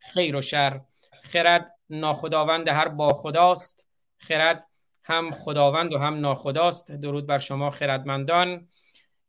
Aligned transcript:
خیر 0.00 0.36
و 0.36 0.42
شر. 0.42 0.80
خرد 1.22 1.70
ناخداوند 1.90 2.68
هر 2.68 2.88
با 2.88 3.14
خداست. 3.14 3.88
خرد 4.18 4.66
هم 5.04 5.30
خداوند 5.30 5.92
و 5.92 5.98
هم 5.98 6.14
ناخداست. 6.14 6.92
درود 6.92 7.26
بر 7.26 7.38
شما 7.38 7.70
خردمندان. 7.70 8.68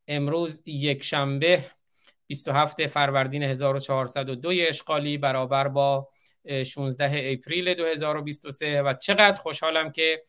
امروز 0.08 0.64
یک 0.66 1.04
شنبه 1.04 1.66
27 2.28 2.88
فروردین 2.88 3.44
1402 3.44 4.52
اشغالی 4.54 5.18
برابر 5.18 5.68
با 5.68 6.10
16 6.66 7.22
اپریل 7.24 7.74
2023 7.74 8.82
و 8.82 8.94
چقدر 8.94 9.40
خوشحالم 9.40 9.92
که 9.92 10.24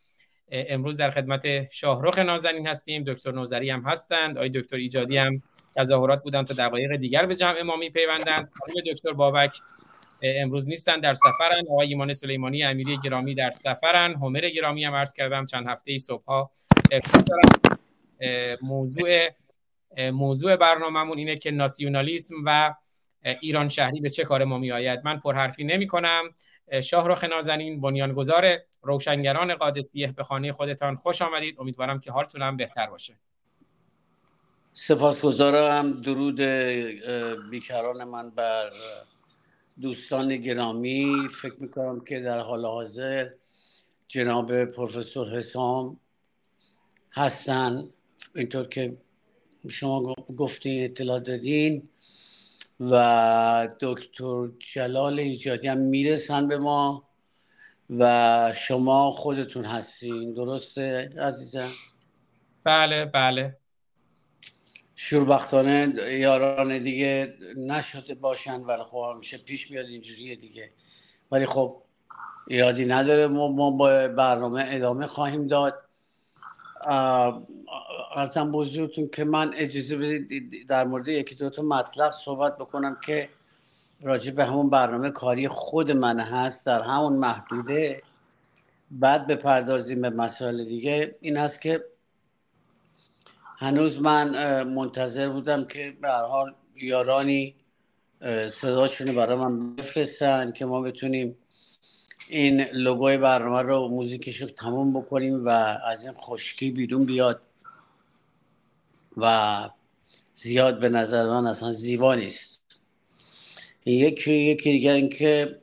امروز 0.52 0.96
در 0.96 1.10
خدمت 1.10 1.72
شاهرخ 1.72 2.18
نازنین 2.18 2.66
هستیم. 2.66 3.04
دکتر 3.04 3.32
نوزری 3.32 3.70
هم 3.70 3.80
هستند. 3.80 4.36
آقای 4.36 4.48
دکتر 4.48 4.76
ایجادی 4.76 5.16
هم 5.16 5.42
تظاهرات 5.76 6.22
بودن 6.22 6.44
تا 6.44 6.54
دقایق 6.54 6.96
دیگر 6.96 7.26
به 7.26 7.36
جمع 7.36 7.56
امامی 7.60 7.90
پیوندند 7.90 8.52
دکتر 8.92 9.12
بابک 9.12 9.60
امروز 10.22 10.68
نیستن 10.68 11.00
در 11.00 11.14
سفرن. 11.14 11.62
آقای 11.70 11.88
ایمان 11.88 12.12
سلیمانی 12.12 12.64
امیری 12.64 12.98
گرامی 13.04 13.34
در 13.34 13.50
سفرن. 13.50 14.14
همر 14.14 14.40
گرامی 14.40 14.84
هم 14.84 14.94
عرض 14.94 15.12
کردم 15.12 15.46
چند 15.46 15.66
هفته 15.66 15.98
صبح 15.98 16.24
ها 16.24 16.50
موضوع 18.62 19.28
موضوع 20.12 20.56
برنامهمون 20.56 21.18
اینه 21.18 21.34
که 21.34 21.50
ناسیونالیسم 21.50 22.34
و 22.44 22.74
ایران 23.40 23.68
شهری 23.68 24.00
به 24.00 24.10
چه 24.10 24.24
کار 24.24 24.44
ما 24.44 24.58
می 24.58 24.72
آید 24.72 25.00
من 25.04 25.18
پرحرفی 25.18 25.64
نمی 25.64 25.86
کنم 25.86 26.22
شاهرخ 26.82 27.24
نازنین 27.24 27.80
بنیانگذار 27.80 28.58
روشنگران 28.82 29.54
قادسیه 29.54 30.12
به 30.12 30.22
خانه 30.22 30.52
خودتان 30.52 30.96
خوش 30.96 31.22
آمدید. 31.22 31.56
امیدوارم 31.60 32.00
که 32.00 32.12
حالتون 32.12 32.42
هم 32.42 32.56
بهتر 32.56 32.86
باشه. 32.86 33.14
سپاسگزارم. 34.72 35.92
درود 35.92 36.40
بیکران 37.50 38.04
من 38.04 38.30
بر 38.30 38.70
دوستان 39.80 40.36
گرامی 40.36 41.28
فکر 41.42 41.54
می‌کنم 41.62 42.00
که 42.00 42.20
در 42.20 42.38
حال 42.38 42.66
حاضر 42.66 43.30
جناب 44.08 44.64
پروفسور 44.64 45.36
حسام 45.36 46.00
هستن. 47.12 47.88
اینطور 48.34 48.68
که 48.68 48.96
شما 49.68 50.14
گفتین 50.38 50.84
اطلاع 50.84 51.18
دادین 51.20 51.88
و 52.80 53.68
دکتر 53.80 54.48
جلال 54.74 55.18
ایجادی 55.18 55.68
هم 55.68 55.78
می‌رسن 55.78 56.48
به 56.48 56.58
ما 56.58 57.08
و 57.90 58.52
شما 58.58 59.10
خودتون 59.10 59.64
هستین. 59.64 60.34
درسته 60.34 61.10
عزیزم؟ 61.18 61.70
بله 62.64 63.04
بله. 63.04 63.61
شوربختانه 65.04 65.94
یاران 66.10 66.78
دیگه 66.78 67.34
نشده 67.56 68.14
باشن 68.14 68.60
ولی 68.60 68.82
خب 68.82 69.12
همیشه 69.14 69.38
پیش 69.38 69.70
میاد 69.70 69.86
اینجوریه 69.86 70.36
دیگه. 70.36 70.70
ولی 71.30 71.46
خب 71.46 71.82
ایرادی 72.46 72.84
نداره. 72.84 73.26
ما, 73.26 73.70
با 73.70 74.08
برنامه 74.08 74.64
ادامه 74.68 75.06
خواهیم 75.06 75.46
داد. 75.46 75.74
ارزم 78.14 78.52
بزرگتون 78.52 79.06
که 79.06 79.24
من 79.24 79.54
اجازه 79.54 79.96
بدید 79.96 80.68
در 80.68 80.84
مورد 80.84 81.08
یکی 81.08 81.34
دو 81.34 81.50
تا 81.50 81.62
مطلب 81.62 82.10
صحبت 82.10 82.58
بکنم 82.58 82.96
که 83.06 83.28
راجع 84.02 84.30
به 84.30 84.44
همون 84.44 84.70
برنامه 84.70 85.10
کاری 85.10 85.48
خود 85.48 85.90
من 85.90 86.20
هست 86.20 86.66
در 86.66 86.82
همون 86.82 87.12
محدوده. 87.12 88.02
بعد 88.90 89.26
بپردازیم 89.26 90.02
به 90.02 90.10
مسائل 90.10 90.64
دیگه. 90.64 91.16
این 91.20 91.36
است 91.36 91.60
که 91.60 91.91
هنوز 93.62 94.00
من 94.00 94.62
منتظر 94.62 95.28
بودم 95.28 95.64
که 95.64 95.96
به 96.00 96.08
هر 96.08 96.24
حال 96.24 96.54
یارانی 96.76 97.54
صداشون 98.60 99.14
برای 99.14 99.38
من 99.38 99.76
بفرستن 99.76 100.52
که 100.52 100.64
ما 100.64 100.80
بتونیم 100.80 101.36
این 102.28 102.60
لوگوی 102.60 103.18
برنامه 103.18 103.62
رو 103.62 103.88
موزیکش 103.88 104.42
رو 104.42 104.48
تموم 104.48 105.00
بکنیم 105.00 105.44
و 105.44 105.48
از 105.86 106.04
این 106.04 106.12
خشکی 106.12 106.70
بیرون 106.70 107.04
بیاد 107.04 107.42
و 109.16 109.68
زیاد 110.34 110.80
به 110.80 110.88
نظر 110.88 111.28
من 111.28 111.46
اصلا 111.46 111.72
زیبا 111.72 112.14
نیست. 112.14 112.60
یکی 113.86 114.32
یکی 114.32 114.72
دیگه 114.72 114.92
اینکه 114.92 115.60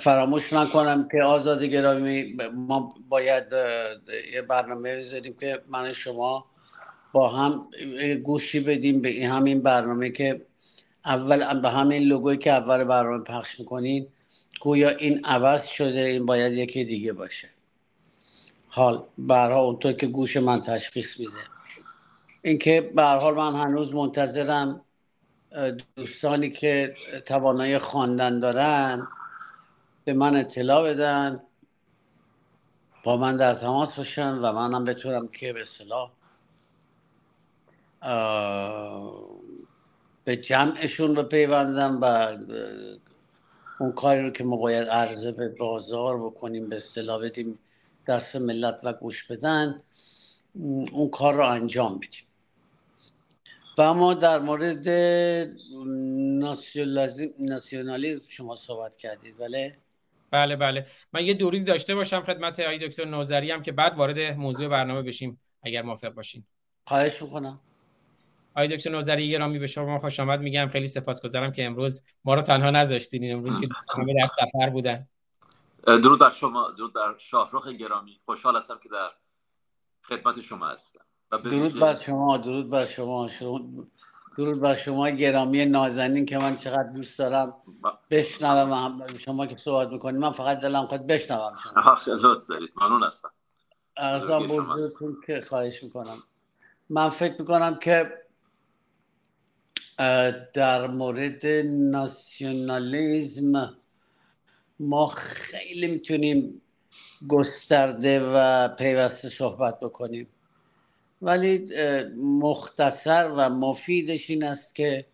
فراموش 0.00 0.52
نکنم 0.52 1.08
که 1.12 1.22
آزاد 1.22 1.64
گرامی 1.64 2.36
ما 2.54 2.94
باید 3.08 3.44
یه 4.32 4.42
برنامه 4.42 4.96
بذاریم 4.96 5.36
که 5.40 5.62
من 5.68 5.92
شما 5.92 6.47
با 7.12 7.28
هم 7.28 7.68
گوشی 8.22 8.60
بدیم 8.60 9.00
به 9.00 9.26
همین 9.26 9.62
برنامه 9.62 10.10
که 10.10 10.46
اول 11.04 11.60
به 11.60 11.70
همین 11.70 12.02
لوگوی 12.02 12.36
که 12.36 12.52
اول 12.52 12.84
برنامه 12.84 13.24
پخش 13.24 13.60
می‌کنین 13.60 14.06
گویا 14.60 14.88
این 14.88 15.24
عوض 15.24 15.66
شده 15.66 16.00
این 16.00 16.26
باید 16.26 16.52
یکی 16.52 16.84
دیگه 16.84 17.12
باشه. 17.12 17.48
حال 18.68 19.04
برها 19.18 19.60
اونطور 19.60 19.92
که 19.92 20.06
گوش 20.06 20.36
من 20.36 20.60
تشخیص 20.60 21.20
میده. 21.20 21.32
اینکه 22.42 22.80
به 22.80 23.02
حال 23.02 23.34
من 23.34 23.52
هنوز 23.52 23.94
منتظرم 23.94 24.80
دوستانی 25.96 26.50
که 26.50 26.94
توانایی 27.26 27.78
خواندن 27.78 28.40
دارن 28.40 29.08
به 30.04 30.12
من 30.12 30.36
اطلاع 30.36 30.82
بدن 30.82 31.42
با 33.04 33.16
من 33.16 33.36
در 33.36 33.54
تماس 33.54 33.96
باشن 33.96 34.34
و 34.34 34.52
منم 34.52 34.84
بتونم 34.84 35.28
که 35.28 35.52
به 35.52 35.60
اصطلاح 35.60 36.17
به 40.24 40.36
جمعشون 40.36 41.16
رو 41.16 41.22
پیوندم 41.22 41.98
و 42.02 42.36
اون 43.80 43.92
کاری 43.92 44.22
رو 44.22 44.30
که 44.30 44.44
ما 44.44 44.56
باید 44.56 44.88
عرضه 44.88 45.32
به 45.32 45.48
بازار 45.48 46.26
بکنیم 46.26 46.68
به 46.68 46.76
اصطلاح 46.76 47.24
بدیم 47.24 47.58
دست 48.06 48.36
ملت 48.36 48.80
و 48.84 48.92
گوش 48.92 49.24
بدن 49.24 49.82
اون 50.92 51.08
کار 51.12 51.34
رو 51.34 51.46
انجام 51.46 51.98
بدیم. 51.98 52.24
و 53.78 53.94
ما 53.94 54.14
در 54.14 54.38
مورد 54.38 54.88
ناسیونالیزم 57.38 58.22
شما 58.28 58.56
صحبت 58.56 58.96
کردید 58.96 59.38
بله؟ 59.38 59.76
بله 60.30 60.56
بله. 60.56 60.86
من 61.12 61.26
یه 61.26 61.34
دوری 61.34 61.64
داشته 61.64 61.94
باشم 61.94 62.22
خدمت 62.22 62.60
آقای 62.60 62.88
دکتر 62.88 63.04
نوزری 63.04 63.50
هم 63.50 63.62
که 63.62 63.72
بعد 63.72 63.96
وارد 63.96 64.18
موضوع 64.18 64.68
برنامه 64.68 65.02
بشیم 65.02 65.40
اگر 65.62 65.82
موافق 65.82 66.08
باشین. 66.08 66.44
خواهش 66.86 67.22
می‌کنم. 67.22 67.60
آقای 68.58 68.76
دکتر 68.76 68.90
نوزری 68.90 69.30
گرامی 69.30 69.58
به 69.58 69.66
شما 69.66 69.98
خوش 69.98 70.20
آمد 70.20 70.40
میگم. 70.40 70.68
خیلی 70.68 70.86
سپاسگزارم 70.86 71.52
که 71.52 71.66
امروز 71.66 72.04
ما 72.24 72.34
رو 72.34 72.42
تنها 72.42 72.70
نذاشتین. 72.70 73.32
امروز 73.32 73.60
که 73.60 73.68
همه 73.98 74.14
در 74.14 74.26
سفر 74.26 74.70
بودن. 74.70 75.06
درود 75.86 76.18
بر 76.18 76.30
شما 76.30 76.70
درود 76.70 76.92
بر 76.92 77.14
شاهرخ 77.18 77.68
گرامی. 77.68 78.20
خوشحال 78.24 78.56
هستم 78.56 78.78
که 78.82 78.88
در 78.88 79.10
خدمت 80.02 80.40
شما 80.40 80.68
هستم. 80.68 81.00
درود 81.44 81.80
بر 81.80 81.94
شما 81.94 82.36
درود 82.36 82.70
بر 82.70 82.84
شما. 82.84 83.28
درود 84.38 84.60
بر 84.60 84.74
شما 84.74 85.10
گرامی 85.10 85.64
نازنین 85.64 86.26
که 86.26 86.38
من 86.38 86.56
چقدر 86.56 86.88
دوست 86.94 87.18
دارم. 87.18 87.54
بشنوم 88.10 89.06
شما 89.18 89.46
که 89.46 89.56
صحبت 89.56 89.92
می‌کنید 89.92 90.16
من 90.16 90.30
فقط 90.30 90.60
دلم 90.60 90.86
خواهد 90.86 91.06
بشنوم 91.06 91.56
شما. 91.64 91.96
لطف 92.14 92.46
دارید. 92.46 92.70
ممنون 92.76 93.02
هستم. 93.02 93.30
ارزم 93.96 94.38
بزرگتون 94.38 95.16
که 95.26 95.40
خواهش 95.40 95.82
می‌کنم. 95.82 96.16
من 96.90 97.08
فکر 97.08 97.34
می‌کنم 97.40 97.78
که 97.82 98.12
در 100.52 100.86
مورد 100.86 101.46
ناسیونالیزم 101.90 103.76
ما 104.80 105.06
خیلی 105.06 105.86
می‌تونیم 105.86 106.62
گسترده 107.28 108.20
و 108.34 108.68
پیوسته 108.68 109.28
صحبت 109.28 109.80
بکنیم. 109.80 110.28
ولی 111.22 111.66
مختصر 112.22 113.32
و 113.36 113.48
مفیدش 113.48 114.30
این 114.30 114.44
است 114.44 114.74
که 114.74 115.06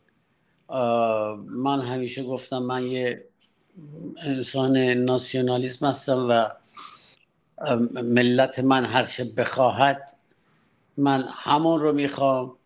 من 1.49 1.81
همیشه 1.81 2.23
گفتم 2.23 2.59
من 2.59 2.83
یه 2.83 3.25
انسان 4.17 4.77
ناسیونالیسم 4.79 5.87
هستم 5.87 6.27
و 6.31 6.49
ملت 8.03 8.59
من 8.59 8.85
هرچه 8.85 9.25
بخواهد 9.25 10.17
من 10.97 11.25
همون 11.31 11.81
رو 11.81 11.93
می‌خوام 11.93 12.57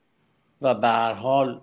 و 0.63 0.75
به 0.75 0.89
هر 0.89 1.13
حال 1.13 1.61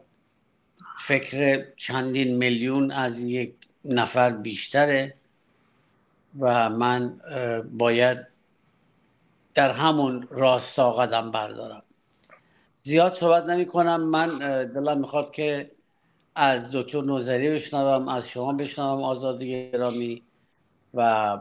فکر 1.08 1.66
چندین 1.76 2.38
میلیون 2.38 2.92
از 2.92 3.24
یک 3.24 3.54
نفر 3.86 4.32
بیشتره 4.32 5.14
و 6.40 6.70
من 6.70 7.20
باید 7.72 8.18
در 9.54 9.72
همون 9.72 10.28
راستا 10.30 10.92
قدم 10.92 11.32
بردارم. 11.32 11.84
زیاد 12.84 13.14
صحبت 13.14 13.50
نمی 13.50 13.66
کنم. 13.66 14.10
من 14.10 14.38
دلم 14.66 15.00
می‌خواد 15.00 15.32
که 15.32 15.72
از 16.36 16.72
دکتر 16.72 17.02
نوزری 17.02 17.50
بشنوم 17.50 18.08
از 18.08 18.30
شما 18.30 18.54
بشنوم 18.54 19.04
آزاد 19.04 19.44
گرامی 19.44 20.24
و 20.94 21.40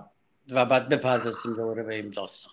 و 0.51 0.65
بعد 0.65 0.89
بپردازیم 0.89 1.57
دوباره 1.57 1.83
به 1.83 1.95
این 1.95 2.11
داستان. 2.11 2.53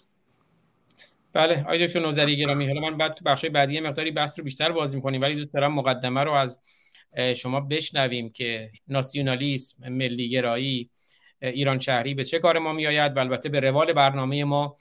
بله 1.34 1.62
آقای 1.62 1.88
دکتر 1.88 2.00
نوزری 2.00 2.38
گرامی 2.38 2.68
حالا 2.68 2.81
من 2.81 2.98
بعد 2.98 3.13
تو 3.13 3.25
بخش 3.25 3.46
بعدی 3.46 3.80
مقداری 3.80 4.12
بحث 4.12 4.40
رو 4.40 4.46
بیشتر 4.46 4.72
باز 4.72 4.96
می‌کنیم 4.96 5.22
ولی 5.22 5.36
دوست 5.36 5.54
دارم 5.54 5.74
مقدمه 5.74 6.24
رو 6.24 6.31
از 6.31 6.60
شما 7.36 7.60
بشنویم 7.60 8.30
که 8.30 8.72
ناسیونالیسم 8.88 9.90
ملی 9.90 10.30
گرایی 10.30 10.90
ایران 11.42 11.80
شهری 11.80 12.13
به 12.13 12.24
چه 12.24 12.40
کار 12.40 12.60
ما 12.60 12.74
میآید 12.74 13.18
و 13.18 13.19
البته 13.19 13.50
به 13.50 13.60
روال 13.60 13.94
برنامه 13.94 14.44
ما 14.44 14.78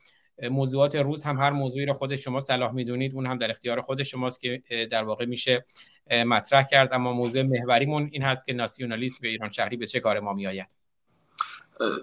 موضوعات 0.50 0.96
روز 0.96 1.22
هم 1.22 1.36
هر 1.36 1.50
موضوعی 1.50 1.86
رو 1.86 1.92
خود 1.92 2.16
شما 2.16 2.40
صلاح 2.40 2.72
می‌دونید. 2.72 3.14
اون 3.14 3.26
هم 3.26 3.38
در 3.38 3.50
اختیار 3.50 3.80
خود 3.80 4.02
شماست 4.02 4.42
که 4.42 4.62
در 4.90 5.04
واقع 5.04 5.24
میشه 5.24 5.66
مطرح 6.10 6.62
کرد. 6.70 6.92
اما 6.92 7.12
موضوع 7.12 7.42
محوریمون 7.42 8.08
این 8.12 8.22
هست 8.22 8.46
که 8.46 8.52
ناسیونالیسم 8.52 9.18
به 9.22 9.28
ایران 9.28 9.50
شهری 9.50 9.76
به 9.76 9.86
چه 9.86 10.00
کار 10.00 10.20
ما 10.20 10.32
میآید. 10.32 10.76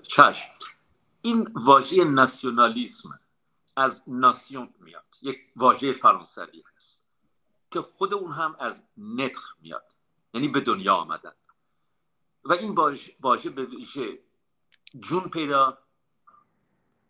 چشم. 0.07 0.49
این 1.21 1.47
واژه 1.65 2.03
ناسیونالیسم 2.03 3.19
از 3.77 4.03
ناسیون 4.07 4.69
میاد. 4.79 5.15
یک 5.21 5.37
واژه 5.55 5.93
فرانسوی 5.93 6.63
هست 6.75 7.03
که 7.71 7.81
خود 7.81 8.13
اون 8.13 8.31
هم 8.31 8.55
از 8.59 8.83
نتخ 8.97 9.55
میاد. 9.61 9.93
یعنی 10.37 10.47
به 10.47 10.61
دنیا 10.61 10.95
آمدن. 10.95 11.35
و 12.43 12.53
این 12.53 12.75
واژه 13.19 13.49
به 13.49 13.65
ویژه 13.65 14.23
جون 14.99 15.29
پیدا 15.29 15.77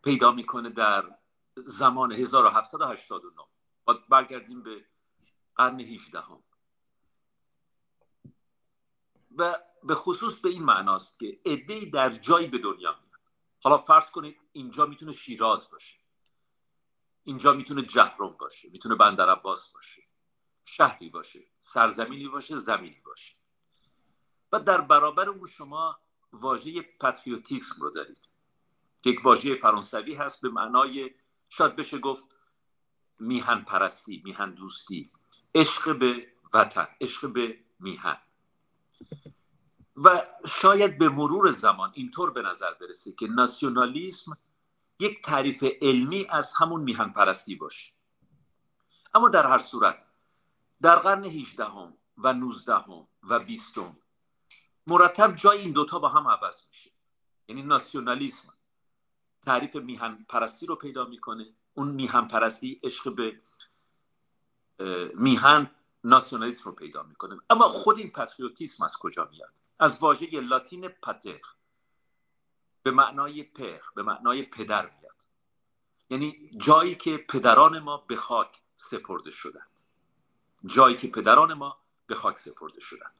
پیدا 0.03 0.31
می‌کنه 0.31 0.69
در 0.69 1.15
زمان 1.55 2.11
1789 2.11 3.47
با 3.85 3.93
برگردیم 4.09 4.63
به 4.63 4.85
قرن 5.55 5.79
18 5.79 6.21
هم. 6.21 6.43
و 9.37 9.55
به 9.83 9.95
خصوص 9.95 10.39
به 10.39 10.49
این 10.49 10.63
معناست 10.63 11.19
که 11.19 11.39
عده 11.45 11.85
در 11.85 12.09
جایی 12.09 12.47
به 12.47 12.57
دنیا 12.57 12.91
میاد. 12.91 13.21
حالا 13.63 13.77
فرض 13.77 14.11
کنید 14.11 14.37
اینجا 14.51 14.85
می‌تونه 14.85 15.11
شیراز 15.11 15.71
باشه. 15.71 15.97
اینجا 17.23 17.53
می‌تونه 17.53 17.81
جهرم 17.81 18.37
باشه. 18.39 18.69
می‌تونه 18.69 18.95
بندر 18.95 19.29
عباس 19.29 19.71
باشه. 19.71 20.06
شهری 20.67 21.09
باشه 21.09 21.39
سرزمینی 21.59 22.27
باشه 22.27 22.57
زمینی 22.57 23.01
باشه. 23.05 23.33
و 24.51 24.59
در 24.59 24.81
برابر 24.81 25.29
اون 25.29 25.47
شما 25.47 25.99
واژه 26.33 26.81
پتریوتیسم 26.81 27.75
رو 27.81 27.89
دارید 27.89 28.29
که 29.01 29.09
یک 29.09 29.25
واژه 29.25 29.55
فرانسوی 29.55 30.15
هست 30.15 30.41
به 30.41 30.49
معنای 30.49 31.11
شاید 31.49 31.75
بشه 31.75 31.99
گفت 31.99 32.35
میهن 33.19 33.61
پرستی 33.63 34.21
میهن 34.25 34.51
دوستی 34.51 35.11
عشق 35.55 35.97
به 35.99 36.27
وطن 36.53 36.87
عشق 37.01 37.33
به 37.33 37.59
میهن. 37.79 38.17
و 39.95 40.27
شاید 40.47 40.97
به 40.97 41.09
مرور 41.09 41.51
زمان 41.51 41.91
اینطور 41.95 42.31
به 42.31 42.41
نظر 42.41 42.73
برسه 42.73 43.11
که 43.11 43.27
ناسیونالیسم 43.27 44.37
یک 44.99 45.21
تعریف 45.21 45.63
علمی 45.81 46.27
از 46.29 46.53
همون 46.59 46.81
میهن 46.81 47.09
پرستی 47.09 47.55
باشه. 47.55 47.91
اما 49.13 49.29
در 49.29 49.47
هر 49.47 49.57
صورت 49.57 50.06
در 50.81 50.95
قرن 50.95 51.25
18 51.25 51.65
هم 51.65 51.97
و 52.17 52.33
19 52.33 52.73
هم 52.75 53.07
و 53.23 53.39
20 53.39 53.75
مرتب 54.87 55.35
جای 55.35 55.61
این 55.61 55.71
دوتا 55.71 55.99
با 55.99 56.09
هم 56.09 56.27
عوض 56.27 56.63
میشه. 56.67 56.91
یعنی 57.47 57.61
ناسیونالیسم 57.61 58.53
تعریف 59.45 59.75
میهن 59.75 60.25
پرستی 60.29 60.65
رو 60.65 60.75
پیدا 60.75 61.05
می‌کنه. 61.05 61.53
اون 61.73 61.87
میهن 61.87 62.27
پرستی 62.27 62.79
عشق 62.83 63.15
به 63.15 63.41
میهن 65.15 65.71
ناسیونالیسم 66.03 66.63
رو 66.63 66.71
پیدا 66.71 67.03
می‌کنه. 67.03 67.39
اما 67.49 67.67
خود 67.67 67.97
این 67.97 68.11
پتریوتیسم 68.11 68.83
از 68.83 68.97
کجا 68.97 69.29
میاد؟ 69.31 69.53
از 69.79 69.99
واژه 69.99 70.41
لاتین 70.41 70.87
پتر. 70.87 71.41
به 72.83 72.91
معنای 72.91 73.43
پر 73.43 73.79
به 73.95 74.03
معنای 74.03 74.43
پدر 74.43 74.91
میاد. 74.99 75.21
یعنی 76.09 76.51
جایی 76.57 76.95
که 76.95 77.17
پدران 77.17 77.79
ما 77.79 77.97
به 77.97 78.15
خاک 78.15 78.61
سپرده 78.75 79.31
شدند 79.31 79.76
جایی 80.65 80.95
که 80.95 81.07
پدران 81.07 81.53
ما 81.53 81.77
به 82.07 82.15
خاک 82.15 82.37
سپرده 82.37 82.79
شدند 82.79 83.13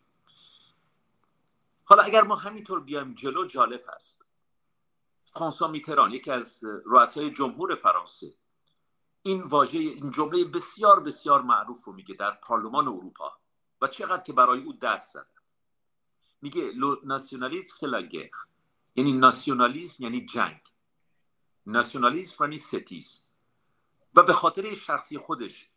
حالا 1.85 2.03
اگر 2.03 2.21
ما 2.21 2.35
همینطور 2.35 2.79
بیایم 2.79 3.13
جلو 3.13 3.45
جالب 3.45 3.83
هست. 3.93 4.25
فرانسوا 5.33 5.67
میتران 5.67 6.11
یکی 6.11 6.31
از 6.31 6.63
رؤسای 6.85 7.31
جمهور 7.31 7.75
فرانسه 7.75 8.33
این 9.21 9.41
واژه 9.41 9.79
این 9.79 10.11
جمله 10.11 10.45
بسیار 10.45 10.99
بسیار 10.99 11.41
معروف 11.41 11.83
رو 11.83 11.93
میگه 11.93 12.15
در 12.15 12.31
پارلمان 12.31 12.87
اروپا 12.87 13.37
و 13.81 13.87
چقدر 13.87 14.23
که 14.23 14.33
برای 14.33 14.63
او 14.63 14.73
دست 14.73 15.13
زد 15.13 15.27
میگه 16.41 16.71
لو 16.71 16.95
ناسیونالیسم 17.03 17.67
سلاگر 17.67 18.29
یعنی 18.95 19.11
ناسیونالیسم 19.11 20.03
یعنی 20.03 20.25
جنگ. 20.25 20.61
ناسیونالیسم 21.65 22.43
یعنی 22.43 22.57
ستیز. 22.57 23.27
و 24.15 24.23
به 24.23 24.33
خاطر 24.33 24.73
شخصی 24.73 25.17
خودش 25.17 25.69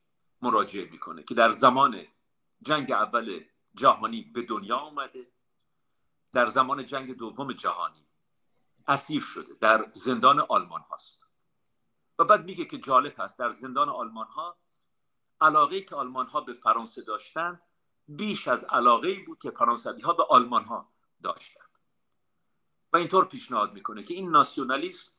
مراجعه 0.42 0.90
می‌کنه 0.90 1.22
که 1.22 1.34
در 1.34 1.50
زمان 1.50 2.06
جنگ 2.62 2.92
اول 2.92 3.44
جهانی 3.75 4.22
به 4.22 4.42
دنیا 4.42 4.76
آمده 4.76 5.32
در 6.32 6.46
زمان 6.46 6.87
جنگ 6.87 7.16
دوم 7.16 7.52
جهانی 7.52 8.06
اسیر 8.88 9.22
شده 9.22 9.54
در 9.60 9.90
زندان 9.92 10.40
آلمان 10.40 10.81
هاست. 10.81 11.20
و 12.19 12.25
بعد 12.25 12.44
میگه 12.44 12.64
که 12.64 12.78
جالب 12.78 13.14
هست 13.19 13.38
در 13.38 13.50
زندان 13.50 13.88
آلمان 13.88 14.26
ها 14.26 14.58
علاقه 15.40 15.81
که 15.81 15.94
آلمان 15.94 16.26
ها 16.26 16.40
به 16.40 16.52
فرانسه 16.54 17.02
داشتن 17.02 17.60
بیش 18.08 18.48
از 18.48 18.64
علاقه 18.64 19.25
بود 19.26 19.38
که 19.38 19.50
فرانسوی 19.50 20.02
ها 20.02 20.12
به 20.12 20.25
آلمان 20.31 20.64
ها 20.64 20.93
داشتن. 21.22 21.64
و 22.93 22.96
اینطور 22.96 23.25
پیشنهاد 23.25 23.72
می‌کنه 23.72 24.02
که 24.02 24.14
این 24.14 24.31
ناسیونالیسم 24.31 25.12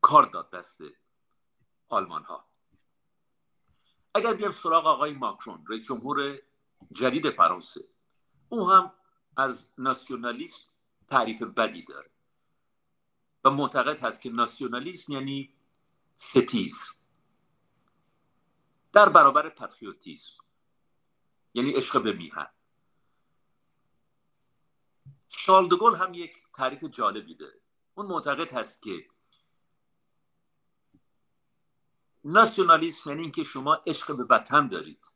کار 0.00 0.22
داد 0.22 0.50
دست 0.50 0.80
آلمان 1.88 2.24
ها. 2.24 2.47
اگر 4.14 4.34
بیام 4.34 4.50
سراغ 4.50 4.86
آقای 4.86 5.12
ماکرون 5.12 5.64
رئیس 5.68 5.84
جمهور 5.84 6.38
جدید 6.92 7.30
فرانسه 7.30 7.84
او 8.48 8.70
هم 8.70 8.92
از 9.36 9.68
ناسیونالیسم 9.78 10.68
تعریف 11.08 11.42
بدی 11.42 11.82
داره 11.82 12.10
و 13.44 13.50
معتقد 13.50 14.00
هست 14.00 14.22
که 14.22 14.30
ناسیونالیسم 14.30 15.12
یعنی 15.12 15.54
ستیز. 16.16 16.78
در 18.92 19.08
برابر 19.08 19.48
پتریوتیسم 19.48 20.36
یعنی 21.54 21.70
عشق 21.70 22.02
به 22.02 22.12
میهن. 22.12 22.48
شالدگل 25.28 25.94
هم 25.94 26.14
یک 26.14 26.36
تعریف 26.54 26.84
جالبی 26.84 27.34
داره. 27.34 27.60
اون 27.94 28.06
معتقد 28.06 28.52
هست 28.52 28.82
که 28.82 29.06
ناسیونالیسم 32.24 33.10
یعنی 33.10 33.22
اینکه 33.22 33.42
شما 33.42 33.74
عشق 33.74 34.16
به 34.16 34.24
وطن 34.24 34.68
دارید. 34.68 35.06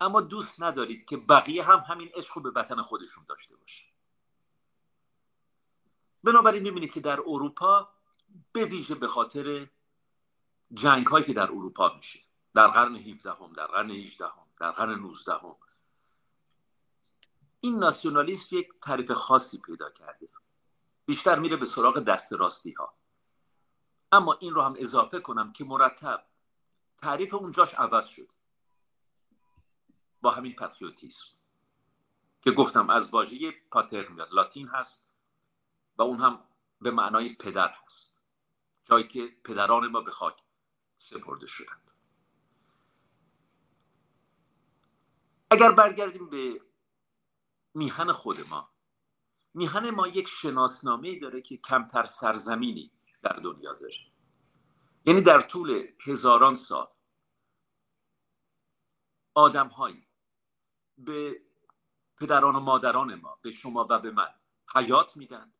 اما 0.00 0.20
دوست 0.20 0.62
ندارید 0.62 1.04
که 1.04 1.16
بقیه 1.16 1.64
هم 1.64 1.78
همین 1.78 2.10
عشق 2.14 2.42
به 2.42 2.50
وطن 2.50 2.82
خودشون 2.82 3.24
داشته 3.28 3.56
باشه 3.56 3.84
بنابراین 6.24 6.62
می‌بینید 6.62 6.92
که 6.92 7.00
در 7.00 7.20
اروپا 7.20 7.88
به 8.52 8.64
ویژه 8.64 8.94
به 8.94 9.08
خاطر 9.08 9.66
جنگ 10.74 11.06
هایی 11.06 11.24
که 11.24 11.32
در 11.32 11.50
اروپا 11.50 11.94
میشه 11.96 12.20
در 12.54 12.66
قرن 12.68 12.96
17 12.96 13.30
هم، 13.30 13.52
در 13.52 13.66
قرن 13.66 13.90
18 13.90 14.24
هم، 14.24 14.46
در 14.60 14.70
قرن 14.70 14.98
19 14.98 15.32
هم. 15.32 15.56
این 17.60 17.78
ناسیونالیسم 17.78 18.56
یک 18.56 18.68
تعریف 18.82 19.10
خاصی 19.12 19.58
پیدا 19.58 19.90
کرده. 19.90 20.28
بیشتر 21.06 21.38
میره 21.38 21.56
به 21.56 21.66
سراغ 21.66 21.98
دست 21.98 22.32
راستی 22.32 22.72
ها 22.72 22.94
اما 24.12 24.32
این 24.32 24.54
رو 24.54 24.62
هم 24.62 24.74
اضافه 24.78 25.20
کنم 25.20 25.52
که 25.52 25.64
مرتب 25.64 26.26
تعریف 26.98 27.34
اونجاش 27.34 27.74
عوض 27.74 28.06
شد. 28.06 28.32
با 30.20 30.30
همین 30.30 30.56
پاتریوتیسم 30.56 31.28
که 32.42 32.50
گفتم 32.50 32.90
از 32.90 33.10
واژه 33.10 33.52
پاتر 33.70 34.08
میاد. 34.08 34.32
لاتین 34.32 34.68
هست 34.68 35.10
و 35.96 36.02
اون 36.02 36.20
هم 36.20 36.44
به 36.80 36.90
معنای 36.90 37.34
پدر 37.34 37.74
هست. 37.84 38.20
جایی 38.84 39.08
که 39.08 39.36
پدران 39.44 39.86
ما 39.86 40.00
به 40.00 40.10
خاک 40.10 40.42
سپرده 40.96 41.46
شدند. 41.46 41.90
اگر 45.50 45.72
برگردیم 45.72 46.30
به 46.30 46.60
میهن 47.74 48.12
خود 48.12 48.48
ما 48.48 48.70
میهن 49.54 49.90
ما 49.90 50.08
یک 50.08 50.28
شناسنامه 50.28 51.18
داره 51.18 51.42
که 51.42 51.56
کمتر 51.56 52.04
سرزمینی 52.04 52.92
در 53.22 53.32
دنیا 53.32 53.72
داره. 53.74 53.94
یعنی 55.06 55.20
در 55.20 55.40
طول 55.40 55.86
هزاران 56.06 56.54
سال 56.54 56.88
آدم 59.34 59.68
هایی 59.68 60.06
به 60.98 61.42
پدران 62.16 62.56
و 62.56 62.60
مادران 62.60 63.14
ما 63.14 63.38
به 63.42 63.50
شما 63.50 63.86
و 63.90 63.98
به 63.98 64.10
من 64.10 64.34
حیات 64.74 65.16
میدن 65.16 65.52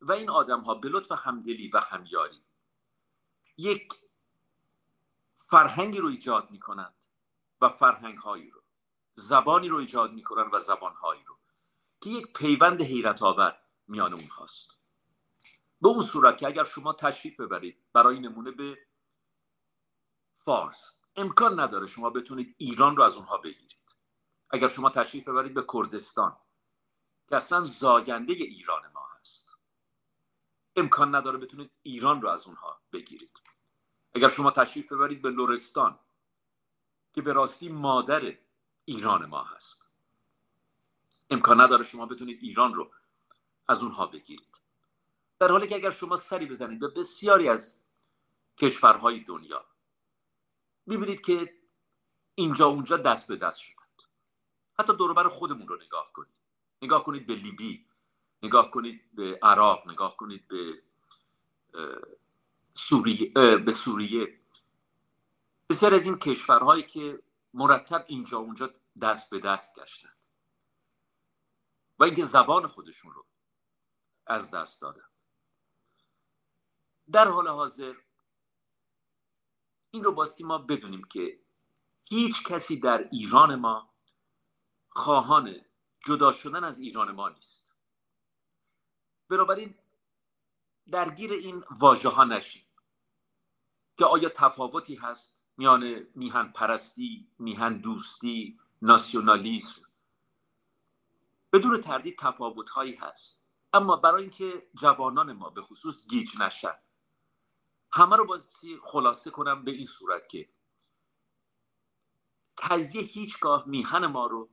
و 0.00 0.12
این 0.12 0.30
آدم 0.30 0.60
ها 0.60 0.74
به 0.74 0.88
لطف 0.88 1.12
همدلی 1.12 1.68
و 1.68 1.80
همیاری 1.80 2.42
یک 3.56 3.92
فرهنگی 5.50 5.98
رو 5.98 6.08
ایجاد 6.08 6.50
می‌کنند 6.50 6.94
و 7.60 7.68
فرهنگ 7.68 8.18
هایی 8.18 8.50
رو 8.50 8.62
زبانی 9.14 9.68
رو 9.68 9.76
ایجاد 9.76 10.12
می‌کنند 10.12 10.54
و 10.54 10.58
زبان 10.58 10.94
هایی 10.94 11.24
رو 11.24 11.38
که 12.00 12.10
یک 12.10 12.32
پیوند 12.32 12.82
حیرت 12.82 13.22
آور 13.22 13.58
میان 13.88 14.12
اونهاست. 14.12 14.75
به 15.82 15.88
اون 15.88 16.02
صورت 16.02 16.38
که 16.38 16.46
اگر 16.46 16.64
شما 16.64 16.92
تشریف 16.92 17.40
ببرید 17.40 17.84
برای 17.92 18.20
نمونه 18.20 18.50
به 18.50 18.78
فارس 20.38 20.92
امکان 21.16 21.60
نداره 21.60 21.86
شما 21.86 22.10
بتونید 22.10 22.54
ایران 22.58 22.96
رو 22.96 23.02
از 23.02 23.16
اونها 23.16 23.38
بگیرید. 23.38 23.96
اگر 24.50 24.68
شما 24.68 24.90
تشریف 24.90 25.28
ببرید 25.28 25.54
به 25.54 25.64
کردستان 25.72 26.36
که 27.28 27.36
اصلا 27.36 27.62
زاگنده 27.62 28.32
ایران 28.32 28.92
ما 28.94 29.08
هست. 29.20 29.58
امکان 30.76 31.14
نداره 31.14 31.38
بتونید 31.38 31.70
ایران 31.82 32.22
رو 32.22 32.28
از 32.28 32.46
اونها 32.46 32.82
بگیرید. 32.92 33.40
اگر 34.14 34.28
شما 34.28 34.50
تشریف 34.50 34.92
ببرید 34.92 35.22
به 35.22 35.30
لورستان 35.30 35.98
که 37.14 37.22
به 37.22 37.32
راستی 37.32 37.68
مادر 37.68 38.38
ایران 38.84 39.26
ما 39.26 39.44
هست. 39.44 39.86
امکان 41.30 41.60
نداره 41.60 41.84
شما 41.84 42.06
بتونید 42.06 42.38
ایران 42.42 42.74
رو 42.74 42.92
از 43.68 43.82
اونها 43.82 44.06
بگیرید. 44.06 44.55
در 45.38 45.48
حالی 45.48 45.68
که 45.68 45.74
اگر 45.74 45.90
شما 45.90 46.16
سری 46.16 46.46
بزنید 46.46 46.80
به 46.80 46.88
بسیاری 46.88 47.48
از 47.48 47.80
کشورهای 48.58 49.20
دنیا 49.20 49.66
می‌بینید 50.86 51.20
که 51.20 51.54
اینجا 52.34 52.66
اونجا 52.66 52.96
دست 52.96 53.28
به 53.28 53.36
دست 53.36 53.58
شدند. 53.58 53.76
حتی 54.78 54.96
دوربر 54.96 55.28
خودمون 55.28 55.68
رو 55.68 55.76
نگاه 55.76 56.12
کنید. 56.12 56.40
نگاه 56.82 57.04
کنید 57.04 57.26
به 57.26 57.34
لیبی 57.34 57.86
نگاه 58.42 58.70
کنید 58.70 59.14
به 59.14 59.38
عراق 59.42 59.90
نگاه 59.90 60.16
کنید 60.16 60.48
به 60.48 60.82
سوریه 62.74 63.30
به 63.56 63.72
سوریه. 63.72 64.40
بسیار 65.70 65.94
از 65.94 66.06
این 66.06 66.18
کشورهایی 66.18 66.82
که 66.82 67.22
مرتب 67.54 68.04
اینجا 68.08 68.38
اونجا 68.38 68.74
دست 69.02 69.30
به 69.30 69.40
دست 69.40 69.78
گشتند. 69.78 70.16
و 71.98 72.04
اینکه 72.04 72.24
زبان 72.24 72.66
خودشون 72.66 73.12
رو 73.12 73.26
از 74.26 74.50
دست 74.50 74.80
دادن. 74.80 75.08
در 77.12 77.28
حال 77.28 77.48
حاضر 77.48 77.94
این 79.90 80.04
رو 80.04 80.12
باستی 80.12 80.44
ما 80.44 80.58
بدونیم 80.58 81.04
که 81.04 81.40
هیچ 82.08 82.44
کسی 82.44 82.80
در 82.80 82.98
ایران 83.12 83.54
ما 83.54 83.94
خواهان 84.88 85.60
جدا 86.06 86.32
شدن 86.32 86.64
از 86.64 86.78
ایران 86.78 87.10
ما 87.10 87.28
نیست. 87.28 87.74
بنابراین 89.28 89.74
درگیر 90.90 91.32
این 91.32 91.64
واژه 91.70 92.08
ها 92.08 92.24
نشیم 92.24 92.66
که 93.98 94.04
آیا 94.04 94.28
تفاوتی 94.28 94.94
هست 94.94 95.42
میان 95.56 96.06
میهن 96.14 96.52
پرستی 96.52 97.28
میهن 97.38 97.78
دوستی 97.78 98.60
ناسیونالیسم؟ 98.82 99.82
بدون 101.52 101.80
تردید 101.80 102.18
تفاوت 102.18 102.70
هایی 102.70 102.94
هست. 102.94 103.46
اما 103.72 103.96
برای 103.96 104.22
اینکه 104.22 104.68
جوانان 104.74 105.32
ما 105.32 105.50
به 105.50 105.62
خصوص 105.62 106.06
گیج 106.06 106.38
نشن 106.40 106.74
همه 107.96 108.16
رو 108.16 108.26
بایستی 108.26 108.78
خلاصه 108.82 109.30
کنم 109.30 109.64
به 109.64 109.70
این 109.70 109.84
صورت 109.84 110.28
که 110.28 110.48
تزیه 112.56 113.02
هیچگاه 113.02 113.64
میهن 113.66 114.06
ما 114.06 114.26
رو 114.26 114.50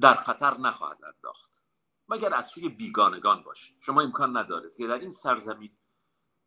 در 0.00 0.14
خطر 0.14 0.58
نخواهد 0.58 1.04
انداخت. 1.04 1.62
مگر 2.08 2.34
از 2.34 2.46
سوی 2.46 2.68
بیگانگان 2.68 3.42
باشه. 3.42 3.74
شما 3.80 4.00
امکان 4.00 4.36
ندارد 4.36 4.76
که 4.76 4.86
در 4.86 4.98
این 4.98 5.10
سرزمین 5.10 5.76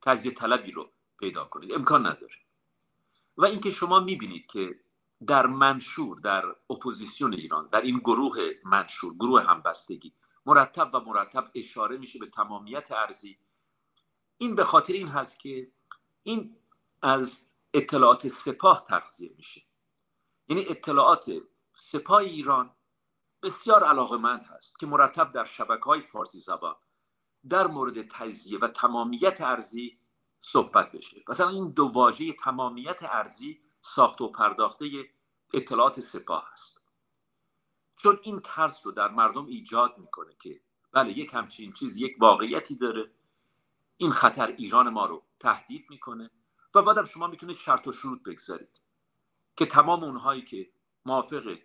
تزیه 0.01 0.31
طلبی 0.31 0.71
رو 0.71 0.91
پیدا 1.19 1.45
کنید. 1.45 1.71
امکان 1.71 2.05
نداره. 2.07 2.35
و 3.37 3.45
اینکه 3.45 3.69
شما 3.69 3.99
می‌بینید 3.99 4.45
که 4.45 4.79
در 5.27 5.47
منشور 5.47 6.19
در 6.19 6.45
اپوزیسیون 6.69 7.33
ایران 7.33 7.69
در 7.69 7.81
این 7.81 7.97
گروه 7.97 8.37
منشور 8.63 9.13
گروه 9.13 9.43
همبستگی 9.43 10.13
مرتب 10.45 10.91
و 10.93 10.99
مرتب 10.99 11.51
اشاره 11.55 11.97
میشه 11.97 12.19
به 12.19 12.27
تمامیت 12.27 12.91
ارزی 12.91 13.39
این 14.37 14.55
به 14.55 14.63
خاطر 14.63 14.93
این 14.93 15.07
هست 15.07 15.39
که 15.39 15.71
این 16.23 16.57
از 17.01 17.49
اطلاعات 17.73 18.27
سپاه 18.27 18.85
تغذیه 18.89 19.33
میشه. 19.37 19.61
یعنی 20.47 20.65
اطلاعات 20.69 21.31
سپاه 21.73 22.17
ایران 22.17 22.75
بسیار 23.43 23.83
علاقمند 23.83 24.43
هست 24.43 24.79
که 24.79 24.85
مرتب 24.85 25.31
در 25.31 25.45
شبکه 25.45 25.83
های 25.83 26.01
فارسی 26.01 26.39
زبان 26.39 26.75
در 27.49 27.67
مورد 27.67 28.07
تجزیه 28.07 28.59
و 28.59 28.67
تمامیت 28.67 29.41
ارزی 29.41 29.99
صحبت 30.41 30.91
بشه. 30.91 31.23
مثلا 31.27 31.49
این 31.49 31.69
دو 31.69 31.85
واژه 31.85 32.33
تمامیت 32.33 32.99
ارزی 33.03 33.61
ساخت 33.81 34.21
و 34.21 34.31
پرداخته 34.31 35.09
اطلاعات 35.53 35.99
سپاه 35.99 36.49
است 36.51 36.81
چون 37.97 38.19
این 38.23 38.39
ترس 38.39 38.85
رو 38.85 38.91
در 38.91 39.07
مردم 39.07 39.45
ایجاد 39.45 39.97
می‌کنه 39.97 40.35
که 40.39 40.61
بله 40.91 41.17
یک 41.17 41.33
همچین 41.33 41.73
چیز 41.73 41.97
یک 41.97 42.15
واقعیتی 42.19 42.75
داره. 42.75 43.11
این 43.97 44.11
خطر 44.11 44.47
ایران 44.47 44.89
ما 44.89 45.05
رو 45.05 45.23
تهدید 45.39 45.89
می‌کنه 45.89 46.31
و 46.75 46.81
بعدم 46.81 47.05
شما 47.05 47.27
می‌تونید 47.27 47.55
شرط 47.55 47.87
و 47.87 47.91
شروط 47.91 48.23
بگذارید 48.23 48.81
که 49.55 49.65
تمام 49.65 50.03
اونهایی 50.03 50.41
که 50.41 50.71
موافق 51.05 51.57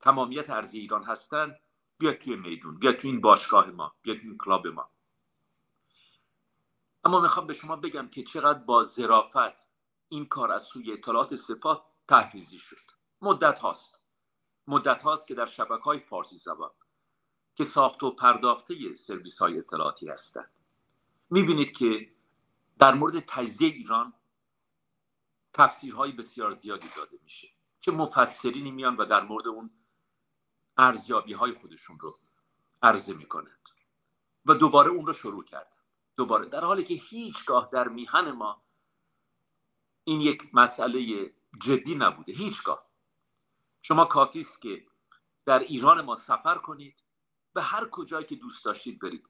تمامیت 0.00 0.50
ارزی 0.50 0.80
ایران 0.80 1.04
هستند 1.04 1.60
بیاد 1.98 2.14
توی 2.14 2.36
میدون 2.36 2.78
بیاد 2.78 2.94
توی 2.96 3.10
این 3.10 3.20
باشگاه 3.20 3.70
ما 3.70 3.94
بیاد 4.02 4.16
توی 4.16 4.28
این 4.28 4.38
کلاب 4.38 4.66
ما. 4.66 4.90
اما 7.04 7.20
می‌خوام 7.20 7.46
به 7.46 7.52
شما 7.52 7.76
بگم 7.76 8.08
که 8.08 8.22
چقدر 8.22 8.58
با 8.58 8.82
ظرافت 8.82 9.68
این 10.08 10.26
کار 10.26 10.52
از 10.52 10.62
سوی 10.62 10.92
اطلاعات 10.92 11.34
سپاه 11.34 11.90
تحریزی 12.08 12.58
شد. 12.58 12.90
مدت 13.22 13.58
هاست. 13.58 14.00
مدت 14.66 15.02
هاست 15.02 15.26
که 15.26 15.34
در 15.34 15.46
شبکه 15.46 15.82
های 15.82 15.98
فارسی 15.98 16.36
زبان 16.36 16.70
که 17.54 17.64
ساخت 17.64 18.02
و 18.02 18.10
پرداخته 18.10 18.94
سرویس 18.94 19.38
های 19.38 19.58
اطلاعاتی 19.58 20.08
هستند. 20.08 20.57
می‌بینید 21.30 21.72
که 21.72 22.14
در 22.78 22.94
مورد 22.94 23.20
تجزیه 23.20 23.68
ایران 23.68 24.12
تفسیرهای 25.52 26.12
بسیار 26.12 26.50
زیادی 26.50 26.88
داده 26.96 27.18
میشه 27.22 27.48
چه 27.80 27.92
مفسرینی 27.92 28.70
میان 28.70 28.96
و 28.96 29.04
در 29.04 29.20
مورد 29.20 29.48
اون 29.48 29.70
ارزیابی 30.76 31.32
های 31.32 31.52
خودشون 31.52 31.98
رو 32.00 32.12
عرضه 32.82 33.14
می‌کنند 33.14 33.68
و 34.46 34.54
دوباره 34.54 34.90
اون 34.90 35.06
رو 35.06 35.12
شروع 35.12 35.44
کرد 35.44 35.72
دوباره 36.16 36.46
در 36.46 36.64
حالی 36.64 36.84
که 36.84 36.94
هیچگاه 36.94 37.68
در 37.72 37.88
میهن 37.88 38.30
ما 38.30 38.62
این 40.04 40.20
یک 40.20 40.50
مسئله 40.52 41.30
جدی 41.62 41.94
نبوده 41.94 42.32
هیچگاه. 42.32 42.88
شما 43.82 44.04
کافی 44.04 44.38
است 44.38 44.62
که 44.62 44.86
در 45.44 45.58
ایران 45.58 46.04
ما 46.04 46.14
سفر 46.14 46.58
کنید 46.58 47.02
به 47.52 47.62
هر 47.62 47.88
کجایی 47.88 48.26
که 48.26 48.36
دوست 48.36 48.64
داشتید 48.64 48.98
برید. 48.98 49.28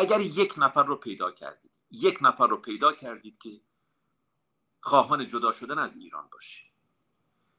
اگر 0.00 0.20
یک 0.20 0.54
نفر 0.56 0.82
رو 0.82 0.96
پیدا 0.96 1.30
کردید 1.30 1.70
یک 1.90 2.18
نفر 2.20 2.46
رو 2.46 2.56
پیدا 2.56 2.92
کردید 2.92 3.38
که 3.38 3.60
خواهان 4.80 5.26
جدا 5.26 5.52
شدن 5.52 5.78
از 5.78 5.96
ایران 5.96 6.28
باشه. 6.32 6.62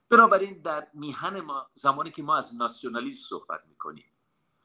بنابراین 0.09 0.61
در 0.61 0.87
میهن 0.93 1.39
ما 1.39 1.69
زمانی 1.73 2.11
که 2.11 2.23
ما 2.23 2.37
از 2.37 2.55
ناسیونالیسم 2.55 3.21
صحبت 3.21 3.65
می‌کنیم 3.69 4.11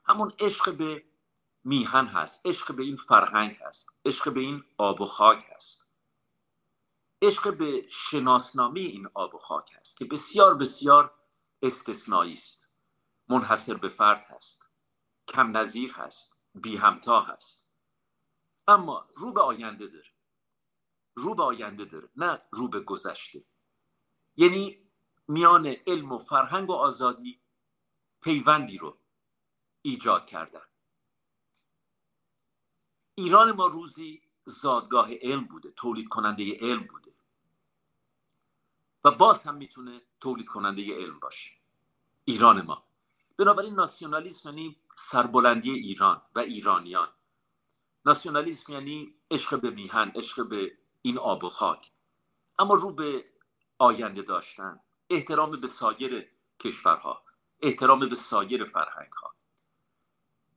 همون 0.05 0.33
عشق 0.39 0.77
به 0.77 1.05
میهن 1.65 2.07
هست 2.07 2.47
عشق 2.47 2.75
به 2.75 2.83
این 2.83 2.97
فرهنگ 2.97 3.57
هست 3.57 3.89
عشق 4.05 4.33
به 4.33 4.41
این 4.41 4.65
آب 4.79 5.01
و 5.01 5.05
خاک 5.05 5.45
هست. 5.55 5.87
عشق 7.23 7.57
به 7.57 7.87
شناسنامه 7.89 8.81
این 8.81 9.09
آب 9.15 9.35
و 9.35 9.39
خاک 9.39 9.73
هست 9.81 9.99
که 9.99 10.05
بسیار 10.05 10.55
بسیار 10.55 11.15
استثنایی 11.63 12.33
است. 12.33 12.69
منحصر 13.29 13.75
به 13.75 13.89
فرد 13.89 14.25
هست. 14.29 14.63
کم 15.29 15.57
نظیر 15.57 15.93
هست. 15.93 16.39
بی 16.55 16.77
همتا 16.77 17.21
هست. 17.21 17.66
اما 18.69 19.09
رو 19.15 19.33
به 19.33 19.41
آینده 19.41 19.87
داره. 19.87 20.11
رو 21.15 21.35
به 21.35 21.43
آینده 21.43 21.85
داره 21.85 22.09
نه 22.17 22.43
رو 22.53 22.69
به 22.69 22.81
گذشته. 22.81 23.45
یعنی 24.37 24.91
میان 25.29 25.67
علم 25.67 26.13
و 26.13 26.19
فرهنگ 26.19 26.71
و 26.71 26.73
آزادی 26.73 27.41
پیوندی 28.21 28.79
رو 28.79 28.99
ایجاد 29.83 30.27
کردن. 30.27 30.67
ایران 33.15 33.53
ما 33.53 33.67
روزی 33.67 34.23
زادگاه 34.45 35.15
علم 35.15 35.45
بوده 35.45 35.71
تولید 35.71 36.09
کننده 36.09 36.59
علم 36.61 36.87
بوده. 36.87 37.15
و 39.05 39.11
باز 39.11 39.43
هم 39.43 39.55
می‌تونه 39.55 40.03
تولید 40.21 40.47
کننده 40.47 40.97
علم 40.97 41.19
باشه. 41.19 41.51
ایران 42.25 42.63
ما. 42.63 42.87
بنابراین 43.37 43.75
ناسیونالیسم 43.75 44.49
یعنی 44.49 44.81
سربلندی 44.97 45.71
ایران 45.71 46.23
و 46.35 46.39
ایرانیان. 46.39 47.16
ناسیونالیسم 48.07 48.73
یعنی 48.73 49.15
عشق 49.31 49.61
به 49.61 49.71
میهن 49.71 50.13
عشق 50.15 50.49
به 50.49 50.79
این 51.03 51.19
آب 51.19 51.45
و 51.45 51.49
خاک. 51.49 51.91
اما 52.59 52.75
رو 52.75 52.93
به 52.93 53.25
آینده 53.79 54.23
داشتن 54.23 54.81
احترام 55.11 55.51
به 55.51 55.67
سایر 55.67 56.29
کشورها 56.61 57.23
احترام 57.63 58.09
به 58.09 58.15
سایر 58.15 58.65
فرهنگ 58.65 59.13
ها 59.13 59.35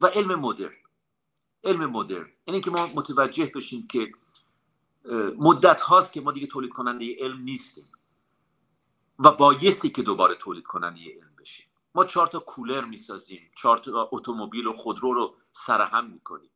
و 0.01 0.07
علم 0.07 0.35
مدرن 0.35 0.75
علم 1.63 1.85
مدرن. 1.85 2.33
یعنی 2.47 2.61
که 2.61 2.71
ما 2.71 2.87
متوجه 2.95 3.51
بشیم 3.55 3.87
که 3.87 4.11
مدت 5.37 5.81
هاست 5.81 6.13
که 6.13 6.21
ما 6.21 6.31
دیگه 6.31 6.47
تولید 6.47 6.71
کننده 6.71 7.15
علم 7.19 7.41
نیستیم. 7.41 7.85
و 9.19 9.31
بایستی 9.31 9.89
که 9.89 10.01
دوباره 10.01 10.35
تولید 10.35 10.63
کننده 10.63 11.01
علم 11.15 11.35
بشیم. 11.39 11.65
ما 11.95 12.05
چهار 12.05 12.27
تا 12.27 12.39
کولر 12.39 12.85
می‌سازیم 12.85 13.51
چهار 13.55 13.77
تا 13.77 14.09
اتومبیل 14.11 14.67
و 14.67 14.73
خودرو 14.73 15.13
رو 15.13 15.37
سرهم 15.51 16.11
می‌کنیم. 16.11 16.49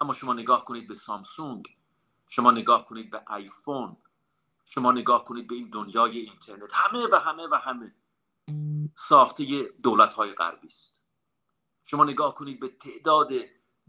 اما 0.00 0.12
شما 0.12 0.32
نگاه 0.32 0.64
کنید 0.64 0.88
به 0.88 0.94
سامسونگ 0.94 1.76
شما 2.28 2.50
نگاه 2.50 2.86
کنید 2.86 3.10
به 3.10 3.22
آیفون 3.26 3.96
شما 4.64 4.92
نگاه 4.92 5.24
کنید 5.24 5.46
به 5.46 5.54
این 5.54 5.70
دنیای 5.70 6.18
اینترنت. 6.18 6.70
همه 6.72 7.06
و 7.12 7.16
همه 7.16 7.46
و 7.46 7.54
همه 7.54 7.94
ساخته 8.96 9.62
دولت 9.84 10.14
های 10.14 10.32
غربی 10.32 10.66
است. 10.66 11.02
شما 11.84 12.04
نگاه 12.04 12.34
کنید 12.34 12.60
به 12.60 12.68
تعداد 12.68 13.32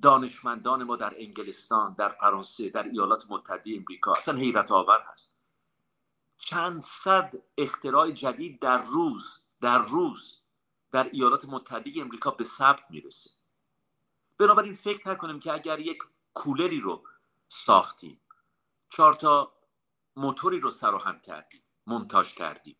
دانشمندان 0.01 0.83
ما 0.83 0.95
در 0.95 1.13
انگلستان 1.17 1.93
در 1.93 2.09
فرانسه 2.09 2.69
در 2.69 2.83
ایالات 2.83 3.25
متحده 3.29 3.73
امریکا. 3.75 4.11
اصلا 4.11 4.37
حیرت 4.37 4.71
آور 4.71 5.03
هست. 5.11 5.37
چند 6.37 6.83
صد 6.83 7.33
اختراع 7.57 8.11
جدید 8.11 8.59
در 8.59 8.77
روز 8.77 9.41
در 9.61 9.77
روز 9.77 10.41
در 10.91 11.09
ایالات 11.11 11.45
متحده 11.45 11.91
امریکا 11.97 12.31
به 12.31 12.43
ثبت 12.43 12.83
می‌رسه. 12.89 13.36
بنابراین 14.37 14.73
فکر 14.73 15.09
نکنیم 15.09 15.39
که 15.39 15.53
اگر 15.53 15.79
یک 15.79 15.99
کولری 16.33 16.79
رو 16.79 17.03
ساختیم 17.47 18.21
چهار 18.89 19.13
تا 19.13 19.53
موتوری 20.15 20.59
رو 20.59 20.69
سراهم 20.69 21.19
کردیم 21.19 21.61
منتاج 21.87 22.33
کردیم 22.33 22.77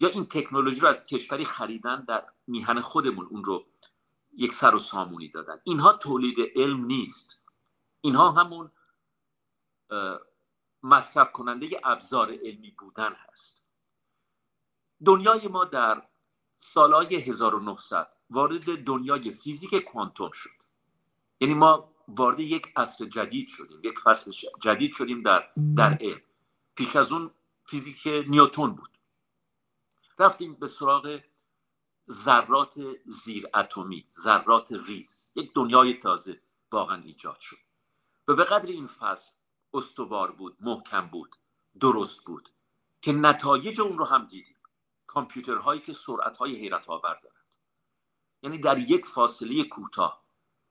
یا 0.00 0.08
این 0.08 0.26
تکنولوژی 0.26 0.80
رو 0.80 0.88
از 0.88 1.06
کشوری 1.06 1.44
خریدن 1.44 2.04
در 2.04 2.26
میهن 2.46 2.80
خودمون 2.80 3.26
اون 3.26 3.44
رو 3.44 3.66
یک 4.32 4.52
سر 4.52 4.74
و 4.74 4.78
سامونی 4.78 5.28
دادن. 5.28 5.60
اینها 5.64 5.92
تولید 5.92 6.36
علم 6.56 6.84
نیست. 6.84 7.40
اینها 8.00 8.30
همون 8.30 8.72
مصرف 10.82 11.32
کننده 11.32 11.80
ابزار 11.84 12.32
علمی 12.32 12.70
بودن 12.70 13.12
هست. 13.12 13.62
دنیای 15.04 15.48
ما 15.48 15.64
در 15.64 16.08
سالهای 16.60 17.16
1900 17.16 18.17
وارد 18.30 18.84
دنیای 18.84 19.30
فیزیک 19.30 19.74
کوانتوم 19.74 20.30
شد. 20.30 20.50
یعنی 21.40 21.54
ما 21.54 21.94
وارد 22.08 22.40
یک 22.40 22.72
عصر 22.76 23.04
جدید 23.04 23.48
شدیم 23.48 23.80
یک 23.84 23.98
فصل 23.98 24.32
جدید 24.60 24.92
شدیم 24.92 25.22
در 25.22 25.50
در 25.76 25.98
علم. 26.00 26.20
پیش 26.74 26.96
از 26.96 27.12
اون 27.12 27.30
فیزیک 27.64 28.06
نیوتون 28.06 28.74
بود. 28.74 28.98
رفتیم 30.18 30.54
به 30.54 30.66
سراغ 30.66 31.20
ذرات 32.10 32.80
زیر 33.06 33.48
اتمی 33.54 34.06
ذرات 34.10 34.72
ریز. 34.72 35.30
یک 35.34 35.54
دنیای 35.54 35.94
تازه 35.94 36.40
واقعا 36.72 37.02
ایجاد 37.02 37.40
شد. 37.40 37.56
و 38.28 38.34
به 38.34 38.44
قدر 38.44 38.68
این 38.68 38.86
فصل 38.86 39.32
استوار 39.74 40.32
بود 40.32 40.56
محکم 40.60 41.06
بود 41.06 41.36
درست 41.80 42.24
بود 42.24 42.48
که 43.02 43.12
نتایج 43.12 43.80
اون 43.80 43.98
رو 43.98 44.04
هم 44.04 44.26
دیدیم. 44.26 44.56
کامپیوترهایی 45.06 45.80
که 45.80 45.92
سرعتهای 45.92 46.56
حیرت 46.56 46.88
آور 46.88 47.20
دارند 47.22 47.37
یعنی 48.42 48.58
در 48.58 48.78
یک 48.78 49.06
فاصله 49.06 49.64
کوتاه. 49.64 50.24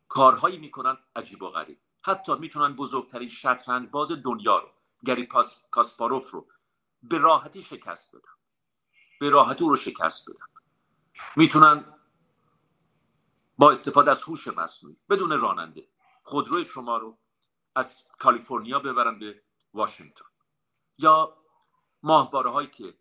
کارهایی 0.08 0.58
می‌کنن 0.58 0.98
عجیب 1.16 1.42
و 1.44 1.50
غریب. 1.50 1.80
حتی 2.04 2.36
می‌تونن 2.36 2.76
بزرگترین 2.76 3.30
شطرنج 3.30 3.90
باز 3.90 4.12
دنیا 4.12 4.58
رو 4.60 4.70
گری 5.06 5.28
کاسپاروف 5.72 6.32
رو 6.32 6.48
به 7.04 7.18
راحتی 7.18 7.64
شکست 7.64 8.16
بدن. 8.16 8.32
به 9.20 9.30
راحتی 9.30 9.66
رو 9.66 9.76
شکست 9.76 10.30
بدن. 10.30 10.46
می‌تونن 11.36 11.94
با 13.58 13.72
استفاده 13.72 14.12
از 14.12 14.24
هوش 14.24 14.48
مصنوعی 14.48 14.98
بدون 15.10 15.40
راننده 15.40 15.88
خودروی 16.24 16.66
شما 16.66 16.98
رو 16.98 17.18
از 17.76 18.08
کالیفرنیا 18.20 18.80
ببرن 18.80 19.20
به 19.20 19.42
واشنگتن. 19.74 20.26
یا 20.98 21.38
ماهواره 22.04 22.50
هایی 22.50 22.68
که 22.68 22.98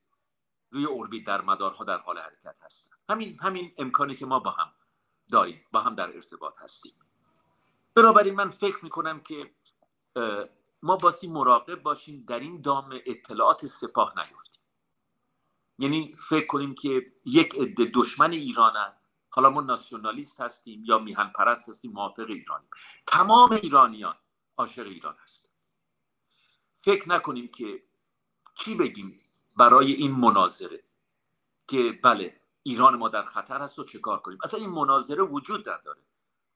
روی 0.71 0.85
اوربیت 0.85 1.27
در 1.27 1.41
مدارها 1.41 1.85
در 1.85 1.99
حال 1.99 2.19
حرکت 2.19 2.57
هستن. 2.63 2.96
همین 3.09 3.39
همین 3.41 3.73
امکانی 3.79 4.15
که 4.15 4.27
ما 4.27 4.39
با 4.39 4.51
هم 4.51 4.73
داریم 5.31 5.67
با 5.73 5.81
هم 5.81 5.95
در 5.95 6.17
ارتباط 6.17 6.59
هستیم. 6.59 6.93
بنابراین 7.95 8.35
من 8.35 8.51
فکر 8.51 8.85
می‌کنم 8.85 9.21
که 9.21 9.51
ما 10.83 10.97
باسی 10.97 11.29
مراقب 11.29 11.83
باشیم 11.83 12.25
در 12.29 12.41
این 12.41 12.61
دام 12.61 13.01
اطلاعات 13.07 13.67
سپاه 13.67 14.15
نیفتیم. 14.17 14.63
یعنی 15.79 16.15
فکر 16.29 16.47
کنیم 16.47 16.75
که 16.75 17.13
یک 17.25 17.55
عده 17.55 17.91
دشمن 17.95 18.33
ایرانن 18.33 18.93
حالا 19.29 19.51
ما 19.51 19.61
ناسیونالیست 19.61 20.41
هستیم 20.41 20.85
یا 20.85 20.99
میهن 20.99 21.33
پرست 21.37 21.69
هستیم 21.69 21.93
موافق 21.93 22.27
ایرانیم. 22.29 22.69
تمام 23.07 23.53
ایرانیان 23.53 24.17
عاشق 24.57 24.87
ایران 24.87 25.17
هست 25.23 25.49
فکر 26.83 27.09
نکنیم 27.09 27.49
که 27.49 27.83
چی 28.55 28.75
بگیم 28.75 29.21
برای 29.59 29.93
این 29.93 30.11
مناظره 30.13 30.83
که 31.69 32.01
بله 32.03 32.41
ایران 32.67 32.97
ما 32.97 33.09
در 33.09 33.23
خطر 33.23 33.61
هست 33.61 33.79
و 33.79 33.85
چه 33.85 33.99
کار 33.99 34.19
کنیم؟ 34.19 34.39
اصلا 34.45 34.61
این 34.61 34.71
مناظره 34.71 35.23
وجود 35.23 35.69
نداره. 35.69 36.01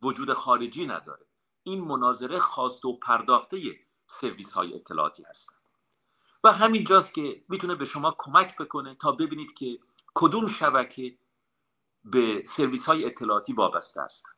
وجود 0.03 0.33
خارجی 0.33 0.87
نداره. 0.87 1.27
این 1.62 1.81
مناظره 1.85 2.38
خواست 2.38 2.85
و 2.85 2.99
پرداخته 2.99 3.81
سرویس 4.07 4.53
های 4.53 4.75
اطلاعاتی 4.75 5.23
هست. 5.23 5.57
و 6.44 6.53
همین 6.53 6.85
جاست 6.85 7.14
که 7.14 7.44
می‌تونه 7.49 7.75
به 7.75 7.85
شما 7.85 8.14
کمک 8.18 8.57
بکنه 8.57 8.94
تا 8.94 9.12
ببینید 9.12 9.55
که 9.55 9.79
کدوم 10.14 10.46
شبکه 10.46 11.18
به 12.05 12.44
سرویس 12.46 12.87
های 12.87 13.05
اطلاعاتی 13.05 13.53
وابسته 13.53 14.03
هستند 14.03 14.35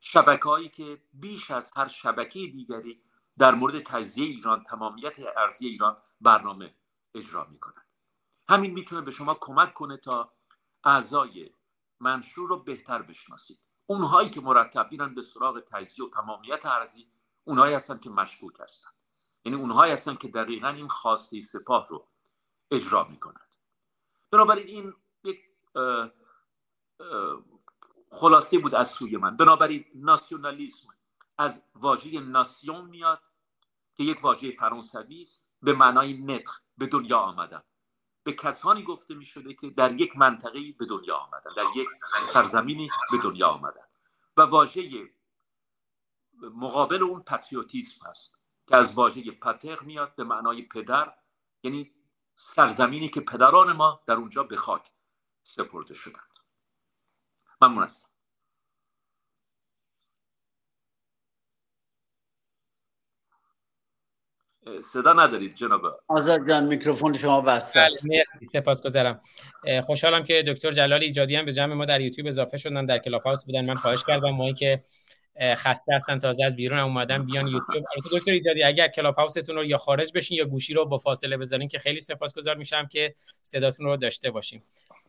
شبکه 0.00 0.48
هایی 0.48 0.68
که 0.68 1.02
بیش 1.12 1.50
از 1.50 1.72
هر 1.76 1.88
شبکه 1.88 2.46
دیگری 2.46 3.00
در 3.38 3.54
مورد 3.54 3.82
تجزیه 3.82 4.26
ایران 4.26 4.62
تمامیت 4.62 5.16
ارزی 5.36 5.68
ایران 5.68 5.96
برنامه 6.20 6.74
اجرا 7.14 7.44
می‌کنند. 7.44 7.86
همین 8.48 8.70
می‌تونه 8.70 9.00
به 9.00 9.10
شما 9.10 9.34
کمک 9.40 9.74
کنه 9.74 9.96
تا 9.96 10.33
اعضای 10.84 11.50
منشور 12.00 12.48
رو 12.48 12.56
بهتر 12.56 13.02
بشناسید. 13.02 13.58
اونهایی 13.86 14.30
که 14.30 14.40
مرتب 14.40 14.88
میرن 14.90 15.14
به 15.14 15.22
سراغ 15.22 15.60
تجزیه 15.60 16.04
و 16.04 16.08
تمامیت 16.08 16.66
ارزی 16.66 17.08
اونهایی 17.44 17.74
هستن 17.74 17.98
که 17.98 18.10
مشکوک 18.10 18.60
هستن. 18.60 18.88
یعنی 19.44 19.58
اونهایی 19.58 19.92
هستن 19.92 20.14
که 20.14 20.28
دقیقا 20.28 20.68
این 20.68 20.88
خواسته 20.88 21.40
سپاه 21.40 21.88
رو 21.88 22.08
اجرا 22.70 23.04
می‌کنند. 23.04 23.50
بنابراین 24.30 24.66
این 24.66 24.94
یک 25.24 25.40
خلاصه 28.10 28.58
بود 28.58 28.74
از 28.74 28.90
سوی 28.90 29.16
من. 29.16 29.36
بنابراین 29.36 29.84
ناسیونالیسم 29.94 30.88
از 31.38 31.64
واژه 31.74 32.20
ناسیون 32.20 32.84
میاد 32.84 33.22
که 33.96 34.04
یک 34.04 34.24
واژه 34.24 34.50
فرانسوی 34.50 35.20
است 35.20 35.50
به 35.62 35.72
معنای 35.72 36.14
نطق 36.14 36.52
به 36.78 36.86
دنیا 36.86 37.18
آمدن. 37.18 37.62
به 38.24 38.32
کسانی 38.32 38.82
گفته 38.82 39.14
می 39.14 39.24
شده 39.24 39.54
که 39.54 39.70
در 39.70 40.00
یک 40.00 40.16
منطقه 40.16 40.72
به 40.78 40.86
دنیا 40.86 41.16
آمدن 41.16 41.50
در 41.56 41.64
یک 41.76 41.88
سرزمینی 42.32 42.88
به 43.12 43.18
دنیا 43.22 43.48
آمدن. 43.48 43.84
و 44.36 44.42
واژه 44.42 45.10
مقابل 46.54 47.02
اون 47.02 47.22
پتریوتیسم 47.22 48.06
هست 48.06 48.38
که 48.68 48.76
از 48.76 48.94
واژه 48.94 49.30
پتر 49.30 49.80
میاد 49.80 50.14
به 50.14 50.24
معنای 50.24 50.62
پدر 50.62 51.14
یعنی 51.62 51.94
سرزمینی 52.36 53.08
که 53.08 53.20
پدران 53.20 53.72
ما 53.72 54.02
در 54.06 54.14
اونجا 54.14 54.42
به 54.42 54.56
خاک 54.56 54.92
سپرده 55.42 55.94
شدند. 55.94 56.38
ممنون 57.62 57.84
هستم. 57.84 58.13
صدا 64.80 65.12
ندارید 65.12 65.54
جناب. 65.54 66.00
آزاد 66.08 66.48
جان 66.48 66.64
میکروفون 66.64 67.18
شما 67.18 67.40
بسته 67.40 67.80
است. 67.80 68.06
بله، 68.06 68.18
مرسی. 68.18 68.46
سپاسگزارم 68.52 69.20
خوشحالم 69.86 70.24
که 70.24 70.42
دکتر 70.46 70.70
جلال 70.70 71.02
ایجادی 71.02 71.36
هم 71.36 71.44
به 71.44 71.52
جمع 71.52 71.74
ما 71.74 71.84
در 71.84 72.00
یوتیوب 72.00 72.28
اضافه 72.28 72.58
شدن 72.58 72.86
در 72.86 72.98
کلاب 72.98 73.22
هاوس 73.22 73.44
بودن. 73.44 73.64
من 73.64 73.74
خواهش 73.74 74.04
کردم 74.06 74.30
مایی 74.30 74.54
که 74.54 74.84
خسته 75.40 75.94
هستن 75.94 76.18
تازه 76.18 76.44
از 76.44 76.56
بیرون 76.56 76.78
هم 76.78 76.84
اومدن 76.84 77.26
بیان 77.26 77.46
یوتیوب. 77.46 77.84
البته 77.96 78.18
دکتر 78.18 78.32
ایجادی 78.32 78.62
اگر 78.62 78.88
کلاب 78.88 79.14
هاوستون 79.14 79.56
رو 79.56 79.64
یا 79.64 79.76
خارج 79.76 80.12
بشین 80.14 80.38
یا 80.38 80.44
گوشی 80.44 80.74
رو 80.74 80.84
با 80.84 80.98
فاصله 80.98 81.36
بذارین 81.36 81.68
که 81.68 81.78
خیلی 81.78 82.00
سپاسگزار 82.00 82.56
میشم 82.56 82.86
که 82.86 83.14
صداتون 83.42 83.86
رو 83.86 83.96
داشته 83.96 84.30
باشیم 84.30 84.62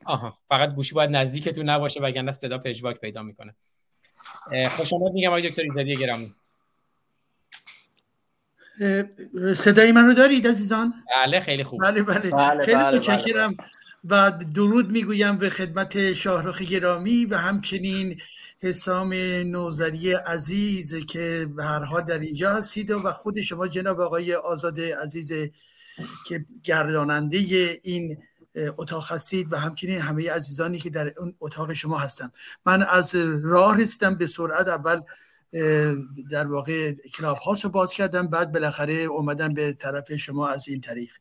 آها 0.05 0.37
فقط 0.49 0.75
گوشی 0.75 0.95
باید 0.95 1.09
نزدیکتون 1.09 1.69
نباشه 1.69 2.01
وگرنه 2.01 2.31
صدا 2.31 2.57
پژواک 2.57 2.99
پیدا 2.99 3.21
می‌کنه. 3.21 3.55
خوش 4.77 4.93
آمد 4.93 5.13
میگم 5.13 5.29
آقای 5.29 5.49
دکتر 5.49 5.61
ایجادی 5.61 5.93
گرامی. 5.93 6.27
صدای 9.55 9.91
من 9.91 10.05
رو 10.05 10.13
دارید 10.13 10.47
عزیزان؟ 10.47 10.93
بله 11.15 11.39
خیلی 11.39 11.63
خوب. 11.63 11.81
بله 11.81 12.03
بله, 12.03 12.31
بله 12.31 12.65
خیلی 12.65 12.77
بله, 12.77 12.97
متشکرم 12.97 13.55
بله. 13.55 13.67
و 14.09 14.31
درود 14.55 14.91
می‌گویم 14.91 15.37
به 15.37 15.49
خدمت 15.49 16.13
شاهرخ 16.13 16.61
گرامی 16.61 17.25
و 17.25 17.37
همچنین 17.37 18.19
حسام 18.61 19.13
نوزری 19.45 20.13
عزیز 20.13 21.05
که 21.05 21.47
به 21.55 21.63
هر 21.63 21.83
حال 21.83 22.03
در 22.03 22.19
اینجا 22.19 22.53
هستید 22.53 22.91
و 22.91 23.11
خود 23.11 23.41
شما 23.41 23.67
جناب 23.67 24.01
آقای 24.01 24.35
آزاد 24.35 24.81
عزیز 24.81 25.31
که 26.27 26.45
گرداننده 26.63 27.37
این 27.83 28.17
اتاق 28.77 29.11
هستید 29.11 29.53
و 29.53 29.57
همچنین 29.57 29.99
همه 29.99 30.31
عزیزانی 30.31 30.79
که 30.79 30.89
در 30.89 31.13
اون 31.19 31.35
اتاق 31.39 31.73
شما 31.73 31.97
هستم 31.97 32.31
من 32.65 32.83
از 32.83 33.15
راه 33.43 33.81
رسیدم 33.81 34.15
به 34.15 34.27
سرعت 34.27 34.67
اول 34.67 35.01
در 36.29 36.47
واقع 36.47 36.91
کلاب 36.91 37.37
هاست 37.37 37.63
رو 37.63 37.69
باز 37.69 37.93
کردم 37.93 38.27
بعد 38.27 38.51
بالاخره 38.51 38.93
اومدم 38.93 39.53
به 39.53 39.73
طرف 39.73 40.15
شما 40.15 40.47
از 40.47 40.67
این 40.67 40.81
طریق. 40.81 41.11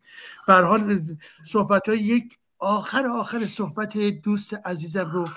به 0.46 0.54
حال 0.54 1.02
صحبت 1.42 1.88
های 1.88 1.98
یک 1.98 2.38
آخر 2.58 3.06
آخر 3.06 3.46
صحبت 3.46 3.98
دوست 3.98 4.54
عزیزم 4.54 5.10
رو 5.10 5.28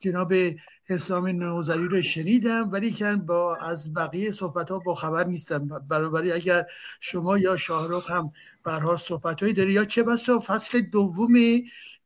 جناب 0.00 0.32
حسام 0.86 1.26
نوزری 1.26 1.88
رو 1.88 2.02
شنیدم 2.02 2.68
ولی 2.72 2.90
که 2.90 3.12
با 3.12 3.56
از 3.56 3.94
بقیه 3.94 4.30
صحبت 4.30 4.70
ها 4.70 4.78
با 4.78 4.94
خبر 4.94 5.24
نیستم. 5.24 5.68
برابری 5.88 6.32
اگر 6.32 6.64
شما 7.00 7.38
یا 7.38 7.56
شاهرخ 7.56 8.10
هم 8.10 8.32
برها 8.64 8.96
صحبت 8.96 9.42
هایی 9.42 9.52
داری 9.52 9.72
یا 9.72 9.84
چه 9.84 10.02
بسا 10.02 10.38
فصل 10.46 10.80
دوم 10.80 11.34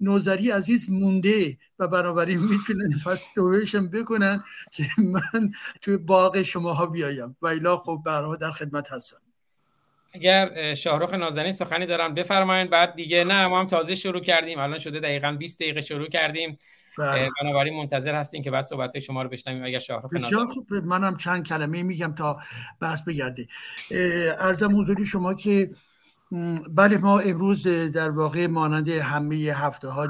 نوزری 0.01 0.51
عزیز 0.51 0.91
مونده 0.91 1.57
و 1.79 1.89
بنابراین 1.89 2.39
می‌تونن 2.39 2.99
فصل 3.05 3.31
دومشم 3.37 3.91
بکنن 3.91 4.45
که 4.73 4.85
من 4.99 5.51
توی 5.81 5.97
باغ 5.97 6.43
شما 6.43 6.73
ها 6.73 6.87
بیایم. 6.87 7.37
و 7.43 7.47
ایلا 7.47 7.77
خب 7.77 8.03
برها 8.07 8.37
در 8.37 8.51
خدمت 8.51 8.93
هستم 8.93 9.17
اگر 10.13 10.75
شاهرخ 10.75 11.15
نازنین 11.15 11.53
سخنی 11.53 11.87
دارم 11.87 12.15
بفرمایید 12.15 12.71
بعد 12.71 12.95
دیگه 12.95 13.25
نه 13.25 13.47
ما 13.47 13.61
هم 13.61 13.67
تازه 13.67 13.95
شروع 13.95 14.21
کردیم. 14.21 14.59
الان 14.59 14.79
شده 14.79 15.01
دقیقا 15.01 15.33
20 15.33 15.61
دقیقه 15.61 15.81
شروع 15.81 16.09
کردیم. 16.09 16.59
بنابراین 17.43 17.77
منتظر 17.77 18.15
هستیم 18.15 18.43
که 18.43 18.51
بعد 18.51 18.65
صحبت 18.65 18.99
شما 18.99 19.23
رو 19.23 19.29
بشنویم. 19.29 19.65
اگر 19.65 19.79
شاهرخ 19.79 20.13
بسیار 20.13 20.47
خوب. 20.47 20.75
منم 20.75 21.17
چند 21.17 21.47
کلمه 21.47 21.83
میگم 21.83 22.15
تا 22.15 22.39
بحث 22.81 23.03
بگرده 23.03 23.47
ارزم 24.41 24.81
حضوری 24.81 25.07
شما 25.07 25.35
که 25.35 25.71
بله 26.71 26.99
ما 26.99 27.19
امروز 27.21 27.67
در 27.67 28.11
واقع 28.11 28.47
مانند 28.47 28.89
همه 28.89 29.37
هفته 29.37 29.89
ها 29.89 30.07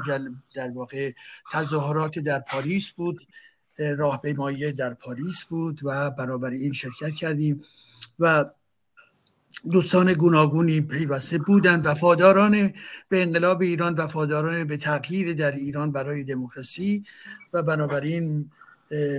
در 0.55 0.71
واقع 0.73 1.11
تظاهرات 1.51 2.19
در 2.19 2.39
پاریس 2.39 2.91
بود. 2.91 3.27
راهپیمایی 3.97 4.71
در 4.71 4.93
پاریس 4.93 5.43
بود 5.43 5.79
و 5.83 6.11
برابر 6.11 6.49
این 6.49 6.71
شرکت 6.71 7.13
کردیم. 7.13 7.63
و 8.19 8.45
دوستان 9.71 10.13
گوناگونی 10.13 10.81
پیوسته 10.81 11.37
بودند. 11.37 11.85
وفاداران 11.85 12.73
به 13.09 13.21
انقلاب 13.21 13.61
ایران 13.61 13.93
وفاداران 13.95 14.63
به 14.63 14.77
تغییر 14.77 15.33
در 15.33 15.51
ایران 15.51 15.91
برای 15.91 16.23
دموکراسی. 16.23 17.03
و 17.53 17.63
بنابراین 17.63 18.51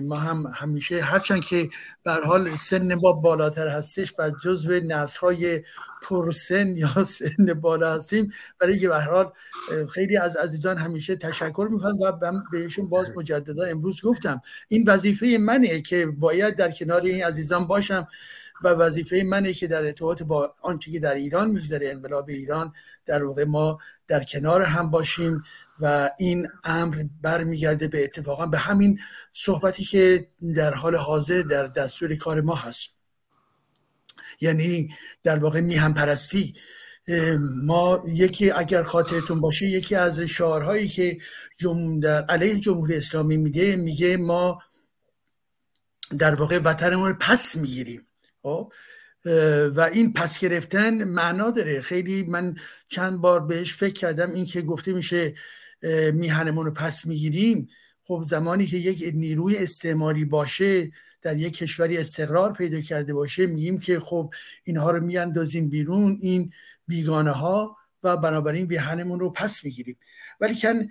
ما 0.02 0.16
هم 0.16 0.52
همیشه 0.54 1.02
هرچند 1.02 1.44
که 1.44 1.68
بر 2.04 2.20
حال 2.20 2.56
سن 2.56 2.94
ما 2.94 3.12
بالاتر 3.12 3.68
هستش 3.68 4.14
و 4.18 4.30
جزو 4.44 4.72
نسل 4.72 5.20
های 5.20 5.62
پرسن 6.02 6.76
یا 6.76 7.04
سن 7.18 7.54
بالا 7.60 7.94
هستیم. 7.94 8.32
برای 8.58 8.78
که 8.78 8.88
به 8.88 9.00
حال 9.00 9.32
خیلی 9.94 10.16
از 10.16 10.36
عزیزان 10.36 10.78
همیشه 10.78 11.16
تشکر 11.16 11.68
می‌کنم 11.70 11.98
و 12.00 12.12
بهشون 12.52 12.88
باز 12.88 13.10
مجددا 13.16 13.64
امروز 13.64 14.00
گفتم. 14.02 14.42
این 14.68 14.84
وظیفه 14.86 15.38
منه 15.40 15.80
که 15.80 16.06
باید 16.06 16.56
در 16.56 16.70
کنار 16.70 17.02
این 17.02 17.24
عزیزان 17.24 17.66
باشم. 17.66 18.08
و 18.64 18.68
وظیفه 18.68 19.22
منه 19.26 19.52
که 19.52 19.66
در 19.66 19.84
ارتباط 19.84 20.22
با 20.22 20.52
آنچه 20.62 20.90
که 20.90 20.98
در 20.98 21.14
ایران 21.14 21.50
میگذره 21.50 21.90
انقلاب 21.90 22.28
ایران 22.28 22.72
در 23.06 23.24
واقع 23.24 23.44
ما 23.44 23.78
در 24.08 24.22
کنار 24.22 24.62
هم 24.62 24.90
باشیم 24.90 25.42
و 25.80 26.10
این 26.18 26.48
امر 26.64 27.04
برمیگرده 27.22 27.88
به 27.88 28.04
اتفاقا 28.04 28.46
به 28.46 28.58
همین 28.58 29.00
صحبتی 29.32 29.84
که 29.84 30.28
در 30.56 30.74
حال 30.74 30.96
حاضر 30.96 31.42
در 31.42 31.66
دستور 31.66 32.16
کار 32.16 32.40
ما 32.40 32.54
هست. 32.54 32.88
یعنی 34.40 34.88
در 35.22 35.38
واقع 35.38 35.60
میهم 35.60 35.94
پرستی 35.94 36.54
ما 37.62 38.02
یکی 38.06 38.50
اگر 38.50 38.82
خاطرتون 38.82 39.40
باشه 39.40 39.66
یکی 39.66 39.94
از 39.94 40.20
شعارهایی 40.20 40.88
که 40.88 41.18
در 42.02 42.24
علیه 42.24 42.60
جمهوری 42.60 42.96
اسلامی 42.96 43.36
میده 43.36 43.76
میگه 43.76 44.16
ما 44.16 44.62
در 46.18 46.34
واقع 46.34 46.58
وطنمون 46.58 47.08
رو 47.08 47.16
پس 47.20 47.56
می‌گیریم. 47.56 48.06
خب 48.42 48.72
و 49.76 49.80
این 49.92 50.12
پس 50.12 50.40
گرفتن 50.40 51.04
معنا 51.04 51.50
داره. 51.50 51.80
خیلی 51.80 52.22
من 52.22 52.56
چند 52.88 53.18
بار 53.18 53.40
بهش 53.40 53.74
فکر 53.74 53.92
کردم 53.92 54.32
این 54.32 54.44
که 54.44 54.62
گفته 54.62 54.92
میشه 54.92 55.34
میهنمون 56.12 56.66
رو 56.66 56.72
پس 56.72 57.06
می‌گیریم. 57.06 57.68
خب 58.04 58.24
زمانی 58.26 58.66
که 58.66 58.76
یک 58.76 59.14
نیروی 59.14 59.56
استعماری 59.56 60.24
باشه 60.24 60.90
در 61.22 61.36
یک 61.36 61.56
کشوری 61.56 61.98
استقرار 61.98 62.52
پیدا 62.52 62.80
کرده 62.80 63.14
باشه 63.14 63.46
میگیم 63.46 63.78
که 63.78 64.00
خب 64.00 64.34
اینها 64.64 64.90
رو 64.90 65.04
میاندازیم 65.04 65.68
بیرون 65.68 66.18
این 66.20 66.52
بیگانه 66.86 67.30
ها 67.30 67.76
و 68.02 68.16
بنابراین 68.16 68.66
میهنمون 68.66 69.20
رو 69.20 69.30
پس 69.30 69.64
می‌گیریم. 69.64 69.96
ولی 70.40 70.60
کن 70.60 70.88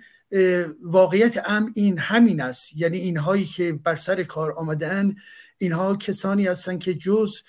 واقعیت 0.84 1.48
ام 1.48 1.72
این 1.74 1.98
همین 1.98 2.40
است. 2.40 2.68
یعنی 2.76 2.98
اینهایی 2.98 3.44
که 3.44 3.72
بر 3.72 3.96
سر 3.96 4.22
کار 4.22 4.52
آمدن 4.52 5.14
اینها 5.60 5.96
کسانی 5.96 6.46
هستند 6.46 6.80
که 6.80 6.94
جز 6.94 7.40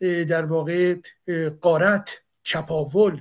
در 0.00 0.44
واقع 0.44 0.96
قارت 1.60 2.10
چپاول 2.42 3.20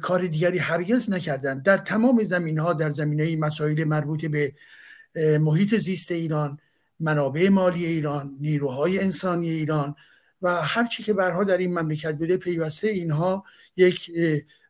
کار 0.00 0.26
دیگری 0.26 0.58
هرگز 0.58 1.10
نکردند 1.10 1.62
در 1.62 1.78
تمام 1.78 2.24
زمین 2.24 2.58
ها 2.58 2.72
در 2.72 2.90
زمینه 2.90 3.36
مسائل 3.36 3.84
مربوط 3.84 4.24
به 4.26 4.52
محیط 5.38 5.74
زیست 5.74 6.12
ایران 6.12 6.58
منابع 7.00 7.48
مالی 7.48 7.86
ایران 7.86 8.36
نیروهای 8.40 8.98
انسانی 8.98 9.48
ایران 9.48 9.94
و 10.42 10.62
هرچی 10.62 11.02
که 11.02 11.12
برها 11.12 11.44
در 11.44 11.58
این 11.58 11.78
مملکت 11.78 12.14
بوده 12.14 12.36
پیوسته 12.36 12.88
اینها 12.88 13.44
یک 13.76 14.10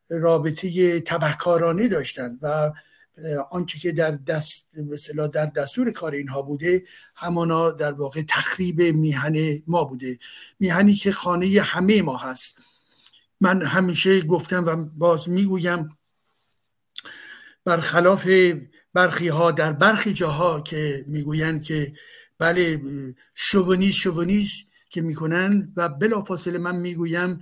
رابطه 0.08 1.00
تبهکارانه 1.00 1.88
داشتند 1.88 2.38
و 2.42 2.72
آنچه 3.50 3.78
که 3.78 3.92
در 3.92 4.10
دست 4.10 4.68
مثلا 4.74 5.26
در 5.26 5.46
دستور 5.46 5.90
کار 5.90 6.12
اینها 6.12 6.42
بوده 6.42 6.84
همانا 7.14 7.70
در 7.70 7.92
واقع 7.92 8.22
تخریب 8.28 8.82
میهن 8.82 9.62
ما 9.66 9.84
بوده. 9.84 10.18
میهنی 10.60 10.94
که 10.94 11.12
خانه 11.12 11.60
همه 11.62 12.02
ما 12.02 12.16
هست. 12.16 12.58
من 13.40 13.62
همیشه 13.62 14.20
گفتم 14.20 14.64
و 14.66 14.76
باز 14.76 15.28
می‌گویم 15.28 15.98
برخلاف 17.64 18.28
برخی 18.94 19.28
ها 19.28 19.50
در 19.50 19.72
برخی 19.72 20.12
جاها 20.12 20.60
که 20.60 21.04
می‌گویند 21.08 21.62
که 21.62 21.92
بله 22.38 22.82
شوونیز 23.34 23.94
شوونیز 23.94 24.64
که 24.90 25.02
می‌کنن 25.02 25.72
و 25.76 25.88
بلافاصله 25.88 26.58
من 26.58 26.76
می‌گویم 26.76 27.40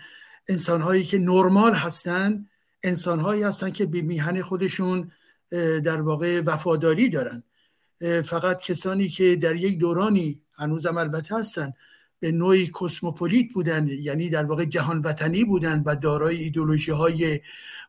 انسانهایی 0.48 1.04
که 1.04 1.18
نرمال 1.18 1.74
هستن 1.74 2.48
انسانهایی 2.82 3.42
هستن 3.42 3.70
که 3.70 3.86
به 3.86 4.02
میهن 4.02 4.42
خودشون 4.42 5.12
در 5.84 6.00
واقع 6.00 6.40
وفاداری 6.40 7.08
دارن. 7.08 7.42
فقط 8.24 8.60
کسانی 8.60 9.08
که 9.08 9.36
در 9.36 9.56
یک 9.56 9.78
دورانی 9.78 10.42
هنوزم 10.54 10.96
البته 10.98 11.36
هستن 11.36 11.72
به 12.20 12.32
نوعی 12.32 12.70
کسموپولیت 12.80 13.52
بودن 13.52 13.88
یعنی 13.88 14.28
در 14.30 14.44
واقع 14.44 14.64
جهان 14.64 15.00
وطنی 15.00 15.44
بودن 15.44 15.82
و 15.86 15.96
دارای 15.96 16.36
ایدولوژی 16.36 16.90
های 16.90 17.40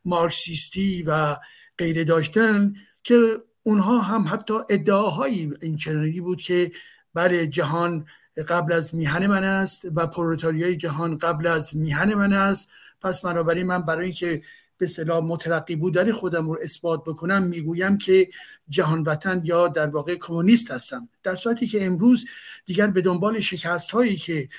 مارکسیستی 0.06 1.04
و 1.08 1.36
غیره 1.78 2.04
داشتن 2.04 2.76
که 3.04 3.38
اونها 3.64 4.00
هم 4.00 4.26
حتی 4.28 4.54
ادعاهایی 4.70 5.52
این 5.62 5.78
چنانی 5.78 6.22
بود 6.22 6.42
که 6.42 6.72
بله 7.14 7.48
جهان 7.48 8.06
قبل 8.48 8.74
از 8.74 8.96
میهن 8.96 9.28
من 9.28 9.44
است 9.44 9.82
و 9.96 10.08
پرولتاریای 10.08 10.76
جهان 10.76 11.18
قبل 11.18 11.48
از 11.48 11.78
میهن 11.78 12.14
من 12.14 12.34
است. 12.34 12.70
پس 13.02 13.22
بنابراین 13.22 13.66
من 13.66 13.82
برای 13.82 14.04
اینکه 14.04 14.42
به 14.84 14.88
صلاح 14.88 15.24
مترقی 15.24 15.76
بودن 15.76 16.12
خودم 16.12 16.50
رو 16.50 16.58
اثبات 16.64 17.04
بکنم 17.04 17.44
می‌گویم 17.44 17.98
که 17.98 18.30
جهان 18.70 19.04
وطن 19.04 19.42
یا 19.46 19.68
در 19.68 19.88
واقع 19.88 20.16
کمونیست 20.16 20.72
هستم. 20.72 21.10
در 21.24 21.36
صورتی 21.36 21.68
که 21.68 21.86
امروز 21.86 22.26
دیگر 22.66 22.88
به 22.88 23.02
دنبال 23.02 23.40
شکست 23.40 23.92
هایی 23.92 24.16
که 24.16 24.50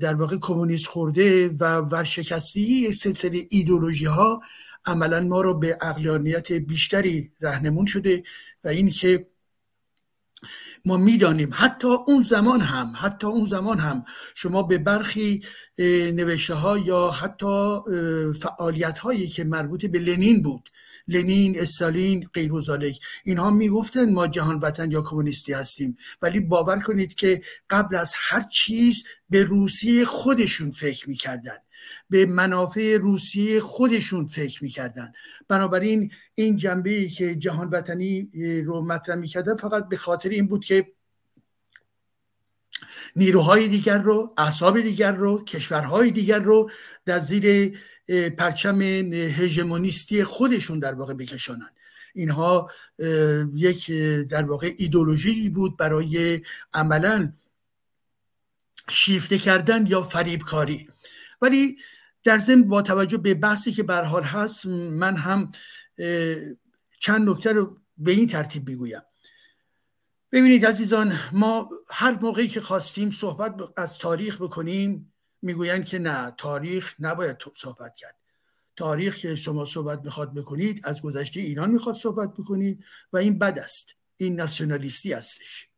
در 0.00 0.14
واقع 0.14 0.36
کمونیست 0.40 0.86
خورده 0.86 1.48
و 1.48 1.78
ورشکستی 1.80 2.92
سلسله 2.92 3.46
ایدولوژی 3.50 4.04
ها 4.04 4.42
عملا 4.86 5.20
ما 5.20 5.40
رو 5.40 5.54
به 5.54 5.78
اقلانیت 5.82 6.52
بیشتری 6.52 7.32
رهنمون 7.40 7.86
شده 7.86 8.22
و 8.64 8.68
این 8.68 8.90
که 8.90 9.26
ما 10.86 10.96
می‌دانیم. 10.96 11.50
حتی 11.52 11.88
اون 11.88 12.22
زمان 12.22 12.60
هم 12.60 12.92
حتی 12.96 13.26
اون 13.26 13.44
زمان 13.44 13.78
هم 13.78 14.04
شما 14.34 14.62
به 14.62 14.78
برخی 14.78 15.42
نوشته 16.12 16.54
ها 16.54 16.78
یا 16.78 17.10
حتی 17.10 17.76
فعالیت 18.40 18.98
هایی 18.98 19.26
که 19.26 19.44
مربوط 19.44 19.86
به 19.86 19.98
لنین 19.98 20.42
بود 20.42 20.70
لنین 21.08 21.60
استالین 21.60 22.28
غیر 22.34 22.52
اینها 23.24 23.50
می‌گفتن 23.50 24.12
ما 24.12 24.26
جهان 24.26 24.58
وطن 24.58 24.90
یا 24.90 25.02
کمونیستی 25.02 25.52
هستیم. 25.52 25.96
ولی 26.22 26.40
باور 26.40 26.80
کنید 26.80 27.14
که 27.14 27.40
قبل 27.70 27.96
از 27.96 28.12
هر 28.16 28.42
چیز 28.52 29.04
به 29.30 29.44
روسیه 29.44 30.04
خودشون 30.04 30.70
فکر 30.70 31.08
می‌کردن. 31.08 31.58
به 32.10 32.26
منافع 32.26 32.96
روسیه 32.96 33.60
خودشون 33.60 34.26
فکر 34.26 34.64
می‌کردن. 34.64 35.12
بنابراین 35.48 36.12
این 36.34 36.56
جنبه 36.56 36.90
ای 36.90 37.08
که 37.08 37.34
جهان 37.34 37.68
وطنی 37.68 38.30
رو 38.64 38.82
مطرح 38.82 39.16
می‌کردن 39.16 39.56
فقط 39.56 39.88
به 39.88 39.96
خاطر 39.96 40.28
این 40.28 40.46
بود 40.46 40.64
که 40.64 40.92
نیروهای 43.16 43.68
دیگر 43.68 43.98
رو 43.98 44.34
احساب 44.38 44.80
دیگر 44.80 45.12
رو 45.12 45.44
کشورهای 45.44 46.10
دیگر 46.10 46.38
رو 46.38 46.70
در 47.04 47.18
زیر 47.18 47.78
پرچم 48.38 48.82
هژمونیستی 49.12 50.24
خودشون 50.24 50.78
در 50.78 50.94
واقع 50.94 51.14
بکشانند 51.14 51.76
اینها 52.14 52.70
یک 53.54 53.90
در 54.30 54.44
واقع 54.44 54.70
ایدولوژی 54.76 55.50
بود 55.50 55.76
برای 55.76 56.40
عملا 56.74 57.32
شیفته 58.90 59.38
کردن 59.38 59.86
یا 59.86 60.02
فریبکاری. 60.02 60.88
ولی 61.42 61.76
در 62.26 62.38
ضمن 62.38 62.62
با 62.62 62.82
توجه 62.82 63.18
به 63.18 63.34
بحثی 63.34 63.72
که 63.72 63.82
به 63.82 63.96
حال 63.96 64.22
هست 64.22 64.66
من 64.66 65.16
هم 65.16 65.52
چند 67.00 67.28
نکته 67.28 67.52
رو 67.52 67.76
به 67.98 68.12
این 68.12 68.26
ترتیب 68.28 68.68
می‌گویم. 68.68 69.02
ببینید 70.32 70.66
عزیزان 70.66 71.18
ما 71.32 71.68
هر 71.88 72.18
موقعی 72.18 72.48
که 72.48 72.60
خواستیم 72.60 73.10
صحبت 73.10 73.54
از 73.76 73.98
تاریخ 73.98 74.42
بکنیم 74.42 75.12
می‌گویند 75.42 75.84
که 75.84 75.98
نه 75.98 76.34
تاریخ 76.38 76.94
نباید 76.98 77.36
صحبت 77.56 77.94
کرد. 77.94 78.16
تاریخ 78.76 79.16
که 79.16 79.36
شما 79.36 79.64
صحبت 79.64 80.00
می‌خواد 80.04 80.34
بکنید 80.34 80.80
از 80.84 81.02
گذشته 81.02 81.40
ایران 81.40 81.70
می‌خواد 81.70 81.94
صحبت 81.94 82.32
بکنید 82.34 82.84
و 83.12 83.16
این 83.16 83.38
بد 83.38 83.58
است. 83.58 83.94
این 84.16 84.36
ناسیونالیستی 84.36 85.12
هستش. 85.12 85.68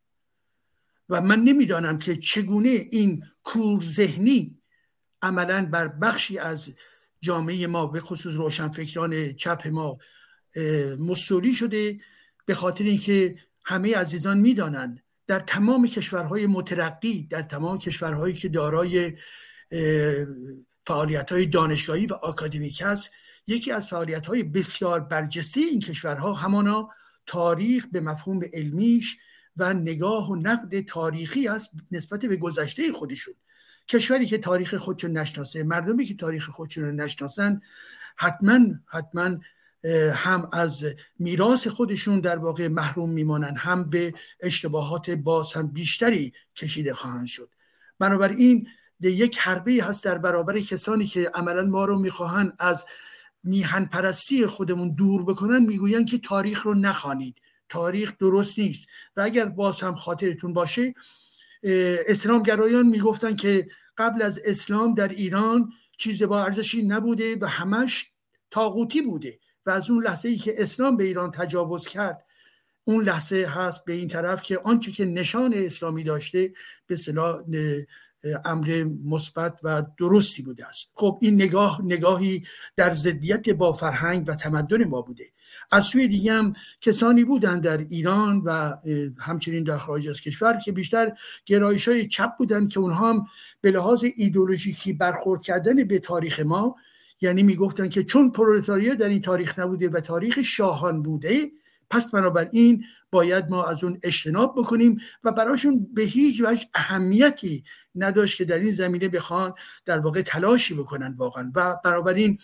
و 1.09 1.21
من 1.21 1.41
نمی‌دانم 1.41 1.99
که 1.99 2.17
چگونه 2.17 2.69
این 2.69 3.25
کور 3.43 3.81
ذهنی 3.81 4.58
عملا 5.23 5.67
بر 5.73 5.89
بخشی 5.89 6.39
از 6.39 6.75
جامعه 7.21 7.67
ما 7.67 7.87
به 7.87 8.01
خصوص 8.01 8.35
روشنفکران 8.35 9.33
چپ 9.33 9.67
ما 9.67 9.99
مستولی 10.99 11.55
شده 11.55 12.01
به 12.47 12.55
خاطر 12.55 12.85
اینکه 12.85 13.37
همه 13.65 13.97
عزیزان 13.97 14.39
می‌دانند 14.39 15.03
در 15.27 15.41
تمام 15.41 15.87
کشورهای 15.87 16.47
مترقی 16.47 17.23
در 17.23 17.43
تمام 17.43 17.79
کشورهایی 17.79 18.35
که 18.35 18.49
دارای 18.49 19.13
فعالیت 20.87 21.33
های 21.33 21.47
دانشگاهی 21.47 22.07
و 22.07 22.15
آکادمیک 22.15 22.83
هست 22.85 23.11
یکی 23.47 23.73
از 23.73 23.89
فعالیت 23.89 24.27
های 24.27 24.43
بسیار 24.43 25.01
برجسته 25.01 25.61
این 25.61 25.81
کشورها 25.81 26.33
همانا 26.33 26.91
تاریخ 27.27 27.87
به 27.93 28.01
مفهوم 28.01 28.41
علمیش 28.53 29.17
و 29.57 29.75
نگاه 29.75 30.31
و 30.31 30.37
نقد 30.37 30.81
تاریخی 30.81 31.49
است 31.49 31.71
نسبت 31.91 32.27
به 32.27 32.37
گذشته 32.37 32.93
خودشون. 32.93 33.35
کشوری 33.89 34.27
که 34.27 34.39
تاریخ 34.39 34.75
خودشون 34.75 35.11
نشناسه 35.11 35.63
مردمی 35.63 36.05
که 36.05 36.15
تاریخ 36.15 36.51
خودشون 36.51 37.01
نشناسن 37.01 37.61
حتما 38.17 38.59
حتما 38.87 39.39
هم 40.15 40.49
از 40.53 40.87
میراث 41.19 41.67
خودشون 41.67 42.21
در 42.21 42.39
واقع 42.39 42.69
محروم 42.69 43.11
میمانند 43.11 43.57
هم 43.59 43.91
به 43.91 44.15
اشتباهات 44.41 45.11
باز 45.11 45.53
هم 45.53 45.67
بیشتری 45.67 46.33
کشیده 46.57 46.95
خواهند 46.95 47.27
شد. 47.27 47.51
بنابراین 47.99 48.69
یک 49.01 49.39
حربه 49.39 49.85
هست 49.85 50.05
در 50.05 50.19
برابر 50.19 50.61
کسانی 50.61 51.07
که 51.07 51.31
عملا 51.35 51.63
ما 51.63 51.85
رو 51.85 51.99
می‌خواهند 51.99 52.53
از 52.59 52.87
میهن 53.45 53.85
پرستی 53.85 54.47
خودمون 54.47 54.95
دور 54.95 55.25
بکنن 55.25 55.67
می‌گویند 55.67 56.09
که 56.09 56.19
تاریخ 56.19 56.63
رو 56.63 56.75
نخوانید. 56.75 57.37
تاریخ 57.69 58.13
درست 58.19 58.59
نیست. 58.59 58.89
و 59.17 59.21
اگر 59.21 59.45
باز 59.45 59.81
هم 59.81 59.95
خاطرتون 59.95 60.53
باشه 60.53 60.95
اسلام 62.09 62.43
گرایان 62.43 62.87
می‌گفتن 62.87 63.37
که 63.37 63.69
قبل 63.99 64.23
از 64.23 64.41
اسلام 64.45 64.95
در 64.95 65.09
ایران 65.09 65.73
چیز 65.99 66.23
با 66.23 66.45
ارزشی 66.45 66.83
نبوده 66.83 67.37
و 67.41 67.47
همش 67.47 68.13
تاغوتی 68.51 69.03
بوده 69.03 69.39
و 69.67 69.71
از 69.71 69.91
اون 69.91 70.05
لحظه 70.05 70.29
ای 70.29 70.37
که 70.37 70.55
اسلام 70.59 70.97
به 70.97 71.05
ایران 71.05 71.31
تجاوز 71.31 71.89
کرد 71.89 72.25
اون 72.85 73.05
لحظه 73.05 73.45
هست 73.45 73.85
به 73.85 73.93
این 73.93 74.09
طرف 74.09 74.43
که 74.43 74.59
آنچه 74.59 74.93
که 74.93 75.05
نشان 75.05 75.55
اسلامی 75.55 76.05
داشته 76.05 76.53
به 76.87 76.97
صلاح 76.97 77.43
امر 78.45 78.85
مثبت 79.05 79.59
و 79.63 79.83
درستی 79.99 80.43
بوده 80.43 80.67
است. 80.67 80.89
خب 80.95 81.19
این 81.23 81.35
نگاه 81.35 81.81
نگاهی 81.85 82.43
در 82.77 82.91
ضدیت 82.91 83.51
با 83.51 83.73
فرهنگ 83.73 84.25
و 84.29 84.35
تمدن 84.35 84.85
ما 84.85 85.03
بوده. 85.03 85.25
از 85.73 85.85
سوی 85.85 86.09
دیگه 86.09 86.33
هم 86.33 86.53
کسانی 86.81 87.25
بودند 87.25 87.63
در 87.63 87.79
ایران 87.79 88.43
و 88.45 88.75
همچنین 89.19 89.65
در 89.65 89.79
خارج 89.79 90.09
از 90.09 90.21
کشور 90.21 90.59
که 90.65 90.73
بیشتر 90.73 91.13
گرایش 91.47 91.89
های 91.89 92.09
چپ 92.09 92.31
بودند 92.39 92.73
که 92.73 92.81
اونها 92.81 93.11
هم 93.11 93.27
به 93.61 93.71
لحاظ 93.71 94.05
ایدولوژیکی 94.17 94.93
برخورد 94.93 95.43
کردن 95.43 95.85
به 95.85 95.99
تاریخ 95.99 96.41
ما 96.41 96.77
یعنی 97.21 97.43
می‌گفتند 97.43 97.91
که 97.91 98.05
چون 98.05 98.31
پرولتاریا 98.31 98.95
در 98.95 99.09
این 99.09 99.21
تاریخ 99.21 99.59
نبوده 99.59 99.89
و 99.89 100.01
تاریخ 100.01 100.43
شاهان 100.43 101.03
بوده 101.03 101.51
پس 101.91 102.11
بنابراین 102.11 102.85
باید 103.11 103.51
ما 103.51 103.67
از 103.67 103.85
اون 103.85 104.01
اجتناب 104.03 104.55
بکنیم 104.59 105.01
و 105.25 105.33
براشون 105.33 105.89
به 105.95 106.03
هیچ 106.03 106.43
وجه 106.45 106.67
اهمیتی 106.75 107.65
نداشت 107.95 108.39
که 108.39 108.45
در 108.45 108.59
این 108.59 108.73
زمینه 108.73 109.09
بخوان 109.09 109.55
در 109.85 109.99
واقع 109.99 110.23
تلاشی 110.23 110.75
بکنن 110.75 111.15
واقعا. 111.19 111.53
و 111.55 111.77
بنابراین 111.85 112.39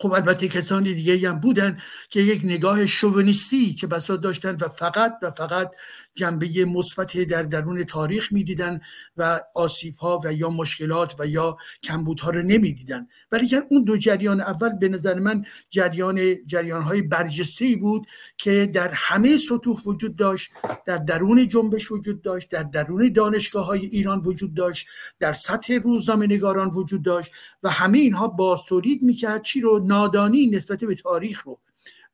خب 0.00 0.12
البته 0.12 0.48
کسانی 0.48 0.94
دیگه 0.94 1.28
هم 1.30 1.40
بودن 1.40 1.78
که 2.10 2.20
یک 2.20 2.44
نگاه 2.44 2.86
شوونیستی 2.86 3.74
که 3.74 3.86
بسا 3.86 4.16
داشتن 4.16 4.54
و 4.54 4.68
فقط 4.68 5.18
و 5.22 5.30
فقط 5.30 5.70
جنبه 6.14 6.64
مثبت 6.64 7.18
در 7.18 7.42
درون 7.42 7.84
تاریخ 7.84 8.32
می‌دیدن 8.32 8.80
و 9.16 9.40
آسیب 9.54 9.96
ها 9.96 10.20
و 10.24 10.32
یا 10.32 10.50
مشکلات 10.50 11.14
و 11.18 11.26
یا 11.26 11.56
کمبودها 11.82 12.30
رو 12.30 12.42
نمی‌دیدن. 12.42 13.08
ولی 13.32 13.56
اون 13.70 13.84
دو 13.84 13.96
جریان 13.96 14.40
اول 14.40 14.68
به 14.68 14.88
نظر 14.88 15.18
من 15.18 15.44
جریان 15.70 16.46
جریان 16.46 16.82
های 16.82 17.02
برجسته 17.02 17.76
بود 17.80 18.06
که 18.36 18.70
در 18.74 18.90
همه 18.94 19.38
سطوح 19.38 19.80
وجود 19.86 20.16
داشت 20.16 20.50
در 20.86 20.98
درون 20.98 21.48
جنبش 21.48 21.92
وجود 21.92 22.22
داشت 22.22 22.50
در 22.50 22.62
درون 22.62 23.12
دانشگاه 23.12 23.66
های 23.66 23.86
ایران 23.86 24.20
وجود 24.20 24.54
داشت 24.54 24.86
در 25.18 25.32
سطح 25.32 25.74
روزنامه 25.74 26.26
نگاران 26.26 26.70
وجود 26.70 27.02
داشت 27.02 27.32
و 27.62 27.70
همه 27.70 27.98
اینها 27.98 28.28
بازتولید 28.28 29.02
می‌کرد 29.02 29.42
چی 29.42 29.60
رو؟ 29.60 29.78
نادانی 29.78 30.46
نسبت 30.46 30.84
به 30.84 30.94
تاریخ 30.94 31.42
رو. 31.42 31.60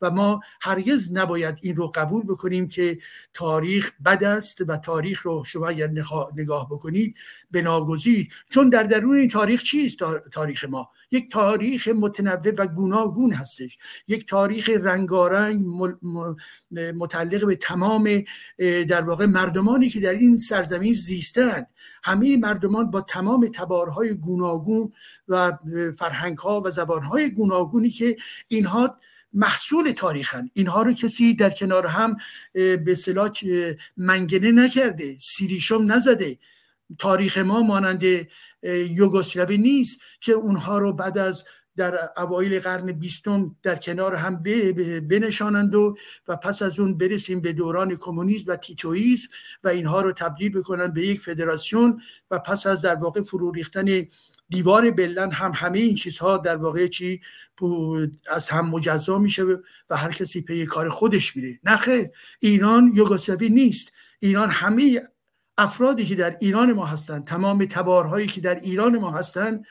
و 0.00 0.10
ما 0.10 0.40
هرگز 0.60 1.12
نباید 1.12 1.58
این 1.62 1.76
رو 1.76 1.92
قبول 1.94 2.22
بکنیم 2.22 2.68
که 2.68 2.98
تاریخ 3.34 3.92
بد 4.04 4.24
است 4.24 4.60
و 4.68 4.76
تاریخ 4.76 5.22
رو 5.22 5.44
شما 5.46 5.68
اگر 5.68 5.90
نگاه 6.36 6.68
بکنید 6.70 7.16
بناگزیر 7.50 8.28
چون 8.50 8.68
در 8.68 8.82
درون 8.82 9.16
این 9.16 9.28
تاریخ 9.28 9.62
چیست 9.62 9.98
تاریخ 10.32 10.64
ما؟ 10.64 10.90
یک 11.10 11.32
تاریخ 11.32 11.88
متنوع 11.88 12.52
و 12.58 12.66
گوناگون 12.66 13.32
هستش. 13.32 13.78
یک 14.08 14.28
تاریخ 14.28 14.68
رنگارنگ 14.68 15.66
متعلق 16.70 17.46
به 17.46 17.56
تمام 17.56 18.08
در 18.88 19.02
واقع 19.02 19.26
مردمانی 19.26 19.88
که 19.88 20.00
در 20.00 20.14
این 20.14 20.36
سرزمین 20.36 20.94
زیستن. 20.94 21.66
همه 22.04 22.36
مردمان 22.36 22.90
با 22.90 23.00
تمام 23.00 23.48
تبارهای 23.54 24.14
گوناگون 24.14 24.92
و 25.28 25.52
فرهنگها 25.98 26.60
و 26.60 26.70
زبانهای 26.70 27.30
گوناگونی 27.30 27.90
که 27.90 28.16
اینها 28.48 28.96
محصول 29.32 29.90
تاریخن. 29.90 30.50
اینها 30.52 30.82
رو 30.82 30.92
کسی 30.92 31.34
در 31.34 31.50
کنار 31.50 31.86
هم 31.86 32.16
به 32.52 32.94
صلاح 32.94 33.30
منگنه 33.96 34.52
نکرده 34.52 35.16
سیریشم 35.18 35.92
نزده. 35.92 36.38
تاریخ 36.98 37.38
ما 37.38 37.62
مانند 37.62 38.04
یوگسلاوی 38.90 39.58
نیست 39.58 40.00
که 40.20 40.32
اونها 40.32 40.78
رو 40.78 40.92
بعد 40.92 41.18
از 41.18 41.44
در 41.76 42.10
اوایل 42.16 42.60
قرن 42.60 42.92
بیستم 42.92 43.56
در 43.62 43.76
کنار 43.76 44.14
هم 44.14 44.42
بنشانند 45.08 45.74
و 45.74 45.96
و 46.28 46.36
پس 46.36 46.62
از 46.62 46.80
اون 46.80 46.98
برسیم 46.98 47.40
به 47.40 47.52
دوران 47.52 47.96
کمونیسم 47.96 48.52
و 48.52 48.56
تیتویسم 48.56 49.28
و 49.64 49.68
اینها 49.68 50.00
رو 50.00 50.12
تبدیل 50.12 50.52
بکنن 50.52 50.92
به 50.92 51.06
یک 51.06 51.20
فدراسیون 51.20 52.00
و 52.30 52.38
پس 52.38 52.66
از 52.66 52.82
در 52.82 52.94
واقع 52.94 53.22
فرو 53.22 53.50
ریختن 53.50 54.06
دیوار 54.50 54.90
بلن 54.90 55.32
هم 55.32 55.52
همه 55.54 55.78
این 55.78 55.94
چیزها 55.94 56.36
در 56.36 56.56
واقع 56.56 56.86
چی 56.86 57.20
از 58.30 58.48
هم 58.48 58.70
مجزا 58.70 59.18
میشه 59.18 59.44
و 59.90 59.96
هر 59.96 60.10
کسی 60.10 60.42
پی 60.42 60.66
کار 60.66 60.88
خودش 60.88 61.36
میره. 61.36 61.60
نه 61.64 62.10
ایران 62.40 62.92
یوگسلاوی 62.94 63.48
نیست. 63.48 63.92
ایران 64.20 64.50
همه 64.50 65.02
افرادی 65.58 66.04
که 66.04 66.14
در 66.14 66.36
ایران 66.40 66.72
ما 66.72 66.86
هستند 66.86 67.26
تمام 67.26 67.64
تبارهایی 67.64 68.26
که 68.26 68.40
در 68.40 68.54
ایران 68.54 68.98
ما 68.98 69.10
هستند 69.10 69.64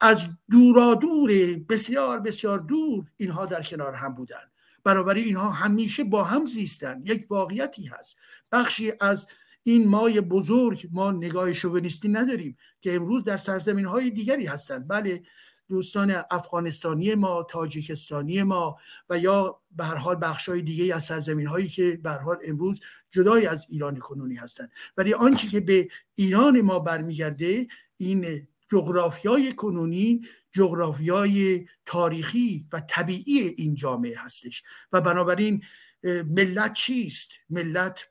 از 0.00 0.28
دورا 0.50 0.94
دور 0.94 1.30
بسیار 1.68 2.20
بسیار 2.20 2.58
دور 2.58 3.04
اینها 3.16 3.46
در 3.46 3.62
کنار 3.62 3.94
هم 3.94 4.14
بودن 4.14 4.50
برابری 4.84 5.22
اینها 5.22 5.50
همیشه 5.50 6.04
با 6.04 6.24
هم 6.24 6.46
زیستن 6.46 7.02
یک 7.04 7.26
واقعیتی 7.30 7.86
هست. 7.86 8.16
بخشی 8.52 8.92
از 9.00 9.26
این 9.62 9.88
مای 9.88 10.20
بزرگ 10.20 10.88
ما 10.92 11.10
نگاه 11.10 11.52
شوونیستی 11.52 12.08
نداریم 12.08 12.56
که 12.80 12.94
امروز 12.94 13.24
در 13.24 13.36
سرزمین 13.36 13.84
های 13.84 14.10
دیگری 14.10 14.46
هستند. 14.46 14.88
بله 14.88 15.22
دوستان 15.68 16.22
افغانستانی 16.30 17.14
ما 17.14 17.46
تاجیکستانی 17.50 18.42
ما 18.42 18.76
و 19.10 19.18
یا 19.18 19.60
به 19.70 19.84
هر 19.84 19.94
حال 19.94 20.22
های 20.22 20.62
دیگه 20.62 20.94
از 20.94 21.04
سرزمین 21.04 21.46
هایی 21.46 21.68
که 21.68 22.00
به 22.02 22.10
حال 22.10 22.36
امروز 22.46 22.80
جدای 23.10 23.46
از 23.46 23.66
ایران 23.68 23.96
کنونی 23.96 24.34
هستند. 24.34 24.70
ولی 24.96 25.14
آنچه 25.14 25.48
که 25.48 25.60
به 25.60 25.88
ایران 26.14 26.60
ما 26.60 26.78
برمیگرده 26.78 27.66
این 27.96 28.48
جغرافیای 28.72 29.52
کنونی 29.52 30.20
جغرافیای 30.52 31.66
تاریخی 31.86 32.66
و 32.72 32.80
طبیعی 32.88 33.38
این 33.40 33.74
جامعه 33.74 34.18
هستش. 34.18 34.62
و 34.92 35.00
بنابراین 35.00 35.62
ملت 36.04 36.72
چیست؟ 36.72 37.28
ملت 37.50 38.08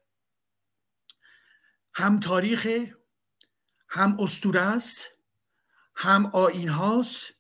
هم 1.94 2.20
تاریخ 2.20 2.68
هم 3.90 4.18
استوره 4.20 4.62
است 4.62 5.08
هم 5.96 6.26
آین 6.26 6.70
هاست 6.70 7.34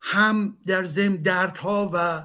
هم 0.00 0.58
در 0.66 0.84
ضمن 0.84 1.16
دردها 1.16 1.90
و 1.92 2.24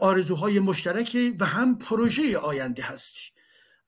آرزوهای 0.00 0.60
مشترک 0.60 1.34
و 1.40 1.46
هم 1.46 1.78
پروژه 1.78 2.38
آینده 2.38 2.82
هستی 2.82 3.22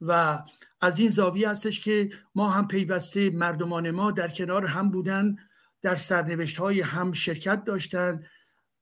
و 0.01 0.43
از 0.81 0.99
این 0.99 1.09
زاویه 1.09 1.49
هستش 1.49 1.81
که 1.81 2.11
ما 2.35 2.51
هم 2.51 2.69
پیوسته 2.69 3.31
مردمان 3.31 3.91
ما 3.91 4.11
در 4.11 4.29
کنار 4.29 4.67
هم 4.67 4.91
بودن 4.91 5.37
در 5.83 5.97
سرنوشت 5.97 6.57
های 6.57 6.81
هم 6.81 7.13
شرکت 7.13 7.65
داشتن 7.65 8.25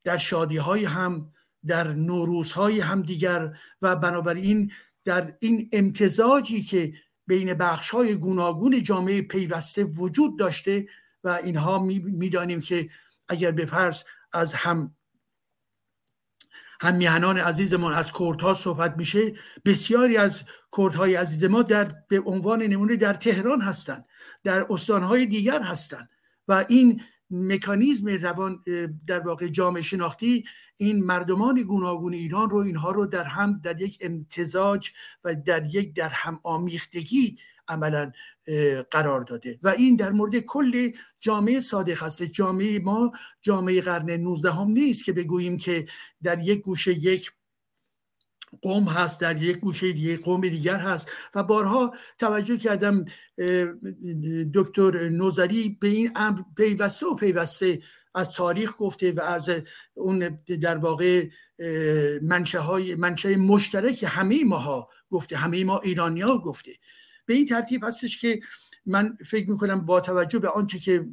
در 0.04 0.16
شادی 0.16 0.56
های 0.56 0.84
هم 0.84 1.32
در 1.66 1.88
نوروز 1.88 2.52
های 2.52 2.80
هم 2.80 3.02
دیگر 3.02 3.58
و 3.82 3.96
بنابراین 3.96 4.72
در 5.04 5.36
این 5.40 5.70
امتزاجی 5.72 6.62
که 6.62 6.92
بین 7.26 7.54
بخش 7.54 7.90
های 7.90 8.14
گوناگون 8.14 8.82
جامعه 8.82 9.22
پیوسته 9.22 9.84
وجود 9.84 10.38
داشته 10.38 10.86
و 11.24 11.28
اینها 11.28 11.78
می‌دانیم 12.04 12.60
که 12.60 12.90
اگر 13.28 13.66
فرض 13.66 14.02
از 14.32 14.54
هم 14.54 14.94
هم 16.82 16.94
میهنان 16.94 17.38
عزیزمان 17.38 17.92
از 17.92 18.12
کردها 18.12 18.54
صحبت 18.54 18.94
میشه 18.96 19.32
بسیاری 19.64 20.16
از 20.16 20.42
کردهای 20.76 21.14
عزیز 21.14 21.44
ما 21.44 21.62
در 21.62 21.84
به 22.08 22.20
عنوان 22.20 22.62
نمونه 22.62 22.96
در 22.96 23.14
تهران 23.14 23.60
هستند 23.60 24.04
در 24.44 24.66
استانهای 24.70 25.26
دیگر 25.26 25.62
هستند 25.62 26.08
و 26.48 26.64
این 26.68 27.02
مکانیزم 27.32 28.08
روان 28.08 28.60
در 29.06 29.20
واقع 29.20 29.48
جامعه 29.48 29.82
شناختی 29.82 30.44
این 30.76 31.04
مردمان 31.04 31.62
گوناگون 31.62 32.14
ایران 32.14 32.50
رو 32.50 32.56
اینها 32.56 32.90
رو 32.90 33.06
در 33.06 33.24
هم 33.24 33.60
در 33.64 33.82
یک 33.82 33.98
امتزاج 34.00 34.90
و 35.24 35.34
در 35.34 35.74
یک 35.74 35.94
در 35.94 36.08
هم 36.08 36.40
آمیختگی 36.42 37.38
عملا 37.68 38.12
قرار 38.90 39.20
داده. 39.20 39.58
و 39.62 39.68
این 39.68 39.96
در 39.96 40.12
مورد 40.12 40.38
کل 40.38 40.90
جامعه 41.20 41.60
صادق 41.60 42.02
هست 42.02 42.22
جامعه 42.22 42.78
ما 42.78 43.12
جامعه 43.40 43.80
قرن 43.80 44.10
19 44.10 44.52
هم 44.52 44.68
نیست 44.68 45.04
که 45.04 45.12
بگوییم 45.12 45.58
که 45.58 45.86
در 46.22 46.38
یک 46.42 46.62
گوشه 46.62 46.92
یک 46.92 47.32
قوم 48.62 48.84
هست 48.84 49.20
در 49.20 49.42
یک 49.42 49.56
گوشه 49.56 49.92
دیگه 49.92 50.16
قوم 50.16 50.40
دیگر 50.40 50.76
هست. 50.76 51.10
و 51.34 51.42
بارها 51.42 51.94
توجه 52.18 52.56
کردم 52.56 53.04
دکتر 54.54 55.08
نوزری 55.08 55.78
به 55.80 55.88
این 55.88 56.12
امر 56.14 56.40
پیوسته 56.56 57.06
و 57.06 57.14
پیوسته 57.14 57.82
از 58.14 58.32
تاریخ 58.32 58.74
گفته 58.78 59.12
و 59.12 59.20
از 59.20 59.50
اون 59.94 60.38
در 60.60 60.76
واقع 60.76 61.28
منشه 62.22 62.58
های 62.58 62.94
منشه 62.94 63.36
مشترک 63.36 64.04
همه 64.08 64.44
ماها 64.44 64.88
گفته 65.10 65.36
همه 65.36 65.64
ما 65.64 65.78
ایرانی 65.78 66.20
ها 66.20 66.38
گفته. 66.38 66.72
به 67.26 67.34
این 67.34 67.46
ترتیب 67.46 67.84
هستش 67.84 68.20
که 68.20 68.40
من 68.86 69.16
فکر 69.26 69.50
می‌کنم 69.50 69.86
با 69.86 70.00
توجه 70.00 70.38
به 70.38 70.48
آنچه 70.48 70.78
که 70.78 71.08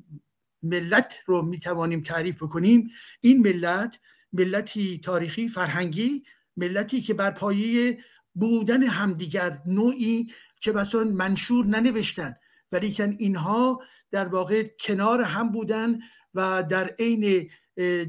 ملت 0.63 1.13
رو 1.25 1.41
می‌توانیم 1.41 2.02
تعریف 2.02 2.36
بکنیم 2.36 2.89
این 3.21 3.41
ملت 3.41 3.99
ملتی 4.34 5.02
تاریخی 5.04 5.47
فرهنگی 5.47 6.23
ملتی 6.60 7.02
که 7.02 7.13
بر 7.13 7.32
پایه 7.32 7.98
بودن 8.36 8.84
همدیگر 8.84 9.62
نوعی 9.65 10.28
چه 10.60 10.72
بسان 10.72 11.08
منشور 11.08 11.65
ننوشتن 11.65 12.36
ولیکن 12.72 13.15
اینها 13.17 13.82
در 14.12 14.28
واقع 14.28 14.67
کنار 14.80 15.22
هم 15.22 15.52
بودن 15.52 16.00
و 16.34 16.63
در 16.63 16.95
عین 17.00 17.50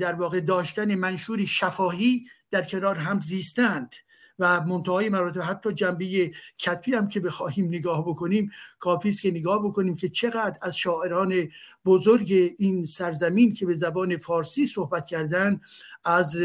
در 0.01 0.13
واقع 0.13 0.41
داشتن 0.41 0.95
منشوری 0.95 1.47
شفاهی 1.47 2.27
در 2.51 2.63
کنار 2.63 2.95
هم 2.95 3.21
زیستند 3.21 3.95
و 4.39 4.61
منتهای 4.61 5.09
مراتب 5.09 5.41
حتی 5.41 5.73
جنبه 5.73 6.33
کتبی 6.59 6.95
هم 6.95 7.09
که 7.09 7.21
بخواهیم 7.21 7.65
نگاه 7.65 8.07
بکنیم 8.07 8.51
کافی 8.79 9.09
است 9.09 9.23
که 9.23 9.31
نگاه 9.31 9.65
بکنیم 9.65 9.97
که 9.97 10.09
چقدر 10.09 10.59
از 10.63 10.77
شاعران 10.77 11.49
بزرگ 11.85 12.55
این 12.59 12.85
سرزمین 12.85 13.53
که 13.53 13.67
به 13.67 13.75
زبان 13.75 14.17
فارسی 14.17 14.67
صحبت 14.67 15.09
کردن 15.09 15.61
از 16.05 16.37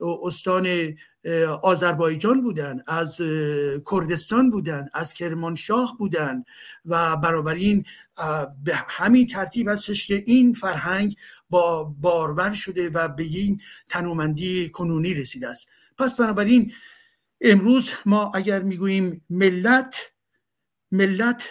استان 0.00 0.96
آذربایجان 1.62 2.42
بودن 2.42 2.82
از 2.86 3.20
کردستان 3.90 4.50
بودن 4.50 4.88
از 4.94 5.14
کرمانشاه 5.14 5.96
بودن 5.98 6.44
و 6.84 6.94
این 7.48 7.84
به 8.64 8.74
همین 8.74 9.26
ترتیب 9.26 9.68
هستش 9.68 10.06
که 10.06 10.24
این 10.26 10.54
فرهنگ 10.54 11.16
با 11.50 11.84
بارور 11.84 12.52
شده 12.52 12.90
و 12.90 13.08
به 13.08 13.22
این 13.22 13.60
تنومندی 13.88 14.68
کنونی 14.68 15.14
رسیده 15.14 15.48
است. 15.48 15.68
پس 15.98 16.14
بنابراین 16.14 16.72
امروز 17.40 17.90
ما 18.06 18.32
اگر 18.34 18.62
می‌گوییم 18.62 19.24
ملت 19.30 19.96
ملت 20.92 21.42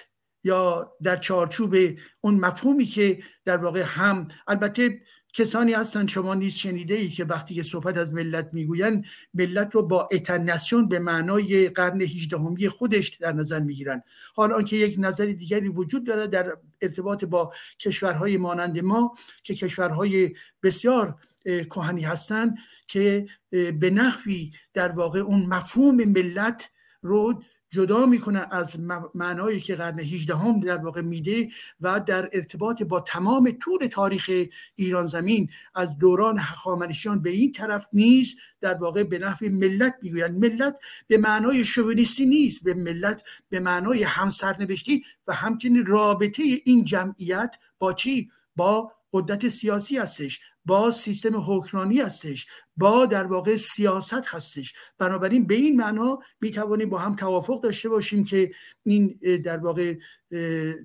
یا 0.43 0.91
در 1.03 1.17
چارچوب 1.17 1.75
اون 2.21 2.35
مفهومی 2.35 2.85
که 2.85 3.23
در 3.45 3.57
واقع 3.57 3.81
هم 3.81 4.27
البته 4.47 5.01
کسانی 5.33 5.73
هستند 5.73 6.09
شما 6.09 6.33
نیز 6.33 6.55
شنیده 6.55 6.93
ای 6.93 7.09
که 7.09 7.25
وقتی 7.25 7.55
که 7.55 7.63
صحبت 7.63 7.97
از 7.97 8.13
ملت 8.13 8.49
می‌گوین 8.53 9.05
ملت 9.33 9.75
رو 9.75 9.81
با 9.83 10.09
اتنسیون 10.11 10.87
به 10.87 10.99
معنای 10.99 11.69
قرن 11.69 12.01
هجدهمی 12.01 12.69
خودش 12.69 13.09
در 13.09 13.33
نظر 13.33 13.59
می‌گیرن 13.59 14.03
حالا 14.35 14.55
آنکه 14.55 14.75
یک 14.75 14.95
نظر 14.99 15.25
دیگری 15.25 15.67
وجود 15.67 16.07
داره 16.07 16.27
در 16.27 16.57
ارتباط 16.81 17.25
با 17.25 17.53
کشورهای 17.79 18.37
مانند 18.37 18.79
ما 18.79 19.15
که 19.43 19.55
کشورهای 19.55 20.35
بسیار 20.63 21.15
کهنی 21.45 22.01
هستند 22.01 22.57
که 22.87 23.25
به 23.51 23.89
نحوی 23.89 24.51
در 24.73 24.91
واقع 24.91 25.19
اون 25.19 25.45
مفهوم 25.45 25.95
ملت 25.95 26.69
رو 27.01 27.43
جدا 27.73 28.05
می‌کنه 28.05 28.47
از 28.51 28.79
معنایی 29.15 29.59
که 29.59 29.75
قرن 29.75 29.99
18 29.99 30.35
هم 30.35 30.59
در 30.59 30.77
واقع 30.77 31.01
میده 31.01 31.49
و 31.81 31.99
در 31.99 32.29
ارتباط 32.33 32.83
با 32.83 32.99
تمام 32.99 33.51
طول 33.51 33.87
تاریخ 33.87 34.31
ایران 34.75 35.05
زمین 35.05 35.49
از 35.75 35.97
دوران 35.97 36.39
هخامنشیان 36.39 37.21
به 37.21 37.29
این 37.29 37.51
طرف 37.51 37.87
نیست 37.93 38.37
در 38.61 38.73
واقع 38.73 39.03
به 39.03 39.19
نحو 39.19 39.49
ملت 39.51 39.95
می‌گویند. 40.01 40.45
ملت 40.45 40.79
به 41.07 41.17
معنای 41.17 41.65
شوونیستی 41.65 42.25
نیست 42.25 42.63
به 42.63 42.73
ملت 42.73 43.23
به 43.49 43.59
معنای 43.59 44.03
همسرنوشتی 44.03 45.03
و 45.27 45.33
همچنین 45.33 45.85
رابطه 45.85 46.43
این 46.65 46.85
جمعیت 46.85 47.55
با 47.79 47.93
چی؟ 47.93 48.31
با 48.55 48.91
قدرت 49.13 49.49
سیاسی 49.49 49.97
هستش. 49.97 50.39
با 50.65 50.91
سیستم 50.91 51.37
حکمرانی 51.37 51.99
هستش 51.99 52.47
با 52.77 53.05
در 53.05 53.23
واقع 53.23 53.55
سیاست 53.55 54.25
هستش. 54.25 54.73
بنابراین 54.97 55.47
به 55.47 55.55
این 55.55 55.75
معنا 55.77 56.19
می 56.41 56.51
توانیم 56.51 56.89
با 56.89 56.99
هم 56.99 57.15
توافق 57.15 57.61
داشته 57.61 57.89
باشیم 57.89 58.23
که 58.23 58.51
این 58.83 59.19
در 59.45 59.57
واقع 59.57 59.95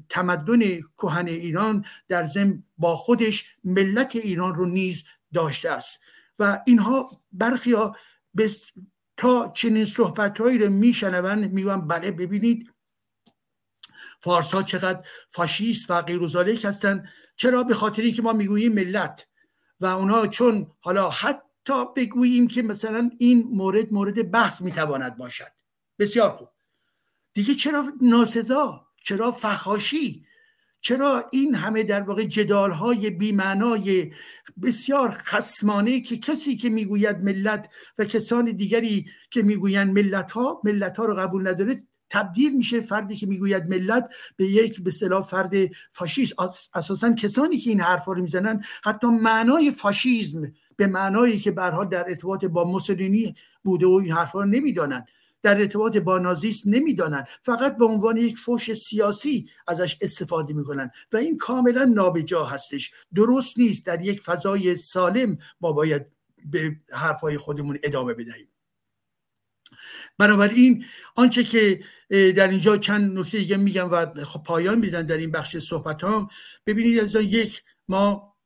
تمدن 0.08 0.80
کهن 0.80 1.28
ایران 1.28 1.84
در 2.08 2.24
ضمن 2.24 2.62
با 2.78 2.96
خودش 2.96 3.44
ملت 3.64 4.16
ایران 4.16 4.54
رو 4.54 4.66
نیز 4.66 5.04
داشته 5.34 5.70
است. 5.70 6.00
و 6.38 6.60
اینها 6.66 7.10
برخی 7.32 7.72
ها 7.72 7.96
تا 9.16 9.52
چنین 9.54 9.84
صحبت 9.84 10.40
هایی 10.40 10.58
رو 10.58 10.70
میشنون 10.70 11.44
میگن 11.44 11.88
بله 11.88 12.10
ببینید 12.10 12.72
فارس 14.22 14.54
ها 14.54 14.62
چقدر 14.62 15.04
فاشیست 15.30 15.90
و 15.90 16.02
غیر 16.02 16.22
هستن 16.66 17.08
چرا؟ 17.36 17.64
به 17.64 17.74
خاطری 17.74 18.12
که 18.12 18.22
ما 18.22 18.32
می‌گوییم 18.32 18.72
ملت. 18.72 19.27
و 19.80 19.86
اونها 19.86 20.26
چون 20.26 20.66
حالا 20.80 21.10
حتی 21.10 21.84
بگوییم 21.96 22.48
که 22.48 22.62
مثلا 22.62 23.10
این 23.18 23.48
مورد 23.52 23.92
مورد 23.92 24.30
بحث 24.30 24.62
می‌تواند 24.62 25.16
باشد. 25.16 25.52
بسیار 25.98 26.30
خوب. 26.30 26.48
دیگه 27.34 27.54
چرا 27.54 27.92
ناسزا؟ 28.00 28.86
چرا 29.04 29.32
فخاشی 29.32 30.24
چرا 30.80 31.28
این 31.32 31.54
همه 31.54 31.82
در 31.82 32.00
واقع 32.00 32.24
جدال 32.24 32.72
های 32.72 33.10
بیمعنای 33.10 34.12
بسیار 34.62 35.10
خسمانه 35.10 36.00
که 36.00 36.16
کسی 36.16 36.56
که 36.56 36.70
می‌گوید 36.70 37.16
ملت 37.16 37.68
و 37.98 38.04
کسان 38.04 38.44
دیگری 38.44 39.06
که 39.30 39.42
می‌گویند 39.42 39.98
ملت 39.98 40.30
ها 40.30 40.60
ملت 40.64 40.96
ها 40.96 41.04
رو 41.04 41.14
قبول 41.14 41.48
نداره 41.48 41.82
تبدیل 42.10 42.56
میشه 42.56 42.80
فردی 42.80 43.14
که 43.14 43.26
می‌گوید 43.26 43.68
ملت 43.68 44.14
به 44.36 44.44
یک 44.44 44.82
به 44.82 44.90
صلاح 44.90 45.22
فرد 45.26 45.54
فاشیست. 45.92 46.34
اساسا 46.74 47.12
کسانی 47.12 47.58
که 47.58 47.70
این 47.70 47.80
حرفا 47.80 48.12
رو 48.12 48.20
می‌زنن 48.20 48.62
حتی 48.84 49.06
معنای 49.06 49.70
فاشیزم 49.70 50.52
به 50.76 50.86
معنایی 50.86 51.38
که 51.38 51.50
برها 51.50 51.84
در 51.84 52.08
ارتباط 52.08 52.44
با 52.44 52.64
موسولینی 52.64 53.34
بوده 53.64 53.86
و 53.86 53.90
این 53.90 54.12
حرفا 54.12 54.40
رو 54.40 54.48
نمی‌دانن. 54.48 55.04
در 55.42 55.61
ارتباط 55.61 55.96
با 55.96 56.18
نازیست 56.18 56.66
نمی‌دانن. 56.66 57.24
فقط 57.42 57.76
به 57.76 57.84
عنوان 57.84 58.16
یک 58.16 58.38
فوش 58.38 58.72
سیاسی 58.72 59.50
ازش 59.68 59.98
استفاده 60.00 60.54
می‌کنن 60.54 60.90
و 61.12 61.16
این 61.16 61.36
کاملا 61.36 61.84
نابجا 61.84 62.44
هستش. 62.44 62.92
درست 63.14 63.59
نیست 63.59 63.86
در 63.86 64.04
یک 64.04 64.22
فضای 64.22 64.76
سالم 64.76 65.38
ما 65.61 65.72
باید 65.72 66.06
به 66.44 66.76
حرفهای 66.92 67.38
خودمون 67.38 67.78
ادامه 67.82 68.14
بدهیم. 68.14 68.48
بنابراین 70.18 70.85
آنچه 71.14 71.45
که 71.45 71.81
در 72.11 72.49
اینجا 72.49 72.76
چند 72.76 73.18
نکته 73.18 73.39
دیگه 73.39 73.57
میگم 73.57 73.91
و 73.91 74.24
خب 74.24 74.43
پایان 74.43 74.79
میدن 74.79 75.03
در 75.03 75.16
این 75.16 75.31
بخش 75.31 75.57
صحبت 75.57 76.05
هم 76.05 76.29
ببینید 76.66 76.99
از 76.99 77.14
یک 77.14 77.62
ما 77.89 78.37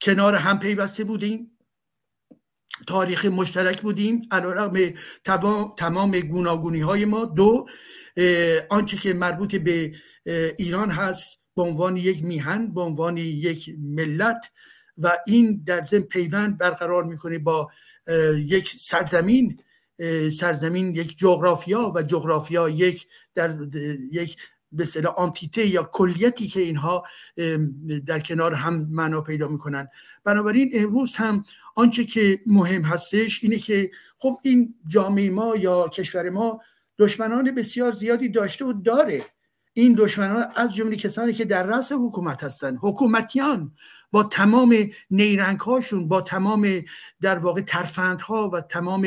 کنار 0.00 0.34
هم 0.34 0.58
پیوسته 0.58 1.04
بودیم. 1.04 1.58
تاریخ 2.86 3.24
مشترک 3.24 3.80
بودیم. 3.80 4.22
علیرغم 4.30 4.78
تمام 5.76 6.20
گوناگونی 6.20 6.80
های 6.80 7.04
ما. 7.04 7.24
دو 7.24 7.66
آنچه 8.70 8.96
که 8.96 9.12
مربوط 9.12 9.54
به 9.56 9.94
ایران 10.58 10.90
هست 10.90 11.38
به 11.56 11.62
عنوان 11.62 11.96
یک 11.96 12.24
میهن 12.24 12.74
به 12.74 12.80
عنوان 12.80 13.16
یک 13.16 13.74
ملت 13.78 14.50
و 14.98 15.18
این 15.26 15.62
در 15.66 15.84
ضمن 15.84 16.00
پیوند 16.00 16.58
برقرار 16.58 17.04
می‌کنه 17.04 17.38
با 17.38 17.70
یک 18.34 18.74
سرزمین. 18.76 19.60
سرزمین 20.32 20.86
یک 20.96 21.18
جغرافیا 21.18 21.92
و 21.94 22.02
جغرافیا 22.02 22.68
یک 22.68 23.06
در 23.34 23.56
یک 24.12 24.36
به 24.72 24.84
صلاح 24.84 25.14
آنتیته 25.14 25.66
یا 25.66 25.82
کلیتی 25.92 26.46
که 26.46 26.60
اینها 26.60 27.04
در 28.06 28.20
کنار 28.20 28.54
هم 28.54 28.86
معنا 28.90 29.20
پیدا 29.20 29.48
می‌کنن. 29.48 29.88
بنابراین 30.24 30.70
امروز 30.74 31.16
هم 31.16 31.44
آنچه 31.74 32.04
که 32.04 32.40
مهم 32.46 32.82
هستش 32.82 33.44
اینه 33.44 33.56
که 33.56 33.90
خب 34.18 34.38
این 34.42 34.74
جامعه 34.86 35.30
ما 35.30 35.56
یا 35.56 35.88
کشور 35.88 36.30
ما 36.30 36.60
دشمنان 36.98 37.54
بسیار 37.54 37.90
زیادی 37.90 38.28
داشته 38.28 38.64
و 38.64 38.72
داره. 38.72 39.24
این 39.72 39.94
دشمنان 39.98 40.46
از 40.56 40.74
جمله 40.74 40.96
کسانی 40.96 41.32
که 41.32 41.44
در 41.44 41.62
رأس 41.62 41.92
حکومت 41.92 42.44
هستن 42.44 42.76
حکومتیان. 42.76 43.72
با 44.10 44.22
تمام 44.22 44.76
نیرنگ 45.10 45.60
هاشون 45.60 46.08
با 46.08 46.20
تمام 46.20 46.82
در 47.20 47.38
واقع 47.38 47.60
ترفندها 47.60 48.50
و 48.52 48.60
تمام 48.60 49.06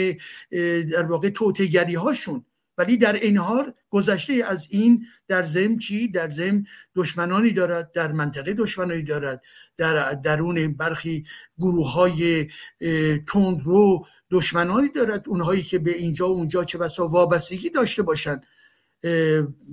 در 0.91 1.05
واقع 1.05 1.29
توتگری 1.29 1.95
هاشون 1.95 2.45
ولی 2.77 2.97
در 2.97 3.13
این 3.13 3.37
حال 3.37 3.73
گذشته 3.89 4.33
از 4.47 4.67
این 4.71 5.05
در 5.27 5.43
زم 5.43 5.77
چی؟ 5.77 6.07
در 6.07 6.29
زم 6.29 6.63
دشمنانی 6.95 7.51
دارد 7.51 7.91
در 7.91 8.11
منطقه 8.11 8.53
دشمنانی 8.53 9.03
دارد 9.03 9.41
در 9.77 10.13
درون 10.13 10.73
برخی 10.73 11.25
گروه 11.59 11.91
های 11.91 12.47
تندرو 13.27 14.05
دشمنانی 14.31 14.89
دارد. 14.89 15.29
اونهایی 15.29 15.63
که 15.63 15.79
به 15.79 15.91
اینجا 15.91 16.29
و 16.29 16.31
اونجا 16.31 16.63
چه 16.63 16.77
بسا 16.77 17.07
وابستگی 17.07 17.69
داشته 17.69 18.03
باشند. 18.03 18.45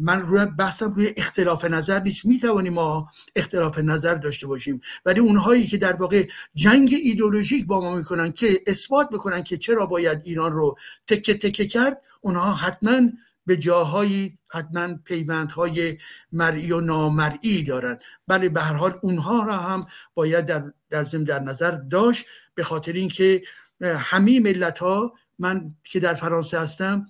من 0.01 0.21
روی 0.21 0.47
بحثم 0.47 0.93
روی 0.93 1.13
اختلاف 1.17 1.65
نظر 1.65 2.01
نیست. 2.01 2.27
می‌توانیم 2.27 2.73
ما 2.73 3.09
اختلاف 3.37 3.79
نظر 3.79 4.15
داشته 4.15 4.47
باشیم. 4.47 4.81
ولی 5.05 5.21
اونهایی 5.21 5.67
که 5.67 5.77
در 5.77 5.93
واقع 5.93 6.27
جنگ 6.55 6.95
ایدولوژیک 7.03 7.67
با 7.67 7.81
ما 7.81 7.97
می‌کنن 7.97 8.33
که 8.33 8.63
اثبات 8.67 9.09
می‌کنن 9.13 9.43
که 9.43 9.57
چرا 9.57 9.87
باید 9.87 10.23
ایران 10.25 10.53
رو 10.53 10.77
تکه 11.07 11.35
تکه 11.35 11.67
کرد 11.67 12.03
اونها 12.21 12.55
حتما 12.55 13.01
به 13.47 13.57
جاهایی 13.57 14.39
حتما 14.49 14.95
پیوندهای 15.05 15.99
مرئی 16.33 16.73
و 16.73 16.81
نامرئی 16.81 17.63
دارن. 17.63 17.99
بله 18.27 18.49
به 18.49 18.61
هر 18.61 18.75
حال 18.75 18.99
اونها 19.03 19.43
را 19.43 19.57
هم 19.57 19.87
باید 20.15 20.47
در 20.47 20.73
در 20.91 21.03
در 21.03 21.41
نظر 21.41 21.71
داشت. 21.71 22.27
به 22.55 22.63
خاطر 22.63 22.93
اینکه 22.93 23.43
همه 23.83 24.41
ملت 24.41 24.79
ها 24.79 25.15
من 25.39 25.75
که 25.85 26.01
در 26.01 26.15
فرانسه 26.15 26.61
هستم 26.61 27.07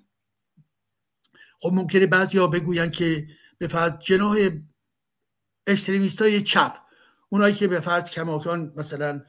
خب 1.58 1.70
ممکنه 1.72 2.06
بعضی 2.06 2.38
ها 2.38 2.46
بگوین 2.46 2.90
که 2.90 3.28
به 3.58 3.68
فرض 3.68 3.94
جناح 4.00 4.48
extremist 5.66 6.22
های 6.22 6.40
چپ 6.40 6.76
اونایی 7.28 7.54
که 7.54 7.68
به 7.68 7.80
فرض 7.80 8.10
کماکان 8.10 8.72
مثلا 8.76 9.22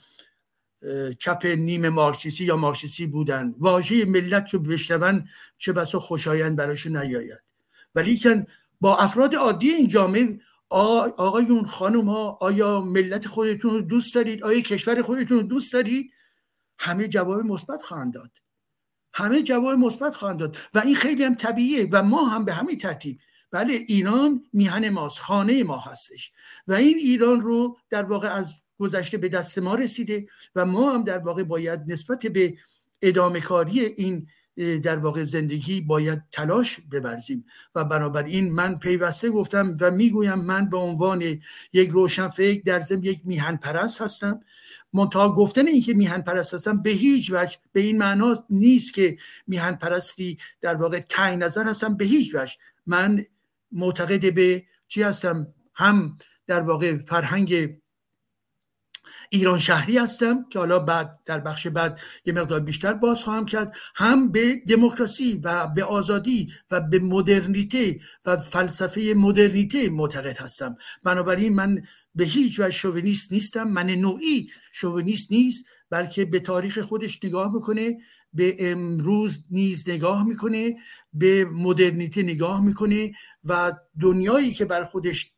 چپ 1.19 1.45
نیم 1.45 1.89
مارکسیستی 1.89 2.45
یا 2.45 2.57
مارکسیستی 2.57 3.07
بودن 3.07 3.55
واژه 3.59 4.05
ملت 4.05 4.53
رو 4.53 4.59
بشنون 4.59 5.27
چه 5.57 5.73
بسا 5.73 5.99
خوشایند 5.99 6.55
براشون 6.55 6.97
نیاید. 6.97 7.43
ولی 7.95 8.17
که 8.17 8.47
با 8.81 8.97
افراد 8.97 9.35
عادی 9.35 9.69
این 9.69 9.87
جامعه 9.87 10.39
آقایون 10.69 11.65
خانم 11.65 12.09
ها 12.09 12.37
آیا 12.41 12.81
ملت 12.81 13.27
خودتون 13.27 13.73
رو 13.73 13.81
دوست 13.81 14.15
دارید؟ 14.15 14.43
آیا 14.43 14.61
کشور 14.61 15.01
خودتون 15.01 15.37
رو 15.37 15.43
دوست 15.43 15.73
دارید؟ 15.73 16.11
همه 16.79 17.07
جواب 17.07 17.39
مثبت 17.39 17.81
خواهند 17.81 18.13
داد. 18.13 18.31
همه 19.13 19.41
جواب 19.41 19.77
مثبت 19.79 20.15
خواهند 20.15 20.39
داد. 20.39 20.57
و 20.73 20.79
این 20.79 20.95
خیلی 20.95 21.23
هم 21.23 21.35
طبیعیه 21.35 21.87
و 21.91 22.03
ما 22.03 22.25
هم 22.25 22.45
به 22.45 22.53
همین 22.53 22.77
ترتیب. 22.77 23.19
بله 23.51 23.73
ایران 23.73 24.43
میهن 24.53 24.89
ماست 24.89 25.19
خانه 25.19 25.63
ما 25.63 25.77
هستش. 25.77 26.31
و 26.67 26.73
این 26.73 26.97
ایران 26.97 27.41
رو 27.41 27.77
در 27.89 28.03
واقع 28.03 28.27
از 28.27 28.55
گذشته 28.79 29.17
به 29.17 29.29
دست 29.29 29.59
ما 29.59 29.75
رسیده 29.75 30.27
و 30.55 30.65
ما 30.65 30.93
هم 30.93 31.03
در 31.03 31.19
واقع 31.19 31.43
باید 31.43 31.79
نسبت 31.87 32.19
به 32.19 32.57
ادامه 33.01 33.41
کاری 33.41 33.79
این 33.79 34.27
در 34.83 34.97
واقع 34.97 35.23
زندگی 35.23 35.81
باید 35.81 36.23
تلاش 36.31 36.79
بورزیم. 36.91 37.45
و 37.75 37.83
بنابراین 37.83 38.51
من 38.53 38.79
پیوسته 38.79 39.29
گفتم 39.29 39.77
و 39.81 39.91
می‌گویم 39.91 40.39
من 40.39 40.69
به 40.69 40.77
عنوان 40.77 41.39
یک 41.73 41.89
روشنفکر 41.89 42.61
در 42.65 42.79
ضمن 42.79 43.03
یک 43.03 43.19
میهن 43.23 43.57
پرست 43.57 44.01
هستم. 44.01 44.41
منتها 44.93 45.33
گفتن 45.33 45.67
اینکه 45.67 45.93
میهن 45.93 46.21
پرست 46.21 46.53
هستم 46.53 46.81
به 46.81 46.89
هیچ 46.89 47.31
وجه 47.31 47.57
به 47.71 47.79
این 47.79 47.97
معنا 47.97 48.45
نیست 48.49 48.93
که 48.93 49.17
میهن 49.47 49.75
پرستی 49.75 50.37
در 50.61 50.75
واقع 50.75 50.99
تنگ 50.99 51.43
نظر 51.43 51.67
هستم 51.67 51.97
به 51.97 52.05
هیچ 52.05 52.35
وجه. 52.35 52.53
من 52.85 53.23
معتقد 53.71 54.33
به 54.33 54.63
چی 54.87 55.03
هستم؟ 55.03 55.47
هم 55.73 56.17
در 56.47 56.61
واقع 56.61 56.97
فرهنگ 56.97 57.79
ایران 59.29 59.59
شهری 59.59 59.97
هستم 59.97 60.45
که 60.49 60.59
حالا 60.59 60.79
بعد 60.79 61.19
در 61.25 61.39
بخش 61.39 61.67
بعد 61.67 61.99
یه 62.25 62.33
مقدار 62.33 62.59
بیشتر 62.59 62.93
باز 62.93 63.23
خواهم 63.23 63.45
کرد. 63.45 63.75
هم 63.95 64.31
به 64.31 64.55
دموکراسی 64.55 65.41
و 65.43 65.67
به 65.67 65.83
آزادی 65.83 66.53
و 66.71 66.81
به 66.81 66.99
مدرنیته 66.99 67.99
و 68.25 68.37
فلسفه 68.37 69.13
مدرنیته 69.17 69.89
معتقد 69.89 70.37
هستم. 70.37 70.77
بنابراین 71.03 71.55
من 71.55 71.83
به 72.15 72.23
هیچ 72.23 72.59
وجه 72.59 72.71
شوونیست 72.71 73.31
نیستم. 73.31 73.63
من 73.63 73.89
نوعی 73.89 74.49
شوونیست 74.71 75.31
نیست 75.31 75.65
بلکه 75.89 76.25
به 76.25 76.39
تاریخ 76.39 76.79
خودش 76.79 77.19
نگاه 77.23 77.53
می‌کنه 77.53 77.97
به 78.33 78.55
امروز 78.59 79.43
نیز 79.51 79.89
نگاه 79.89 80.27
می‌کنه 80.27 80.75
به 81.13 81.45
مدرنیته 81.45 82.23
نگاه 82.23 82.65
می‌کنه 82.65 83.11
و 83.43 83.73
دنیایی 84.01 84.51
که 84.51 84.65
بر 84.65 84.83
خودش 84.83 85.31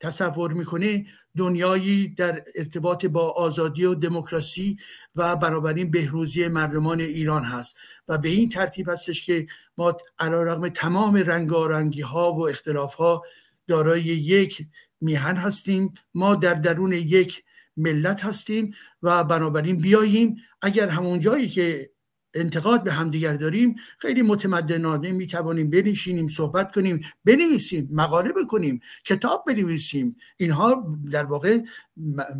تصور 0.00 0.52
می‌کنه 0.52 1.06
دنیایی 1.36 2.08
در 2.08 2.42
ارتباط 2.54 3.06
با 3.06 3.30
آزادی 3.30 3.84
و 3.84 3.94
دموکراسی 3.94 4.76
و 5.14 5.36
بنابراین 5.36 5.90
بهروزی 5.90 6.48
مردمان 6.48 7.00
ایران 7.00 7.44
هست. 7.44 7.76
و 8.08 8.18
به 8.18 8.28
این 8.28 8.48
ترتیب 8.48 8.88
هستش 8.88 9.26
که 9.26 9.46
ما 9.78 9.96
علیرغم 10.18 10.68
تمام 10.68 11.16
رنگارنگی 11.16 12.00
ها 12.00 12.32
و 12.32 12.48
اختلاف 12.48 12.94
ها 12.94 13.22
دارای 13.66 14.02
یک 14.02 14.66
میهن 15.00 15.36
هستیم. 15.36 15.94
ما 16.14 16.34
در 16.34 16.54
درون 16.54 16.92
یک 16.92 17.44
ملت 17.76 18.24
هستیم 18.24 18.74
و 19.02 19.24
بنابراین 19.24 19.78
بیاییم 19.78 20.36
اگر 20.62 20.88
همون 20.88 21.20
جایی 21.20 21.48
که 21.48 21.90
انتقاد 22.34 22.84
به 22.84 22.92
همدیگر 22.92 23.36
داریم 23.36 23.74
خیلی 23.98 24.22
متمدنانه 24.22 25.12
می 25.12 25.26
توانیم 25.26 25.70
بنشینیم 25.70 26.28
صحبت 26.28 26.74
کنیم 26.74 27.00
بنویسیم 27.24 27.88
مقاله 27.92 28.32
بکنیم 28.32 28.80
کتاب 29.04 29.44
بنویسیم. 29.46 30.16
اینها 30.36 30.98
در 31.12 31.24
واقع 31.24 31.58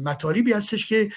مطالبی 0.04 0.52
هستش 0.52 0.88
که 0.88 1.08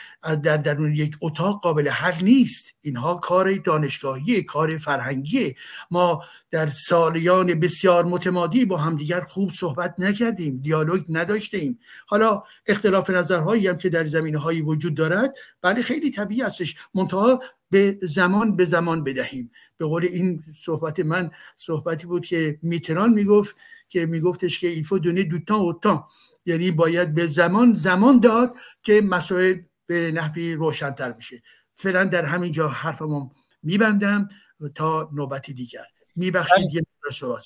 در 0.43 0.57
درون 0.57 0.95
یک 0.95 1.17
اتاق 1.21 1.63
قابل 1.63 1.89
حل 1.89 2.23
نیست. 2.23 2.73
اینها 2.81 3.15
کار 3.15 3.55
دانشگاهی 3.55 4.43
کار 4.43 4.77
فرهنگی 4.77 5.55
ما 5.91 6.23
در 6.51 6.67
سالیان 6.67 7.59
بسیار 7.59 8.05
متمادی 8.05 8.65
با 8.65 8.77
همدیگر 8.77 9.21
خوب 9.21 9.51
صحبت 9.51 9.95
نکردیم 9.97 10.57
دیالوگ 10.57 11.01
نداشتیم. 11.09 11.79
حالا 12.07 12.43
اختلاف 12.67 13.09
نظرهایی 13.09 13.67
هم 13.67 13.77
که 13.77 13.89
در 13.89 14.05
زمینه 14.05 14.37
هایی 14.37 14.61
وجود 14.61 14.95
دارد 14.95 15.33
بله 15.61 15.81
خیلی 15.81 16.11
طبیعی 16.11 16.41
هستش. 16.41 16.75
منتها 16.93 17.39
به 17.71 17.99
زمان 18.01 18.55
به 18.55 18.65
زمان 18.65 19.03
بدهیم. 19.03 19.51
به 19.77 19.85
قول 19.85 20.05
این 20.05 20.43
صحبت 20.55 20.99
من 20.99 21.31
صحبتی 21.55 22.07
بود 22.07 22.25
که 22.25 22.59
میتران 22.61 23.13
می‌گفت 23.13 23.55
که 23.89 24.05
میگفتش 24.05 24.59
که 24.59 24.67
ایفو 24.67 24.99
دونه 24.99 25.23
دوتان 25.23 25.59
اوتان 25.59 26.03
یعنی 26.45 26.71
باید 26.71 27.13
به 27.13 27.27
زمان 27.27 27.73
زمان 27.73 28.19
داد 28.19 28.55
که 28.83 29.01
مسائل 29.01 29.59
به 29.87 30.11
نحوی 30.11 30.53
روشنتر 30.53 31.11
بشه. 31.11 31.41
فعلا 31.75 32.03
در 32.03 32.25
همین 32.25 32.51
جا 32.51 32.67
حرفمو 32.67 33.29
میبندم 33.63 34.27
تا 34.75 35.09
نوبتی 35.13 35.53
دیگر. 35.53 35.85
میبخشید 36.15 36.75
یه 36.75 36.81
صحبت 37.11 37.37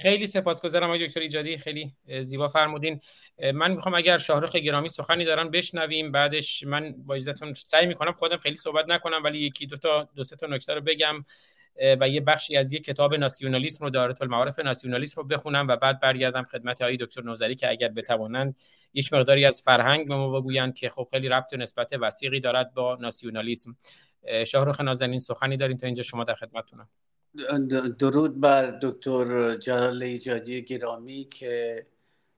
خیلی 0.00 0.26
سپاسگزارم 0.26 0.86
آقای 0.86 1.06
دکتر 1.06 1.20
ایجادی. 1.20 1.58
خیلی 1.58 1.92
زیبا 2.22 2.48
فرمودین. 2.48 3.00
من 3.54 3.72
می‌خوام 3.72 3.94
اگر 3.94 4.18
شاهرخ 4.18 4.56
گرامی 4.56 4.88
سخنی 4.88 5.24
دارن 5.24 5.50
بشنویم 5.50 6.12
بعدش 6.12 6.62
من 6.62 6.94
با 7.06 7.14
اجازهتون 7.14 7.52
سعی 7.52 7.86
می‌کنم 7.86 8.12
خودم 8.12 8.36
خیلی 8.36 8.56
صحبت 8.56 8.88
نکنم 8.88 9.20
ولی 9.24 9.38
یکی 9.38 9.66
دو 9.66 9.76
تا 9.76 10.08
دو 10.16 10.24
سه 10.24 10.36
تا 10.36 10.46
نکته 10.46 10.74
رو 10.74 10.80
بگم 10.80 11.24
و 12.00 12.08
یه 12.08 12.20
بخشی 12.20 12.56
از 12.56 12.72
یه 12.72 12.80
کتاب 12.80 13.14
ناسیونالیسم 13.14 13.84
رو 13.84 13.90
دارت 13.90 14.22
المعارف 14.22 14.58
ناسیونالیسم 14.58 15.20
رو 15.20 15.26
بخونم 15.26 15.68
و 15.68 15.76
بعد 15.76 16.00
برگردم 16.00 16.42
خدمت 16.42 16.82
آقای 16.82 16.96
دکتر 16.96 17.22
نوزری 17.22 17.54
که 17.54 17.70
اگر 17.70 17.88
بتوانند 17.88 18.56
یک 18.94 19.12
مقداری 19.12 19.44
از 19.44 19.62
فرهنگ 19.62 20.08
به 20.08 20.14
ما 20.14 20.40
بگویند 20.40 20.74
که 20.74 20.88
خب 20.88 21.08
خیلی 21.10 21.28
ربط 21.28 21.52
و 21.52 21.56
نسبت 21.56 21.92
وسیقی 22.00 22.40
دارد 22.40 22.74
با 22.74 22.98
ناسیونالیسم. 23.00 23.76
شاهرخ 24.46 24.80
نازنین 24.80 25.18
سخنی 25.18 25.56
دارین 25.56 25.76
تا 25.76 25.86
اینجا 25.86 26.02
شما 26.02 26.24
در 26.24 26.34
خدمتتونم. 26.34 26.88
درود 27.98 28.40
بر 28.40 28.78
دکتر 28.82 29.56
جلال 29.56 30.02
ایجادی 30.02 30.62
گرامی 30.62 31.24
که 31.24 31.86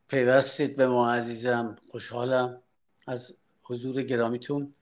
پیوستید 0.08 0.76
به 0.76 0.86
ما 0.86 1.12
عزیزم. 1.12 1.76
خوشحالم 1.90 2.62
از 3.06 3.36
حضور 3.62 4.02
گرامیتون. 4.02 4.74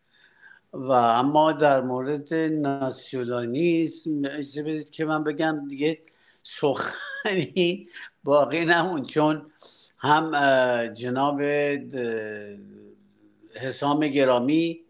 و 0.73 0.91
اما 0.91 1.53
در 1.53 1.81
مورد 1.81 2.35
ناسیونالیسم 2.35 4.23
اجازه 4.25 4.63
بدید 4.63 4.91
که 4.91 5.05
من 5.05 5.25
بگم 5.25 5.69
دیگه 5.69 6.03
سخنی 6.43 7.89
باقی 8.25 8.65
نمون 8.65 9.03
چون 9.03 9.51
هم 9.99 10.33
جناب 10.87 11.43
حسام 13.55 14.01
گرامی 14.01 14.84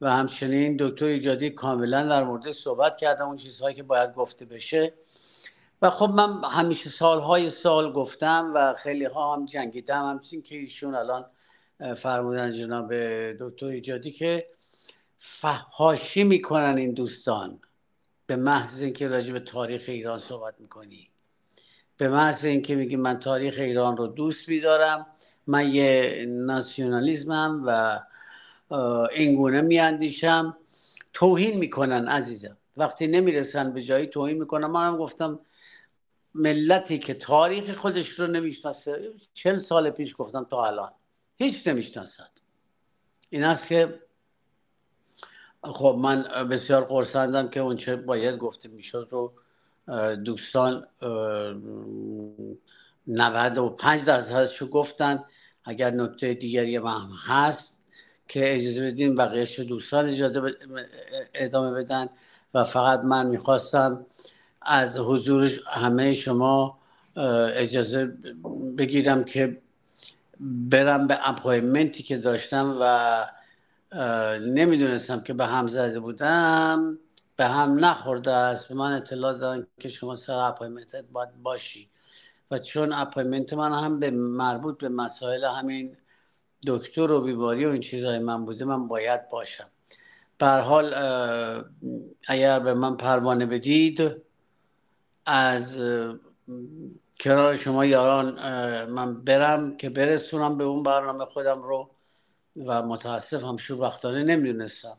و 0.00 0.12
همچنین 0.12 0.76
دکتر 0.80 1.04
ایجادی 1.04 1.50
کاملا 1.50 2.02
در 2.02 2.24
مورد 2.24 2.50
صحبت 2.50 2.96
کردم 2.96 3.26
اون 3.26 3.36
چیزهایی 3.36 3.74
که 3.74 3.82
باید 3.82 4.14
گفته 4.14 4.44
بشه. 4.44 4.94
و 5.82 5.90
خب 5.90 6.10
من 6.12 6.44
همیشه 6.44 6.90
سالهای 6.90 7.50
سال 7.50 7.92
گفتم 7.92 8.52
و 8.54 8.74
خیلی 8.78 9.04
ها 9.04 9.34
هم 9.34 9.46
جنگیدم. 9.46 10.08
همچنین 10.08 10.42
که 10.42 10.56
ایشون 10.56 10.94
الان 10.94 11.24
فرمودن 11.96 12.52
جناب 12.52 12.94
دکتر 13.40 13.66
ایجادی 13.66 14.10
که 14.10 14.46
فحاشی 15.18 16.24
می‌کنن 16.24 16.74
این 16.76 16.94
دوستان. 16.94 17.60
به 18.26 18.36
محض 18.36 18.82
اینکه 18.82 19.08
راجع 19.08 19.32
به 19.32 19.40
تاریخ 19.40 19.84
ایران 19.88 20.18
صحبت 20.18 20.54
می‌کنی. 20.58 21.10
به 21.96 22.08
محض 22.08 22.44
اینکه 22.44 22.74
میگی 22.74 22.96
من 22.96 23.20
تاریخ 23.20 23.54
ایران 23.58 23.96
رو 23.96 24.06
دوست 24.06 24.48
میدارم. 24.48 25.06
من 25.46 25.74
یه 25.74 26.24
ناسیونالیزمم 26.28 27.62
و 27.66 28.00
اینگونه 29.12 29.60
میاندیشم. 29.60 30.56
توهین 31.12 31.58
می‌کنن 31.58 32.08
عزیزم. 32.08 32.56
وقتی 32.76 33.06
نمی‌رسن 33.06 33.72
به 33.72 33.82
جایی 33.82 34.06
توهین 34.06 34.38
می‌کنن. 34.38 34.66
منم 34.66 34.96
گفتم 34.96 35.38
ملتی 36.34 36.98
که 36.98 37.14
تاریخ 37.14 37.74
خودش 37.74 38.08
رو 38.08 38.26
نمی‌شناسه. 38.26 39.12
چل 39.34 39.58
سال 39.58 39.90
پیش 39.90 40.14
گفتم 40.18 40.46
تا 40.50 40.66
الان. 40.66 40.92
هیچ 41.36 41.66
نمی‌شناسد. 41.66 42.30
این 43.30 43.44
است 43.44 43.66
که 43.66 44.00
خب 45.62 45.96
من 45.98 46.22
بسیار 46.22 46.84
قرسندم 46.84 47.48
که 47.48 47.60
اونچه 47.60 47.96
باید 47.96 48.38
گفته 48.38 48.68
می‌شد 48.68 49.08
رو 49.10 49.32
دوستان 50.16 50.86
95 53.06 54.04
درصدش 54.04 54.56
رو 54.62 54.66
گفتن. 54.66 55.24
اگر 55.64 55.90
نکته 55.90 56.34
دیگری 56.34 56.76
هم 56.76 57.10
هست 57.26 57.75
که 58.28 58.56
اجازه 58.56 58.86
بدین 58.86 59.14
بقیهش 59.14 59.60
دوستان 59.60 60.06
اجازه 60.06 60.56
ادامه 61.34 61.70
بدن 61.70 62.08
و 62.54 62.64
فقط 62.64 63.00
من 63.00 63.26
می‌خواستم 63.26 64.06
از 64.62 64.98
حضور 64.98 65.50
همه 65.66 66.14
شما 66.14 66.78
اجازه 67.54 68.06
بگیرم 68.78 69.24
که 69.24 69.62
برم 70.40 71.06
به 71.06 71.28
appointment 71.28 71.96
ی 71.96 72.02
که 72.02 72.16
داشتم 72.16 72.76
و 72.80 73.26
نمی‌دونستم 74.38 75.20
که 75.20 75.32
به 75.32 75.46
هم 75.46 75.66
زده 75.66 76.00
بودم 76.00 76.98
به 77.36 77.44
هم 77.44 77.84
نخورده 77.84 78.32
است. 78.32 78.68
به 78.68 78.74
من 78.74 78.92
اطلاع 78.92 79.32
دادن 79.32 79.66
که 79.80 79.88
شما 79.88 80.16
سر 80.16 80.38
appointment 80.38 80.99
ت 80.99 81.04
باید 81.12 81.42
باشی. 81.42 81.88
و 82.50 82.58
چون 82.58 82.92
appointment 82.92 83.52
من 83.52 83.72
هم 83.72 84.00
به 84.00 84.10
مربوط 84.10 84.78
به 84.78 84.88
مسائل 84.88 85.44
همین 85.44 85.96
دکتر 86.66 87.10
و 87.10 87.20
بیماری 87.20 87.66
و 87.66 87.68
این 87.68 87.80
چیزهای 87.80 88.18
من 88.18 88.44
بوده 88.44 88.64
من 88.64 88.88
باید 88.88 89.28
باشم. 89.28 89.68
بر 90.38 90.60
حال 90.60 90.94
اگر 92.28 92.58
به 92.58 92.74
من 92.74 92.96
پروانه 92.96 93.46
بدید 93.46 94.12
از 95.26 95.82
کنار 97.20 97.54
شما 97.54 97.84
یاران 97.84 98.34
من 98.84 99.24
برم 99.24 99.76
که 99.76 99.90
برسونم 99.90 100.58
به 100.58 100.64
اون 100.64 100.82
برنامه 100.82 101.24
خودم 101.24 101.62
رو 101.62 101.90
و 102.66 102.82
متاسفم 102.82 103.56
وقتانه 103.70 104.24
نمی‌دونستم. 104.24 104.96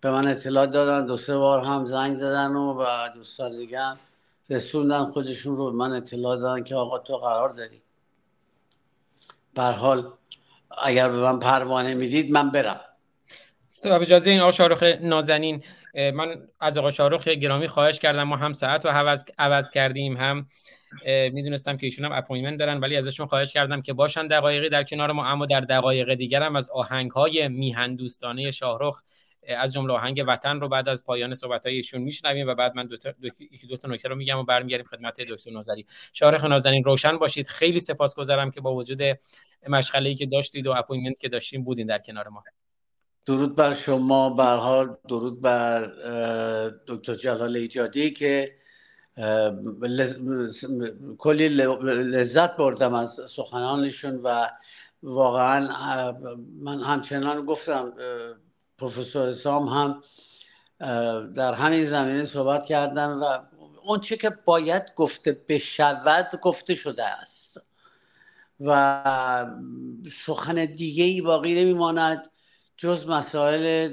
به 0.00 0.10
من 0.10 0.28
اطلاع 0.28 0.66
دادن 0.66 1.06
دو 1.06 1.16
سه 1.16 1.36
بار 1.36 1.64
هم 1.64 1.86
زنگ 1.86 2.14
زدن 2.14 2.56
و, 2.56 2.82
و 2.82 3.08
دوستان 3.14 3.56
دیگه 3.56 3.96
رسوندن 4.50 5.04
خودشون 5.04 5.56
رو 5.56 5.70
به 5.70 5.76
من 5.76 5.92
اطلاع 5.92 6.36
دادن 6.36 6.64
که 6.64 6.74
آقا 6.74 6.98
تو 6.98 7.16
قرار 7.16 7.48
داری. 7.48 7.82
حال 9.56 10.12
اگر 10.82 11.08
به 11.08 11.16
من 11.16 11.38
پروانه 11.38 11.94
می‌دید 11.94 12.30
من 12.30 12.50
برم. 12.50 12.80
اجازه 13.84 14.30
این 14.30 14.40
آقا 14.40 14.50
شارخ 14.50 14.82
نازنین 14.82 15.64
من 15.94 16.48
از 16.60 16.78
آقا 16.78 16.90
شاهرخ 16.90 17.28
گرامی 17.28 17.68
خواهش 17.68 17.98
کردم. 17.98 18.22
ما 18.22 18.36
هم 18.36 18.52
ساعت 18.52 18.86
رو 18.86 18.92
عوض, 18.92 19.24
عوض 19.38 19.70
کردیم 19.70 20.16
هم 20.16 20.46
می‌دونستم 21.32 21.76
که 21.76 21.86
ایشون 21.86 22.04
هم 22.04 22.12
appointment 22.12 22.58
دارن 22.58 22.80
ولی 22.80 22.96
ازشون 22.96 23.26
خواهش 23.26 23.52
کردم 23.52 23.82
که 23.82 23.92
باشن 23.92 24.26
دقایقی 24.26 24.68
در 24.68 24.84
کنار 24.84 25.12
ما 25.12 25.26
اما 25.26 25.46
در 25.46 25.60
دقایق 25.60 26.14
دیگر 26.14 26.42
هم 26.42 26.56
از 26.56 26.70
آهنگ 26.70 27.10
های 27.10 27.48
میهن 27.48 27.96
دوستانه 27.96 28.50
شاهرخ 28.50 29.02
از 29.48 29.72
جمله 29.72 29.92
آهنگ 29.92 30.24
وطن 30.26 30.60
رو 30.60 30.68
بعد 30.68 30.88
از 30.88 31.04
پایان 31.04 31.34
صحبت 31.34 31.66
ایشون 31.66 32.02
میشنویم 32.02 32.48
و 32.48 32.54
بعد 32.54 32.76
من 32.76 32.86
دو 32.86 32.96
تا 32.96 33.12
دو 33.68 33.76
تا 33.76 33.88
نکته 33.88 34.08
رو 34.08 34.14
میگم 34.14 34.38
و 34.38 34.44
برمیگردیم 34.44 34.86
خدمت 34.86 35.20
دکتر 35.20 35.50
نازری 35.50 35.86
شاهرخ 36.12 36.44
نازنین 36.44 36.84
روشن 36.84 37.18
باشید. 37.18 37.46
خیلی 37.46 37.80
سپاسگزارم 37.80 38.50
که 38.50 38.60
با 38.60 38.74
وجود 38.74 39.00
مشغله 39.68 40.14
که 40.14 40.26
داشتید 40.26 40.66
و 40.66 40.74
appointment 40.76 41.18
که 41.18 41.28
داشتیم 41.28 41.64
بودین 41.64 41.86
در 41.86 41.98
کنار 41.98 42.28
ما. 42.28 42.44
درود 43.26 43.56
بر 43.56 43.72
شما. 43.72 44.30
بر 44.30 44.56
حال 44.56 44.96
درود 45.08 45.40
بر 45.40 45.86
دکتر 46.86 47.14
جلال 47.14 47.56
ایجادی 47.56 48.10
که 48.10 48.52
کلی 51.18 51.48
لذت 51.48 52.56
بردم 52.56 52.94
از 52.94 53.20
سخنانشون 53.28 54.20
و 54.24 54.46
واقعا 55.02 55.68
من 56.60 56.80
همچنان 56.80 57.44
گفتم 57.44 57.92
پروفسور 58.78 59.32
سام 59.32 59.68
هم 59.68 60.02
در 61.32 61.54
همین 61.54 61.84
زمینه 61.84 62.24
صحبت 62.24 62.64
کردن 62.64 63.10
و 63.10 63.38
اون 63.82 64.00
چه 64.00 64.16
که 64.16 64.30
باید 64.44 64.94
گفته 64.94 65.44
بشود 65.48 66.40
گفته 66.42 66.74
شده 66.74 67.04
است. 67.04 67.60
و 68.60 69.50
سخن 70.26 70.64
دیگه 70.64 71.04
ای 71.04 71.20
باقی 71.20 71.64
نمیماند 71.64 72.30
جز 72.76 73.08
مسائل 73.08 73.88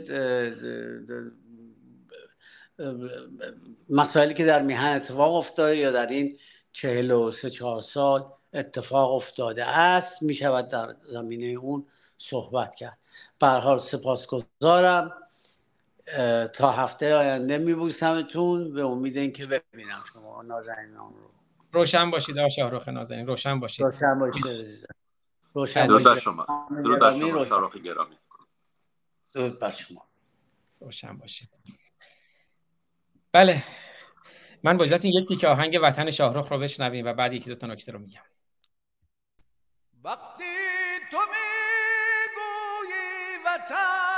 مسائلی 3.89 4.33
که 4.33 4.45
در 4.45 4.61
میهن 4.61 4.95
اتفاق 4.95 5.35
افتاده 5.35 5.77
یا 5.77 5.91
در 5.91 6.07
این 6.07 6.37
چهل 6.71 7.11
و 7.11 7.31
سه 7.31 7.49
چهار 7.49 7.81
سال 7.81 8.25
اتفاق 8.53 9.13
افتاده 9.13 9.65
است 9.65 10.23
می 10.23 10.33
شود 10.33 10.69
در 10.69 10.95
زمینه 11.11 11.45
اون 11.45 11.87
صحبت 12.17 12.75
کرد. 12.75 12.97
حال 13.47 13.77
سپاسگزارم. 13.77 15.11
تا 16.53 16.71
هفته 16.71 17.15
آینده 17.15 17.57
میبوسمتون. 17.57 18.73
به 18.73 18.85
امید 18.85 19.17
اینکه 19.17 19.45
ببینم 19.45 19.99
شما 20.13 20.41
نازنین 20.41 20.95
رو. 20.95 21.31
روشن 21.71 22.11
باشید 22.11 22.37
آقا 22.37 22.49
شاهرخ 22.49 22.87
نازنین. 22.87 23.27
روشن 23.27 23.59
باشید. 23.59 23.85
روشن 23.85 24.19
باشید 24.19 24.45
روشن 25.53 25.87
درود 25.87 26.03
بر 26.03 26.19
شما. 26.19 26.67
درود 26.83 26.99
بر 26.99 27.19
شما 27.19 27.45
شاهرخ 27.45 27.77
گرامی. 27.77 28.17
درود 29.33 29.59
بر 29.59 29.71
شما. 29.71 30.07
روشن 30.79 31.17
باشید. 31.17 31.49
بله. 33.31 33.63
من 34.63 34.77
با 34.77 34.85
این 34.85 35.13
یک 35.13 35.39
که 35.39 35.47
آهنگ 35.47 35.79
وطن 35.83 36.11
شاهرخ 36.11 36.51
رو 36.51 36.59
بشنویم 36.59 37.05
و 37.05 37.13
بعد 37.13 37.33
یکی 37.33 37.49
دو 37.49 37.55
تا 37.55 37.67
نکته 37.67 37.91
رو 37.91 37.99
میگم. 37.99 38.21
وقتی 40.03 40.43
تو 41.11 41.17
می‌گویی 41.17 41.52
وطن 43.63 44.12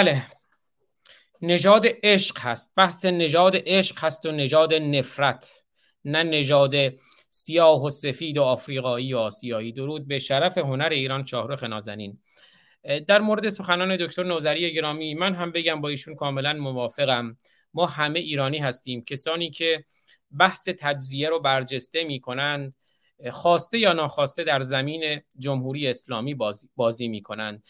بله. 0.00 0.26
نژاد 1.42 1.86
عشق 2.02 2.38
هست. 2.38 2.72
بحث 2.76 3.04
نژاد 3.04 3.56
عشق 3.66 4.04
هست 4.04 4.26
و 4.26 4.32
نژاد 4.32 4.74
نفرت. 4.74 5.64
نه 6.04 6.22
نژاد 6.22 6.74
سیاه 7.30 7.84
و 7.84 7.90
سفید 7.90 8.38
و 8.38 8.42
آفریقایی 8.42 9.14
و 9.14 9.18
آسیایی. 9.18 9.72
درود 9.72 10.08
به 10.08 10.18
شرف 10.18 10.58
هنر 10.58 10.88
ایران 10.88 11.26
شاهرخ 11.26 11.62
نازنین. 11.64 12.18
در 13.06 13.18
مورد 13.18 13.48
سخنان 13.48 13.96
دکتر 13.96 14.22
نوزری 14.22 14.74
گرامی 14.74 15.14
من 15.14 15.34
هم 15.34 15.52
بگم 15.52 15.80
با 15.80 15.88
ایشون 15.88 16.14
کاملا 16.14 16.52
موافقم. 16.52 17.36
ما 17.74 17.86
همه 17.86 18.18
ایرانی 18.18 18.58
هستیم. 18.58 19.04
کسانی 19.04 19.50
که 19.50 19.84
بحث 20.38 20.68
تجزیه 20.78 21.28
رو 21.28 21.40
برجسته 21.40 22.04
می 22.04 22.20
کنند 22.20 22.74
خواسته 23.30 23.78
یا 23.78 23.92
ناخواسته 23.92 24.44
در 24.44 24.60
زمین 24.60 25.20
جمهوری 25.38 25.88
اسلامی 25.88 26.34
بازی, 26.34 26.68
بازی 26.76 27.08
می 27.08 27.22
کنند 27.22 27.62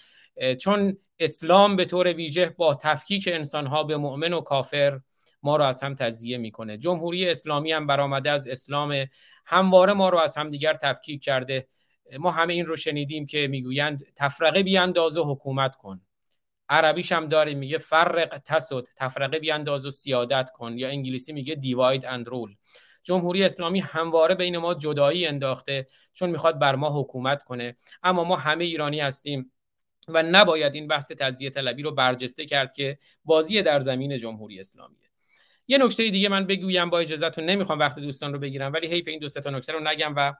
چون 0.61 0.99
اسلام 1.19 1.77
به 1.77 1.85
طور 1.85 2.13
ویژه 2.13 2.55
با 2.59 2.75
تفکیک 2.75 3.29
انسانها 3.33 3.83
به 3.83 3.97
مؤمن 3.97 4.33
و 4.33 4.41
کافر 4.41 5.01
ما 5.43 5.57
رو 5.57 5.65
از 5.65 5.83
هم 5.83 5.95
تجزیه 5.95 6.39
می‌کنه. 6.39 6.77
جمهوری 6.79 7.29
اسلامی 7.29 7.73
هم 7.73 7.87
برآمده 7.87 8.31
از 8.31 8.49
اسلام 8.49 9.07
همواره 9.47 9.93
ما 9.93 10.09
رو 10.09 10.19
از 10.19 10.37
هم 10.37 10.51
دیگر 10.51 10.75
تفکیک 10.75 11.23
کرده. 11.25 11.69
ما 12.19 12.31
همه 12.31 12.55
این 12.55 12.67
رو 12.67 12.77
شنیدیم 12.77 13.27
که 13.27 13.47
می‌گویند 13.47 14.05
تفرقه 14.17 14.63
بیانداز 14.63 15.17
و 15.17 15.25
حکومت 15.25 15.77
کن. 15.77 16.01
عربیش 16.69 17.13
هم 17.13 17.29
داره 17.29 17.55
میگه 17.55 17.79
فرق 17.79 18.39
تسد 18.45 18.85
تفرقه 18.97 19.39
بیانداز 19.39 19.87
و 19.87 19.91
سیادت 19.91 20.51
کن. 20.55 20.79
یا 20.79 20.89
انگلیسی 20.89 21.33
میگه 21.33 21.55
دیواید 21.55 22.07
اند 22.07 22.29
رول 22.29 22.55
جمهوری 23.03 23.45
اسلامی 23.45 23.81
همواره 23.81 24.35
بین 24.35 24.59
ما 24.59 24.75
جدایی 24.75 25.27
انداخته 25.27 25.87
چون 26.13 26.31
می‌خواد 26.31 26.59
بر 26.59 26.75
ما 26.75 27.01
حکومت 27.01 27.43
کنه. 27.43 27.77
اما 28.03 28.25
ما 28.25 28.37
همه 28.37 28.65
ایرانی 28.65 29.01
هستیم. 29.01 29.53
و 30.15 30.23
نباید 30.23 30.75
این 30.75 30.87
بحث 30.87 31.13
تجزیه 31.13 31.51
طلبی 31.51 31.83
رو 31.83 31.91
برجسته 31.91 32.47
کرد 32.47 32.73
که 32.73 32.99
بازی 33.25 33.63
در 33.63 33.81
زمین 33.81 34.17
جمهوری 34.17 34.61
اسلامیه. 34.61 35.11
یه 35.69 35.79
نکته 35.79 36.11
دیگه 36.11 36.29
من 36.29 36.47
بگویم 36.47 36.91
با 36.91 36.99
اجازهتون 36.99 37.45
نمی‌خوام 37.45 37.79
وقت 37.79 37.99
دوستان 37.99 38.33
رو 38.33 38.39
بگیرم 38.39 38.73
ولی 38.73 38.87
حیف 38.87 39.09
این 39.09 39.19
دو 39.19 39.29
تا 39.29 39.51
نکته 39.51 39.73
رو 39.73 39.81
نگم 39.81 40.15
و 40.17 40.35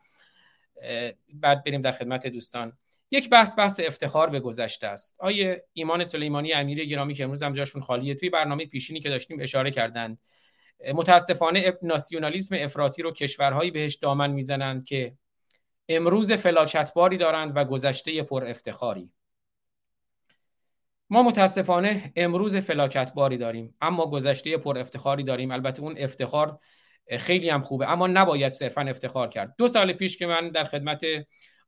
بعد 1.35 1.65
بریم 1.65 1.83
در 1.83 1.93
خدمت 1.93 2.27
دوستان. 2.27 2.73
یک 3.11 3.31
بحث 3.31 3.59
بحث 3.59 3.81
افتخار 3.85 4.31
به 4.31 4.41
گذشته 4.41 4.87
است. 4.87 5.17
آیه 5.19 5.65
ایمان 5.73 6.05
سلیمانی 6.05 6.53
امیر 6.53 6.85
گرامی 6.85 7.15
که 7.15 7.25
امروز 7.25 7.43
هم 7.43 7.53
جاشون 7.53 7.83
خالیه 7.83 8.15
توی 8.15 8.31
برنامه 8.31 8.67
پیشینی 8.67 9.01
که 9.01 9.09
داشتیم 9.09 9.41
اشاره 9.41 9.71
کردند 9.71 10.19
متاسفانه 10.95 11.79
ناسیونالیسم 11.83 12.57
افراطی 12.59 13.03
رو 13.03 13.13
کشورهایی 13.13 13.71
بهش 13.71 13.95
دامن 13.95 14.31
می‌زنند 14.31 14.85
که 14.85 15.15
امروز 15.89 16.33
فلاکتباری 16.33 17.17
دارند 17.17 17.53
و 17.57 17.65
گذشته 17.65 18.23
پر 18.23 18.45
افتخاری. 18.45 19.11
ما 21.13 21.23
متاسفانه 21.23 22.13
امروز 22.17 22.57
فلاکتباری 22.57 23.37
داریم 23.37 23.75
اما 23.81 24.07
گذشته 24.07 24.57
پر 24.57 24.79
افتخاری 24.79 25.23
داریم. 25.23 25.51
البته 25.51 25.83
اون 25.83 25.95
افتخار 25.99 26.59
خیلی 27.19 27.51
هم 27.51 27.61
خوبه 27.61 27.91
اما 27.91 28.07
نباید 28.07 28.53
صرفا 28.53 28.83
افتخار 28.83 29.29
کرد. 29.29 29.55
دو 29.59 29.69
سال 29.69 29.93
پیش 29.93 30.17
که 30.17 30.27
من 30.27 30.51
در 30.51 30.65
خدمت 30.65 31.03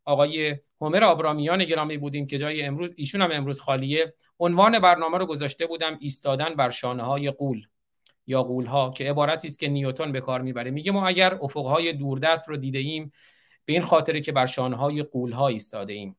آقای 0.04 0.56
هومر 0.80 1.04
آبرامیان 1.04 1.64
گرامی 1.64 1.98
بودیم 1.98 2.26
که 2.26 2.38
جای 2.38 2.62
امروز 2.62 2.92
ایشون 2.96 3.22
هم 3.22 3.30
امروز 3.32 3.60
خالیه 3.60 4.14
عنوان 4.38 4.78
برنامه 4.78 5.18
رو 5.18 5.26
گذاشته 5.26 5.66
بودم 5.66 5.96
ایستادن 6.00 6.54
بر 6.54 6.70
شانه 6.70 7.02
های 7.02 7.30
غول. 7.30 7.66
یا 8.26 8.42
قول 8.42 8.66
ها 8.66 8.90
که 8.90 9.10
عبارتی 9.10 9.48
است 9.48 9.58
که 9.58 9.68
نیوتن 9.68 10.12
به 10.12 10.20
کار 10.20 10.42
می‌بره. 10.42 10.70
میگه 10.70 10.92
ما 10.92 11.06
اگر 11.06 11.38
افق 11.42 11.66
های 11.66 11.92
دوردست 11.92 12.48
رو 12.48 12.56
دیده 12.56 12.78
ایم 12.78 13.12
به 13.64 13.72
این 13.72 13.82
خاطره 13.82 14.20
که 14.20 14.32
بر 14.32 14.46
شانه 14.46 14.76
های 14.76 15.02
قول 15.02 15.32
ها 15.32 15.48
ایستاده 15.48 15.92
ایم 15.92 16.16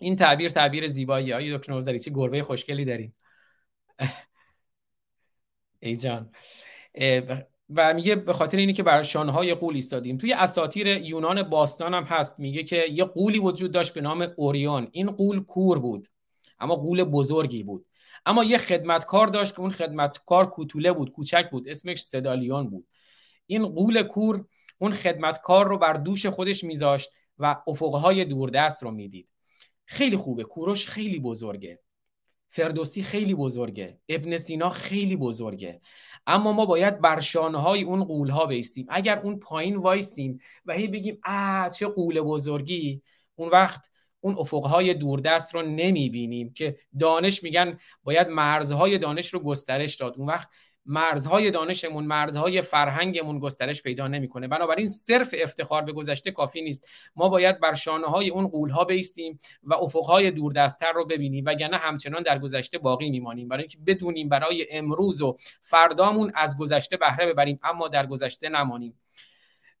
این 0.00 0.16
تعبیر 0.16 0.48
تعبیر 0.48 0.86
زیبایی. 0.86 1.32
های 1.32 1.58
دکتر 1.58 1.72
نوزری 1.72 1.98
چه 1.98 2.10
گربه 2.10 2.42
خوشگلی 2.42 2.84
داریم. 2.84 3.16
ای 5.80 5.96
جان. 5.96 6.30
و 7.74 7.94
میگه 7.94 8.14
به 8.14 8.32
خاطر 8.32 8.56
اینی 8.56 8.72
که 8.72 8.82
بر 8.82 9.02
های 9.14 9.54
قول 9.54 9.74
ایستادیم. 9.74 10.18
توی 10.18 10.32
اساطیر 10.32 10.86
یونان 10.86 11.42
باستان 11.42 11.94
هم 11.94 12.04
هست. 12.04 12.40
میگه 12.40 12.64
که 12.64 12.84
یه 12.90 13.04
قولی 13.04 13.38
وجود 13.38 13.72
داشت 13.72 13.94
به 13.94 14.00
نام 14.00 14.28
اوریون. 14.36 14.88
این 14.92 15.10
قول 15.10 15.44
کور 15.44 15.78
بود 15.78 16.06
اما 16.58 16.76
قول 16.76 17.04
بزرگی 17.04 17.62
بود. 17.62 17.86
اما 18.26 18.44
یه 18.44 18.58
خدمتکار 18.58 19.26
داشت 19.26 19.54
که 19.54 19.60
اون 19.60 19.70
خدمتکار 19.70 20.50
کوتوله 20.50 20.92
بود 20.92 21.12
کوچک 21.12 21.50
بود. 21.50 21.68
اسمش 21.68 22.02
سدالیون 22.02 22.70
بود. 22.70 22.86
این 23.46 23.66
قول 23.66 24.02
کور 24.02 24.44
اون 24.78 24.92
خدمتکار 24.92 25.68
رو 25.68 25.78
بر 25.78 25.92
دوش 25.92 26.26
خودش 26.26 26.64
میذاشت 26.64 27.10
و 27.38 27.56
افقهای 27.66 28.24
دوردست 28.24 28.82
رو 28.82 28.90
می‌دید. 28.90 29.29
خیلی 29.90 30.16
خوبه. 30.16 30.44
کوروش 30.44 30.86
خیلی 30.86 31.18
بزرگه. 31.18 31.80
فردوسی 32.48 33.02
خیلی 33.02 33.34
بزرگه. 33.34 33.98
ابن 34.08 34.36
سینا 34.36 34.70
خیلی 34.70 35.16
بزرگه. 35.16 35.80
اما 36.26 36.52
ما 36.52 36.66
باید 36.66 37.00
بر 37.00 37.20
های 37.36 37.82
اون 37.82 38.04
قول 38.04 38.30
ها 38.30 38.46
بیستیم. 38.46 38.86
اگر 38.88 39.18
اون 39.18 39.38
پایین 39.38 39.76
وایسیم 39.76 40.38
و 40.66 40.72
هی 40.72 40.88
بگیم 40.88 41.20
آ 41.24 41.68
چه 41.68 41.86
قول 41.86 42.20
بزرگی. 42.20 43.02
اون 43.34 43.48
وقت 43.48 43.90
اون 44.20 44.38
افقهای 44.38 44.94
دوردست 44.94 45.54
رو 45.54 45.62
نمی‌بینیم 45.62 46.52
که 46.52 46.76
دانش 47.00 47.42
میگن 47.42 47.78
باید 48.02 48.28
مرزهای 48.28 48.98
دانش 48.98 49.34
رو 49.34 49.40
گسترش 49.40 49.96
داد. 49.96 50.14
اون 50.16 50.28
وقت 50.28 50.48
مرزهای 50.90 51.50
دانشمون 51.50 52.04
مرزهای 52.04 52.62
فرهنگمون 52.62 53.38
گسترش 53.38 53.82
پیدا 53.82 54.08
نمی‌کنه. 54.08 54.48
بنابراین 54.48 54.86
صرف 54.86 55.34
افتخار 55.38 55.82
به 55.82 55.92
گذشته 55.92 56.30
کافی 56.30 56.62
نیست. 56.62 56.88
ما 57.16 57.28
باید 57.28 57.60
بر 57.60 57.74
شانه 57.74 58.06
های 58.06 58.30
اون 58.30 58.48
قولها 58.48 58.84
بیستیم 58.84 59.38
و 59.62 59.74
افقهای 59.74 60.30
دوردستتر 60.30 60.92
رو 60.92 61.06
ببینیم 61.06 61.44
وگرنه 61.46 61.76
همچنان 61.76 62.22
در 62.22 62.38
گذشته 62.38 62.78
باقی 62.78 63.10
میمانیم. 63.10 63.48
برای 63.48 63.62
اینکه 63.62 63.78
بدونیم 63.86 64.28
برای 64.28 64.66
امروز 64.70 65.22
و 65.22 65.36
فردامون 65.62 66.32
از 66.34 66.58
گذشته 66.58 66.96
بهره 66.96 67.26
ببریم 67.26 67.60
اما 67.62 67.88
در 67.88 68.06
گذشته 68.06 68.48
نمانیم. 68.48 69.00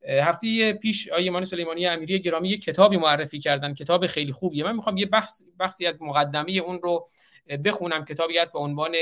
هفته 0.08 0.72
پیش 0.72 1.08
آقای 1.08 1.24
ایمان 1.24 1.44
سلیمانی 1.44 1.86
امیری 1.86 2.20
گرامی 2.20 2.48
یک 2.48 2.64
کتابی 2.64 2.96
معرفی 2.96 3.38
کردن 3.38 3.74
کتاب 3.74 4.06
خیلی 4.06 4.32
خوبیه. 4.32 4.64
من 4.64 4.76
می‌خوام 4.76 4.96
یه 4.96 5.08
بحثی 5.58 5.86
از 5.86 6.02
مقدمه 6.02 6.52
اون 6.52 6.80
رو 6.82 7.08
بخونم. 7.64 8.04
کتابی 8.04 8.38
است 8.38 8.52
به 8.52 8.58
عنوان 8.58 8.92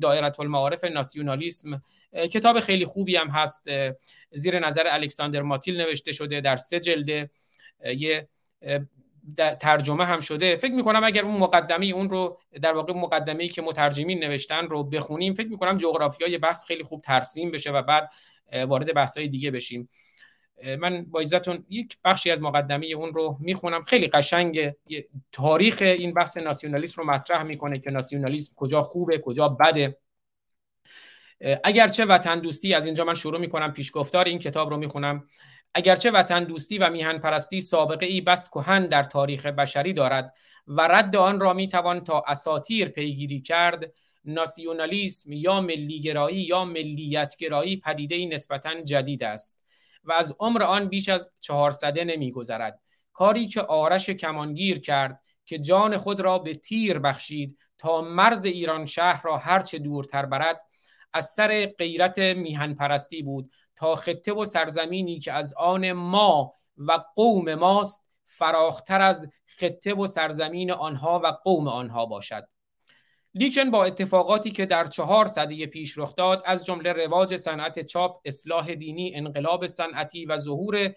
دایره 0.00 0.40
المعارف 0.40 0.84
ناسیونالیسم. 0.84 1.82
کتاب 2.32 2.60
خیلی 2.60 2.84
خوبی 2.84 3.16
هم 3.16 3.28
هست. 3.28 3.68
زیر 4.30 4.58
نظر 4.58 4.84
الکساندر 4.86 5.42
ماتیل 5.42 5.80
نوشته 5.80 6.12
شده 6.12 6.40
در 6.40 6.56
سه 6.56 6.80
جلده. 6.80 7.30
یه 7.84 8.28
ترجمه 9.60 10.04
هم 10.04 10.20
شده. 10.20 10.56
فکر 10.56 10.72
می‌کنم 10.72 11.04
اگر 11.04 11.22
اون 11.22 11.36
مقدمه 11.36 11.86
اون 11.86 12.10
رو 12.10 12.40
در 12.62 12.72
واقع 12.72 12.92
مقدمه 12.92 13.42
ای 13.42 13.48
که 13.48 13.62
مترجمین 13.62 14.24
نوشتن 14.24 14.66
رو 14.66 14.84
بخونیم 14.84 15.34
فکر 15.34 15.48
می‌کنم 15.48 15.78
جغرافیای 15.78 16.38
بحث 16.38 16.64
خیلی 16.64 16.82
خوب 16.82 17.00
ترسیم 17.00 17.50
بشه 17.50 17.70
و 17.70 17.82
بعد 17.82 18.10
وارد 18.68 18.94
بحث 18.94 19.18
های 19.18 19.28
دیگه 19.28 19.50
بشیم. 19.50 19.88
من 20.78 21.04
با 21.04 21.20
عزتون 21.20 21.64
یک 21.68 21.96
بخشی 22.04 22.30
از 22.30 22.40
مقدمه 22.40 22.86
اون 22.86 23.14
رو 23.14 23.36
می‌خونم. 23.40 23.82
خیلی 23.82 24.08
قشنگ 24.08 24.72
تاریخ 25.32 25.78
این 25.82 26.14
بحث 26.14 26.36
ناسیونالیسم 26.36 27.02
رو 27.02 27.08
مطرح 27.08 27.42
می‌کنه 27.42 27.78
که 27.78 27.90
ناسیونالیسم 27.90 28.52
کجا 28.56 28.82
خوبه 28.82 29.18
کجا 29.18 29.48
بده. 29.48 29.98
اگرچه 31.64 32.04
وطن 32.04 32.38
دوستی 32.38 32.74
از 32.74 32.86
اینجا 32.86 33.04
من 33.04 33.14
شروع 33.14 33.40
می‌کنم 33.40 33.72
پیشگفتار 33.72 34.24
این 34.24 34.38
کتاب 34.38 34.70
رو 34.70 34.76
می‌خونم. 34.76 35.28
اگرچه 35.74 36.10
وطن 36.10 36.44
دوستی 36.44 36.78
و 36.78 36.90
میهن 36.90 37.18
پرستی 37.18 37.60
سابقه 37.60 38.06
ای 38.06 38.20
بس 38.20 38.50
کهن 38.50 38.86
در 38.86 39.02
تاریخ 39.02 39.46
بشری 39.46 39.92
دارد 39.92 40.34
و 40.66 40.80
رد 40.80 41.16
آن 41.16 41.40
را 41.40 41.52
می‌توان 41.52 42.04
تا 42.04 42.24
اساتیر 42.26 42.88
پیگیری 42.88 43.40
کرد 43.40 43.92
ناسیونالیسم 44.24 45.32
یا 45.32 45.60
ملیگرایی 45.60 46.40
یا 46.40 46.64
ملیتگرایی 46.64 47.76
پدیده 47.76 48.14
ای 48.14 48.26
نسبتا 48.26 48.80
جدید 48.80 49.24
است. 49.24 49.63
و 50.04 50.12
از 50.12 50.36
عمر 50.40 50.62
آن 50.62 50.88
بیش 50.88 51.08
از 51.08 51.32
چهارصده 51.40 52.04
نمیگذرد. 52.04 52.80
کاری 53.12 53.48
که 53.48 53.60
آرش 53.60 54.10
کمانگیر 54.10 54.80
کرد 54.80 55.20
که 55.44 55.58
جان 55.58 55.96
خود 55.96 56.20
را 56.20 56.38
به 56.38 56.54
تیر 56.54 56.98
بخشید 56.98 57.58
تا 57.78 58.02
مرز 58.02 58.44
ایران 58.44 58.86
شهر 58.86 59.22
را 59.24 59.36
هرچه 59.36 59.78
دورتر 59.78 60.26
برد 60.26 60.60
از 61.12 61.26
سر 61.26 61.74
غیرت 61.78 62.18
میهن 62.18 62.74
پرستی 62.74 63.22
بود 63.22 63.50
تا 63.76 63.94
خطه 63.94 64.32
و 64.32 64.44
سرزمینی 64.44 65.18
که 65.18 65.32
از 65.32 65.54
آن 65.54 65.92
ما 65.92 66.52
و 66.76 67.04
قوم 67.16 67.54
ماست 67.54 68.08
فراختر 68.26 69.00
از 69.00 69.30
خطه 69.46 69.94
و 69.94 70.06
سرزمین 70.06 70.70
آنها 70.70 71.20
و 71.24 71.26
قوم 71.26 71.68
آنها 71.68 72.06
باشد. 72.06 72.48
لیکن 73.34 73.70
با 73.70 73.84
اتفاقاتی 73.84 74.50
که 74.50 74.66
در 74.66 74.84
چهار 74.84 75.26
سده 75.26 75.66
پیش 75.66 75.98
رخ 75.98 76.16
داد 76.16 76.42
از 76.46 76.66
جمله 76.66 76.92
رواج 76.92 77.36
صنعت 77.36 77.86
چاپ 77.86 78.20
اصلاح 78.24 78.74
دینی 78.74 79.14
انقلاب 79.14 79.66
صنعتی 79.66 80.26
و 80.26 80.36
ظهور 80.38 80.94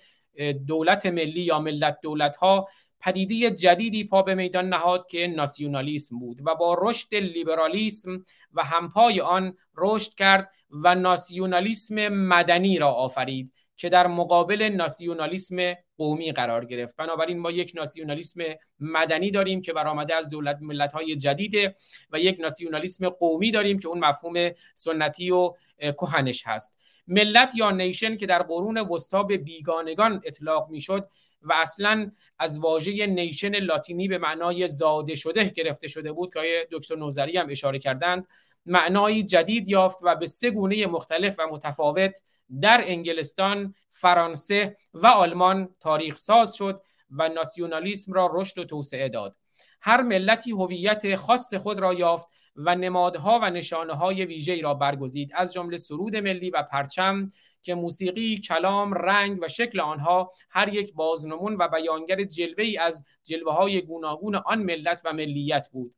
دولت 0.68 1.06
ملی 1.06 1.42
یا 1.42 1.60
ملت 1.60 2.00
دولت 2.02 2.36
ها 2.36 2.68
پدیده 3.00 3.52
جدیدی 3.52 4.04
پا 4.04 4.22
به 4.22 4.36
میدان 4.36 4.70
نهاد 4.70 5.08
که 5.08 5.28
ناسیونالیسم 5.28 6.20
بود 6.20 6.42
و 6.46 6.56
با 6.56 6.78
رشد 6.82 7.16
لیبرالیسم 7.16 8.26
و 8.54 8.64
همپای 8.64 9.22
آن 9.22 9.58
رشد 9.78 10.14
کرد 10.14 10.52
و 10.72 10.96
ناسیونالیسم 10.96 12.08
مدنی 12.10 12.80
را 12.80 12.92
آفرید. 12.92 13.54
که 13.78 13.90
در 13.90 14.08
مقابل 14.08 14.64
ناسیونالیسم 14.64 15.74
قومی 15.98 16.32
قرار 16.32 16.66
گرفت. 16.66 16.96
بنابراین 16.96 17.40
ما 17.40 17.52
یک 17.52 17.72
ناسیونالیسم 17.76 18.42
مدنی 18.80 19.32
داریم 19.32 19.62
که 19.62 19.74
برآمده 19.74 20.16
از 20.16 20.30
دولت 20.30 20.58
ملت 20.62 20.94
های 20.94 21.16
جدیده 21.16 21.76
و 22.12 22.20
یک 22.20 22.40
ناسیونالیسم 22.40 23.10
قومی 23.10 23.52
داریم 23.52 23.80
که 23.80 23.88
اون 23.88 24.00
مفهوم 24.00 24.52
سنتی 24.76 25.32
و 25.32 25.54
کهنش 25.80 26.44
هست. 26.48 26.78
ملت 27.08 27.52
یا 27.56 27.72
نیشن 27.72 28.18
که 28.18 28.26
در 28.26 28.44
قرون 28.44 28.78
وسطا 28.78 29.24
به 29.24 29.38
بیگانگان 29.38 30.22
اطلاق 30.26 30.70
می‌شد 30.70 31.10
و 31.42 31.54
اصلا 31.56 32.12
از 32.40 32.60
واژه 32.60 33.06
نیشن 33.06 33.56
لاتینی 33.56 34.08
به 34.08 34.18
معنای 34.18 34.68
زاده 34.68 35.16
شده 35.16 35.50
گرفته 35.50 35.88
شده 35.88 36.12
بود 36.12 36.34
که 36.34 36.68
دکتر 36.72 36.96
نوزری 36.96 37.38
هم 37.38 37.48
اشاره 37.50 37.80
کردند 37.80 38.28
معنایی 38.68 39.24
جدید 39.24 39.70
یافت 39.70 40.00
و 40.04 40.16
به 40.16 40.26
سه 40.26 40.52
گونه 40.52 40.86
مختلف 40.86 41.36
و 41.40 41.48
متفاوت 41.52 42.22
در 42.62 42.82
انگلستان، 42.84 43.76
فرانسه 43.92 44.78
و 44.94 45.08
آلمان 45.08 45.76
تاریخ 45.80 46.18
ساز 46.18 46.56
شد 46.56 46.82
و 47.12 47.30
ناسیونالیسم 47.30 48.14
را 48.14 48.30
رشد 48.34 48.60
و 48.60 48.64
توسعه 48.64 49.10
داد. 49.10 49.36
هر 49.82 50.02
ملتی 50.02 50.52
هویت 50.52 51.16
خاص 51.16 51.54
خود 51.54 51.80
را 51.80 51.94
یافت 51.94 52.28
و 52.56 52.76
نمادها 52.76 53.40
و 53.44 53.50
نشانه 53.50 53.94
های 53.94 54.26
ویژه‌ای 54.26 54.62
را 54.62 54.74
برگزید 54.74 55.32
از 55.36 55.54
جمله 55.54 55.78
سرود 55.78 56.16
ملی 56.16 56.50
و 56.50 56.64
پرچم 56.64 57.32
که 57.64 57.76
موسیقی، 57.76 58.38
کلام، 58.38 58.94
رنگ 58.94 59.40
و 59.42 59.48
شکل 59.48 59.80
آنها 59.80 60.32
هر 60.50 60.74
یک 60.74 60.94
بازنمون 60.94 61.56
و 61.60 61.68
بیانگر 61.68 62.24
جلوه 62.24 62.64
ای 62.64 62.78
از 62.78 63.06
جلوه 63.24 63.54
های 63.54 63.82
گوناگون 63.82 64.36
آن 64.36 64.64
ملت 64.64 65.02
و 65.06 65.14
ملیت 65.14 65.70
بود. 65.72 65.96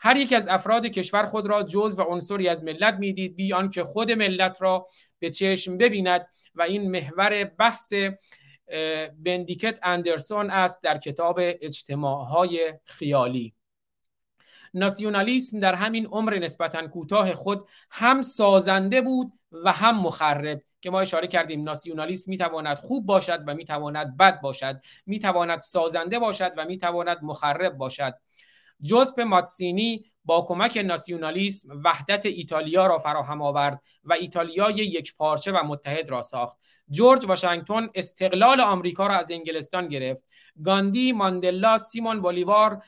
هر 0.00 0.16
یک 0.16 0.32
از 0.32 0.48
افراد 0.48 0.86
کشور 0.86 1.26
خود 1.26 1.46
را 1.46 1.62
جز 1.62 1.94
و 1.98 2.02
عنصری 2.02 2.48
از 2.48 2.64
ملت 2.64 2.94
می‌دید 2.94 3.36
بیان 3.36 3.70
که 3.70 3.84
خود 3.84 4.10
ملت 4.10 4.62
را 4.62 4.86
به 5.18 5.30
چشم 5.30 5.78
ببیند. 5.78 6.26
و 6.54 6.62
این 6.62 6.90
محور 6.90 7.44
بحث 7.44 7.92
بندیکت 9.18 9.78
اندرسون 9.82 10.50
است 10.50 10.82
در 10.82 10.98
کتاب 10.98 11.38
اجتماعهای 11.40 12.74
خیالی. 12.84 13.54
ناسیونالیسم 14.74 15.60
در 15.60 15.74
همین 15.74 16.06
عمر 16.06 16.38
نسبتا 16.38 16.88
کوتاه 16.88 17.34
خود 17.34 17.68
هم 17.90 18.22
سازنده 18.22 19.00
بود 19.00 19.32
و 19.52 19.72
هم 19.72 20.00
مخرب. 20.00 20.62
که 20.80 20.90
ما 20.90 21.00
اشاره 21.00 21.28
کردیم 21.28 21.62
ناسیونالیسم 21.62 22.30
می‌تواند 22.30 22.76
خوب 22.76 23.06
باشد 23.06 23.44
و 23.46 23.54
می‌تواند 23.54 24.16
بد 24.16 24.40
باشد. 24.40 24.80
می‌تواند 25.06 25.60
سازنده 25.60 26.18
باشد 26.18 26.52
و 26.56 26.64
می‌تواند 26.64 27.18
مخرب 27.22 27.76
باشد. 27.76 28.14
جوزپ 28.80 29.20
ماتسینی 29.20 30.04
با 30.24 30.44
کمک 30.48 30.76
ناسیونالیسم 30.76 31.82
وحدت 31.84 32.26
ایتالیا 32.26 32.86
را 32.86 32.98
فراهم 32.98 33.42
آورد 33.42 33.82
و 34.04 34.12
ایتالیای 34.12 34.74
یک 34.74 35.16
پارچه 35.16 35.52
و 35.52 35.62
متحد 35.66 36.10
را 36.10 36.22
ساخت. 36.22 36.58
جورج 36.90 37.24
واشنگتن 37.26 37.88
استقلال 37.94 38.60
آمریکا 38.60 39.06
را 39.06 39.14
از 39.14 39.30
انگلستان 39.30 39.88
گرفت. 39.88 40.24
گاندی 40.64 41.12
ماندلا 41.12 41.78
سیمون 41.78 42.22
بولیوار 42.22 42.82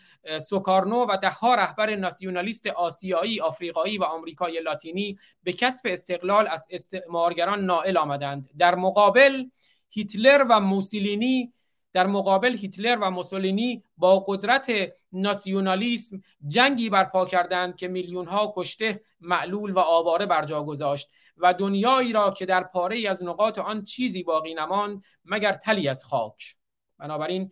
سوکارنو 0.48 1.06
و 1.08 1.16
دهها 1.22 1.54
رهبر 1.54 1.96
ناسیونالیست 1.96 2.66
آسیایی 2.66 3.40
آفریقایی 3.40 3.98
و 3.98 4.04
آمریکای 4.04 4.60
لاتینی 4.60 5.18
به 5.42 5.52
کسب 5.52 5.86
استقلال 5.90 6.48
از 6.48 6.66
استعمارگران 6.70 7.64
نائل 7.64 7.96
آمدند. 7.96 8.50
در 8.58 8.74
مقابل 8.74 9.44
هیتلر 9.90 10.46
و 10.50 10.60
موسولینی 10.60 11.52
در 11.92 12.06
مقابل 12.06 12.56
هیتلر 12.56 12.98
و 13.00 13.10
موسولینی 13.10 13.84
با 13.96 14.18
قدرت 14.18 14.72
ناسیونالیسم 15.12 16.22
جنگی 16.46 16.90
برپا 16.90 17.26
کردند 17.26 17.76
که 17.76 17.88
میلیون 17.88 18.26
ها 18.26 18.52
کشته 18.56 19.00
معلول 19.20 19.72
و 19.72 19.78
آواره 19.78 20.26
بر 20.26 20.44
جا 20.44 20.62
گذاشت 20.62 21.08
و 21.36 21.54
دنیایی 21.54 22.12
را 22.12 22.30
که 22.30 22.46
در 22.46 22.62
پاره 22.62 23.08
از 23.08 23.24
نقاط 23.24 23.58
آن 23.58 23.84
چیزی 23.84 24.22
باقی 24.22 24.54
نماند 24.54 25.04
مگر 25.24 25.52
تلی 25.52 25.88
از 25.88 26.04
خاک. 26.04 26.56
بنابراین 26.98 27.50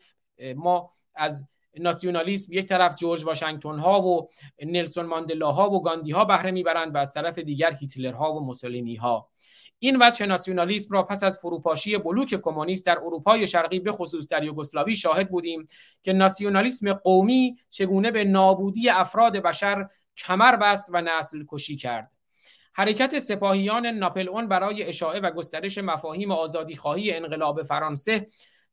ما 0.56 0.90
از 1.14 1.48
ناسیونالیسم 1.78 2.52
یک 2.52 2.66
طرف 2.66 2.94
جورج 2.94 3.24
واشنگتن 3.24 3.78
ها 3.78 4.02
و 4.02 4.28
نلسون 4.62 5.06
ماندلا 5.06 5.52
ها 5.52 5.70
و 5.70 5.82
گاندی 5.82 6.10
ها 6.10 6.24
بهره 6.24 6.50
می‌برند 6.50 6.94
و 6.94 6.98
از 6.98 7.12
طرف 7.12 7.38
دیگر 7.38 7.74
هیتلر 7.74 8.12
ها 8.12 8.34
و 8.34 8.40
موسولینی 8.40 8.94
ها 8.94 9.30
این 9.82 9.96
وجه 10.00 10.26
ناسیونالیسم 10.26 10.94
را 10.94 11.02
پس 11.02 11.22
از 11.22 11.38
فروپاشی 11.38 11.98
بلوک 11.98 12.34
کمونیست 12.34 12.86
در 12.86 12.98
اروپای 12.98 13.46
شرقی 13.46 13.80
به 13.80 13.92
خصوص 13.92 14.28
در 14.28 14.44
یوگسلاوی 14.44 14.94
شاهد 14.94 15.30
بودیم 15.30 15.66
که 16.02 16.12
ناسیونالیسم 16.12 16.92
قومی 16.92 17.56
چگونه 17.70 18.10
به 18.10 18.24
نابودی 18.24 18.88
افراد 18.88 19.36
بشر 19.36 19.88
کمر 20.16 20.56
بست 20.56 20.90
و 20.92 21.00
نسل 21.00 21.44
کشی 21.48 21.76
کرد. 21.76 22.10
حرکت 22.72 23.18
سپاهیان 23.18 23.86
ناپلئون 23.86 24.48
برای 24.48 24.82
اشاعه 24.82 25.20
و 25.20 25.30
گسترش 25.30 25.78
مفاهیم 25.78 26.32
آزادیخواهی 26.32 27.12
انقلاب 27.12 27.62
فرانسه 27.62 28.26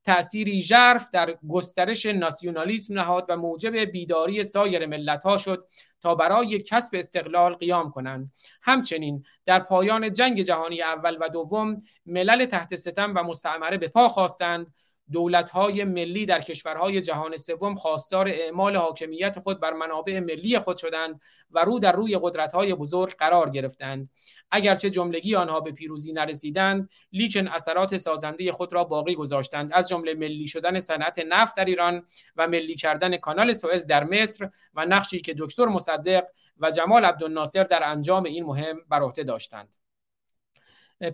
تأثیری 0.07 0.59
ژرف 0.59 1.09
در 1.11 1.37
گسترش 1.49 2.05
ناسیونالیسم 2.05 2.93
نهاد 2.93 3.25
و 3.29 3.37
موجب 3.37 3.75
بیداری 3.75 4.43
سایر 4.43 4.85
ملت 4.85 5.23
ها 5.23 5.37
شد 5.37 5.67
تا 6.01 6.15
برای 6.15 6.59
کسب 6.59 6.95
استقلال 6.95 7.55
قیام 7.55 7.91
کنند. 7.91 8.31
همچنین 8.61 9.23
در 9.45 9.59
پایان 9.59 10.13
جنگ 10.13 10.41
جهانی 10.41 10.81
اول 10.81 11.17
و 11.21 11.29
دوم 11.29 11.81
ملل 12.05 12.45
تحت 12.45 12.75
ستم 12.75 13.13
و 13.15 13.23
مستعمره 13.23 13.77
به 13.77 13.87
پا 13.87 14.07
خواستند 14.07 14.73
دولت‌های 15.11 15.83
ملی 15.83 16.25
در 16.25 16.41
کشورهای 16.41 17.01
جهان 17.01 17.37
سوم 17.37 17.75
خواستار 17.75 18.27
اعمال 18.27 18.75
حاکمیت 18.75 19.39
خود 19.39 19.59
بر 19.59 19.73
منابع 19.73 20.19
ملی 20.19 20.59
خود 20.59 20.77
شدند 20.77 21.21
و 21.51 21.59
رو 21.59 21.79
در 21.79 21.91
روی 21.91 22.19
قدرت‌های 22.21 22.73
بزرگ 22.73 23.15
قرار 23.15 23.49
گرفتند. 23.49 24.09
اگرچه 24.51 24.89
جملگی 24.89 25.35
آنها 25.35 25.59
به 25.59 25.71
پیروزی 25.71 26.13
نرسیدند 26.13 26.89
لیکن 27.11 27.47
اثرات 27.47 27.97
سازنده 27.97 28.51
خود 28.51 28.73
را 28.73 28.83
باقی 28.83 29.15
گذاشتند. 29.15 29.73
از 29.73 29.89
جمله 29.89 30.13
ملی 30.13 30.47
شدن 30.47 30.79
صنعت 30.79 31.19
نفت 31.19 31.57
در 31.57 31.65
ایران 31.65 32.05
و 32.35 32.47
ملی 32.47 32.75
کردن 32.75 33.17
کانال 33.17 33.53
سوئز 33.53 33.87
در 33.87 34.03
مصر 34.03 34.49
و 34.73 34.85
نقشی 34.85 35.21
که 35.21 35.35
دکتر 35.37 35.65
مصدق 35.65 36.23
و 36.59 36.71
جمال 36.71 37.05
عبدالناصر 37.05 37.63
در 37.63 37.83
انجام 37.83 38.23
این 38.23 38.45
مهم 38.45 38.77
بر 38.89 39.01
عهده 39.01 39.23
داشتند. 39.23 39.69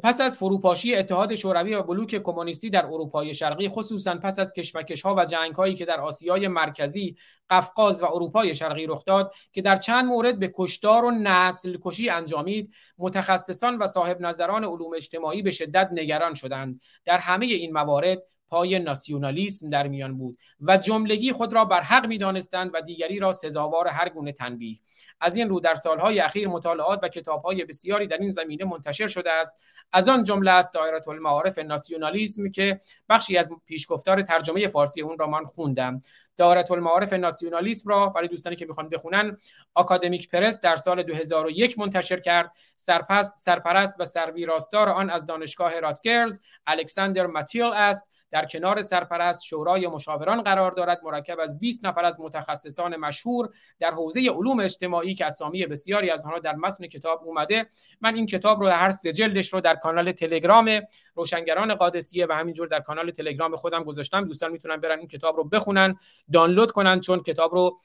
پس 0.04 0.22
از 0.22 0.38
فروپاشی 0.38 0.96
اتحاد 0.96 1.36
شوروی 1.36 1.76
و 1.76 1.84
بلوک 1.84 2.16
کمونیستی 2.16 2.70
در 2.70 2.86
اروپای 2.86 3.34
شرقی 3.34 3.70
خصوصا 3.70 4.16
پس 4.16 4.40
از 4.40 4.54
کشمکش 4.54 5.02
ها 5.02 5.16
و 5.16 5.26
جنگ 5.26 5.56
هایی 5.56 5.76
که 5.76 5.86
در 5.86 6.00
آسیای 6.00 6.48
مرکزی، 6.48 7.16
قفقاز 7.50 8.04
و 8.04 8.06
اروپای 8.06 8.56
شرقی 8.56 8.86
رخ 8.86 9.06
داد 9.06 9.34
که 9.52 9.62
در 9.62 9.76
چند 9.76 10.06
مورد 10.06 10.40
به 10.40 10.52
کشتار 10.56 11.06
و 11.06 11.12
نسل 11.12 11.78
کشی 11.82 12.10
انجامید، 12.10 12.74
متخصصان 12.98 13.78
و 13.78 13.88
صاحب 13.88 14.22
نظران 14.22 14.64
علوم 14.64 14.94
اجتماعی 14.96 15.42
به 15.42 15.52
شدت 15.52 15.90
نگران 15.92 16.34
شدند. 16.34 16.82
در 17.06 17.18
همه 17.18 17.46
این 17.46 17.74
موارد 17.74 18.24
پای 18.50 18.80
ناسیونالیسم 18.80 19.70
در 19.70 19.88
میان 19.88 20.18
بود 20.18 20.38
و 20.62 20.78
جملگی 20.78 21.32
خود 21.32 21.54
را 21.54 21.66
بر 21.66 21.82
حق 21.82 22.06
می 22.06 22.18
دانستند 22.18 22.72
و 22.74 22.82
دیگری 22.82 23.20
را 23.20 23.32
سزاوار 23.32 23.88
هر 23.88 24.10
گونه 24.10 24.32
تنبیه. 24.32 24.80
از 25.22 25.36
این 25.36 25.50
رو 25.50 25.60
در 25.60 25.76
سالهای 25.76 26.20
اخیر 26.20 26.48
مطالعات 26.48 27.00
و 27.04 27.08
کتابهای 27.08 27.66
بسیاری 27.66 28.08
در 28.08 28.18
این 28.18 28.30
زمینه 28.30 28.66
منتشر 28.66 29.08
شده 29.08 29.32
است. 29.32 29.62
از 29.92 30.10
آن 30.10 30.24
جمله 30.24 30.52
است 30.52 30.74
دایره 30.74 31.08
المعارف 31.08 31.60
ناسیونالیسم 31.60 32.52
که 32.52 32.80
بخشی 33.10 33.38
از 33.38 33.52
پیشگفتار 33.66 34.22
ترجمه 34.22 34.68
فارسی 34.68 35.02
اون 35.02 35.18
را 35.18 35.28
من 35.28 35.46
خوندم. 35.46 36.02
دایره 36.38 36.72
المعارف 36.72 37.14
ناسیونالیسم 37.14 37.90
را 37.90 38.10
برای 38.10 38.28
دوستانی 38.28 38.56
که 38.56 38.66
می‌خوان 38.66 38.90
بخونن 38.90 39.38
آکادمیک 39.74 40.30
پرس 40.30 40.62
در 40.62 40.76
سال 40.76 41.04
2001 41.04 41.80
منتشر 41.80 42.20
کرد. 42.20 42.52
سرپست 42.76 43.34
سرپرست 43.38 43.96
و 44.00 44.06
سرویراستار 44.06 44.90
آن 44.90 45.10
از 45.10 45.26
دانشگاه 45.26 45.80
راتگرز 45.80 46.40
الکساندر 46.68 47.26
ماتیل 47.26 47.64
است. 47.64 48.13
در 48.34 48.46
کنار 48.46 48.82
سرپرست 48.82 49.44
شورای 49.44 49.88
مشاوران 49.88 50.42
قرار 50.42 50.72
دارد 50.72 51.00
مرکب 51.04 51.40
از 51.40 51.60
20 51.60 51.86
نفر 51.86 52.06
از 52.06 52.22
متخصصان 52.22 52.96
مشهور 52.96 53.50
در 53.80 53.92
حوزه 53.92 54.20
علوم 54.20 54.60
اجتماعی 54.60 55.16
که 55.16 55.26
اسامی 55.26 55.66
بسیاری 55.66 56.10
از 56.10 56.26
آنها 56.26 56.40
در 56.40 56.56
متن 56.56 56.88
کتاب 56.88 57.24
اومده 57.24 57.66
من 58.02 58.16
این 58.16 58.26
کتاب 58.26 58.60
رو 58.60 58.68
هر 58.68 58.90
سه 58.90 59.12
جلدش 59.12 59.54
رو 59.54 59.62
در 59.62 59.76
کانال 59.76 60.12
تلگرام 60.12 60.82
روشنگران 61.16 61.76
قادسیه 61.76 62.26
و 62.30 62.32
همینجور 62.32 62.68
در 62.68 62.80
کانال 62.80 63.12
تلگرام 63.12 63.56
خودم 63.56 63.84
گذاشتم. 63.84 64.26
دوستان 64.26 64.52
می‌تونن 64.52 64.78
برن 64.78 65.00
این 65.00 65.08
کتاب 65.08 65.38
رو 65.38 65.44
بخونن 65.44 65.96
دانلود 66.34 66.72
کنن 66.72 67.00
چون 67.00 67.24
کتاب 67.24 67.56
رو 67.56 67.80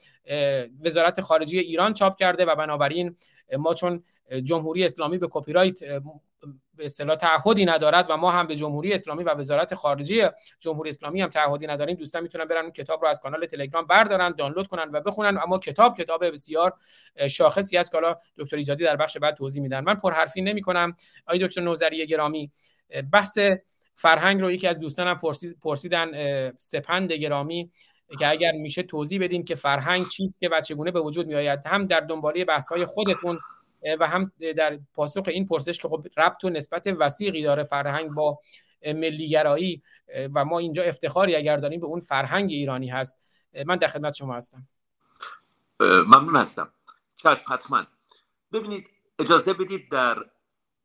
وزارت 0.85 1.21
خارجه 1.21 1.59
ایران 1.59 1.93
چاپ 1.93 2.17
کرده 2.17 2.45
و 2.45 2.55
بنابراین 2.55 3.17
ما 3.59 3.75
چون 3.75 4.03
جمهوری 4.43 4.85
اسلامی 4.85 5.19
به 5.19 5.29
کپی 5.31 5.53
رایت 5.53 5.81
به 6.75 6.85
اصطلاح 6.85 7.17
تعهدی 7.17 7.65
ندارد 7.65 8.07
و 8.09 8.17
ما 8.17 8.31
هم 8.31 8.47
به 8.47 8.57
جمهوری 8.57 8.93
اسلامی 8.93 9.25
و 9.25 9.35
وزارت 9.35 9.75
خارجه 9.75 10.33
جمهوری 10.61 10.91
اسلامی 10.91 11.23
هم 11.23 11.29
تعهدی 11.29 11.67
نداریم. 11.67 11.97
دوستان 11.97 12.23
می‌تونن 12.23 12.45
برن 12.45 12.63
اون 12.63 12.73
کتاب 12.73 13.03
رو 13.03 13.09
از 13.09 13.21
کانال 13.21 13.47
تلگرام 13.47 13.87
بردارن 13.87 14.35
دانلود 14.39 14.67
کنن 14.67 14.91
و 14.93 15.01
بخونن. 15.01 15.39
اما 15.39 15.59
کتاب 15.59 15.97
کتاب 15.97 16.31
بسیار 16.31 16.75
شاخصی 17.31 17.77
است 17.77 17.93
که 17.93 17.99
حالا 17.99 18.17
دکتر 18.39 18.57
ایجادی 18.57 18.85
در 18.85 18.97
بخش 18.97 19.17
بعد 19.17 19.37
توضیح 19.37 19.63
میدن. 19.63 19.81
من 19.81 19.95
پرحرفی 19.95 20.43
نمی‌کنم. 20.43 20.97
آقای 21.27 21.47
دکتر 21.47 21.61
نوزری 21.61 22.07
گرامی 22.07 22.51
بحث 23.13 23.39
فرهنگ 23.95 24.41
رو 24.41 24.51
یکی 24.51 24.67
از 24.69 24.79
دوستانم 24.79 25.17
پرسیدن 25.63 26.11
سپند 26.57 27.13
گرامی 27.13 27.71
که 28.19 28.29
اگر 28.29 28.53
میشه 28.53 28.83
توضیح 28.83 29.23
بدین 29.23 29.45
که 29.45 29.55
فرهنگ 29.55 30.09
چیست 30.09 30.41
که 30.41 30.49
و 30.49 30.61
چگونه 30.61 30.91
به 30.91 31.01
وجود 31.01 31.27
میآید. 31.27 31.67
هم 31.67 31.87
در 31.87 32.01
دنباله 32.01 32.45
بحث 32.45 32.69
های 32.69 32.85
خودتون 32.85 33.39
و 34.01 34.07
هم 34.07 34.33
در 34.57 34.79
پاسخ 34.95 35.23
این 35.29 35.47
پرسش 35.47 35.79
که 35.79 35.89
خب 35.89 36.07
ربط 36.17 36.45
و 36.45 36.51
نسبت 36.51 36.87
وسیقی 36.87 37.43
داره 37.43 37.65
فرهنگ 37.65 38.11
با 38.11 38.41
ملیگرایی 38.87 39.83
و 40.35 40.45
ما 40.45 40.59
اینجا 40.59 40.83
افتخاری 40.83 41.37
اگر 41.37 41.57
داریم 41.57 41.81
به 41.81 41.87
اون 41.87 42.01
فرهنگ 42.01 42.51
ایرانی 42.51 42.89
هست. 42.89 43.21
من 43.67 43.77
در 43.77 43.89
خدمت 43.89 44.15
شما 44.15 44.35
هستم. 44.35 44.69
ممنون 45.81 46.37
هستم. 46.37 46.73
چشم 47.17 47.55
حتما. 47.55 47.87
ببینید 48.53 48.91
اجازه 49.19 49.53
بدید 49.53 49.91
در 49.91 50.31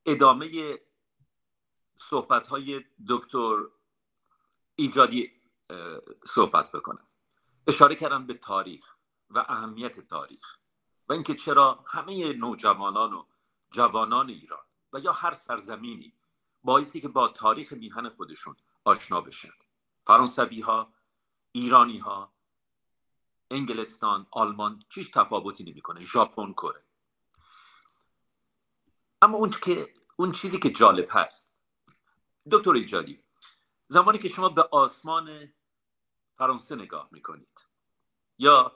ادامه 0.05 0.77
صحبت 1.97 2.47
های 2.47 2.81
دکتر 3.09 3.55
ایجادی 4.75 5.31
صحبت 6.25 6.71
بکنم. 6.71 7.07
اشاره 7.67 7.95
کردم 7.95 8.27
به 8.27 8.33
تاریخ 8.33 8.85
و 9.29 9.39
اهمیت 9.39 9.99
تاریخ. 9.99 10.57
و 11.09 11.13
اینکه 11.13 11.35
چرا 11.35 11.85
همه 11.87 12.33
نوجوانان 12.33 13.13
و 13.13 13.25
جوانان 13.71 14.29
ایران 14.29 14.63
و 14.93 14.99
یا 14.99 15.11
هر 15.11 15.33
سرزمینی 15.33 16.13
بایستی 16.63 17.01
که 17.01 17.07
با 17.07 17.27
تاریخ 17.27 17.73
میهن 17.73 18.09
خودشون 18.09 18.55
آشنا 18.83 19.21
بشن. 19.21 19.51
فرانسوی 20.07 20.61
ها 20.61 20.93
ایرانی 21.51 21.97
ها 21.97 22.33
انگلستان 23.51 24.27
آلمان 24.31 24.83
چیش 24.89 25.09
تفاوتی 25.09 25.63
نمی‌کنه. 25.63 26.01
ژاپن 26.01 26.53
کره. 26.53 26.83
اما 29.21 29.37
اون 29.37 29.49
که 29.49 29.93
اون 30.15 30.31
چیزی 30.31 30.59
که 30.59 30.69
جالب 30.69 31.07
هست 31.11 31.53
دکتر 32.51 32.71
ایجادی 32.71 33.23
زمانی 33.87 34.17
که 34.17 34.29
شما 34.29 34.49
به 34.49 34.63
آسمان 34.71 35.53
فرانسه 36.37 36.75
نگاه 36.75 37.09
می‌کنید 37.11 37.65
یا 38.37 38.71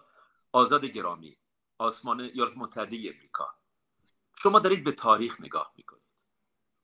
آزاد 0.51 0.85
گرامی 0.85 1.37
آسمان 1.77 2.21
ایالات 2.21 2.57
متحده 2.57 2.95
امریکا. 2.95 3.55
شما 4.35 4.59
دارید 4.59 4.83
به 4.83 4.91
تاریخ 4.91 5.41
نگاه 5.41 5.73
می‌کنید. 5.77 6.03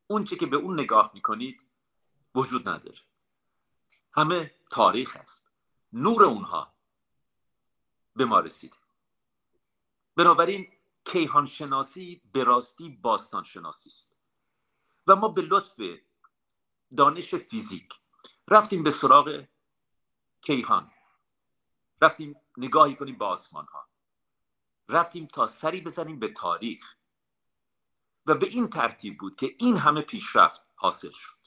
اون 0.08 0.24
چی 0.24 0.36
که 0.36 0.46
به 0.46 0.58
اون 0.58 0.80
نگاه 0.80 1.12
می‌کنید 1.14 1.66
وجود 2.36 2.70
نداره. 2.70 3.00
همه 4.12 4.56
تاریخ 4.72 5.18
است. 5.20 5.52
نور 5.94 6.24
اونها 6.24 6.74
به 8.16 8.26
ما 8.26 8.40
رسید 8.40 8.74
بنابراین 10.16 10.72
کیهان 11.06 11.46
شناسی 11.46 12.22
به 12.32 12.44
راستی 12.44 12.90
باستان 12.90 13.44
شناسی 13.44 13.90
است. 13.90 14.16
و 15.08 15.16
ما 15.16 15.28
به 15.28 15.42
لطف 15.42 15.82
دانش 16.98 17.36
فیزیک 17.36 17.94
رفتیم 18.48 18.84
به 18.84 18.90
سراغ 18.90 19.46
کیهان. 20.42 20.92
رفتیم 22.02 22.36
نگاهی 22.58 22.96
کنیم 22.96 23.18
به 23.18 23.26
آسمان 23.26 23.66
ها 23.66 23.93
رفتیم 24.90 25.26
تا 25.26 25.46
سری 25.46 25.82
بزنیم 25.82 26.20
به 26.20 26.28
تاریخ. 26.28 26.96
و 28.26 28.36
به 28.36 28.48
این 28.48 28.68
ترتیب 28.68 29.18
بود 29.18 29.36
که 29.36 29.56
این 29.60 29.78
همه 29.78 30.02
پیشرفت 30.02 30.68
حاصل 30.76 31.12
شد. 31.12 31.44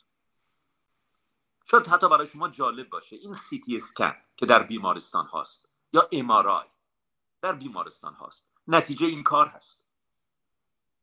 شاید 1.70 1.86
حتی 1.86 2.08
برای 2.08 2.26
شما 2.26 2.48
جالب 2.48 2.88
باشه 2.88 3.16
این 3.16 3.34
سیتی 3.34 3.76
اسکن 3.76 4.14
که 4.36 4.46
در 4.46 4.62
بیمارستان 4.62 5.26
هاست 5.26 5.68
یا 5.92 6.08
امارای 6.12 6.66
در 7.42 7.52
بیمارستان 7.52 8.14
هاست 8.14 8.48
نتیجه 8.68 9.06
این 9.06 9.22
کار 9.22 9.48
هست. 9.48 9.82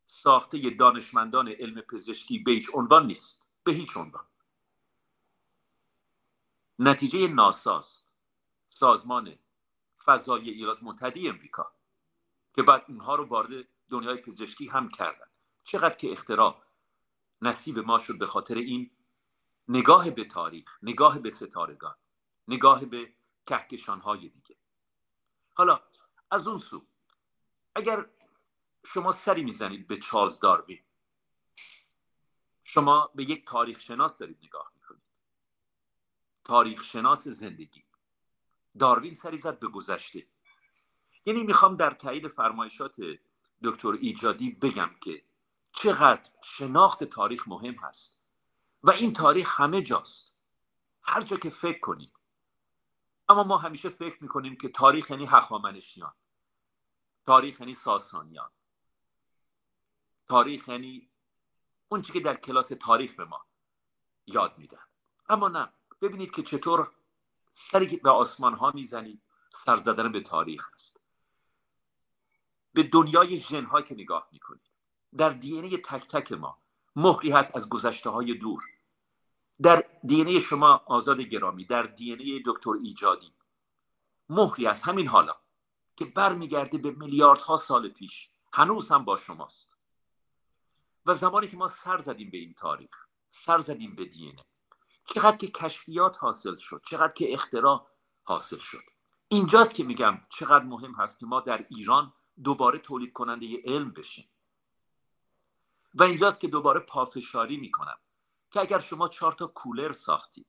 ساخته 0.08 0.70
دانشمندان 0.70 1.48
علم 1.48 1.82
پزشکی 1.82 2.40
به 2.40 2.52
هیچ 2.52 2.70
عنوان 2.74 3.06
نیست 3.06 3.48
به 3.64 3.72
هیچ 3.72 3.98
عنوان. 3.98 4.26
نتیجه 6.80 7.28
ناساست 7.28 8.08
سازمان 8.70 9.36
فضای 10.04 10.50
ایالات 10.50 10.84
متحده 10.84 11.30
امریکا. 11.30 11.72
که 12.56 12.64
بعد 12.64 12.86
اونها 12.88 13.16
رو 13.16 13.26
وارد 13.26 13.68
دنیای 13.90 14.18
پزشکی 14.18 14.68
هم 14.68 14.90
کردن. 14.90 15.28
چقدر 15.64 15.96
که 15.96 16.12
اختراع 16.12 16.64
نصیب 17.42 17.80
ما 17.80 17.98
شد 17.98 18.18
به 18.18 18.28
خاطر 18.28 18.56
این 18.56 18.92
نگاه 19.68 20.10
به 20.10 20.26
تاریخ 20.26 20.78
نگاه 20.84 21.20
به 21.20 21.30
ستارگان 21.30 21.96
نگاه 22.48 22.86
به 22.86 23.14
کهکشان 23.46 24.00
های 24.00 24.30
دیگه. 24.30 24.56
حالا 25.54 25.82
از 26.32 26.48
اون 26.48 26.60
سو 26.60 26.86
اگر 27.76 28.10
شما 28.86 29.12
سری 29.12 29.44
می‌زنید 29.44 29.88
به 29.88 29.98
چاز 29.98 30.40
داروین 30.40 30.84
شما 32.64 33.12
به 33.16 33.24
یک 33.24 33.48
تاریخ 33.48 33.80
شناس 33.80 34.18
دارید 34.18 34.38
نگاه 34.44 34.72
می‌کنید. 34.76 35.04
تاریخ 36.44 36.84
شناس 36.84 37.28
زندگی. 37.28 37.84
داروین 38.80 39.14
سری 39.14 39.38
زد 39.38 39.60
به 39.60 39.68
گذشته. 39.68 40.28
یعنی 41.26 41.44
می‌خوام 41.44 41.76
در 41.76 41.92
تایید 41.94 42.28
فرمایشات 42.28 42.98
دکتر 43.64 43.92
ایجادی 43.92 44.52
بگم 44.52 44.90
که 45.02 45.24
چقدر 45.72 46.32
شناخت 46.44 47.04
تاریخ 47.04 47.48
مهم 47.48 47.74
هست 47.74 48.20
و 48.84 48.92
این 48.92 49.14
تاریخ 49.14 49.60
همه 49.60 49.82
جاست. 49.82 50.34
هر 51.02 51.22
جا 51.22 51.38
که 51.38 51.50
فکر 51.50 51.80
کنید. 51.80 52.20
اما 53.30 53.44
ما 53.44 53.58
همیشه 53.58 53.90
فکر 53.90 54.18
می‌کنیم 54.24 54.56
که 54.56 54.70
تاریخ 54.70 55.10
یعنی 55.10 55.26
هخامنشیان. 55.26 56.14
تاریخ 57.26 57.60
یعنی 57.60 57.74
ساسانیان. 57.74 58.50
تاریخ 60.28 60.68
یعنی 60.68 61.10
اون 61.90 62.02
که 62.02 62.20
در 62.20 62.36
کلاس 62.36 62.68
تاریخ 62.68 63.14
به 63.16 63.26
ما 63.26 63.46
یاد 64.26 64.58
میدن. 64.58 64.84
اما 65.30 65.50
نه. 65.50 65.74
ببینید 66.02 66.32
که 66.32 66.44
چطور 66.44 66.92
سری 67.54 67.98
به 67.98 68.10
آسمان 68.10 68.54
ها 68.54 68.72
می‌زنید 68.72 69.22
سر 69.52 69.78
زدن 69.78 70.12
به 70.12 70.22
تاریخ 70.22 70.70
است 70.74 71.03
به 72.74 72.84
دنیای 72.84 73.38
ژن 73.38 73.68
که 73.88 73.96
نگاه 73.96 74.30
می‌کنید. 74.32 74.72
در 75.18 75.30
دی 75.30 75.78
تک 75.78 76.08
تک 76.08 76.32
ما 76.32 76.58
مهری 76.96 77.32
هست 77.32 77.56
از 77.56 77.70
گذشته 77.70 78.10
های 78.10 78.34
دور. 78.34 78.64
در 79.62 79.86
دی 80.04 80.40
شما 80.40 80.84
آزاد 80.86 81.22
گرامی 81.22 81.66
در 81.66 81.84
دی 81.84 82.44
دکتر 82.46 82.72
ایجادی 82.84 83.34
مهری 84.30 84.68
از 84.68 84.82
همین 84.82 85.08
حالا 85.08 85.36
که 85.96 86.06
برمیگرده 86.06 86.78
به 86.78 86.92
میلیاردها 86.92 87.56
سال 87.56 87.90
پیش. 87.90 88.30
هنوز 88.54 88.92
هم 88.92 89.06
با 89.06 89.18
شماست. 89.18 89.74
و 91.06 91.14
زمانی 91.14 91.48
که 91.48 91.58
ما 91.58 91.68
سر 91.68 91.98
زدیم 91.98 92.30
به 92.32 92.38
این 92.38 92.54
تاریخ 92.54 93.08
سر 93.32 93.60
زدیم 93.60 93.96
به 93.96 94.06
دی 94.06 94.36
چقدر 95.06 95.38
که 95.38 95.48
کشفیات 95.48 96.18
حاصل 96.24 96.56
شد 96.56 96.82
چقدر 96.90 97.14
که 97.14 97.34
اختراع 97.34 97.88
حاصل 98.24 98.58
شد. 98.58 98.84
اینجاست 99.28 99.74
که 99.74 99.84
میگم 99.84 100.22
چقدر 100.30 100.66
مهم 100.66 100.96
هست 100.96 101.20
که 101.20 101.26
ما 101.26 101.40
در 101.40 101.66
ایران 101.70 102.14
دوباره 102.44 102.80
تولید 102.80 103.14
کننده 103.14 103.62
علم 103.66 103.92
بشیم 103.92 104.30
و 105.94 106.04
اینجاست 106.04 106.40
که 106.40 106.48
دوباره 106.48 106.80
پافشاری 106.80 107.58
می‌کنم 107.58 107.98
که 108.52 108.60
اگر 108.60 108.80
شما 108.80 109.08
چهار 109.08 109.34
تا 109.34 109.48
کولر 109.48 109.92
ساختید 109.92 110.48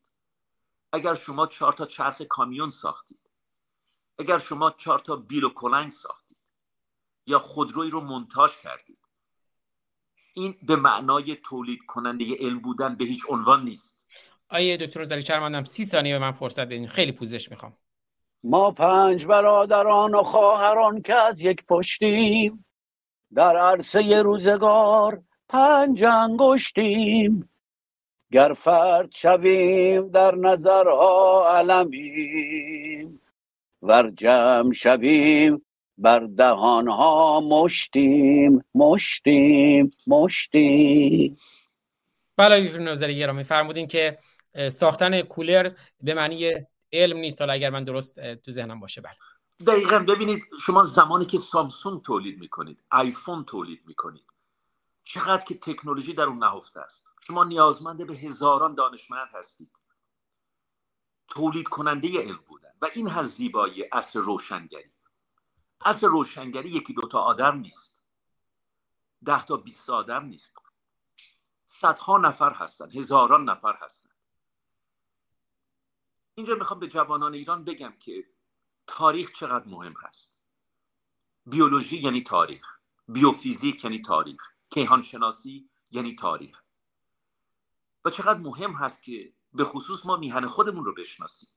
اگر 0.93 1.15
شما 1.15 1.47
چهار 1.47 1.73
تا 1.73 1.87
چرخ 1.87 2.23
کامیون 2.23 2.71
ساختید 2.71 3.23
اگر 4.19 4.39
شما 4.39 4.71
چهار 4.71 4.99
تا 4.99 5.17
بیل 5.17 5.45
و 5.45 5.49
کلنگ 5.49 5.91
ساختید 5.91 6.39
یا 7.27 7.39
خودروی 7.39 7.91
رو 7.91 8.01
منتاج 8.01 8.57
کردید 8.57 8.99
این 10.35 10.59
به 10.63 10.77
معنای 10.77 11.37
تولید 11.37 11.81
کننده 11.87 12.37
علم 12.39 12.59
بودن 12.59 12.95
به 12.95 13.05
هیچ 13.05 13.23
عنوان 13.29 13.65
نیست. 13.65 14.07
آیه 14.49 14.77
دکتر 14.77 15.05
زلی 15.05 15.23
چرماندم 15.23 15.65
سی 15.65 15.85
ثانیه 15.85 16.13
به 16.13 16.19
من 16.19 16.33
فرصت 16.33 16.67
بدین. 16.67 16.89
خیلی 16.89 17.13
پوزش 17.13 17.51
می‌خوام. 17.51 17.77
ما 18.47 18.71
پنج 18.71 19.27
برادران 19.27 20.15
و 20.15 20.23
خواهران 20.23 21.03
که 21.03 21.15
از 21.15 21.41
یک 21.41 21.65
پشتیم 21.67 22.65
در 23.35 23.57
عرصه 23.57 24.23
روزگار 24.23 25.23
پنج 25.49 26.05
انگشتیم. 26.05 27.51
گر 28.33 28.53
فرد 28.53 29.11
شویم 29.15 30.09
در 30.09 30.35
نظرها 30.35 31.49
علمیم 31.59 33.21
ور 33.83 34.11
جمع 34.11 34.73
شویم 34.73 35.63
بر 35.99 36.21
دهانها 36.21 37.41
مشتیم 37.41 38.65
مشتیم 38.75 39.93
مشتیم. 40.07 41.37
بله 42.37 42.67
دکتر 42.67 42.79
نظری 42.79 43.19
گرامی 43.19 43.45
فرمودین 43.45 43.87
که 43.87 44.19
ساختن 44.69 45.23
کولر 45.23 45.71
به 46.03 46.15
معنی 46.15 46.53
علم 46.95 47.17
نیست. 47.17 47.41
حالا 47.41 47.53
اگر 47.53 47.71
من 47.71 47.85
درست 47.85 48.35
تو 48.35 48.53
ذهنم 48.53 48.81
باشه 48.81 49.01
بله. 49.01 49.17
دقیقا. 49.67 49.99
ببینید 49.99 50.45
شما 50.61 50.83
زمانی 50.83 51.25
که 51.25 51.39
سامسونگ 51.39 52.03
تولید 52.03 52.39
می‌کنید 52.39 52.85
آیفون 52.91 53.45
تولید 53.45 53.87
می‌کنید 53.87 54.27
چقدر 55.05 55.45
که 55.45 55.55
تکنولوژی 55.55 56.13
در 56.13 56.25
اون 56.25 56.45
نهفته 56.45 56.81
است. 56.81 57.05
شما 57.27 57.45
نیازمند 57.45 58.07
به 58.07 58.15
هزاران 58.15 58.75
دانشمند 58.75 59.29
هستید. 59.33 59.71
تولید 61.29 61.69
کننده 61.69 62.23
علم 62.23 62.41
بودن. 62.47 62.73
و 62.83 62.89
این 62.95 63.09
هست 63.09 63.37
زیبایی 63.37 63.85
اصر 63.93 64.21
روشنگری. 64.21 64.93
اصر 65.85 66.07
روشنگری 66.07 66.69
یکی 66.69 66.95
دوتا 66.95 67.21
آدم 67.21 67.59
نیست. 67.59 67.97
ده 69.25 69.45
تا 69.45 69.57
بیست 69.57 69.91
آدم 69.91 70.25
نیست. 70.25 70.57
صدها 71.67 72.19
نفر 72.19 72.51
هستن. 72.51 72.91
هزاران 72.91 73.45
نفر 73.51 73.79
هستن. 73.81 74.04
اینجا 76.35 76.55
می‌خوام 76.55 76.81
به 76.81 76.89
جوانان 76.89 77.35
ایران 77.35 77.65
بگم 77.65 77.93
که 78.01 78.25
تاریخ 78.87 79.33
چقدر 79.33 79.69
مهم 79.69 79.95
هست. 80.03 80.37
بیولوژی 81.47 81.99
یعنی 81.99 82.23
تاریخ. 82.23 82.79
بیوفیزیک 83.09 83.85
یعنی 83.85 84.03
تاریخ. 84.03 84.43
کیهان 84.71 85.03
شناسی 85.03 85.71
یعنی 85.91 86.15
تاریخ. 86.15 86.63
و 88.05 88.11
چقدر 88.11 88.39
مهم 88.39 88.73
هست 88.73 89.03
که 89.03 89.33
به 89.53 89.65
خصوص 89.65 90.07
ما 90.07 90.17
میهن 90.17 90.47
خودمون 90.47 90.85
رو 90.85 90.95
بشناسیم. 90.95 91.49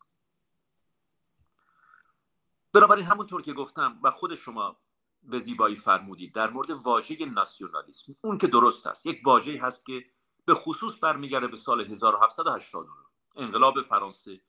بنابراین 2.74 3.06
همونطور 3.06 3.42
که 3.42 3.54
گفتم 3.54 4.00
و 4.04 4.12
خود 4.12 4.36
شما 4.36 4.80
به 5.24 5.40
زیبایی 5.40 5.76
فرمودید 5.76 6.34
در 6.34 6.50
مورد 6.50 6.72
واژه 6.72 7.26
ناسیونالیسم 7.26 8.16
اون 8.22 8.38
که 8.38 8.48
درست 8.48 8.88
است. 8.88 9.06
یک 9.06 9.22
واژه 9.26 9.60
هست 9.62 9.86
که 9.86 10.06
به 10.46 10.56
خصوص 10.56 11.04
برمیگرده 11.04 11.48
به 11.48 11.56
سال 11.56 11.82
1789 11.82 12.92
انقلاب 13.36 13.82
فرانسه 13.82 14.42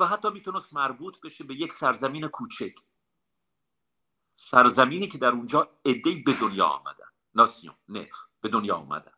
و 0.00 0.06
حتی 0.06 0.30
می‌تونست 0.30 0.74
مربوط 0.74 1.20
بشه 1.20 1.44
به 1.44 1.54
یک 1.54 1.72
سرزمین 1.72 2.28
کوچک. 2.28 2.74
سرزمینی 4.34 5.08
که 5.08 5.18
در 5.18 5.32
اونجا 5.32 5.70
ادهی 5.84 6.22
به 6.22 6.32
دنیا 6.32 6.66
آمدن. 6.66 7.06
ناسیون 7.34 7.74
نتر 7.88 8.18
به 8.40 8.48
دنیا 8.48 8.76
آمدن. 8.76 9.12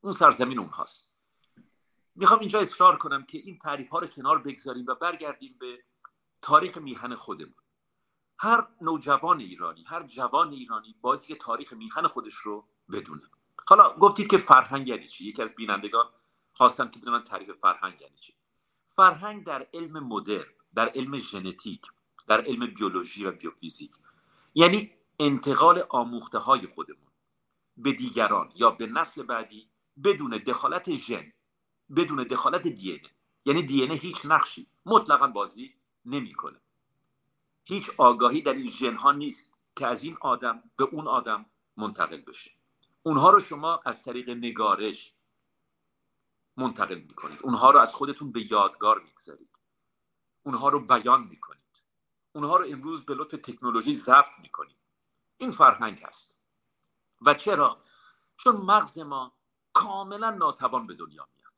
اون 0.00 0.12
سرزمین 0.12 0.58
اونهاست. 0.58 1.12
می‌خوام 2.14 2.40
اینجا 2.40 2.60
اصرار 2.60 2.96
کنم 2.96 3.24
که 3.24 3.38
این 3.38 3.58
تعریف 3.58 3.88
ها 3.88 3.98
رو 3.98 4.06
کنار 4.06 4.38
بگذاریم 4.38 4.86
و 4.86 4.94
برگردیم 4.94 5.56
به 5.60 5.84
تاریخ 6.42 6.76
میهن 6.76 7.14
خودمون. 7.14 7.54
هر 8.38 8.66
نوجوان 8.80 9.40
ایرانی 9.40 9.84
هر 9.84 10.02
جوان 10.02 10.52
ایرانی 10.52 10.96
که 11.26 11.36
تاریخ 11.36 11.72
میهن 11.72 12.06
خودش 12.06 12.34
رو 12.34 12.68
بدونه. 12.92 13.30
حالا 13.68 13.94
گفتید 13.94 14.30
که 14.30 14.38
فرهنگ 14.38 14.88
یعنی 14.88 15.08
چی؟ 15.08 15.28
یکی 15.28 15.42
از 15.42 15.54
بینندگان 15.54 16.06
خواستم 16.52 16.88
که 16.88 17.00
بدونن 17.00 17.24
تعریف 17.24 17.50
فرهنگ 17.50 18.00
یعنی 18.00 18.16
چی. 18.16 18.34
فرهنگ 18.96 19.44
در 19.44 19.66
علم 19.74 20.06
مدرن 20.06 20.52
در 20.74 20.88
علم 20.88 21.18
ژنتیک 21.18 21.82
در 22.28 22.40
علم 22.40 22.66
بیولوژی 22.66 23.24
و 23.24 23.32
بیوفیزیک. 23.32 23.90
یعنی 24.54 24.90
انتقال 25.20 25.86
آموخته 25.88 26.38
های 26.38 26.66
خودمون 26.66 27.10
به 27.76 27.92
دیگران 27.92 28.52
یا 28.54 28.70
به 28.70 28.86
نسل 28.86 29.22
بعدی 29.22 29.68
بدون 30.04 30.30
دخالت 30.30 30.94
ژن 30.94 31.32
بدون 31.96 32.22
دخالت 32.22 32.68
دی 32.68 33.00
یعنی 33.44 33.62
دی 33.62 33.86
هیچ 33.86 34.26
نقشی 34.26 34.66
مطلقا 34.86 35.26
بازی 35.26 35.74
نمی‌کنه. 36.04 36.60
هیچ 37.64 37.90
آگاهی 37.98 38.42
در 38.42 38.52
این 38.52 38.70
ژن 38.70 38.94
ها 38.94 39.12
نیست 39.12 39.54
که 39.76 39.86
از 39.86 40.04
این 40.04 40.16
آدم 40.20 40.62
به 40.76 40.84
اون 40.84 41.08
آدم 41.08 41.46
منتقل 41.76 42.20
بشه. 42.20 42.50
اونها 43.02 43.30
رو 43.30 43.40
شما 43.40 43.80
از 43.84 44.04
طریق 44.04 44.30
نگارش 44.30 45.12
منتقل 46.56 46.98
می‌کنید. 46.98 47.38
اونها 47.42 47.70
رو 47.70 47.78
از 47.78 47.94
خودتون 47.94 48.32
به 48.32 48.52
یادگار 48.52 49.00
می‌گذارید. 49.00 49.58
اونها 50.42 50.68
رو 50.68 50.80
بیان 50.80 51.22
می‌کنید. 51.24 51.62
اونها 52.32 52.56
رو 52.56 52.66
امروز 52.68 53.04
به 53.04 53.14
لطف 53.14 53.38
تکنولوژی 53.38 53.94
ضبط 53.94 54.30
می‌کنید. 54.42 54.76
این 55.38 55.50
فرهنگ 55.50 56.02
هست. 56.02 56.36
و 57.22 57.34
چرا؟ 57.34 57.82
چون 58.36 58.56
مغز 58.56 58.98
ما 58.98 59.32
کاملا 59.72 60.30
ناتوان 60.30 60.86
به 60.86 60.94
دنیا 60.94 61.28
میاد. 61.36 61.52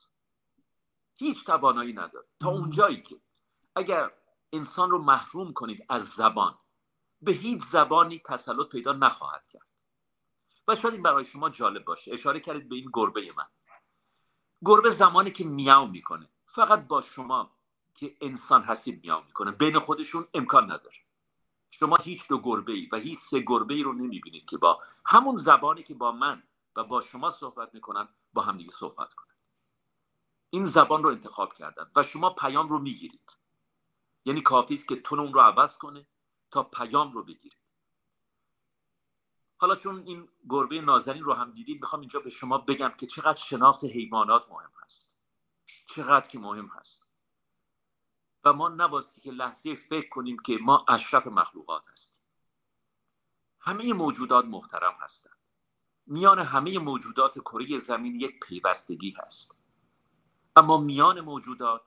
هیچ 1.16 1.44
توانایی 1.44 1.92
نداره. 1.92 2.26
تا 2.40 2.48
اونجایی 2.48 3.02
که 3.02 3.20
اگر 3.76 4.12
انسان 4.52 4.90
رو 4.90 4.98
محروم 4.98 5.52
کنید 5.52 5.86
از 5.88 6.04
زبان 6.04 6.58
به 7.22 7.32
هیچ 7.32 7.62
زبانی 7.62 8.18
تسلط 8.18 8.68
پیدا 8.68 8.92
نخواهد 8.92 9.46
کرد. 9.46 9.66
و 10.68 10.74
شاید 10.74 10.94
این 10.94 11.02
برای 11.02 11.24
شما 11.24 11.50
جالب 11.50 11.84
باشه. 11.84 12.12
اشاره 12.12 12.40
کردید 12.40 12.68
به 12.68 12.76
این 12.76 12.90
گربه 12.92 13.32
من. 13.36 13.46
گربه 14.64 14.90
زمانی 14.90 15.30
که 15.30 15.44
میاو 15.44 15.88
می‌کنه. 15.88 16.28
فقط 16.46 16.86
با 16.86 17.00
شما 17.00 17.50
که 17.94 18.16
انسان 18.20 18.62
هستید 18.62 19.04
میاو 19.04 19.24
می‌کنه. 19.24 19.50
بین 19.50 19.78
خودشون 19.78 20.28
امکان 20.34 20.64
نداره. 20.64 20.96
شما 21.70 21.96
هیچ 21.96 22.28
دو 22.28 22.38
گربه 22.38 22.72
ای 22.72 22.88
و 22.92 22.96
هیچ 22.96 23.18
سه 23.18 23.40
گربه 23.40 23.74
ای 23.74 23.82
رو 23.82 23.92
نمی‌بینید 23.92 24.46
که 24.46 24.58
با 24.58 24.78
همون 25.06 25.36
زبانی 25.36 25.82
که 25.82 25.94
با 25.94 26.12
من 26.12 26.42
و 26.76 26.84
با 26.84 27.00
شما 27.00 27.30
صحبت 27.30 27.74
می‌کنن 27.74 28.08
با 28.32 28.42
همدیگه 28.42 28.70
صحبت 28.70 29.14
کنن. 29.14 29.34
این 30.50 30.64
زبان 30.64 31.02
رو 31.02 31.10
انتخاب 31.10 31.54
کردن 31.54 31.90
و 31.96 32.02
شما 32.02 32.30
پیام 32.30 32.68
رو 32.68 32.78
می‌گیرید. 32.78 33.36
یعنی 34.24 34.40
کافی 34.40 34.74
است 34.74 34.88
که 34.88 34.96
تون 34.96 35.20
اون 35.20 35.34
رو 35.34 35.40
عوض 35.40 35.76
کنه 35.76 36.06
تا 36.50 36.62
پیام 36.62 37.12
رو 37.12 37.22
بگیرید. 37.24 37.67
حالا 39.60 39.74
چون 39.74 40.02
این 40.06 40.28
گربه 40.48 40.80
نازنین 40.80 41.22
رو 41.22 41.32
هم 41.32 41.52
دیدید 41.52 41.80
می‌خوام 41.80 42.00
اینجا 42.00 42.20
به 42.20 42.30
شما 42.30 42.58
بگم 42.58 42.92
که 42.98 43.06
چقدر 43.06 43.38
شناخت 43.38 43.84
حیوانات 43.84 44.48
مهم 44.50 44.70
هست. 44.84 45.12
چقدر 45.86 46.28
که 46.28 46.38
مهم 46.38 46.66
هست. 46.66 47.06
و 48.44 48.52
ما 48.52 48.68
نباستی 48.68 49.20
که 49.20 49.30
لحظه 49.30 49.74
فکر 49.74 50.08
کنیم 50.08 50.38
که 50.38 50.58
ما 50.62 50.84
اشرف 50.88 51.26
مخلوقات 51.26 51.88
هستیم. 51.88 52.18
همه 53.60 53.92
موجودات 53.92 54.44
محترم 54.44 54.96
هستند 55.00 55.38
میان 56.06 56.38
همه 56.38 56.78
موجودات 56.78 57.38
کره 57.38 57.78
زمین 57.78 58.20
یک 58.20 58.40
پیوستگی 58.40 59.10
هست. 59.10 59.64
اما 60.56 60.76
میان 60.78 61.20
موجودات 61.20 61.82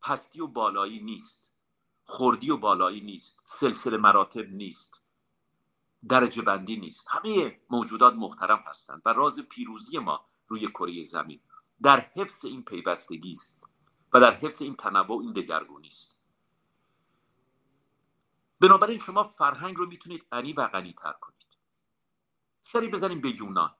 پستی 0.00 0.40
و 0.40 0.46
بالایی 0.46 1.00
نیست. 1.00 1.48
خردی 2.04 2.50
و 2.50 2.56
بالایی 2.56 3.00
نیست. 3.00 3.42
سلسله 3.44 3.96
مراتب 3.96 4.52
نیست. 4.52 5.03
درجه 6.08 6.42
بندی 6.42 6.76
نیست. 6.76 7.08
همه 7.10 7.60
موجودات 7.70 8.14
محترم 8.14 8.64
هستند 8.66 9.02
و 9.04 9.12
راز 9.12 9.40
پیروزی 9.40 9.98
ما 9.98 10.24
روی 10.48 10.68
کره 10.68 11.02
زمین. 11.02 11.40
در 11.82 12.00
حفظ 12.00 12.44
این 12.44 12.62
پیوستگی 12.64 13.30
است 13.30 13.62
و 14.12 14.20
در 14.20 14.32
حفظ 14.32 14.62
این 14.62 14.76
تنوع 14.76 15.22
این 15.22 15.32
دگرگونی 15.32 15.88
است. 15.88 16.18
بنابراین 18.60 18.98
شما 18.98 19.24
فرهنگ 19.24 19.76
رو 19.76 19.86
می‌تونید 19.86 20.26
غنی 20.32 20.52
و 20.52 20.66
غنی 20.66 20.92
تر 20.92 21.12
کنید. 21.12 21.58
سری 22.62 22.88
بزنیم 22.88 23.20
به 23.20 23.30
یونان. 23.36 23.74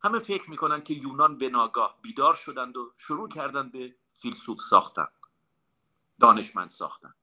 همه 0.00 0.18
فکر 0.18 0.50
می‌کنن 0.50 0.80
که 0.80 0.94
یونان 0.94 1.38
به 1.38 1.48
ناگاه 1.48 1.98
بیدار 2.02 2.34
شدند 2.34 2.76
و 2.76 2.92
شروع 2.96 3.28
کردند 3.28 3.72
به 3.72 3.96
فیلسوف 4.12 4.60
ساختن 4.60 5.08
دانشمند 6.20 6.70
ساختن. 6.70 7.14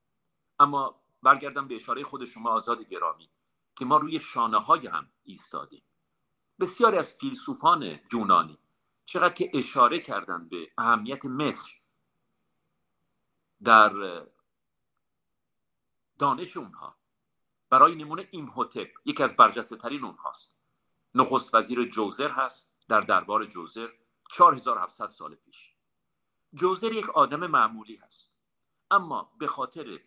اما 0.60 1.00
برگردم 1.22 1.68
به 1.68 1.74
اشاره 1.74 2.04
خود 2.04 2.24
شما 2.24 2.50
آزاد 2.50 2.88
گرامی. 2.88 3.28
که 3.82 3.86
ما 3.86 3.96
روی 3.96 4.18
شانه 4.18 4.58
های 4.58 4.86
هم 4.86 5.08
ایستادیم. 5.24 5.82
بسیاری 6.60 6.98
از 6.98 7.14
فیلسوفان 7.14 8.00
یونانی 8.12 8.58
چقدر 9.04 9.34
که 9.34 9.50
اشاره 9.54 10.00
کردند 10.00 10.50
به 10.50 10.70
اهمیت 10.78 11.24
مصر 11.24 11.72
در 13.64 14.22
دانش 16.18 16.56
اونها 16.56 16.96
برای 17.70 17.94
نمونه 17.94 18.28
ایمهوتپ 18.30 18.88
یکی 19.04 19.22
از 19.22 19.36
برجسته 19.36 19.76
ترین 19.76 20.04
اونهاست. 20.04 20.54
نخست 21.14 21.54
وزیر 21.54 21.84
جوزر 21.84 22.30
هست 22.30 22.74
در 22.88 23.00
دربار 23.00 23.44
جوزر 23.44 23.88
4700 24.30 25.10
سال 25.10 25.34
پیش. 25.34 25.74
جوزر 26.54 26.92
یک 26.92 27.10
آدم 27.10 27.46
معمولی 27.46 27.96
هست. 27.96 28.32
اما 28.90 29.32
به 29.38 29.46
خاطر 29.46 30.00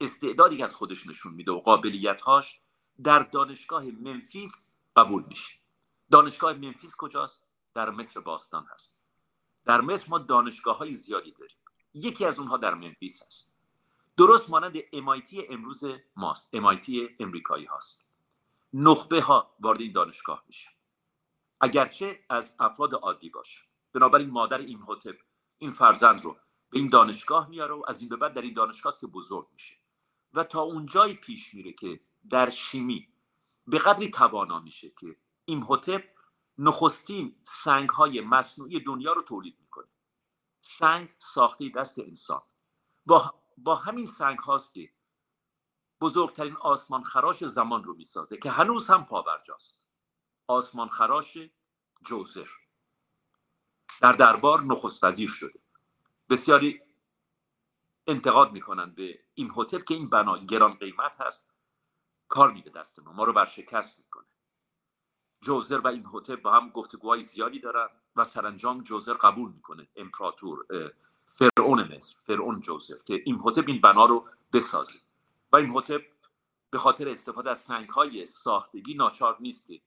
استعدادی 0.00 0.56
که 0.56 0.62
از 0.62 0.76
خودش 0.76 1.06
نشون 1.06 1.34
میده 1.34 1.52
و 1.52 1.60
قابلیتهاش 1.60 2.63
در 3.02 3.18
دانشگاه 3.18 3.84
منفیس 3.84 4.74
قبول 4.96 5.24
میشه. 5.28 5.54
دانشگاه 6.10 6.52
منفیس 6.52 6.96
کجاست؟ 6.98 7.44
در 7.74 7.90
مصر 7.90 8.20
باستان 8.20 8.66
هست. 8.72 8.98
در 9.64 9.80
مصر 9.80 10.06
ما 10.08 10.18
دانشگاه 10.18 10.78
های 10.78 10.92
زیادی 10.92 11.32
داریم. 11.32 11.56
یکی 11.94 12.24
از 12.24 12.38
اونها 12.38 12.56
در 12.56 12.74
منفیس 12.74 13.22
هست. 13.22 13.52
درست 14.16 14.50
مانند 14.50 14.78
MIT 14.78 15.44
امروز 15.50 15.84
ماست. 16.16 16.56
MIT 16.56 16.92
امریکایی 17.20 17.64
هاست. 17.64 18.04
نخبه 18.72 19.20
ها 19.20 19.54
وارد 19.60 19.80
این 19.80 19.92
دانشگاه 19.92 20.44
میشه. 20.46 20.68
اگرچه 21.60 22.24
از 22.30 22.56
افراد 22.58 22.94
عادی 22.94 23.30
باشه. 23.30 23.60
بنابراین 23.92 24.30
مادر 24.30 24.58
این 24.58 24.78
هوتپ 24.78 25.16
این 25.58 25.72
فرزند 25.72 26.20
رو 26.24 26.36
به 26.70 26.78
این 26.78 26.88
دانشگاه 26.88 27.48
میاره 27.48 27.74
و 27.74 27.82
از 27.88 28.00
این 28.00 28.08
به 28.08 28.16
بعد 28.16 28.34
در 28.34 28.42
این 28.42 28.54
دانشگاه 28.54 28.98
که 29.00 29.06
بزرگ 29.06 29.48
میشه. 29.52 29.74
و 30.34 30.44
تا 30.44 30.62
اونجایی 30.62 31.14
پیش 31.14 31.54
میره 31.54 31.72
که 31.72 32.00
در 32.30 32.50
شیمی. 32.50 33.08
به 33.66 33.78
قدری 33.78 34.10
توانا 34.10 34.60
میشه 34.60 34.90
که 34.90 35.16
این 35.44 35.62
هوتپ 35.62 36.04
نخستین 36.58 37.36
سنگ 37.44 37.88
های 37.88 38.20
مصنوعی 38.20 38.80
دنیا 38.80 39.12
رو 39.12 39.22
تولید 39.22 39.56
می‌کنه. 39.60 39.88
سنگ 40.60 41.14
ساخته 41.18 41.68
دست 41.68 41.98
انسان. 41.98 42.42
با, 43.06 43.34
با 43.58 43.74
همین 43.74 44.06
سنگ 44.06 44.38
هاست 44.38 44.74
که 44.74 44.94
بزرگترین 46.00 46.56
آسمان 46.56 47.02
خراش 47.02 47.44
زمان 47.44 47.84
رو 47.84 47.94
می‌سازه 47.94 48.36
که 48.36 48.50
هنوز 48.50 48.88
هم 48.88 49.04
پابرجاست. 49.04 49.82
آسمان 50.46 50.88
خراش 50.88 51.38
جوزر. 52.04 52.48
در 54.00 54.12
دربار 54.12 54.62
نخست 54.62 55.04
وزیر 55.04 55.28
شده. 55.28 55.60
بسیاری 56.30 56.80
انتقاد 58.06 58.52
می‌کنن 58.52 58.94
به 58.94 59.24
این 59.34 59.52
هتل 59.56 59.80
که 59.80 59.94
این 59.94 60.08
بنا 60.10 60.38
گران 60.38 60.74
قیمت 60.74 61.20
هست. 61.20 61.53
کار 62.34 62.52
میده 62.52 62.70
دست 62.70 62.98
ما 62.98 63.12
ما 63.12 63.24
رو 63.24 63.32
برشکست 63.32 63.98
می‌کنه. 63.98 64.24
جوزر 65.42 65.78
و 65.78 65.86
این 65.88 66.06
هتل 66.14 66.36
با 66.36 66.52
هم 66.52 66.70
گفتگوهای 66.70 67.20
زیادی 67.20 67.60
دارن 67.60 67.88
و 68.16 68.24
سرانجام 68.24 68.82
جوزر 68.82 69.14
قبول 69.14 69.52
می‌کنه. 69.52 69.88
امپراتور 69.96 70.66
فرعون 71.30 71.94
مصر 71.94 72.16
فرعون 72.20 72.60
جوزر 72.60 72.98
که 73.04 73.22
این 73.26 73.42
این 73.66 73.80
بنا 73.80 74.04
رو 74.04 74.28
بسازه. 74.52 74.98
و 75.52 75.56
این 75.56 75.82
به 76.70 76.78
خاطر 76.78 77.08
استفاده 77.08 77.50
از 77.50 77.58
سنگ 77.58 77.88
های 77.88 78.26
ساختگی 78.26 78.94
ناچار 78.94 79.36
نیست 79.40 79.66
که 79.66 79.80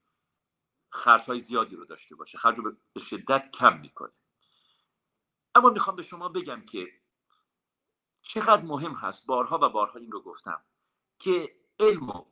خرج 0.90 1.22
های 1.22 1.38
زیادی 1.38 1.76
رو 1.76 1.86
داشته 1.86 2.16
باشه. 2.16 2.38
خرج 2.38 2.58
رو 2.58 2.76
به 2.94 3.00
شدت 3.00 3.52
کم 3.52 3.80
می‌کنه. 3.80 4.12
اما 5.56 5.70
می‌خوام 5.70 5.96
به 5.96 6.04
شما 6.04 6.30
بگم 6.30 6.62
که 6.62 6.88
چقدر 8.22 8.62
مهم 8.62 8.94
هست 8.94 9.28
بارها 9.28 9.60
و 9.62 9.70
بارها 9.70 10.00
این 10.00 10.12
رو 10.12 10.22
گفتم 10.22 10.62
که 11.20 11.56
علم 11.80 12.10
و 12.10 12.26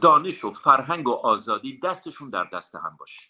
دانش 0.00 0.44
و 0.44 0.52
فرهنگ 0.52 1.08
و 1.08 1.12
آزادی 1.12 1.78
دستشون 1.78 2.30
در 2.30 2.44
دست 2.44 2.74
هم 2.74 2.96
باشه. 2.96 3.28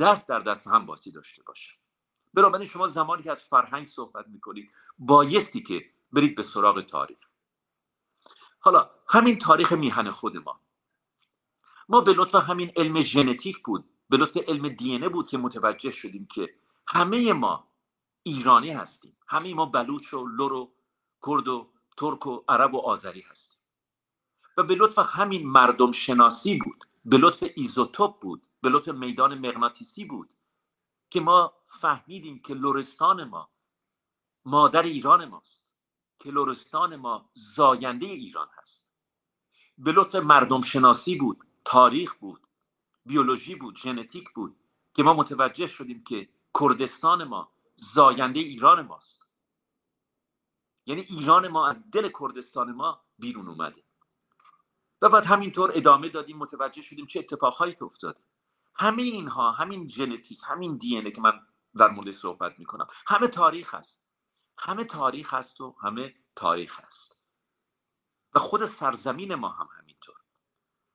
دست 0.00 0.28
در 0.28 0.40
دست 0.40 0.66
هم 0.66 0.86
باسی 0.86 1.12
داشته 1.12 1.42
باشه. 1.42 1.72
بنابراین 2.34 2.68
شما 2.68 2.86
زمانی 2.86 3.22
که 3.22 3.30
از 3.30 3.42
فرهنگ 3.42 3.86
صحبت 3.86 4.28
می‌کنید 4.28 4.72
بایستی 4.98 5.62
که 5.62 5.90
برید 6.12 6.34
به 6.34 6.42
سراغ 6.42 6.80
تاریخ. 6.80 7.18
حالا 8.60 8.90
همین 9.08 9.38
تاریخ 9.38 9.72
میهن 9.72 10.10
خود 10.10 10.36
ما. 10.36 10.60
ما 11.88 12.00
به 12.00 12.12
لطف 12.12 12.34
همین 12.34 12.72
علم 12.76 13.00
ژنتیک 13.00 13.58
بود 13.58 13.90
به 14.10 14.16
لطف 14.16 14.36
علم 14.36 14.68
DNA 14.68 14.98
بود 14.98 15.28
که 15.28 15.38
متوجه 15.38 15.90
شدیم 15.90 16.26
که 16.26 16.54
همه 16.86 17.32
ما 17.32 17.68
ایرانی 18.22 18.70
هستیم. 18.70 19.16
همه 19.28 19.54
ما 19.54 19.66
بلوچ 19.66 20.14
و 20.14 20.26
لر 20.26 20.52
و 20.52 20.72
کرد 21.26 21.48
و 21.48 21.70
ترک 21.96 22.26
و 22.26 22.44
عرب 22.48 22.74
و 22.74 22.78
آذری 22.78 23.20
هستیم. 23.20 23.53
و 24.56 24.62
به 24.62 24.74
لطف 24.74 24.98
همین 24.98 25.46
مردم 25.48 25.92
شناسی 25.92 26.58
بود 26.58 26.84
به 27.04 27.18
لطف 27.18 27.44
ایزوتوپ 27.56 28.20
بود 28.20 28.48
به 28.62 28.68
لطف 28.68 28.88
میدان 28.88 29.38
مغناطیسی 29.38 30.04
بود 30.04 30.34
که 31.10 31.20
ما 31.20 31.54
فهمیدیم 31.66 32.38
که 32.38 32.54
لرستان 32.54 33.24
ما 33.24 33.50
مادر 34.44 34.82
ایران 34.82 35.24
ماست 35.24 35.68
که 36.18 36.30
لرستان 36.30 36.96
ما 36.96 37.30
زاینده 37.34 38.06
ایران 38.06 38.48
هست. 38.58 38.88
به 39.78 39.92
لطف 39.92 40.14
مردم 40.14 40.62
شناسی 40.62 41.16
بود 41.16 41.44
تاریخ 41.64 42.14
بود 42.14 42.46
بیولوژی 43.06 43.54
بود 43.54 43.76
ژنتیک 43.78 44.30
بود 44.34 44.56
که 44.94 45.02
ما 45.02 45.14
متوجه 45.14 45.66
شدیم 45.66 46.04
که 46.04 46.28
کردستان 46.60 47.24
ما 47.24 47.52
زاینده 47.76 48.40
ایران 48.40 48.86
ماست. 48.86 49.22
یعنی 50.86 51.00
ایران 51.00 51.48
ما 51.48 51.68
از 51.68 51.90
دل 51.90 52.10
کردستان 52.20 52.72
ما 52.72 53.04
بیرون 53.18 53.48
اومده. 53.48 53.84
و 55.04 55.08
بعد 55.08 55.26
همینطور 55.26 55.70
ادامه 55.74 56.08
دادیم 56.08 56.36
متوجه 56.36 56.82
شدیم 56.82 57.06
چه 57.06 57.18
اتفاقهایی 57.18 57.74
که 57.74 57.84
افتاده. 57.84 58.20
همه 58.74 59.02
اینها 59.02 59.52
همین 59.52 59.88
ژنتیک 59.88 60.40
همین 60.44 60.76
دی 60.76 61.12
که 61.12 61.20
من 61.20 61.40
در 61.76 61.88
مورد 61.88 62.10
صحبت 62.10 62.58
می‌کنم 62.58 62.86
همه 63.06 63.28
تاریخ 63.28 63.74
هست. 63.74 64.02
همه 64.58 64.84
تاریخ 64.84 65.34
هست 65.34 65.60
و 65.60 65.76
همه 65.82 66.14
تاریخ 66.36 66.80
هست. 66.80 67.16
و 68.34 68.38
خود 68.38 68.64
سرزمین 68.64 69.34
ما 69.34 69.48
هم 69.48 69.68
همینطور. 69.78 70.14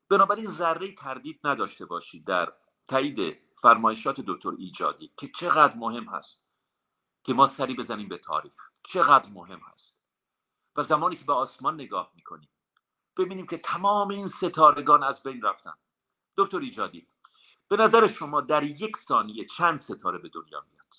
بنابراین 0.10 0.46
ذره 0.46 0.96
تردید 0.96 1.40
نداشته 1.44 1.86
باشید 1.86 2.26
در 2.26 2.54
تایید 2.88 3.40
فرمایشات 3.62 4.22
دکتر 4.22 4.52
ایجادی 4.58 5.14
که 5.18 5.28
چقدر 5.28 5.76
مهم 5.76 6.04
هست 6.04 6.46
که 7.24 7.34
ما 7.34 7.46
سری 7.46 7.74
بزنیم 7.74 8.10
به 8.10 8.18
تاریخ. 8.18 8.70
چقدر 8.84 9.30
مهم 9.30 9.60
هست. 9.60 10.00
و 10.76 10.84
زمانی 10.84 11.16
که 11.16 11.26
به 11.26 11.34
آسمان 11.34 11.74
نگاه 11.74 12.12
می‌کنیم 12.16 12.50
ببینیم 13.20 13.48
که 13.48 13.58
تمام 13.58 14.10
این 14.10 14.28
ستارگان 14.28 15.04
از 15.04 15.24
بین 15.24 15.42
رفتن. 15.42 15.74
دکتر 16.38 16.60
ایجادی 16.60 17.08
به 17.68 17.78
نظر 17.78 18.08
شما 18.08 18.42
در 18.42 18.64
یک 18.64 18.98
ثانیه 18.98 19.46
چند 19.46 19.80
ستاره 19.80 20.18
به 20.18 20.30
دنیا 20.30 20.66
میاد؟ 20.72 20.96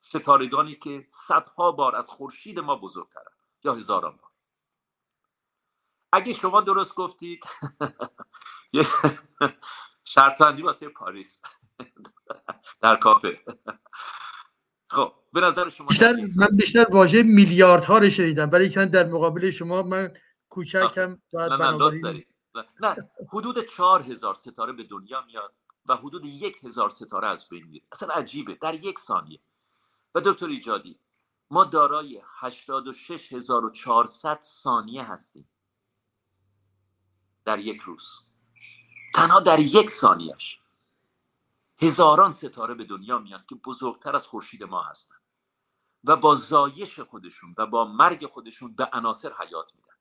ستارگانی 0.00 0.74
که 0.74 1.06
صدها 1.10 1.72
بار 1.72 1.96
از 1.96 2.06
خورشید 2.06 2.58
ما 2.58 2.76
بزرگترن 2.76 3.32
یا 3.64 3.74
هزاران 3.74 4.16
بار؟ 4.16 4.30
اگه 6.12 6.32
شما 6.32 6.60
درست 6.60 6.94
گفتید 6.94 7.44
یه 8.72 8.86
شرطبندی 10.04 10.62
واسه 10.62 10.88
پاریس 10.88 11.42
در 12.82 12.96
کافه. 12.96 13.40
خب 14.90 15.12
به 15.32 15.40
نظر 15.40 15.68
شما 15.68 15.86
بیشتر 15.86 16.12
من 16.36 16.48
بیشتر 16.56 16.86
واژه 16.90 17.22
میلیاردها 17.22 17.98
رو 17.98 18.10
شنیدم 18.10 18.50
ولی 18.52 18.68
که 18.68 18.84
در 18.84 19.06
مقابل 19.06 19.50
شما 19.50 19.82
من 19.82 20.12
کوچکم 20.50 21.22
باید 21.32 21.50
بنابراین 21.50 22.24
نه 22.80 23.10
حدود 23.32 23.66
چهار 23.66 24.02
هزار 24.02 24.34
ستاره 24.34 24.72
به 24.72 24.84
دنیا 24.84 25.22
میاد 25.22 25.54
و 25.86 25.96
حدود 25.96 26.24
یک 26.24 26.64
هزار 26.64 26.90
ستاره 26.90 27.28
از 27.28 27.48
بین 27.48 27.66
میره. 27.66 27.84
اصلا 27.92 28.14
عجیبه. 28.14 28.54
در 28.54 28.74
یک 28.74 28.98
ثانیه. 28.98 29.40
و 30.14 30.20
دکتر 30.20 30.46
ایجادی 30.46 30.98
ما 31.50 31.64
دارای 31.64 32.22
86400 32.40 34.40
ثانیه 34.40 35.04
هستیم. 35.04 35.50
در 37.44 37.58
یک 37.58 37.80
روز. 37.80 38.20
تنها 39.14 39.40
در 39.40 39.58
یک 39.58 39.90
ثانیهش 39.90 40.60
هزاران 41.82 42.30
ستاره 42.30 42.74
به 42.74 42.84
دنیا 42.84 43.18
میان 43.18 43.44
که 43.48 43.54
بزرگتر 43.54 44.16
از 44.16 44.26
خورشید 44.26 44.62
ما 44.62 44.82
هستن 44.82 45.16
و 46.04 46.16
با 46.16 46.34
زایش 46.34 47.00
خودشون 47.00 47.54
و 47.58 47.66
با 47.66 47.84
مرگ 47.84 48.26
خودشون 48.26 48.74
به 48.74 48.90
عناصر 48.92 49.32
حیات 49.32 49.74
میدن 49.74 49.94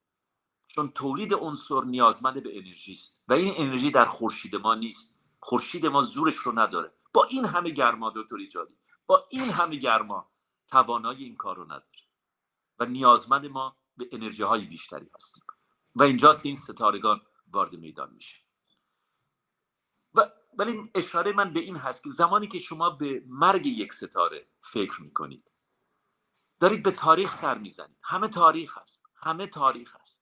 چون 0.76 0.92
تولید 0.92 1.34
عنصر 1.34 1.82
نیازمند 1.82 2.44
به 2.44 2.58
انرژی 2.58 2.94
است. 2.94 3.24
و 3.28 3.34
این 3.34 3.54
انرژی 3.58 3.92
در 3.92 4.06
خورشید 4.06 4.56
ما 4.56 4.76
نیست. 4.76 5.16
خورشید 5.40 5.86
ما 5.86 6.02
زورش 6.02 6.36
رو 6.36 6.60
نداره. 6.60 6.94
با 7.14 7.24
این 7.24 7.46
همه 7.46 7.70
گرما 7.70 8.14
دکتر 8.16 8.36
ایجادی 8.36 8.74
با 9.08 9.28
این 9.30 9.50
همه 9.50 9.76
گرما 9.76 10.32
توانایی 10.68 11.24
این 11.24 11.36
کار 11.36 11.56
رو 11.56 11.66
نداره. 11.66 12.00
و 12.80 12.86
نیازمند 12.86 13.46
ما 13.46 13.76
به 13.98 14.10
انرژی 14.12 14.44
های 14.44 14.66
بیشتری 14.66 15.10
هستیم. 15.16 15.44
و 15.96 16.04
اینجاست 16.04 16.44
که 16.44 16.50
این 16.50 16.56
ستارگان 16.56 17.22
وارد 17.48 17.76
میدان 17.76 18.14
میشه. 18.14 18.38
و 20.16 20.32
ولی 20.58 20.92
اشاره 20.96 21.34
من 21.34 21.54
به 21.54 21.60
این 21.60 21.76
هست 21.76 22.04
که 22.04 22.10
زمانی 22.12 22.48
که 22.48 22.60
شما 22.60 22.90
به 22.90 23.24
مرگ 23.28 23.66
یک 23.66 23.94
ستاره 23.94 24.48
فکر 24.62 25.02
می‌کنید 25.02 25.52
دارید 26.60 26.84
به 26.84 26.92
تاریخ 26.92 27.36
سر 27.36 27.58
می‌زنید. 27.58 27.98
همه 28.02 28.28
تاریخ 28.28 28.78
هست. 28.78 29.06
همه 29.16 29.48
تاریخ 29.48 29.96
هست. 29.96 30.19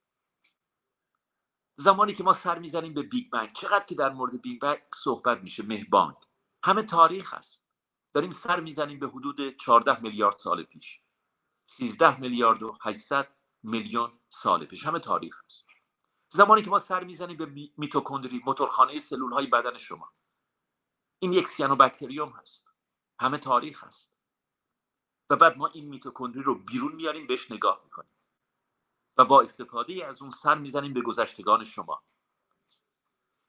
زمانی 1.80 2.14
که 2.14 2.24
ما 2.24 2.34
سر 2.34 2.60
می‌زنیم 2.60 2.94
به 2.94 3.04
بیگ 3.04 3.30
بنگ 3.32 3.54
چقدر 3.54 3.86
که 3.86 3.96
در 3.96 4.10
مورد 4.10 4.42
بیگ 4.42 4.62
بنگ 4.62 4.80
صحبت 4.96 5.42
میشه 5.42 5.64
مهبانگ 5.64 6.16
همه 6.64 6.84
تاریخ 6.84 7.34
هست. 7.34 7.68
داریم 8.14 8.32
سر 8.32 8.60
می‌زنیم 8.60 9.00
به 9.00 9.08
حدود 9.08 9.58
14 9.58 10.00
میلیارد 10.00 10.38
سال 10.38 10.64
پیش. 10.64 11.02
13 11.70 12.20
میلیارد 12.20 12.64
و 12.64 12.78
800 12.82 13.38
میلیون 13.64 14.20
سال 14.30 14.66
پیش. 14.66 14.86
همه 14.86 15.00
تاریخ 15.00 15.44
هست. 15.46 15.66
زمانی 16.30 16.62
که 16.62 16.70
ما 16.70 16.78
سر 16.78 17.04
می‌زنیم 17.04 17.38
به 17.38 17.72
میتوکندری 17.78 18.42
موتورخانه 18.46 18.98
سلول 18.98 19.34
های 19.34 19.48
بدن 19.48 19.78
شما. 19.78 20.12
این 21.20 21.34
یک 21.34 21.48
سیانوبکتریوم 21.48 22.30
هست. 22.30 22.68
همه 23.20 23.38
تاریخ 23.38 23.84
هست. 23.84 24.14
و 25.30 25.36
بعد 25.36 25.58
ما 25.58 25.68
این 25.68 25.90
میتوکندری 25.90 26.44
رو 26.44 26.56
بیرون 26.56 26.96
میاریم 26.96 27.28
بهش 27.28 27.52
نگاه 27.52 27.82
می‌کنیم. 27.84 28.12
و 29.18 29.26
با 29.26 29.42
استفاده 29.42 30.06
از 30.06 30.22
اون 30.22 30.32
سر 30.32 30.56
می‌زنیم 30.58 30.94
به 30.94 31.02
گذشتگان 31.02 31.64
شما. 31.64 32.04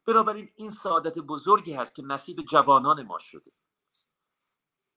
بنابراین 0.07 0.53
این 0.57 0.71
سعادت 0.71 1.19
بزرگی 1.19 1.73
هست 1.73 1.97
که 1.97 2.03
نصیب 2.03 2.41
جوانان 2.41 3.03
ما 3.03 3.19
شده. 3.19 3.53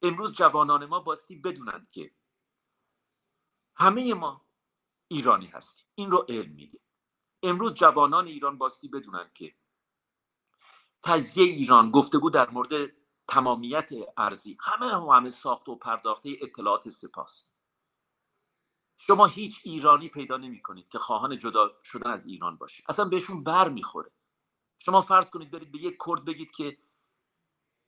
امروز 0.02 0.34
جوانان 0.34 0.85
ما 0.85 0.99
باستی 0.99 1.35
بدونند 1.35 1.91
که 1.91 2.11
همه 3.76 4.14
ما 4.14 4.45
ایرانی 5.07 5.48
هستیم. 5.48 5.88
این 5.95 6.11
رو 6.11 6.26
علم 6.30 6.52
میده. 6.52 6.80
امروز 7.43 7.73
جوانان 7.73 8.27
ایران 8.27 8.57
باستی 8.57 8.88
بدونند 8.88 9.34
که 9.34 9.56
تجزیه 11.03 11.45
ایران 11.45 11.91
گفتگو 11.91 12.30
در 12.30 12.49
مورد 12.49 12.91
تمامیت 13.27 13.89
ارزی 14.18 14.57
همه 14.61 14.88
هم 14.93 15.03
همه 15.03 15.30
ساخت 15.30 15.69
و 15.69 15.76
پرداخته 15.76 16.38
اطلاعات 16.41 16.89
سپاس. 16.89 17.50
شما 19.03 19.25
هیچ 19.25 19.61
ایرانی 19.63 20.09
پیدا 20.09 20.37
نمی 20.37 20.61
کنید 20.61 20.89
که 20.89 20.99
خواهان 20.99 21.37
جدا 21.37 21.71
شدن 21.83 22.11
از 22.11 22.25
ایران 22.25 22.55
باشه 22.55 22.83
اصلا 22.89 23.05
بهشون 23.05 23.43
بر 23.43 23.69
می‌خوره. 23.69 24.11
شما 24.79 25.01
فرض 25.01 25.29
کنید 25.29 25.51
برید 25.51 25.71
به 25.71 25.77
یک 25.77 25.97
کرد 26.05 26.25
بگید 26.25 26.51
که 26.51 26.77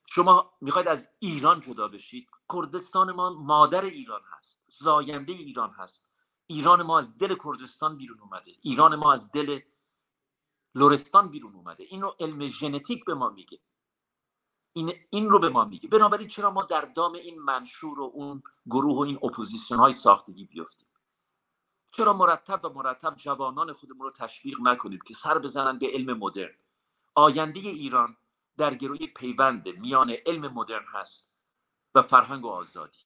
شما 0.06 0.52
می‌خواید 0.60 0.88
از 0.88 1.10
ایران 1.18 1.60
جدا 1.60 1.88
بشید. 1.88 2.30
کردستان 2.52 3.12
ما 3.12 3.30
مادر 3.30 3.82
ایران 3.84 4.20
هست. 4.38 4.62
زاینده 4.68 5.32
ایران 5.32 5.70
هست. 5.70 6.08
ایران 6.46 6.82
ما 6.82 6.98
از 6.98 7.18
دل 7.18 7.36
کردستان 7.44 7.96
بیرون 7.96 8.20
اومده. 8.20 8.52
ایران 8.60 8.96
ما 8.96 9.12
از 9.12 9.32
دل 9.32 9.60
لرستان 10.74 11.28
بیرون 11.28 11.54
اومده. 11.54 11.84
اینو 11.84 12.12
علم 12.20 12.46
ژنتیک 12.46 13.04
به 13.04 13.14
ما 13.14 13.30
میگه. 13.30 13.60
این, 14.72 14.92
این 15.10 15.30
رو 15.30 15.38
به 15.38 15.48
ما 15.48 15.64
میگه. 15.64 15.88
بنابراین 15.88 16.28
چرا 16.28 16.50
ما 16.50 16.62
در 16.62 16.84
دام 16.84 17.12
این 17.12 17.38
منشور 17.38 18.00
و 18.00 18.10
اون 18.14 18.42
گروه 18.66 18.96
و 18.96 19.00
این 19.00 19.18
اپوزیسیون 19.22 19.80
های 19.80 19.92
ساختگی 19.92 20.44
بیفتیم؟ 20.44 20.88
چرا 21.96 22.12
مرتب 22.12 22.64
و 22.64 22.68
مرتب 22.68 23.14
جوانان 23.16 23.72
خودمون 23.72 24.00
رو 24.00 24.10
تشویق 24.10 24.60
نکنید 24.60 25.02
که 25.02 25.14
سر 25.14 25.38
بزنن 25.38 25.78
به 25.78 25.86
علم 25.92 26.18
مدرن؟ 26.18 26.54
آینده 27.14 27.60
ایران 27.60 28.16
در 28.56 28.74
گروی 28.74 29.06
پیوند 29.06 29.68
میان 29.68 30.10
علم 30.26 30.52
مدرن 30.52 30.84
هست 30.88 31.30
و 31.94 32.02
فرهنگ 32.02 32.44
و 32.44 32.48
آزادی. 32.48 32.98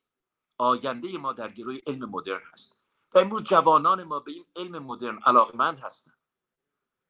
آینده 0.59 1.19
ما 1.19 1.33
در 1.33 1.53
گروی 1.53 1.83
علم 1.87 2.11
مدرن 2.11 2.41
هست. 2.53 2.77
و 3.15 3.19
امروز 3.19 3.43
جوانان 3.45 4.05
ما 4.05 4.21
به 4.21 4.33
این 4.33 4.47
علم 4.57 4.79
مدرن 4.79 5.19
علاقمند 5.19 5.79
هستند 5.79 6.19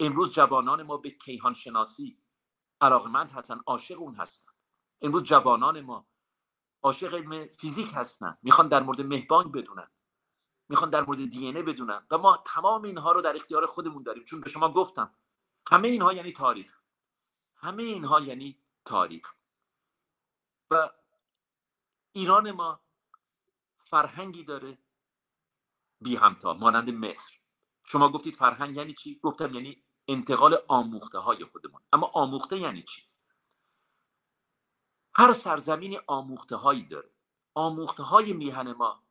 امروز 0.00 0.32
جوانان 0.32 0.82
ما 0.82 0.96
به 0.96 1.10
کیهان 1.10 1.54
شناسی 1.54 2.18
علاقمند 2.80 3.30
هستن 3.30 3.60
عاشق 3.66 4.00
اون 4.00 4.14
هستن. 4.14 4.52
امروز 5.02 5.22
جوانان 5.22 5.80
ما 5.80 6.06
عاشق 6.82 7.14
علم 7.14 7.46
فیزیک 7.46 7.90
هستن. 7.94 8.38
می‌خوان 8.42 8.68
در 8.68 8.82
مورد 8.82 9.00
مهبانگ 9.00 9.52
بدونن. 9.52 9.88
می‌خوان 10.68 10.90
در 10.90 11.04
مورد 11.04 11.30
دی 11.30 11.52
بدونن 11.52 12.06
و 12.10 12.18
ما 12.18 12.42
تمام 12.46 12.82
اینها 12.82 13.12
رو 13.12 13.20
در 13.20 13.36
اختیار 13.36 13.66
خودمون 13.66 14.02
داریم. 14.02 14.24
چون 14.24 14.40
به 14.40 14.50
شما 14.50 14.72
گفتم 14.72 15.14
همه 15.70 15.88
اینها 15.88 16.12
یعنی 16.12 16.32
تاریخ. 16.32 16.78
همه 17.56 17.82
اینها 17.82 18.20
یعنی 18.20 18.58
تاریخ. 18.84 19.34
و 20.70 20.90
ایران 22.12 22.50
ما 22.50 22.80
فرهنگی 23.78 24.44
داره 24.44 24.78
بی 26.00 26.16
همتا 26.16 26.54
مانند 26.54 26.90
مصر. 26.90 27.38
شما 27.84 28.12
گفتید 28.12 28.36
فرهنگ 28.36 28.76
یعنی 28.76 28.92
چی؟ 28.92 29.20
گفتم 29.22 29.54
یعنی 29.54 29.82
انتقال 30.08 30.58
آموخته 30.68 31.18
های 31.18 31.44
خودمون. 31.44 31.80
اما 31.92 32.10
آموخته 32.14 32.58
یعنی 32.58 32.82
چی؟ 32.82 33.02
هر 35.14 35.32
سرزمینی 35.32 35.98
آموخته 36.06 36.56
هایی 36.56 36.86
داره. 36.86 37.10
آموخته 37.54 38.02
های 38.02 38.32
میهن 38.32 38.72
ما 38.72 39.02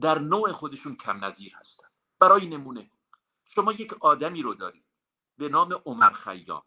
در 0.00 0.18
نوع 0.18 0.52
خودشون 0.52 0.96
کم 0.96 1.24
نظیر 1.24 1.52
هستن. 1.56 1.88
برای 2.18 2.46
نمونه 2.46 2.90
شما 3.44 3.72
یک 3.72 3.92
آدمی 4.00 4.42
رو 4.42 4.54
دارید 4.54 4.84
به 5.38 5.48
نام 5.48 5.82
عمر 5.84 6.12
خیام. 6.12 6.62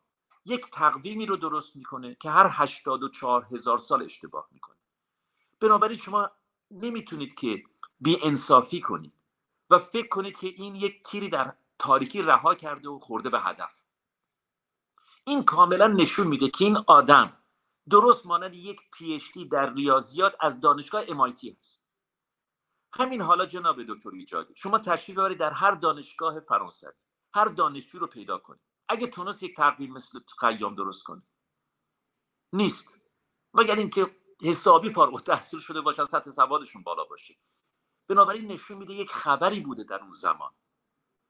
یک 0.46 0.66
تقویمی 0.72 1.26
رو 1.26 1.36
درست 1.36 1.76
می‌کنه 1.76 2.16
که 2.16 2.30
هر 2.30 2.48
84 2.52 3.48
هزار 3.52 3.78
سال 3.78 4.04
اشتباه 4.04 4.48
می‌کنه. 4.52 4.78
بنابراین 5.60 5.98
شما 5.98 6.32
نمی‌تونید 6.72 7.36
که 7.36 7.64
بی 8.00 8.20
انصافی 8.24 8.82
کنید 8.82 9.16
و 9.70 9.80
فکر 9.80 10.08
کنید 10.08 10.38
که 10.38 10.48
این 10.48 10.76
یک 10.76 11.04
تیری 11.04 11.30
در 11.30 11.54
تاریکی 11.80 12.22
رها 12.22 12.56
کرده 12.56 12.90
و 12.90 13.00
خورده 13.00 13.30
به 13.30 13.40
هدف. 13.40 13.84
این 15.26 15.44
کاملا 15.46 15.88
نشون 15.88 16.28
میده 16.28 16.50
که 16.50 16.66
این 16.66 16.78
آدم 16.88 17.38
درست 17.90 18.26
مانند 18.26 18.54
یک 18.54 18.82
پیشتی 18.94 19.46
در 19.46 19.74
ریاضیات 19.74 20.36
از 20.40 20.62
دانشگاه 20.62 21.06
MIT 21.06 21.58
هست. 21.60 21.83
همین 22.94 23.22
حالا 23.22 23.46
جناب 23.46 23.84
دکتر 23.84 24.10
ایجادی 24.10 24.56
شما 24.56 24.80
تشریف 24.80 25.18
ببرید 25.18 25.38
در 25.38 25.52
هر 25.52 25.72
دانشگاه 25.72 26.40
فرانسوی 26.40 26.92
هر 27.34 27.46
دانشجو 27.46 28.00
رو 28.00 28.08
پیدا 28.08 28.38
کنید. 28.38 28.62
اگه 28.90 29.08
تونست 29.08 29.44
یک 29.44 29.56
تقویم 29.56 29.94
مثل 29.94 30.20
قیام 30.40 30.76
درست 30.76 31.04
کنه. 31.04 31.24
نیست. 32.54 32.90
مگر 33.54 33.76
اینکه 33.76 34.16
حسابی 34.42 34.90
فارغ 34.90 35.24
تحصیل 35.24 35.60
شده 35.60 35.82
باشن 35.82 36.06
سطح 36.06 36.30
سوادشون 36.30 36.84
بالا 36.84 37.04
باشه. 37.04 37.36
بنابراین 38.08 38.52
نشون 38.52 38.78
میده 38.78 38.94
یک 38.94 39.12
خبری 39.12 39.60
بوده 39.60 39.84
در 39.84 40.00
اون 40.00 40.12
زمان. 40.12 40.54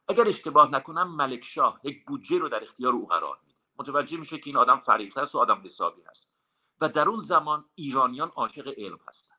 اگر 0.08 0.28
اشتباه 0.28 0.72
نکنم 0.72 1.16
ملک 1.16 1.44
شاه 1.44 1.80
یک 1.84 2.06
بودجه 2.06 2.38
رو 2.38 2.50
در 2.50 2.64
اختیار 2.64 2.94
او 2.94 3.08
قرار 3.08 3.40
میده. 3.46 3.62
متوجه 3.78 4.18
میشه 4.18 4.38
که 4.38 4.44
این 4.46 4.58
آدم 4.58 4.80
فریخته 4.80 5.22
است 5.22 5.36
و 5.36 5.40
آدم 5.40 5.62
حسابی 5.64 6.02
هست. 6.02 6.34
و 6.82 6.90
در 6.90 7.10
اون 7.10 7.20
زمان 7.20 7.70
ایرانیان 7.76 8.30
عاشق 8.30 8.74
علم 8.78 9.00
هستند 9.08 9.33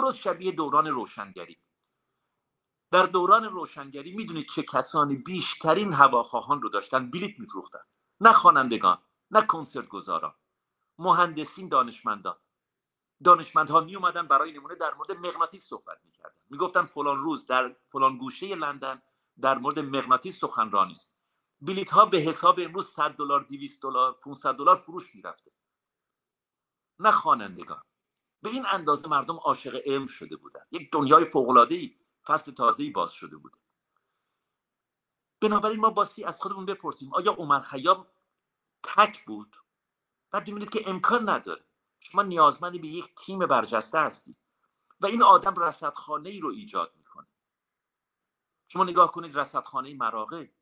درست 0.00 0.16
شبیه 0.16 0.52
دوران 0.52 0.86
روشنگری. 0.86 1.58
در 2.90 3.02
دوران 3.06 3.44
روشنگری 3.44 4.12
می‌دونید 4.12 4.48
چه 4.48 4.62
کسانی 4.62 5.16
بیشترین 5.16 5.92
هواخواهان 5.92 6.62
رو 6.62 6.68
داشتن؟ 6.68 7.10
بلیت 7.10 7.40
میفروختن. 7.40 7.80
نه 8.20 8.32
خوانندگان 8.32 8.98
نه 9.30 9.42
کنسرت 9.42 9.88
گذاران 9.88 10.34
مهندسین 10.98 11.68
دانشمندان. 11.68 12.36
دانشمندها 13.24 13.80
می 13.80 13.96
اومدن 13.96 14.26
برای 14.26 14.52
نمونه 14.52 14.74
در 14.74 14.94
مورد 14.94 15.12
مغناطیس 15.12 15.64
صحبت 15.64 15.98
می‌کردن. 16.04 16.40
می‌گفتن 16.50 16.84
فلان 16.84 17.18
روز 17.18 17.46
در 17.46 17.76
فلان 17.92 18.18
گوشه 18.18 18.54
لندن 18.54 19.02
در 19.40 19.58
مورد 19.58 19.78
مغناطیس 19.78 20.40
سخنرانی 20.40 20.92
است. 20.92 21.14
بلیت 21.60 21.90
ها 21.90 22.04
به 22.04 22.18
حساب 22.18 22.60
امروز 22.60 22.86
100 22.86 23.10
دلار 23.10 23.40
200 23.40 23.82
دلار 23.82 24.12
500 24.12 24.54
دلار 24.54 24.76
فروش 24.76 25.14
می‌رفته. 25.14 25.52
نه 26.98 27.10
خوانندگان. 27.10 27.82
به 28.42 28.50
این 28.50 28.66
اندازه 28.66 29.08
مردم 29.08 29.36
عاشق 29.36 29.82
علم 29.86 30.06
شده 30.06 30.36
بودن. 30.36 30.60
یک 30.70 30.92
دنیای 30.92 31.24
فوق 31.24 31.48
العاده 31.48 31.74
ای 31.74 31.96
فصل 32.26 32.52
تازه 32.52 32.90
باز 32.90 33.12
شده 33.12 33.36
بوده 33.36 33.58
بنابراین 35.40 35.80
ما 35.80 35.90
باستی 35.90 36.24
از 36.24 36.40
خودمون 36.40 36.66
بپرسیم 36.66 37.14
آیا 37.14 37.32
عمر 37.32 37.60
خیام 37.60 38.06
تک 38.82 39.24
بود؟ 39.24 39.56
بعد 40.30 40.48
می‌بینید 40.48 40.70
که 40.70 40.90
امکان 40.90 41.28
نداره. 41.28 41.64
شما 42.00 42.22
نیازمندی 42.22 42.78
به 42.78 42.88
یک 42.88 43.14
تیم 43.14 43.38
برجسته 43.38 44.00
هستید 44.00 44.36
و 45.00 45.06
این 45.06 45.22
آدم 45.22 45.54
رصدخانه 45.62 46.28
ای 46.28 46.40
رو 46.40 46.50
ایجاد 46.50 46.92
می‌کنه. 46.96 47.26
شما 48.68 48.84
نگاه 48.84 49.12
کنید 49.12 49.38
رصدخانه 49.38 49.94
مراغه 49.94 50.52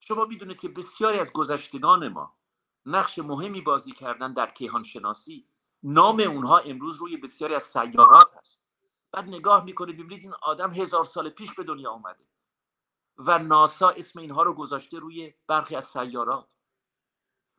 شما 0.00 0.24
می‌دونید 0.24 0.60
که 0.60 0.68
بسیاری 0.68 1.18
از 1.18 1.32
گذشتگان 1.32 2.08
ما 2.08 2.36
نقش 2.86 3.18
مهمی 3.18 3.60
بازی 3.60 3.92
کردن 3.92 4.32
در 4.32 4.50
کیهان 4.50 4.82
شناسی 4.82 5.48
نام 5.82 6.20
اونها 6.20 6.58
امروز 6.58 6.96
روی 6.96 7.16
بسیاری 7.16 7.54
از 7.54 7.62
سیارات 7.62 8.36
هست. 8.36 8.62
بعد 9.12 9.24
نگاه 9.28 9.64
می‌کنید 9.64 9.96
ببینید 9.96 10.22
این 10.22 10.34
آدم 10.42 10.72
هزار 10.72 11.04
سال 11.04 11.30
پیش 11.30 11.54
به 11.54 11.64
دنیا 11.64 11.90
اومده 11.90 12.24
و 13.18 13.38
ناسا 13.38 13.88
اسم 13.90 14.18
اینها 14.20 14.42
رو 14.42 14.54
گذاشته 14.54 14.98
روی 14.98 15.34
برخی 15.46 15.76
از 15.76 15.84
سیارات. 15.84 16.48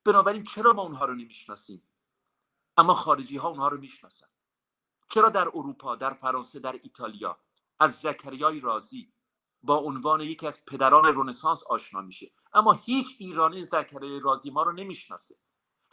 بنابراین 0.06 0.44
چرا 0.44 0.74
ما 0.74 0.82
اونها 0.82 1.06
رو 1.06 1.14
نمی‌شناسیم؟ 1.16 1.90
اما 2.78 2.94
خارجی 2.94 3.38
ها 3.38 3.50
اونها 3.50 3.68
رو 3.68 3.78
می‌شناسن. 3.78 4.28
چرا 5.10 5.30
در 5.30 5.48
اروپا 5.48 5.96
در 5.96 6.14
فرانسه 6.14 6.60
در 6.60 6.80
ایتالیا 6.84 7.40
از 7.80 7.92
زکریای 7.92 8.60
رازی 8.60 9.14
با 9.64 9.76
عنوان 9.78 10.22
یکی 10.22 10.48
از 10.48 10.66
پدران 10.66 11.06
رنسانس 11.06 11.64
آشنا 11.64 12.02
میشه؟ 12.02 12.32
اما 12.54 12.72
هیچ 12.74 13.16
ایرانی 13.20 13.64
زکریای 13.64 14.20
رازی 14.20 14.52
ما 14.52 14.64
رو 14.64 14.72
نمی‌شناسه. 14.72 15.36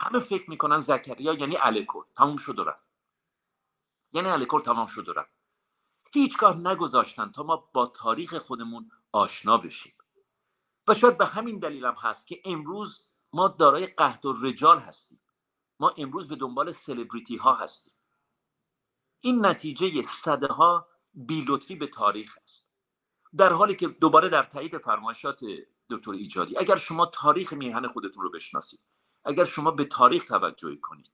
همه 0.04 0.20
فکر 0.20 0.50
می‌کنن 0.50 0.78
زکریا 0.78 1.32
یعنی 1.32 1.56
الکل 1.56 2.00
تموم 2.16 2.36
شد 2.36 2.58
و 2.58 2.64
رفت. 2.64 2.88
یعنی 4.12 4.28
الکل 4.28 4.60
تمام 4.60 4.86
شد 4.86 5.08
و 5.08 5.12
رفت. 5.12 5.36
هیچگاه 6.12 6.56
نگذاشتن 6.56 7.30
تا 7.30 7.42
ما 7.42 7.56
با 7.56 7.86
تاریخ 7.86 8.34
خودمون 8.38 8.90
آشنا 9.12 9.58
بشیم. 9.58 9.94
و 10.88 10.94
شاید 10.94 11.18
به 11.18 11.26
همین 11.26 11.58
دلیل 11.58 11.84
هم 11.84 11.94
هست 11.98 12.26
که 12.26 12.42
امروز 12.44 13.08
ما 13.32 13.48
دارای 13.48 13.86
قهد 13.86 14.26
و 14.26 14.32
رجال 14.32 14.78
هستیم. 14.78 15.20
ما 15.80 15.94
امروز 15.96 16.28
به 16.28 16.36
دنبال 16.36 16.70
سلبریتی 16.70 17.36
ها 17.36 17.54
هستیم. 17.54 17.94
این 19.20 19.46
نتیجه 19.46 20.02
صده 20.02 20.46
ها 20.46 20.88
بیلطفی 21.14 21.76
به 21.76 21.86
تاریخ 21.86 22.38
است. 22.42 22.70
در 23.36 23.52
حالی 23.52 23.76
که 23.76 23.88
دوباره 23.88 24.28
در 24.28 24.44
تایید 24.44 24.78
فرمایشات 24.78 25.40
دکتر 25.90 26.10
ایجادی 26.10 26.56
اگر 26.58 26.76
شما 26.76 27.06
تاریخ 27.06 27.52
میهن 27.52 27.88
خودتون 27.88 28.22
رو 28.22 28.30
بشناسید 28.30 28.80
اگر 29.24 29.44
شما 29.44 29.70
به 29.70 29.84
تاریخ 29.84 30.24
توجه 30.24 30.76
کنید. 30.76 31.12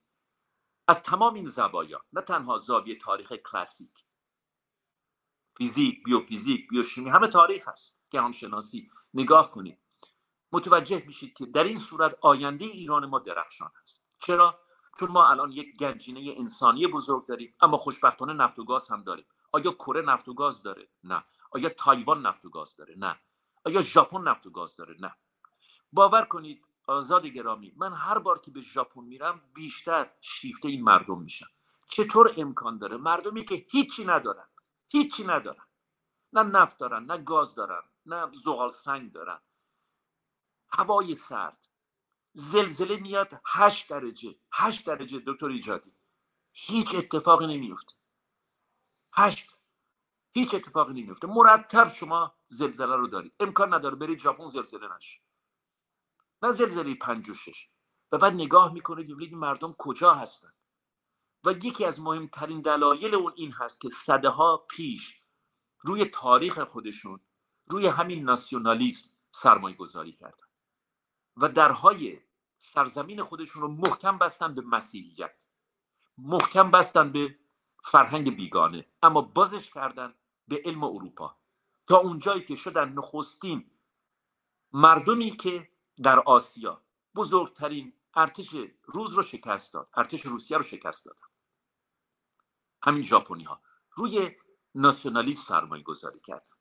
از 0.89 1.03
تمام 1.03 1.35
این 1.35 1.47
زوایا 1.47 2.05
نه 2.13 2.21
تنها 2.21 2.59
زاویه 2.59 2.99
تاریخ 2.99 3.33
کلاسیک. 3.33 4.05
فیزیک 5.57 6.05
بیوفیزیک 6.05 6.69
بیوشیمی 6.69 7.11
همه 7.11 7.29
تاریخ 7.29 7.69
هست 7.69 8.01
شناسی 8.33 8.91
نگاه 9.15 9.51
کنید. 9.51 9.79
متوجه 10.53 11.05
میشید 11.07 11.35
که 11.35 11.47
در 11.47 11.65
این 11.65 11.79
صورت 11.79 12.19
آینده 12.21 12.65
ایران 12.65 13.07
ما 13.07 13.19
درخشان 13.19 13.71
هست. 13.83 14.05
چرا؟ 14.19 14.61
چون 14.99 15.11
ما 15.11 15.29
الان 15.29 15.53
یک 15.53 15.77
گنجینه 15.77 16.35
انسانی 16.39 16.87
بزرگ 16.87 17.27
داریم 17.27 17.55
اما 17.61 17.77
خوشبختانه 17.77 18.33
نفت 18.33 18.59
و 18.59 18.65
گاز 18.65 18.89
هم 18.89 19.03
داریم. 19.03 19.27
آیا 19.53 19.73
کره 19.73 20.03
نفت 20.03 20.29
و 20.29 20.35
گاز 20.35 20.63
داره؟ 20.63 20.89
نه. 21.05 21.25
آیا 21.51 21.69
تایوان 21.69 22.27
نفت 22.27 22.45
و 22.45 22.51
گاز 22.51 22.77
داره؟ 22.77 22.95
نه. 22.99 23.21
آیا 23.65 23.81
ژاپن 23.81 24.29
نفت 24.29 24.47
و 24.47 24.51
گاز 24.51 24.77
داره؟ 24.77 24.97
نه. 25.01 25.17
باور 25.93 26.25
کنید 26.25 26.65
آزاد 26.91 27.27
گرامی 27.27 27.75
من 27.77 27.95
هر 27.95 28.21
بار 28.21 28.41
که 28.41 28.53
به 28.53 28.63
ژاپن 28.63 29.05
میرم 29.05 29.43
بیشتر 29.55 30.11
شیفته 30.21 30.69
این 30.69 30.85
مردم 30.85 31.23
میشم. 31.23 31.49
چطور 31.89 32.35
امکان 32.37 32.79
داره؟ 32.79 32.99
مردمی 32.99 33.45
که 33.45 33.67
هیچی 33.71 34.05
ندارن. 34.05 34.49
هیچی 34.89 35.25
ندارن. 35.25 35.67
نه 36.33 36.43
نفت 36.43 36.79
دارن 36.79 37.05
نه 37.05 37.19
گاز 37.19 37.57
دارن 37.57 37.83
نه 38.07 38.31
زغال 38.45 38.71
سنگ 38.71 39.13
دارن. 39.13 39.41
هوای 40.73 41.15
سرد. 41.15 41.69
زلزله 42.35 42.97
میاد 42.97 43.41
هشت 43.47 43.91
درجه 43.91 44.37
هشت 44.53 44.87
درجه 44.87 45.23
دکتر 45.27 45.47
ایجادی. 45.47 45.95
هیچ 46.53 46.95
اتفاقی 46.95 47.47
نمیفته. 47.47 47.95
هشت. 49.15 49.51
هیچ 50.35 50.55
اتفاقی 50.55 51.03
نمیفته. 51.03 51.27
مرتب 51.29 51.89
شما 51.89 52.35
زلزله 52.49 52.97
رو 52.97 53.07
دارید. 53.09 53.35
امکان 53.41 53.75
نداره 53.75 53.97
برید 53.97 54.19
ژاپن 54.19 54.47
زلزله 54.47 54.97
نشه. 54.97 55.21
نه 56.43 56.53
زلزله 56.53 56.95
پنج 56.95 57.31
و 57.31 57.35
شش. 57.35 57.69
و 58.13 58.19
بعد 58.19 58.35
نگاه 58.35 58.73
می‌کنید 58.73 59.09
می‌بینید 59.09 59.35
مردم 59.35 59.75
کجا 59.79 60.15
هستن. 60.15 60.53
و 61.45 61.53
یکی 61.53 61.85
از 61.85 62.01
مهمترین 62.01 62.61
دلایل 62.61 63.15
اون 63.15 63.33
این 63.37 63.53
هست 63.53 63.81
که 63.81 63.89
صده 63.89 64.29
ها 64.29 64.67
پیش 64.71 65.23
روی 65.81 66.05
تاریخ 66.05 66.59
خودشون 66.59 67.21
روی 67.67 67.87
همین 67.87 68.25
ناسیونالیسم 68.25 69.11
سرمایه 69.31 69.77
گذاری 69.77 70.13
کردن. 70.13 70.47
و 71.37 71.49
درهای 71.49 72.21
سرزمین 72.59 73.23
خودشون 73.23 73.63
رو 73.63 73.69
محکم 73.69 74.19
بستن 74.19 74.55
به 74.55 74.63
مسیحیت. 74.63 75.49
محکم 76.19 76.71
بستن 76.71 77.13
به 77.13 77.39
فرهنگ 77.85 78.37
بیگانه. 78.37 78.87
اما 79.03 79.21
بازش 79.21 79.71
کردن 79.71 80.15
به 80.49 80.63
علم 80.65 80.85
اروپا. 80.85 81.37
تا 81.87 81.97
اونجایی 81.99 82.45
که 82.45 82.55
شدن 82.55 82.89
نخستین 82.89 83.71
مردمی 84.73 85.31
که 85.31 85.70
در 86.03 86.21
آسیا. 86.21 86.83
بزرگترین 87.17 87.93
ارتش 88.15 88.51
روز 88.85 89.13
رو 89.13 89.23
شکست 89.23 89.73
داد. 89.75 89.89
ارتش 89.95 90.27
روسیه 90.27 90.57
رو 90.57 90.63
شکست 90.63 91.05
داد 91.07 91.17
همین 92.83 93.03
ژاپنی 93.03 93.45
ها 93.45 93.63
روی 93.93 94.37
ناسیونالیسم 94.75 95.43
سرمایه 95.43 95.83
گذاری 95.83 96.21
کردن 96.21 96.57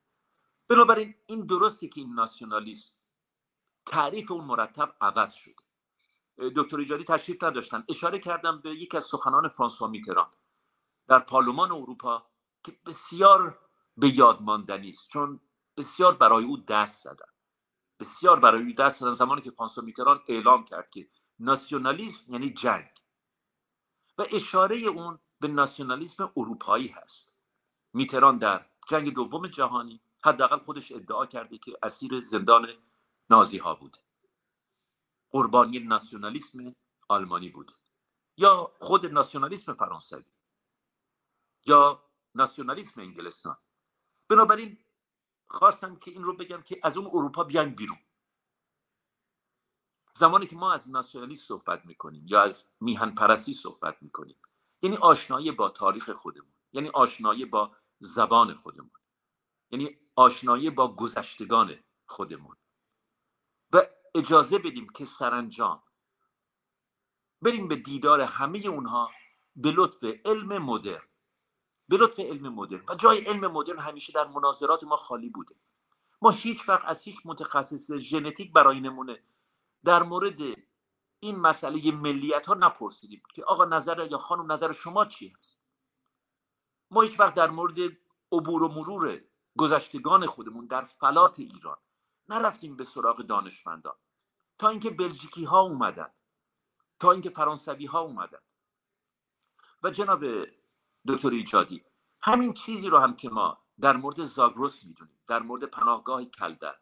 بنابراین 0.68 1.16
این 1.26 1.46
درستی 1.46 1.90
که 1.90 2.02
این 2.02 2.14
ناسیونالیسم 2.14 2.92
تعریف 3.86 4.32
اون 4.32 4.44
مرتب 4.46 4.96
عوض 5.02 5.34
شده. 5.34 5.56
دکتر 6.56 6.78
ایجادی 6.78 7.04
تشریف 7.04 7.44
نداشتن. 7.44 7.86
اشاره 7.90 8.20
کردم 8.20 8.62
به 8.62 8.70
یکی 8.76 8.98
از 8.98 9.04
سخنان 9.04 9.48
فرانسوا 9.48 9.88
میتران 9.88 10.32
در 11.08 11.20
پارلمان 11.20 11.72
اروپا 11.72 12.28
که 12.64 12.80
بسیار 12.86 13.60
به 13.98 14.10
یاد 14.18 14.42
ماندنی 14.42 14.90
است. 14.90 15.10
چون 15.10 15.40
بسیار 15.78 16.16
برای 16.16 16.46
او 16.46 16.58
دست 16.58 17.04
زدن. 17.04 17.28
بسیار 18.00 18.40
برای 18.40 18.74
دست 18.74 19.00
زدن 19.00 19.14
زمانی 19.14 19.42
که 19.42 19.52
فرانسوا 19.52 19.84
میتران 19.84 20.22
اعلام 20.28 20.66
کرد 20.66 20.90
که 20.90 21.10
ناسیونالیسم 21.40 22.34
یعنی 22.34 22.50
جنگ 22.50 22.90
و 24.18 24.26
اشاره 24.32 24.78
اون 24.78 25.20
به 25.40 25.48
ناسیونالیسم 25.48 26.32
اروپایی 26.38 26.88
هست. 26.88 27.34
میتران 27.94 28.38
در 28.38 28.66
جنگ 28.88 29.14
دوم 29.14 29.48
جهانی 29.48 30.02
حداقل 30.24 30.60
خودش 30.60 30.92
ادعا 30.92 31.26
کرده 31.26 31.58
که 31.58 31.78
اسیر 31.84 32.20
زندان 32.20 32.68
نازی 33.30 33.58
ها 33.58 33.76
بود. 33.76 33.98
قربانی 35.32 35.80
ناسیونالیسم 35.80 36.76
آلمانی 37.08 37.50
بود. 37.50 37.72
یا 38.38 38.72
خود 38.80 39.06
ناسیونالیسم 39.06 39.74
فرانسوی 39.74 40.24
یا 41.66 42.04
ناسیونالیسم 42.36 43.02
انگلستان. 43.02 43.58
بنابراین 44.30 44.78
خواستم 45.50 45.96
که 45.96 46.12
این 46.12 46.24
رو 46.24 46.38
بگم 46.38 46.62
که 46.62 46.80
از 46.84 46.98
اون 46.98 47.08
اروپا 47.08 47.44
بیایم 47.44 47.76
بیرون. 47.76 48.00
زمانی 50.16 50.48
که 50.48 50.56
ما 50.56 50.74
از 50.74 50.92
ناسیونالیسم 50.92 51.46
صحبت 51.46 51.86
می‌کنیم 51.86 52.26
یا 52.28 52.42
از 52.42 52.70
میهن 52.80 53.16
پرستی 53.16 53.54
صحبت 53.54 54.04
می‌کنیم 54.04 54.42
یعنی 54.82 54.98
آشنایی 54.98 55.52
با 55.52 55.70
تاریخ 55.70 56.10
خودمون 56.12 56.54
یعنی 56.74 56.90
آشنایی 56.90 57.46
با 57.46 57.78
زبان 58.00 58.54
خودمون 58.54 58.92
یعنی 59.72 59.98
آشنایی 60.16 60.70
با 60.70 60.96
گذشتگان 60.96 61.80
خودمون. 62.06 62.58
و 63.74 63.88
اجازه 64.16 64.60
بدیم 64.60 64.90
که 64.90 65.06
سرانجام 65.06 65.84
بریم 67.42 67.68
به 67.68 67.76
دیدار 67.76 68.22
همه 68.22 68.60
اونها 68.68 69.12
به 69.56 69.72
لطف 69.72 70.04
علم 70.26 70.58
مدرن. 70.58 71.09
به 71.90 71.98
لطف 71.98 72.20
علم 72.20 72.54
مدرن. 72.54 72.84
و 72.90 72.96
جای 72.96 73.20
علم 73.20 73.52
مدرن 73.52 73.80
همیشه 73.80 74.14
در 74.14 74.28
مناظرات 74.28 74.84
ما 74.84 74.96
خالی 74.96 75.30
بوده. 75.30 75.56
ما 76.22 76.30
هیچ 76.30 76.70
وقت 76.70 76.86
از 76.86 77.02
هیچ 77.02 77.18
متخصص 77.26 77.92
ژنتیک 77.92 78.54
برای 78.54 78.80
نمونه 78.80 79.24
در 79.84 80.04
مورد 80.04 80.40
این 81.20 81.40
مسئله 81.40 81.92
ملیت 81.92 82.48
ها 82.48 82.54
نپرسیدیم 82.54 83.24
که 83.34 83.44
آقا 83.44 83.66
نظر 83.66 84.08
یا 84.12 84.18
خانم 84.18 84.52
نظر 84.52 84.72
شما 84.72 85.06
چی 85.06 85.34
هست؟ 85.38 85.64
ما 86.92 87.02
هیچ 87.02 87.20
وقت 87.20 87.34
در 87.34 87.50
مورد 87.50 87.78
عبور 88.32 88.64
و 88.64 88.68
مرور 88.68 89.22
گذشتگان 89.58 90.26
خودمون 90.26 90.66
در 90.68 90.82
فلات 90.84 91.40
ایران 91.40 91.78
نرفتیم 92.30 92.76
به 92.76 92.84
سراغ 92.84 93.18
دانشمندان. 93.22 93.96
تا 94.58 94.70
اینکه 94.70 94.90
بلژیکی 94.90 95.44
ها 95.44 95.60
اومدند. 95.60 96.20
تا 97.00 97.12
اینکه 97.12 97.30
فرانسوی 97.30 97.86
ها 97.86 98.00
اومدند. 98.00 98.44
و 99.84 99.90
جناب 99.90 100.24
دکتر 101.10 101.30
ایجادی 101.30 101.84
همین 102.22 102.54
چیزی 102.54 102.90
رو 102.90 102.98
هم 102.98 103.16
که 103.16 103.30
ما 103.30 103.58
در 103.82 103.98
مورد 103.98 104.24
زاگروس 104.24 104.84
می‌دونیم 104.84 105.20
در 105.28 105.40
مورد 105.40 105.64
پناهگاه 105.64 106.26
کلدر 106.26 106.76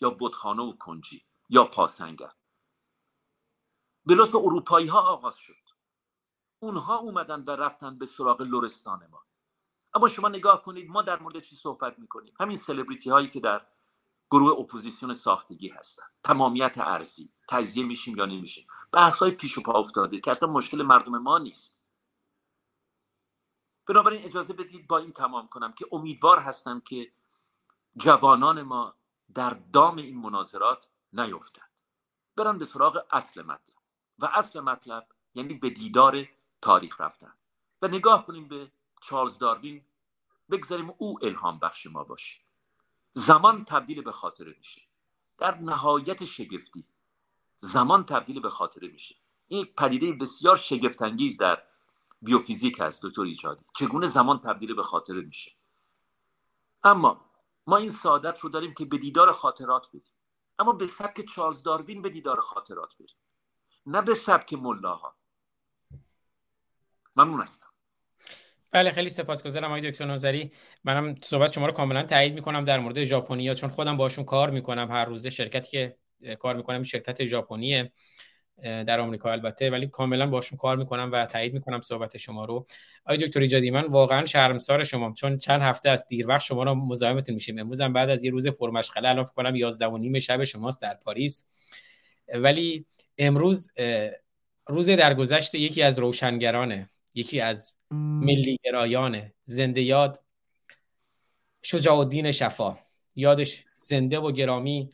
یا 0.00 0.10
بودخانه 0.10 0.62
و 0.62 0.76
کنجی 0.76 1.24
یا 1.48 1.64
پاسنگر. 1.64 2.32
به 4.06 4.14
لطف 4.14 4.34
اروپایی 4.34 4.86
ها 4.86 5.00
آغاز 5.00 5.36
شد. 5.36 5.68
اونها 6.58 6.96
اومدن 6.96 7.44
و 7.44 7.50
رفتن 7.50 7.98
به 7.98 8.06
سراغ 8.06 8.42
لورستان 8.42 9.06
ما. 9.10 9.22
اما 9.94 10.08
شما 10.08 10.28
نگاه 10.28 10.62
کنید 10.62 10.90
ما 10.90 11.02
در 11.02 11.22
مورد 11.22 11.40
چی 11.40 11.56
صحبت 11.56 11.98
می‌کنیم؟ 11.98 12.34
همین 12.40 12.56
سلبریتی 12.56 13.10
هایی 13.10 13.28
که 13.28 13.40
در 13.40 13.66
گروه 14.30 14.60
اپوزیسیون 14.60 15.14
ساختگی 15.14 15.68
هستن. 15.68 16.02
تمامیت 16.24 16.78
ارضی. 16.78 17.32
تجزیه 17.48 17.84
میشیم 17.84 18.16
یا 18.16 18.26
نمیشیم. 18.26 18.66
بحث 18.92 19.16
های 19.16 19.30
پیش 19.30 19.58
و 19.58 19.62
پا 19.62 19.72
افتاده 19.72 20.20
که 20.20 20.30
اصلا 20.30 20.48
مشکل 20.52 20.82
مردم 20.82 21.18
ما 21.18 21.38
نیست. 21.38 21.83
بنابراین 23.86 24.24
اجازه 24.24 24.54
بدید 24.54 24.86
با 24.86 24.98
این 24.98 25.12
تمام 25.12 25.48
کنم 25.48 25.72
که 25.72 25.86
امیدوار 25.92 26.38
هستم 26.38 26.80
که 26.80 27.12
جوانان 27.96 28.62
ما 28.62 28.94
در 29.34 29.50
دام 29.50 29.96
این 29.96 30.18
مناظرات 30.18 30.88
نیفتند. 31.12 31.70
برن 32.36 32.58
به 32.58 32.64
سراغ 32.64 33.04
اصل 33.10 33.42
مطلب. 33.42 33.74
و 34.18 34.30
اصل 34.34 34.60
مطلب 34.60 35.06
یعنی 35.34 35.54
به 35.54 35.70
دیدار 35.70 36.26
تاریخ 36.60 37.00
رفتن. 37.00 37.32
و 37.82 37.88
نگاه 37.88 38.26
کنیم 38.26 38.48
به 38.48 38.72
چارلز 39.00 39.38
داروین 39.38 39.84
بگذاریم 40.50 40.94
او 40.98 41.18
الهام 41.22 41.58
بخش 41.58 41.86
ما 41.86 42.04
باشه. 42.04 42.40
زمان 43.12 43.64
تبدیل 43.64 44.02
به 44.02 44.12
خاطره 44.12 44.54
میشه. 44.58 44.82
در 45.38 45.58
نهایت 45.58 46.24
شگفتی. 46.24 46.84
زمان 47.60 48.04
تبدیل 48.04 48.40
به 48.40 48.50
خاطره 48.50 48.88
میشه. 48.88 49.16
این 49.48 49.60
یک 49.60 49.74
پدیده 49.74 50.12
بسیار 50.12 50.56
شگفتانگیز 50.56 51.38
در 51.38 51.62
بیوفیزیک 52.24 52.76
هست 52.80 53.06
دکتر 53.06 53.22
ایجادی 53.22 53.64
چگونه 53.76 54.06
زمان 54.06 54.38
تبدیل 54.38 54.74
به 54.74 54.82
خاطره 54.82 55.20
میشه؟ 55.20 55.52
اما 56.84 57.30
ما 57.66 57.76
این 57.76 57.90
سعادت 57.90 58.40
رو 58.40 58.48
داریم 58.48 58.74
که 58.74 58.84
به 58.84 58.98
دیدار 58.98 59.32
خاطرات 59.32 59.88
بدیم 59.88 60.12
اما 60.58 60.72
به 60.72 60.86
سبک 60.86 61.20
چارلز 61.20 61.62
داروین 61.62 62.02
به 62.02 62.10
دیدار 62.10 62.40
خاطرات 62.40 62.94
بریم. 62.96 63.16
نه 63.86 64.02
به 64.02 64.14
سبک 64.14 64.52
ملاها. 64.52 65.16
ممنون 67.16 67.42
هستم. 67.42 67.66
بله 68.70 68.90
خیلی 68.90 69.08
سپاسگزارم 69.08 69.64
آقای 69.64 69.90
دکتر 69.90 70.04
نوزری 70.04 70.52
منم 70.84 71.14
صحبت 71.22 71.52
شما 71.52 71.66
رو 71.66 71.72
کاملا 71.72 72.02
تایید 72.02 72.34
می‌کنم 72.34 72.64
در 72.64 72.78
مورد 72.78 73.04
ژاپنیا 73.04 73.54
چون 73.54 73.70
خودم 73.70 73.96
باشون 73.96 74.24
کار 74.24 74.50
می‌کنم. 74.50 74.90
هر 74.90 75.04
روزه 75.04 75.30
شرکتی 75.30 75.70
که 75.70 75.96
کار 76.36 76.56
می‌کنم 76.56 76.82
شرکت 76.82 77.24
ژاپنیه. 77.24 77.92
در 78.62 79.00
آمریکا 79.00 79.32
البته. 79.32 79.70
ولی 79.70 79.86
کاملا 79.86 80.26
باشون 80.26 80.58
کار 80.58 80.76
می‌کنم 80.76 81.10
و 81.12 81.26
تایید 81.26 81.54
می‌کنم 81.54 81.80
صحبت 81.80 82.16
شما 82.16 82.44
رو. 82.44 82.66
آقای 83.04 83.16
دکتر 83.16 83.40
ایجادی 83.40 83.70
من 83.70 83.84
واقعا 83.84 84.26
شرمسار 84.26 84.84
شما. 84.84 85.12
چون 85.12 85.38
چند 85.38 85.62
هفته 85.62 85.90
از 85.90 86.06
دیر 86.06 86.28
وقت 86.28 86.42
شما 86.44 86.62
رو 86.62 86.74
مزاحمتون 86.74 87.34
میشیم. 87.34 87.58
امروز 87.58 87.80
هم 87.80 87.92
بعد 87.92 88.10
از 88.10 88.24
یه 88.24 88.30
روز 88.30 88.46
پرمشغله 88.46 89.08
الان 89.08 89.24
فکر 89.24 89.34
کنم 89.34 89.56
11 89.56 89.86
و 89.86 89.98
نیم 89.98 90.18
شب 90.18 90.44
شماست 90.44 90.82
در 90.82 90.94
پاریس. 90.94 91.48
ولی 92.34 92.86
امروز 93.18 93.70
روز 94.66 94.88
درگذشت 94.88 95.54
یکی 95.54 95.82
از 95.82 95.98
روشنگرانه 95.98 96.90
یکی 97.14 97.40
از 97.40 97.76
ملیگرایان 97.90 99.32
زنده 99.44 99.82
یاد 99.82 100.24
شجاع 101.62 101.98
الدین 101.98 102.30
شفا. 102.30 102.78
یادش 103.16 103.64
زنده 103.78 104.18
و 104.18 104.32
گرامی. 104.32 104.92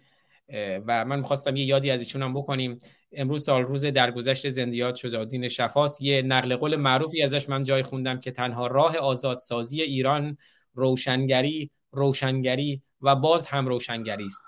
و 0.87 1.05
من 1.05 1.19
می‌خواستم 1.19 1.57
یه 1.57 1.65
یادی 1.65 1.91
از 1.91 2.01
ایشون 2.01 2.23
هم 2.23 2.35
بکنیم. 2.35 2.78
امروز 3.12 3.45
سال 3.45 3.62
روز 3.62 3.85
درگذشت 3.85 4.49
زندیات 4.49 4.97
شجاع 4.97 5.20
الدین 5.20 5.49
شفاست 5.49 6.03
یه 6.03 6.23
نقل 6.23 6.57
قول 6.57 6.77
معروفی 6.77 7.23
ازش 7.23 7.49
من 7.49 7.62
جای 7.62 7.82
خوندم 7.82 8.20
که 8.20 8.31
تنها 8.31 8.66
راه 8.66 8.97
آزادسازی 8.97 9.82
ایران 9.82 10.37
روشنگری 10.74 11.70
روشنگری 11.91 12.82
و 13.01 13.16
باز 13.16 13.47
هم 13.47 13.66
روشنگری 13.66 14.27
است. 14.27 14.43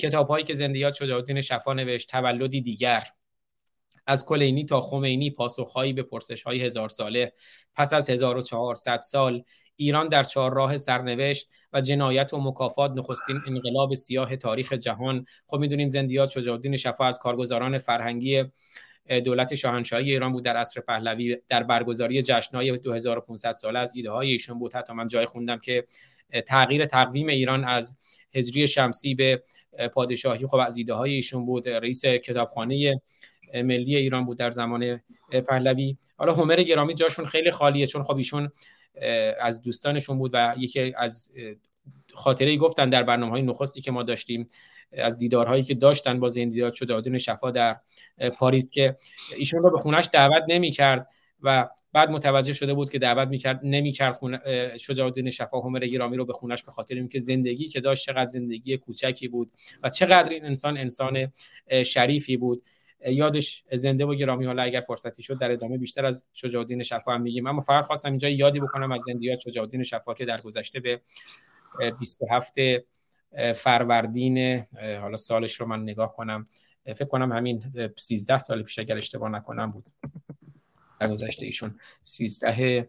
کتاب 0.00 0.28
هایی 0.28 0.44
که 0.44 0.54
زندیات 0.54 0.94
شجاع 0.94 1.16
الدین 1.16 1.40
شفا 1.40 1.72
نوشت 1.72 2.10
تولدی 2.10 2.60
دیگر. 2.60 3.02
از 4.06 4.26
کلینی 4.26 4.64
تا 4.64 4.80
خمینی 4.80 5.30
پاسخهایی 5.30 5.92
به 5.92 6.02
پرسش 6.02 6.42
های 6.42 6.60
هزار 6.60 6.88
ساله. 6.88 7.32
پس 7.74 7.92
از 7.92 8.10
1400 8.10 9.00
سال 9.00 9.42
ایران 9.80 10.08
در 10.08 10.22
چهار 10.22 10.54
راه 10.54 10.76
سرنوشت 10.76 11.48
و 11.72 11.80
جنایت 11.80 12.34
و 12.34 12.40
مکافات 12.40 12.92
نخستین 12.96 13.40
انقلاب 13.46 13.94
سیاه 13.94 14.36
تاریخ 14.36 14.72
جهان. 14.72 15.24
خب 15.46 15.56
می‌دونیم 15.56 15.90
زندیات 15.90 16.30
شجاع 16.30 16.76
شفا 16.76 17.06
از 17.06 17.18
کارگزاران 17.18 17.78
فرهنگی 17.78 18.44
دولت 19.24 19.54
شاهنشاهی 19.54 20.10
ایران 20.10 20.32
بود 20.32 20.44
در 20.44 20.56
عصر 20.56 20.80
پهلوی. 20.80 21.36
در 21.48 21.62
برگزاری 21.62 22.22
جشنهای 22.22 22.78
2500 22.78 23.52
ساله 23.52 23.78
از 23.78 23.92
ایده 23.96 24.10
های 24.10 24.30
ایشون 24.30 24.58
بود. 24.58 24.76
حتی 24.76 24.92
من 24.92 25.06
جای 25.06 25.26
خوندم 25.26 25.58
که 25.58 25.86
تغییر 26.46 26.84
تقویم 26.84 27.26
ایران 27.26 27.64
از 27.64 27.98
هجری 28.34 28.66
شمسی 28.66 29.14
به 29.14 29.42
پادشاهی. 29.94 30.46
خب 30.46 30.56
از 30.56 30.76
ایده 30.76 30.94
های 30.94 31.14
ایشون 31.14 31.46
بود. 31.46 31.68
رئیس 31.68 32.04
کتابخانه 32.04 33.00
ملی 33.54 33.96
ایران 33.96 34.24
بود 34.24 34.38
در 34.38 34.50
زمان 34.50 35.00
پهلوی. 35.48 35.96
حالا 36.16 36.32
هومر 36.32 36.62
گرامی 36.62 36.94
جاشون 36.94 37.26
خیلی 37.26 37.50
خالیه 37.50 37.86
چون 37.86 38.02
خب 38.02 38.16
ایشون 38.16 38.50
از 39.40 39.62
دوستانشون 39.62 40.18
بود 40.18 40.30
و 40.34 40.54
یکی 40.58 40.94
از 40.96 41.32
خاطره 42.14 42.56
گفتن 42.56 42.90
در 42.90 43.02
برنامه 43.02 43.32
های 43.32 43.42
نخستی 43.42 43.80
که 43.80 43.90
ما 43.90 44.02
داشتیم 44.02 44.46
از 44.92 45.18
دیدارهایی 45.18 45.62
که 45.62 45.74
داشتن 45.74 46.20
با 46.20 46.28
زندیات 46.28 46.74
شجاعالدین 46.74 47.18
شفا 47.18 47.50
در 47.50 47.76
پاریس 48.38 48.70
که 48.70 48.96
ایشون 49.36 49.62
رو 49.62 49.70
به 49.70 49.78
خونش 49.78 50.08
دعوت 50.12 50.42
نمی 50.48 50.70
کرد 50.70 51.08
و 51.42 51.68
بعد 51.92 52.10
متوجه 52.10 52.52
شده 52.52 52.74
بود 52.74 52.90
که 52.90 52.98
دعوت 52.98 53.28
می‌کرد 53.28 53.60
نمی‌کرد 53.62 54.18
شجاع 54.76 55.30
شفا 55.30 55.60
همر 55.60 55.80
گرامی 55.80 56.16
رو 56.16 56.24
به 56.24 56.32
خونش 56.32 56.62
به 56.62 56.72
خاطر 56.72 56.94
اینکه 56.94 57.18
زندگی 57.18 57.64
که 57.64 57.80
داشت 57.80 58.06
چقدر 58.06 58.26
زندگی 58.26 58.76
کوچکی 58.76 59.28
بود 59.28 59.52
و 59.82 59.88
چقدر 59.88 60.30
این 60.30 60.44
انسان 60.44 60.78
انسان 60.78 61.32
شریفی 61.86 62.36
بود. 62.36 62.62
یادش 63.06 63.64
زنده 63.72 64.04
و 64.04 64.14
گرامی. 64.14 64.46
حالا 64.46 64.62
اگر 64.62 64.80
فرصتی 64.80 65.22
شد 65.22 65.38
در 65.38 65.52
ادامه 65.52 65.78
بیشتر 65.78 66.06
از 66.06 66.26
شجاع 66.32 66.60
الدین 66.60 66.82
شفا 66.82 67.12
هم 67.14 67.22
میگیم. 67.22 67.46
اما 67.46 67.60
فقط 67.60 67.84
خواستم 67.84 68.08
اینجا 68.08 68.28
یادی 68.28 68.60
بکنم 68.60 68.92
از 68.92 69.02
زندیات 69.02 69.38
شجاع 69.38 69.64
الدین 69.64 69.82
شفا 69.82 70.14
که 70.14 70.24
در 70.24 70.40
گذشته 70.40 70.80
به 70.80 71.00
27 71.98 72.54
فروردین 73.54 74.66
حالا 75.00 75.16
سالش 75.16 75.60
رو 75.60 75.66
من 75.66 75.82
نگاه 75.82 76.16
کنم. 76.16 76.44
فکر 76.84 77.04
کنم 77.04 77.32
همین 77.32 77.72
13 77.96 78.38
سال 78.38 78.62
پیش 78.62 78.78
اگر 78.78 78.96
اشتباه 78.96 79.30
نکنم 79.30 79.70
بود. 79.70 79.88
در 81.00 81.08
گذشته 81.08 81.46
ایشون 81.46 81.78
13 82.02 82.88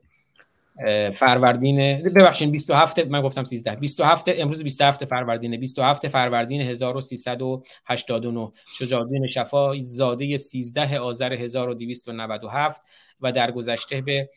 فروردین 1.15 2.03
ببخشید 2.03 2.51
27 2.51 2.99
من 2.99 3.22
گفتم 3.22 3.43
13 3.43 3.76
27 3.76 4.26
امروز 4.27 4.64
27 4.64 5.06
فروردین 5.06 5.60
27 5.60 6.07
فروردین 6.07 6.61
1389 6.61 8.51
شجاع 8.77 9.01
الدین 9.01 9.27
شفا 9.27 9.84
زاده 9.84 10.38
13 10.38 10.99
آذر 10.99 11.34
1297 11.34 12.81
و 13.22 13.31
در 13.31 13.51
گذشته 13.51 14.01
به 14.01 14.30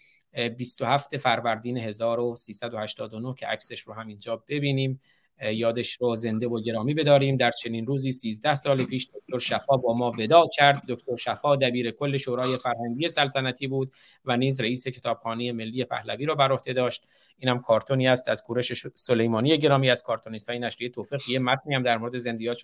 27 0.57 1.17
فروردین 1.17 1.79
1389 1.79 3.35
که 3.39 3.47
عکسش 3.47 3.81
رو 3.81 3.95
همینجا 3.95 4.45
ببینیم. 4.49 5.01
یادش 5.43 5.93
رو 5.93 6.15
زنده 6.15 6.49
و 6.49 6.61
گرامی 6.61 6.95
بداریم. 6.95 7.37
در 7.37 7.51
چنین 7.51 7.87
روزی 7.87 8.13
13 8.13 8.55
سال 8.55 8.85
پیش 8.85 9.09
دکتر 9.15 9.39
شفا 9.39 9.77
با 9.77 9.95
ما 9.95 10.13
ودا 10.19 10.47
کرد. 10.53 10.83
دکتر 10.89 11.17
شفا 11.17 11.57
دبیر 11.57 11.91
کل 11.91 12.17
شورای 12.17 12.57
فرهنگی 12.57 13.09
سلطنتی 13.09 13.67
بود 13.67 13.93
و 14.25 14.37
نیز 14.37 14.61
رئیس 14.61 14.89
کتابخانه 14.89 15.53
ملی 15.53 15.85
پهلوی 15.85 16.27
را 16.27 16.35
بر 16.35 16.53
عهده 16.53 16.73
داشت. 16.73 17.05
اینم 17.39 17.61
کارتونی 17.61 18.09
است 18.09 18.29
از 18.29 18.43
کورش 18.43 18.87
سلیمانی 18.95 19.59
گرامی 19.59 19.91
از 19.91 20.03
کارتونیست 20.03 20.51
های 20.51 20.59
نشریه 20.59 20.89
توفیق. 20.89 21.29
یه 21.29 21.39
متنی 21.39 21.75
هم 21.75 21.83
در 21.83 21.99
مورد 21.99 22.19
زندیات 22.19 22.57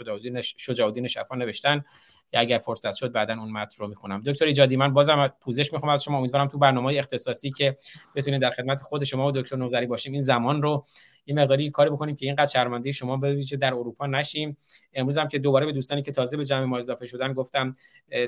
شجاع 0.56 0.86
الدین 0.86 1.06
شفا 1.06 1.36
نوشتن. 1.36 1.84
اگر 2.32 2.58
فرصت 2.58 2.92
شد 2.92 3.12
بعدا 3.12 3.34
اون 3.34 3.52
متن 3.52 3.76
رو 3.78 3.88
می‌خونم. 3.88 4.22
دکتر 4.26 4.44
ایجادی 4.44 4.76
من 4.76 4.92
بازم 4.92 5.34
پوزش 5.40 5.72
می‌خوام 5.72 5.92
از 5.92 6.02
شما. 6.02 6.18
امیدوارم 6.18 6.48
تو 6.48 6.58
برنامه 6.58 6.94
اختصاصی 6.98 7.50
که 7.50 7.76
بتونید 8.14 8.42
در 8.42 8.50
خدمت 8.50 8.80
خود 8.80 9.04
شما 9.04 9.26
و 9.26 9.30
دکتر 9.30 9.56
نوزری 9.56 9.86
باشیم 9.86 10.12
این 10.12 10.20
زمان 10.20 10.62
رو 10.62 10.84
یه 11.28 11.34
مقداری 11.34 11.70
کاری 11.70 11.90
بکنیم 11.90 12.16
که 12.16 12.26
اینقدر 12.26 12.50
شرمنده 12.50 12.90
شما 12.90 13.16
به 13.16 13.44
در 13.60 13.74
اروپا 13.74 14.06
نشیم. 14.06 14.56
امروز 14.94 15.18
هم 15.18 15.28
که 15.28 15.38
دوباره 15.38 15.66
به 15.66 15.72
دوستانی 15.72 16.02
که 16.02 16.12
تازه 16.12 16.36
به 16.36 16.44
جمع 16.44 16.64
ما 16.64 16.78
اضافه 16.78 17.06
شدن 17.06 17.32
گفتم 17.32 17.72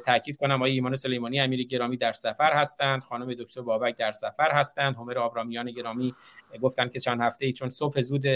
تاکید 0.05 0.37
کنم 0.37 0.55
آقای 0.55 0.73
ایمان 0.73 0.95
سلیمانی 0.95 1.41
امیر 1.41 1.67
گرامی 1.67 1.97
در 1.97 2.13
سفر 2.13 2.53
هستند. 2.53 3.03
خانم 3.03 3.35
دکتر 3.35 3.63
بابک 3.63 3.97
در 3.97 4.13
سفر 4.13 4.51
هستند. 4.53 4.97
همر 4.97 5.19
آبرامیان 5.19 5.71
گرامی 5.71 6.15
گفتن 6.63 6.89
که 6.89 7.01
چند 7.01 7.21
هفته 7.21 7.47
ای 7.47 7.53
چون 7.53 7.69
صبح 7.69 8.01
زود 8.01 8.27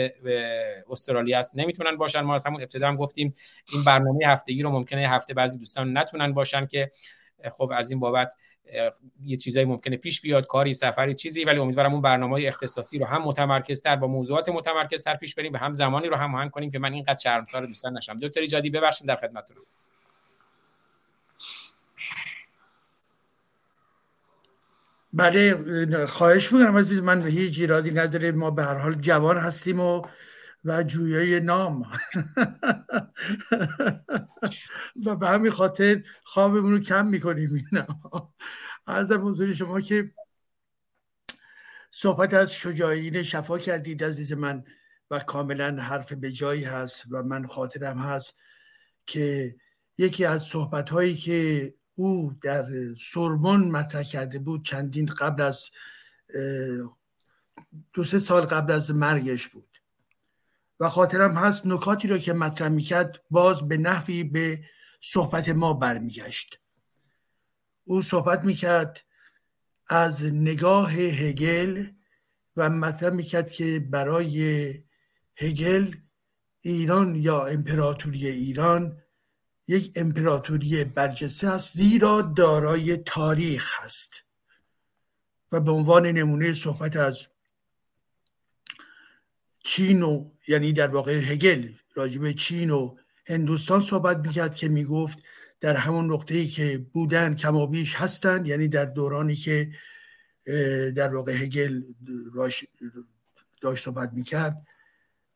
استرالیا 0.91 1.39
است 1.39 1.59
نمی‌تونن 1.59 1.97
باشن. 1.97 2.21
ما 2.21 2.35
از 2.35 2.47
همون 2.47 2.63
ابتدا 2.63 2.89
هم 2.89 2.97
گفتیم 2.97 3.35
این 3.73 3.85
برنامه 3.85 4.27
هفتگی 4.27 4.63
رو 4.63 4.71
ممکنه 4.71 5.09
هفته 5.11 5.35
بعضی 5.35 5.59
دوستان 5.59 5.99
نتونن 5.99 6.33
باشن 6.33 6.67
که 6.67 6.91
خب 7.53 7.73
از 7.77 7.91
این 7.91 8.01
بابت 8.01 8.33
یه 9.25 9.37
چیزایی 9.37 9.67
ممکنه 9.67 9.97
پیش 9.97 10.21
بیاد 10.21 10.47
کاری 10.47 10.75
سفری 10.75 11.15
چیزی 11.15 11.45
ولی 11.45 11.59
امیدوارم 11.59 11.93
اون 11.93 12.03
برنامه 12.03 12.45
اختصاصی 12.47 12.99
رو 12.99 13.07
هم 13.07 13.23
متمرکزتر 13.23 13.97
با 13.97 14.07
موضوعات 14.07 14.49
متمرکزتر 14.49 15.17
پیش 15.17 15.35
بریم 15.35 15.53
و 15.53 15.57
هم 15.57 15.73
زمانی 15.73 16.09
رو 16.09 16.17
هم 16.17 16.35
آهنگ 16.35 16.51
کنیم 16.51 16.71
که 16.71 16.79
من 16.79 16.93
اینقدر 16.93 17.21
شرمسار 17.23 17.67
دوستان 17.67 17.97
نشم. 17.97 18.17
دکتر 18.17 18.41
ایجادی 18.41 18.71
ببخشید 18.71 19.09
در 19.09 19.17
خدمتتون. 19.17 19.57
بله 25.13 26.07
خواهش 26.07 26.53
می‌کنم 26.53 26.77
عزیز 26.79 27.03
من 27.03 27.27
هیچ 27.27 27.59
ایرادی 27.59 27.91
نداره 27.91 28.33
ما 28.33 28.51
به 28.51 28.65
هر 28.65 28.79
حال 28.79 28.95
جوان 28.95 29.39
هستیم 29.39 29.81
و 29.81 30.03
و 30.65 30.83
جویای 30.83 31.41
نام. 31.41 31.93
و 35.07 35.17
به 35.17 35.27
همین 35.27 35.51
خاطر 35.51 36.03
خوابمون 36.25 36.73
رو 36.73 36.79
کم 36.79 37.07
می‌کنیم 37.07 37.69
از 38.87 39.13
حضور 39.13 39.53
شما 39.53 39.81
که 39.81 40.11
صحبت 41.91 42.35
از 42.35 42.53
شجاعین 42.53 43.23
شفا 43.23 43.59
کردید 43.59 44.05
عزیز 44.05 44.33
من 44.33 44.65
و 45.11 45.19
کاملا 45.19 45.83
حرف 45.83 46.13
به 46.13 46.33
جایی 46.33 46.65
هست 46.65 47.03
و 47.11 47.23
من 47.23 47.47
خاطرم 47.47 47.99
هست 47.99 48.37
که 49.07 49.57
یکی 49.99 50.25
از 50.25 50.43
صحبت 50.43 50.91
هایی 50.91 51.15
که 51.15 51.75
او 51.95 52.35
در 52.43 52.67
سرمون 53.13 53.71
مطرح 53.71 54.03
کرده 54.03 54.39
بود 54.39 54.65
چندین 54.65 55.07
قبل 55.07 55.43
از 55.43 55.71
دو 57.93 58.05
سه 58.05 58.19
سال 58.19 58.43
قبل 58.43 58.73
از 58.73 58.91
مرگش 58.91 59.49
بود. 59.49 59.74
و 60.81 60.89
خاطرم 60.89 61.37
هست 61.37 61.67
نکاتی 61.67 62.09
رو 62.09 62.19
که 62.19 62.33
مطرح 62.33 62.69
می‌کرد 62.69 63.23
باز 63.31 63.69
به 63.69 63.77
نحوی 63.77 64.25
به 64.25 64.65
صحبت 65.01 65.49
ما 65.49 65.75
برمیگشت. 65.75 66.61
او 67.85 68.03
صحبت 68.03 68.45
می‌کرد 68.45 69.05
از 69.89 70.25
نگاه 70.25 70.93
هگل 70.93 71.87
و 72.57 72.71
مطرح 72.71 73.11
می‌کرد 73.11 73.51
که 73.51 73.87
برای 73.91 74.75
هگل 75.37 75.95
ایران 76.61 77.15
یا 77.15 77.47
امپراتوری 77.47 78.27
ایران 78.27 79.03
یک 79.69 79.93
امپراتوری 79.97 80.85
برجسته 80.85 81.49
است 81.49 81.77
زیرا 81.77 82.23
دارای 82.23 82.97
تاریخ 82.97 83.75
است 83.85 84.25
و 85.53 85.61
به 85.61 85.71
عنوان 85.71 86.07
نمونه 86.07 86.55
صحبت 86.55 86.97
از 86.97 87.19
چین 89.65 90.03
و 90.03 90.31
یعنی 90.49 90.73
در 90.73 90.89
واقع 90.89 91.13
هگل 91.13 91.69
راجب 91.95 92.33
چین 92.33 92.71
و 92.71 92.97
هندوستان 93.27 93.81
صحبت 93.81 94.17
می‌کرد 94.17 94.55
که 94.55 94.69
می‌گفت 94.69 95.19
در 95.61 95.77
همون 95.77 96.13
نقطه 96.13 96.35
ای 96.35 96.47
که 96.47 96.87
بودن 96.93 97.35
کمابیش 97.35 97.95
هستند 97.95 98.47
یعنی 98.47 98.69
در 98.69 98.85
دورانی 98.85 99.37
که 99.37 99.73
در 100.97 101.15
واقع 101.15 101.33
هگل 101.33 101.83
داشت 103.61 103.85
صحبت 103.85 104.13
می‌کرد. 104.13 104.67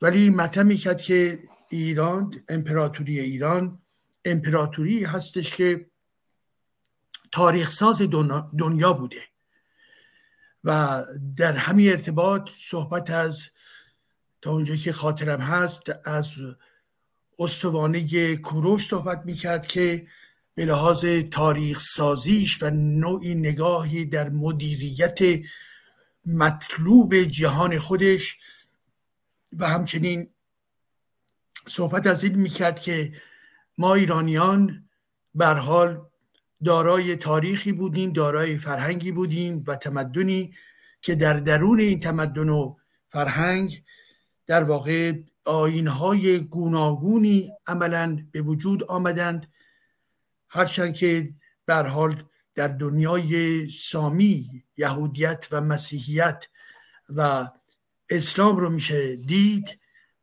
ولی 0.02 0.30
مطمئن 0.30 0.66
می‌کرد 0.66 1.00
که 1.00 1.38
ایران 1.70 2.44
امپراتوری 2.48 3.20
ایران 3.20 3.82
امپراتوری 4.24 5.04
هستش 5.04 5.56
که 5.56 5.90
تاریخ 7.32 7.70
ساز 7.70 8.02
دنیا 8.58 8.92
بوده. 8.92 9.22
و 10.64 11.04
در 11.36 11.52
همین 11.52 11.90
ارتباط 11.90 12.50
صحبت 12.58 13.10
از 13.10 13.46
تا 14.42 14.50
اونجا 14.50 14.76
که 14.76 14.92
خاطرم 14.92 15.40
هست 15.40 15.82
از 16.04 16.34
استوانه 17.38 18.36
کوروش 18.36 18.86
صحبت 18.86 19.22
می‌کرد 19.24 19.66
که 19.66 20.06
به 20.54 20.64
لحاظ 20.64 21.04
تاریخ 21.30 21.80
سازیش 21.80 22.62
و 22.62 22.70
نوعی 22.70 23.34
نگاهی 23.34 24.04
در 24.04 24.28
مدیریت 24.28 25.18
مطلوب 26.26 27.14
جهان 27.14 27.78
خودش 27.78 28.36
و 29.52 29.68
همچنین 29.68 30.30
صحبت 31.66 32.06
از 32.06 32.24
این 32.24 32.34
می‌کرد 32.34 32.80
که 32.80 33.12
ما 33.78 33.94
ایرانیان 33.94 34.88
بر 35.34 35.54
حال 35.54 36.08
دارای 36.64 37.16
تاریخی 37.16 37.72
بودیم 37.72 38.12
دارای 38.12 38.58
فرهنگی 38.58 39.12
بودیم 39.12 39.64
و 39.66 39.76
تمدنی 39.76 40.54
که 41.02 41.14
در 41.14 41.34
درون 41.34 41.80
این 41.80 42.00
تمدن 42.00 42.48
و 42.48 42.76
فرهنگ 43.10 43.82
در 44.48 44.64
واقع 44.64 45.12
آینهای 45.44 46.38
گوناگونی 46.38 47.52
عملا 47.66 48.26
به 48.32 48.42
وجود 48.42 48.84
آمدند. 48.84 49.52
هرچند 50.48 50.94
که 50.94 51.30
بر 51.66 51.86
حال 51.86 52.24
در 52.54 52.68
دنیای 52.68 53.70
سامی 53.70 54.64
یهودیت 54.76 55.46
و 55.50 55.60
مسیحیت 55.60 56.44
و 57.08 57.48
اسلام 58.10 58.56
رو 58.56 58.70
میشه 58.70 59.16
دید 59.16 59.78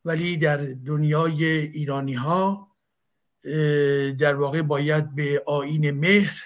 ولی 0.06 0.38
در 0.38 0.58
دنیای 0.86 1.46
ایرانی 1.46 2.14
ها 2.14 2.72
در 4.20 4.36
واقع 4.36 4.62
باید 4.62 5.16
به 5.16 5.44
آین 5.46 5.92
مهر 5.92 6.44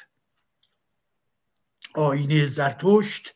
آین 1.95 2.45
زرتشت 2.47 3.35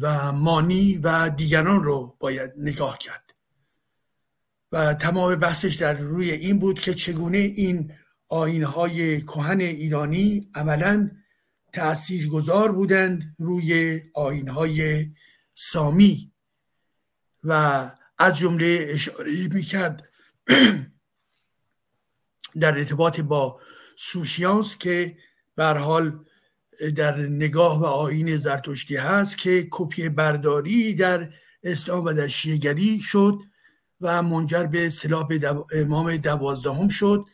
و 0.00 0.32
مانی 0.32 0.96
و 0.96 1.28
دیگران 1.28 1.84
رو 1.84 2.16
باید 2.20 2.52
نگاه 2.56 2.98
کرد. 2.98 3.34
و 4.72 4.94
تمام 4.94 5.36
بحثش 5.36 5.74
در 5.74 5.94
روی 5.94 6.30
این 6.30 6.58
بود 6.58 6.80
که 6.80 6.94
چگونه 6.94 7.38
این 7.38 7.92
آینهای 8.28 9.22
کهن 9.22 9.60
ایرانی 9.60 10.50
عملا 10.54 11.10
گذار 12.30 12.72
بودند 12.72 13.34
روی 13.38 14.00
آینهای 14.14 15.06
سامی. 15.54 16.32
و 17.44 17.90
از 18.18 18.36
جمله 18.36 18.86
اشاره 18.88 19.48
می‌کرد 19.52 20.08
در 22.60 22.78
ارتباط 22.78 23.20
با 23.20 23.60
سوشیانس 23.96 24.76
که 24.76 25.18
بر 25.56 25.78
حال 25.78 26.25
در 26.96 27.16
نگاه 27.16 27.80
و 27.80 27.84
آین 27.84 28.36
زرتشتی 28.36 28.96
هست 28.96 29.38
که 29.38 29.68
کپی 29.70 30.08
برداری 30.08 30.94
در 30.94 31.30
اسلام 31.62 32.04
و 32.04 32.12
در 32.12 32.26
شیعگری 32.26 33.00
شد 33.00 33.38
و 34.00 34.22
منجر 34.22 34.64
به 34.64 34.90
سلاح 34.90 35.28
امام 35.72 36.16
دوازدهم 36.16 36.88
شد. 36.88 37.24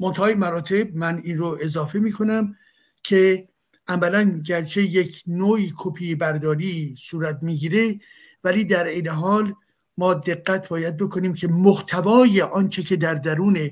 منتهای 0.00 0.34
مراتب 0.34 0.96
من 0.96 1.20
این 1.24 1.38
رو 1.38 1.58
اضافه 1.62 1.98
می‌کنم 1.98 2.56
که 3.02 3.48
عملا 3.88 4.40
گرچه 4.44 4.82
یک 4.82 5.22
نوعی 5.26 5.72
کپی 5.76 6.14
برداری 6.14 6.94
صورت 6.98 7.38
می‌گیره 7.42 8.00
ولی 8.44 8.64
در 8.64 8.86
این 8.86 9.08
حال 9.08 9.54
ما 9.98 10.14
دقت 10.14 10.68
باید 10.68 10.96
بکنیم 10.96 11.32
که 11.32 11.48
محتوای 11.48 12.42
آنچه 12.42 12.82
که 12.82 12.96
در 12.96 13.14
درون 13.14 13.70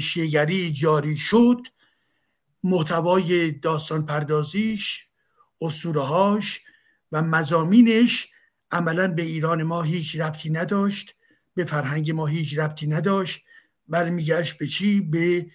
شیگری 0.00 0.72
جاری 0.72 1.16
شد 1.16 1.60
محتوای 2.64 3.50
داستان 3.50 4.06
پردازیش 4.06 5.06
اسطورهاش 5.60 6.60
و 7.12 7.22
مزامینش 7.22 8.28
عملا 8.70 9.08
به 9.08 9.22
ایران 9.22 9.62
ما 9.62 9.82
هیچ 9.82 10.16
ربطی 10.16 10.50
نداشت 10.50 11.14
به 11.54 11.64
فرهنگ 11.64 12.10
ما 12.10 12.26
هیچ 12.26 12.58
ربطی 12.58 12.86
نداشت. 12.86 13.40
برمیگشت 13.88 14.58
به 14.58 14.66
چی؟ 14.66 15.00
به 15.00 15.46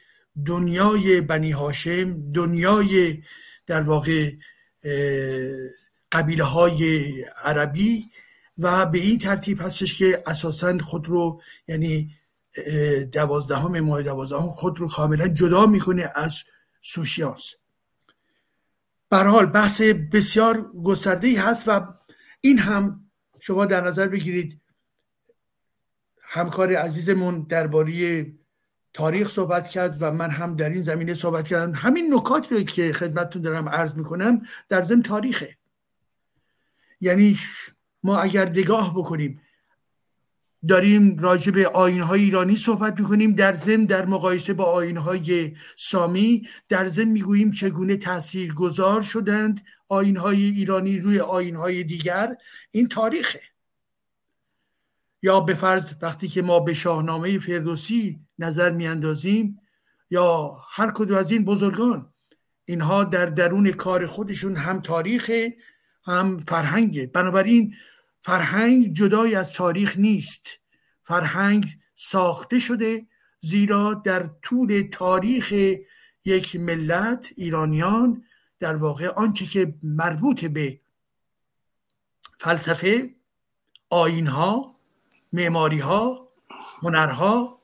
دنیای 0.46 1.22
بنی 1.22 1.52
هاشم 1.52 2.32
دنیای 2.32 3.24
در 3.68 3.82
واقع 3.82 4.32
قبیله 6.12 6.44
های 6.44 7.12
عربی 7.44 8.06
و 8.58 8.86
به 8.86 8.98
این 8.98 9.20
ترتیب 9.20 9.62
هستش 9.62 9.98
که 9.98 10.24
اساسا 10.28 10.78
خود 10.78 11.08
رو 11.08 11.42
یعنی 11.68 12.12
دوازدهم 13.12 13.80
ماه 13.80 14.04
دوازدهم 14.04 14.52
خود 14.52 14.80
رو 14.80 14.88
کاملا 14.88 15.28
جدا 15.28 15.66
می‌کنه 15.66 16.12
از 16.16 16.44
سوشیانس 16.86 17.54
حال 19.12 19.46
بحث 19.46 19.82
بسیار 19.82 20.72
گسترده 20.72 21.28
ای 21.28 21.36
هست 21.36 21.64
و 21.68 21.88
این 22.42 22.60
هم 22.60 23.10
شما 23.40 23.66
در 23.66 23.88
نظر 23.88 24.08
بگیرید 24.08 24.62
همکار 26.22 26.74
عزیزمون 26.74 27.42
درباره 27.42 28.26
تاریخ 28.94 29.30
صحبت 29.30 29.70
کرد 29.70 29.98
و 30.00 30.12
من 30.12 30.30
هم 30.30 30.56
در 30.56 30.70
این 30.70 30.82
زمینه 30.82 31.14
صحبت 31.14 31.48
کردم. 31.48 31.74
همین 31.74 32.14
نکات 32.14 32.52
رو 32.52 32.64
که 32.64 32.94
خدمتتون 32.94 33.42
دارم 33.42 33.70
عرض 33.70 33.94
می‌کنم 33.94 34.42
در 34.70 34.82
ضمن 34.82 35.02
تاریخه. 35.02 35.58
یعنی 37.02 37.38
ما 38.04 38.20
اگر 38.20 38.50
نگاه 38.50 38.96
بکنیم 38.96 39.42
داریم 40.68 41.18
راجع 41.18 41.52
به 41.52 41.68
آینهای 41.68 42.22
ایرانی 42.22 42.56
صحبت 42.56 43.00
می‌کنیم. 43.00 43.32
در 43.36 43.54
ضمن 43.54 43.86
در 43.86 44.06
مقایسه 44.06 44.54
با 44.54 44.64
آینهای 44.64 45.54
سامی 45.76 46.48
در 46.70 46.88
ضمن 46.88 47.12
می‌گوییم 47.12 47.52
چگونه 47.52 47.98
تأثیر 47.98 48.54
گذار 48.54 49.02
شدند 49.02 49.66
آینهای 49.88 50.44
ایرانی 50.44 51.00
روی 51.00 51.20
آینهای 51.20 51.84
دیگر. 51.84 52.36
این 52.72 52.88
تاریخه. 52.88 53.42
یا 55.22 55.40
به 55.40 55.54
فرض 55.54 55.86
وقتی 56.02 56.28
که 56.28 56.42
ما 56.42 56.60
به 56.60 56.74
شاهنامه 56.74 57.40
فردوسی 57.40 58.20
نظر 58.40 58.72
میاندازیم 58.72 59.62
یا 60.10 60.58
هر 60.72 60.92
کدوم 60.92 61.18
از 61.18 61.32
این 61.32 61.46
بزرگان 61.46 62.14
اینها 62.66 63.04
در 63.04 63.26
درون 63.26 63.72
کار 63.72 64.06
خودشون 64.06 64.56
هم 64.56 64.82
تاریخ 64.82 65.32
هم 66.06 66.38
فرهنگه. 66.38 67.08
بنابراین 67.08 67.76
فرهنگ 68.26 68.94
جدای 68.94 69.36
از 69.36 69.54
تاریخ 69.54 69.98
نیست. 69.98 70.48
فرهنگ 71.04 71.78
ساخته 71.96 72.60
شده 72.60 73.08
زیرا 73.42 73.94
در 73.94 74.30
طول 74.42 74.90
تاریخ 74.92 75.54
یک 76.26 76.56
ملت 76.56 77.30
ایرانیان 77.36 78.24
در 78.60 78.76
واقع 78.76 79.08
آنچه 79.08 79.46
که 79.46 79.74
مربوط 79.84 80.46
به 80.46 80.80
فلسفه 82.38 83.16
آینها 83.90 84.80
معماری 85.34 85.80
ها 85.80 86.30
هنرها 86.82 87.62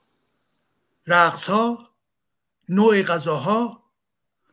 رقص 1.07 1.49
ها 1.49 1.89
نوع 2.69 3.01
غذاها 3.01 3.83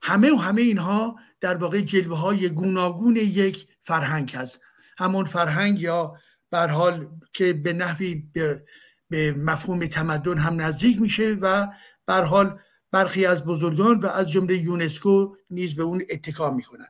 همه 0.03 0.33
و 0.33 0.37
همه 0.37 0.63
اینها 0.63 1.19
در 1.41 1.57
واقع 1.57 1.81
جلوه 1.81 2.19
های 2.19 2.49
گوناگون 2.49 3.17
یک 3.17 3.69
فرهنگ 3.81 4.37
هست 4.37 4.68
همون 4.99 5.25
فرهنگ 5.25 5.81
یا 5.81 6.15
بر 6.51 6.69
حال 6.69 7.09
که 7.33 7.53
به 7.53 7.73
نحوی 7.73 8.31
به, 8.33 9.33
مفهوم 9.33 9.87
تمدن 9.87 10.39
هم 10.39 10.61
نزدیک 10.61 11.01
میشه 11.01 11.37
و 11.41 11.67
بر 12.07 12.23
حال 12.23 12.59
برخی 12.93 13.27
از 13.27 13.45
بزرگان 13.45 13.99
و 13.99 14.07
از 14.07 14.31
جمله 14.31 14.57
یونسکو 14.57 15.37
نیز 15.51 15.77
به 15.77 15.83
اون 15.83 16.03
اتکا 16.11 16.51
می‌کنن. 16.51 16.89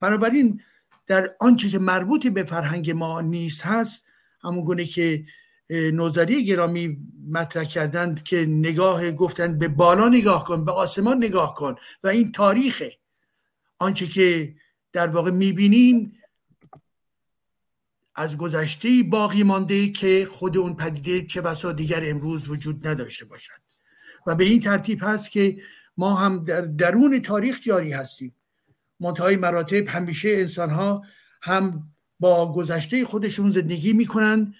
بنابراین 0.00 0.60
در 1.06 1.36
آنچه 1.40 1.68
که 1.68 1.78
مربوط 1.78 2.26
به 2.26 2.44
فرهنگ 2.44 2.90
ما 2.90 3.20
نیست 3.20 3.62
هست 3.62 4.04
همون 4.42 4.64
گونه 4.64 4.84
که 4.84 5.24
نوزری 5.70 6.44
گرامی 6.44 6.98
مطرح 7.30 7.64
کردند 7.64 8.22
که 8.22 8.46
نگاه 8.46 9.12
گفتند 9.12 9.58
به 9.58 9.68
بالا 9.68 10.08
نگاه 10.08 10.44
کن 10.44 10.64
به 10.64 10.72
آسمان 10.72 11.16
نگاه 11.16 11.54
کن 11.54 11.74
و 12.04 12.08
این 12.08 12.32
تاریخه. 12.32 12.92
آنچه 13.78 14.06
که 14.06 14.54
در 14.92 15.06
واقع 15.06 15.30
می‌بینیم 15.30 16.12
از 18.14 18.36
گذشته 18.36 19.02
باقی 19.10 19.42
مانده 19.42 19.88
که 19.88 20.28
خود 20.30 20.56
اون 20.56 20.76
پدیده 20.76 21.26
چه 21.26 21.40
بسا 21.40 21.72
دیگر 21.72 22.02
امروز 22.04 22.48
وجود 22.48 22.86
نداشته 22.86 23.24
باشد. 23.24 23.62
و 24.26 24.34
به 24.34 24.44
این 24.44 24.60
ترتیب 24.60 24.98
هست 25.02 25.30
که 25.30 25.56
ما 25.96 26.14
هم 26.14 26.44
در 26.44 26.60
درون 26.60 27.22
تاریخ 27.22 27.60
جاری 27.60 27.92
هستیم. 27.92 28.34
منتهای 29.00 29.36
مراتب 29.36 29.88
همیشه 29.88 30.28
انسان 30.28 30.70
ها 30.70 31.02
هم 31.42 31.92
با 32.20 32.52
گذشته 32.52 33.04
خودشون 33.04 33.50
زندگی 33.50 33.92
می‌کنند. 33.92 34.54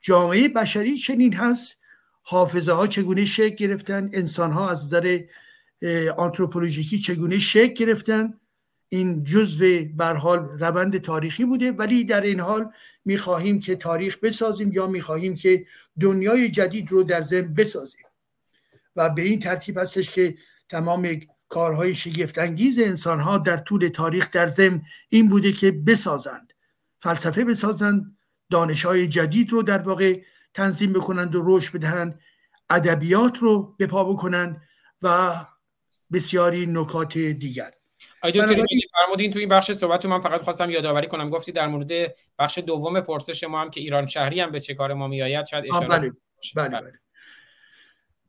جامعه 0.00 0.48
بشری 0.48 0.98
چنین 0.98 1.34
هست. 1.34 1.80
حافظه 2.22 2.72
ها 2.72 2.86
چگونه 2.86 3.24
شکل 3.24 3.54
گرفتن؟ 3.54 4.10
انسان 4.12 4.52
ها 4.52 4.70
از 4.70 4.84
نظر 4.84 5.20
آنتروپولوژیکی 6.16 6.98
چگونه 6.98 7.38
شکل 7.38 7.74
گرفتن؟ 7.74 8.34
این 8.88 9.24
جزء 9.24 9.84
بر 9.94 10.14
حال 10.14 10.38
روند 10.38 10.98
تاریخی 10.98 11.44
بوده 11.44 11.72
ولی 11.72 12.04
در 12.04 12.20
این 12.20 12.40
حال 12.40 12.70
می‌خواهیم 13.04 13.58
که 13.58 13.76
تاریخ 13.76 14.18
بسازیم 14.18 14.72
یا 14.72 14.86
می‌خواهیم 14.86 15.34
که 15.34 15.66
دنیای 16.00 16.50
جدید 16.50 16.92
رو 16.92 17.02
در 17.02 17.22
ذهن 17.22 17.54
بسازیم. 17.54 18.06
و 18.96 19.10
به 19.10 19.22
این 19.22 19.40
ترتیب 19.40 19.78
هستش 19.78 20.14
که 20.14 20.34
تمام 20.68 21.20
کارهای 21.48 21.94
شگفتانگیز 21.94 22.78
انسان 22.78 23.20
ها 23.20 23.38
در 23.38 23.56
طول 23.56 23.88
تاریخ 23.88 24.30
در 24.30 24.46
ذهن 24.46 24.82
این 25.08 25.28
بوده 25.28 25.52
که 25.52 25.72
بسازند 25.72 26.52
فلسفه 27.00 27.44
بسازند 27.44 28.16
دانش 28.50 28.84
های 28.84 29.08
جدید 29.08 29.52
رو 29.52 29.62
در 29.62 29.78
واقع 29.78 30.20
تنظیم 30.54 30.92
بکنند 30.92 31.34
و 31.34 31.42
رشد 31.44 31.72
بدهند 31.78 32.20
ادبیات 32.70 33.38
رو 33.38 33.74
به 33.78 33.86
پا 33.86 34.04
بکنند 34.04 34.62
و 35.02 35.34
بسیاری 36.12 36.66
نکات 36.66 37.18
دیگر. 37.18 37.75
فرمودین 38.92 39.30
تو 39.30 39.38
این 39.38 39.48
بخش 39.48 39.72
صحبت 39.72 40.06
من 40.06 40.20
فقط 40.20 40.42
خواستم 40.42 40.70
یادآوری 40.70 41.06
کنم 41.06 41.30
گفتی 41.30 41.52
در 41.52 41.66
مورد 41.66 42.14
بخش 42.38 42.58
دوم 42.58 43.00
پرسش 43.00 43.44
ما 43.44 43.60
هم 43.60 43.70
که 43.70 43.80
ایران 43.80 44.06
شهری 44.06 44.40
هم 44.40 44.52
به 44.52 44.60
چه 44.60 44.74
کار 44.74 44.94
ما 44.94 45.08
میآید 45.08 45.46
شاید 45.46 45.64
اشاره 45.68 45.88
بله. 45.88 46.12
بله. 46.56 46.68
بله. 46.68 46.92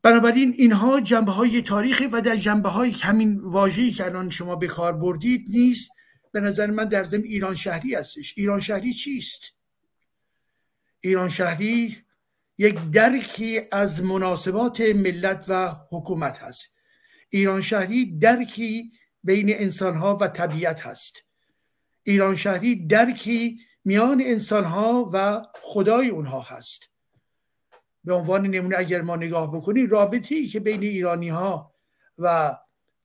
بنابراین 0.02 0.54
اینها 0.58 1.00
جنبه 1.00 1.32
های 1.32 1.62
تاریخی 1.62 2.06
و 2.06 2.20
در 2.20 2.36
جنبه 2.36 2.68
های 2.68 2.90
همین 2.90 3.40
واژه‌ای 3.40 3.90
که 3.90 4.04
الان 4.04 4.30
شما 4.30 4.56
به 4.56 4.66
کار 4.66 4.92
بردید 4.92 5.46
نیست 5.48 5.90
به 6.32 6.40
نظر 6.40 6.66
من 6.66 6.84
در 6.84 7.04
ضمن 7.04 7.22
ایران 7.22 7.54
شهری 7.54 7.94
هستش 7.94 8.34
ایران 8.36 8.60
شهری 8.60 8.92
چیست 8.92 9.54
ایران 11.00 11.28
شهری 11.28 11.96
یک 12.58 12.78
درکی 12.90 13.60
از 13.72 14.04
مناسبات 14.04 14.80
ملت 14.80 15.44
و 15.48 15.76
حکومت 15.90 16.38
هست 16.38 16.74
ایران 17.30 17.60
شهری 17.60 18.18
درکی 18.18 18.90
بین 19.28 19.54
انسانها 19.54 20.16
و 20.16 20.28
طبیعت 20.28 20.86
هست. 20.86 21.24
ایران 22.02 22.36
شهری 22.36 22.86
درکی 22.86 23.60
میان 23.84 24.22
انسانها 24.24 25.10
و 25.12 25.42
خدای 25.62 26.08
اونها 26.08 26.40
هست. 26.40 26.88
به 28.04 28.12
عنوان 28.12 28.46
نمونه 28.46 28.76
اگر 28.78 29.02
ما 29.02 29.16
نگاه 29.16 29.52
بکنیم 29.52 29.90
رابطه 29.90 30.46
که 30.46 30.60
بین 30.60 30.82
ایرانی 30.82 31.28
ها 31.28 31.74
و 32.18 32.56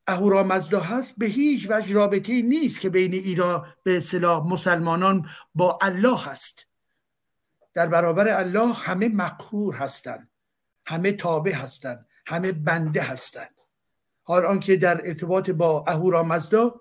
اهورامزدا 0.06 0.80
هست 0.80 1.18
به 1.18 1.26
هیچ 1.26 1.66
وجه 1.70 1.94
رابطه 1.94 2.42
نیست 2.42 2.80
که 2.80 2.90
بین 2.90 3.14
ایران 3.14 3.74
به 3.82 3.96
اصطلاح 3.96 4.46
مسلمانان 4.46 5.28
با 5.54 5.78
الله 5.82 6.18
هست. 6.18 6.66
در 7.74 7.86
برابر 7.86 8.28
الله 8.28 8.72
همه 8.72 9.08
مقهور 9.08 9.74
هستند 9.74 10.30
همه 10.86 11.12
تابع 11.12 11.52
هستند 11.52 12.06
همه 12.26 12.52
بنده 12.52 13.02
هستند 13.02 13.53
حال 14.24 14.46
آنکه 14.46 14.76
در 14.76 15.06
ارتباط 15.06 15.50
با 15.50 15.84
اهورامزدا 15.86 16.80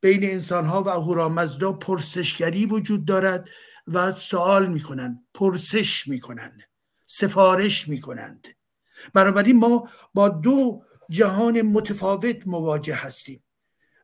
بین 0.00 0.24
انسان 0.24 0.66
ها 0.66 0.82
و 0.82 0.88
اهورامزدا 0.88 1.72
پرسشگری 1.72 2.66
وجود 2.66 3.04
دارد 3.04 3.48
و 3.86 4.12
سوال 4.12 4.66
می‌کنند 4.66 5.26
پرسش 5.34 6.08
می‌کنند 6.08 6.62
سفارش 7.06 7.88
می‌کنند. 7.88 8.46
بنابراین 9.14 9.56
ما 9.56 9.88
با 10.14 10.28
دو 10.28 10.84
جهان 11.10 11.62
متفاوت 11.62 12.46
مواجه 12.46 12.94
هستیم 12.94 13.42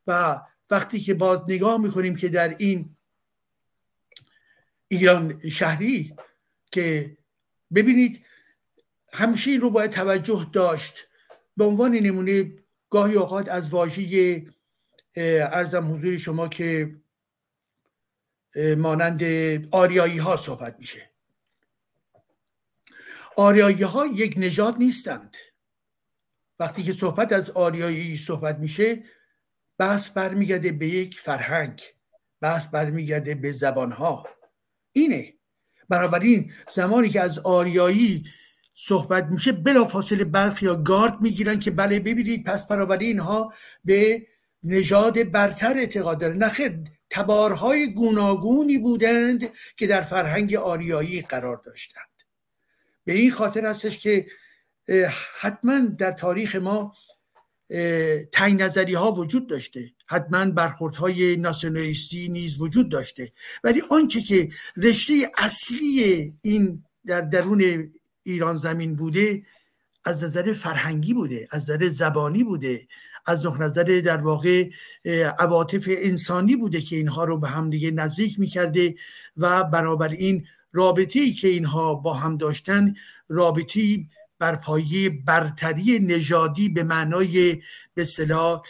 و 0.07 0.41
وقتی 0.71 1.01
که 1.01 1.15
باز 1.15 1.41
نگاه 1.49 1.79
می‌کنیم 1.81 2.17
که 2.17 2.29
در 2.29 2.57
این 2.59 2.97
ایران 4.89 5.39
شهری 5.39 6.17
که 6.71 7.17
ببینید 7.75 8.25
همیشه 9.13 9.51
این 9.51 9.61
رو 9.61 9.71
باید 9.71 9.91
توجه 9.91 10.47
داشت. 10.53 10.95
به 11.57 11.65
عنوان 11.65 11.95
نمونه 11.95 12.53
گاهی 12.91 13.15
اوقات 13.15 13.49
از 13.49 13.71
واژه 13.71 14.47
ارزم 15.17 15.95
حضور 15.95 16.19
شما 16.19 16.49
که 16.49 16.97
مانند 18.77 19.23
آریایی 19.73 20.19
ها 20.19 20.37
صحبت 20.37 20.77
میشه. 20.79 21.11
آریایی 23.37 23.83
ها 23.83 24.07
یک 24.07 24.35
نژاد 24.37 24.77
نیستند. 24.77 25.37
وقتی 26.59 26.83
که 26.83 26.93
صحبت 26.93 27.33
از 27.33 27.51
آریایی 27.51 28.17
صحبت 28.17 28.59
میشه 28.59 29.05
بحث 29.79 30.11
برمیگرده 30.11 30.73
به 30.73 30.87
یک 30.87 31.21
فرهنگ 31.21 31.83
بحث 32.41 32.69
برمیگرده 32.69 33.35
به 33.35 33.53
زبانها. 33.53 34.29
اینه. 34.93 35.35
بنابراین 35.89 36.53
زمانی 36.75 37.09
که 37.09 37.21
از 37.21 37.39
آریایی 37.39 38.25
صحبت 38.75 39.27
میشه 39.27 39.53
بلا 39.53 39.85
فاصله 39.85 40.25
برخی 40.25 40.67
یا 40.67 40.77
گارد 40.77 41.21
می‌گیرن 41.21 41.59
که 41.59 41.71
بله 41.71 42.01
ببینید 42.01 42.45
پس 42.45 42.67
بنابراین 42.67 43.09
اینها 43.09 43.53
به 43.85 44.27
نژاد 44.65 45.31
برتر 45.31 45.75
اعتقاد 45.77 46.21
داره 46.21 46.35
نخیر 46.35 46.79
تبارهای 47.11 47.95
گوناگونی 47.95 48.79
بودند 48.79 49.51
که 49.77 49.87
در 49.87 50.03
فرهنگ 50.03 50.55
آریایی 50.55 51.21
قرار 51.21 51.63
داشتند. 51.65 52.07
به 53.05 53.13
این 53.13 53.31
خاطر 53.31 53.67
هستش 53.67 54.03
که 54.03 54.27
حتما 55.41 55.79
در 55.79 56.13
تاریخ 56.13 56.57
ما 56.57 56.95
تنگ 58.33 58.63
نظری 58.63 58.95
ها 58.95 59.13
وجود 59.13 59.49
داشته. 59.49 59.93
حتما 60.07 60.51
برخورد 60.51 60.95
های 60.95 61.37
ناسیونالیستی 61.37 62.29
نیز 62.29 62.61
وجود 62.61 62.89
داشته. 62.89 63.33
ولی 63.65 63.83
آنچه 63.91 64.21
که 64.21 64.49
رشته 64.77 65.33
اصلی 65.39 66.35
این 66.43 66.85
در 67.07 67.21
درون 67.21 67.91
ایران 68.23 68.57
زمین 68.57 68.97
بوده 68.97 69.43
از 70.05 70.25
نظر 70.25 70.53
فرهنگی 70.53 71.15
بوده 71.15 71.49
از 71.51 71.71
نظر 71.71 71.89
زبانی 71.89 72.45
بوده 72.45 72.87
از 73.27 73.47
نظر 73.47 74.03
در 74.05 74.17
واقع 74.17 74.71
عواطف 75.39 75.89
انسانی 75.89 76.57
بوده 76.57 76.81
که 76.81 76.97
اینها 76.97 77.25
رو 77.25 77.39
به 77.39 77.49
هم 77.49 77.71
دیگه 77.71 77.91
نزدیک 77.91 78.41
می‌کرده 78.41 78.95
و 79.37 79.65
بنابراین 79.65 80.47
رابطه 80.73 81.21
ای 81.21 81.33
که 81.33 81.49
اینها 81.49 81.95
با 81.95 82.15
هم 82.15 82.37
داشتن 82.37 82.95
رابطی 83.29 84.09
بر 84.39 84.57
پایه 84.57 85.11
برتری 85.11 85.99
نژادی 85.99 86.69
به 86.69 86.83
معنای 86.83 87.63
به 87.95 88.05
صلاح 88.05 88.63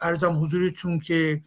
ارزم 0.00 0.44
حضورتون 0.44 1.00
که 1.00 1.42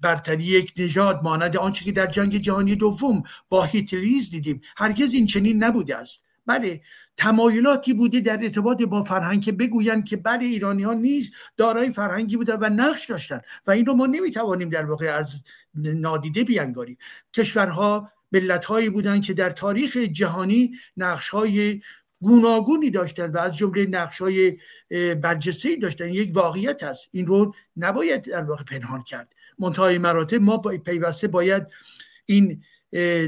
برتری 0.00 0.44
یک 0.44 0.72
نژاد 0.76 1.20
مانند 1.22 1.56
آنچه 1.56 1.84
که 1.84 1.92
در 1.92 2.06
جنگ 2.06 2.36
جهانی 2.36 2.76
دوم 2.76 3.22
با 3.48 3.64
هیتلیز 3.64 4.30
دیدیم 4.30 4.60
هرگز 4.76 5.14
این 5.14 5.26
چنین 5.26 5.64
نبوده 5.64 5.96
است. 5.96 6.22
بله 6.46 6.80
تمایلاتی 7.16 7.94
بوده 7.94 8.20
در 8.20 8.38
ارتباط 8.42 8.82
با 8.82 9.04
فرهنگ 9.04 9.44
که 9.44 9.52
بگویند 9.52 10.04
که 10.04 10.16
بله 10.16 10.44
ایرانی 10.44 10.82
ها 10.82 10.92
نیز 10.92 11.32
دارای 11.56 11.90
فرهنگی 11.90 12.36
بودن 12.36 12.56
و 12.60 12.68
نقش 12.68 13.06
داشتن 13.06 13.40
و 13.66 13.70
این 13.70 13.86
رو 13.86 13.94
ما 13.94 14.06
نمی‌توانیم 14.06 14.68
در 14.68 14.86
واقع 14.86 15.06
از 15.06 15.42
نادیده 15.74 16.44
بیانگاریم. 16.44 16.96
کشورها 17.34 18.10
ملت 18.32 18.64
هایی 18.64 18.90
بودند 18.90 19.22
که 19.22 19.32
در 19.32 19.50
تاریخ 19.50 19.96
جهانی 19.96 20.72
نقش 20.96 21.28
های 21.28 21.80
گوناگونی 22.22 22.90
داشتن 22.90 23.30
و 23.30 23.38
از 23.38 23.56
جمله 23.56 23.86
نقش 23.86 24.22
های 24.22 24.58
برجسته 25.14 25.76
داشتن. 25.76 26.08
یک 26.08 26.30
واقعیت 26.34 26.82
هست. 26.82 27.08
این 27.12 27.26
رو 27.26 27.54
نباید 27.76 28.22
در 28.22 28.42
واقع 28.42 28.64
پنهان 28.64 29.02
کرد. 29.02 29.32
منتهای 29.58 29.98
مراتب 29.98 30.40
ما 30.40 30.56
با 30.56 30.76
پیوسته 30.84 31.28
باید 31.28 31.66
این 32.26 32.62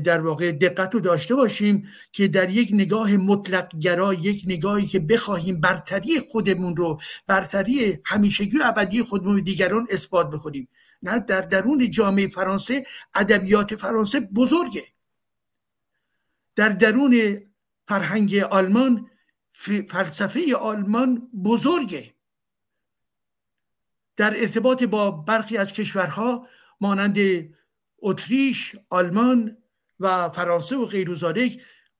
در 0.05 0.20
واقع 0.20 0.52
دقت 0.52 0.94
رو 0.94 1.01
داشته 1.01 1.35
باشیم 1.35 1.89
که 2.12 2.28
در 2.28 2.51
یک 2.51 2.70
نگاه 2.73 3.16
مطلق 3.16 3.78
گرا 3.78 4.14
یک 4.14 4.44
نگاهی 4.47 4.86
که 4.86 5.01
بخواهیم 5.01 5.60
برتری 5.60 6.20
خودمون 6.20 6.77
رو 6.77 7.01
برتری 7.27 7.98
همیشگی 8.05 8.59
و 8.59 8.62
ابدی 8.64 9.02
خودمون 9.02 9.40
دیگران 9.40 9.86
اثبات 9.90 10.31
بکنیم. 10.31 10.69
نه 11.02 11.19
در 11.19 11.40
درون 11.40 11.90
جامعه 11.90 12.28
فرانسه 12.28 12.85
ادبیات 13.14 13.77
فرانسه 13.77 14.20
بزرگه. 14.20 14.85
در 16.56 16.69
درون 16.69 17.40
فرهنگ 17.89 18.37
آلمان 18.37 19.11
فلسفه 19.89 20.57
آلمان 20.57 21.31
بزرگه. 21.45 22.15
در 24.17 24.41
ارتباط 24.41 24.83
با 24.83 25.11
برخی 25.11 25.57
از 25.57 25.73
کشورها 25.73 26.49
مانند 26.81 27.19
اتریش 27.99 28.77
آلمان 28.91 29.57
و 30.01 30.29
فرانسه 30.29 30.77
و 30.77 30.87
غیر 30.87 31.11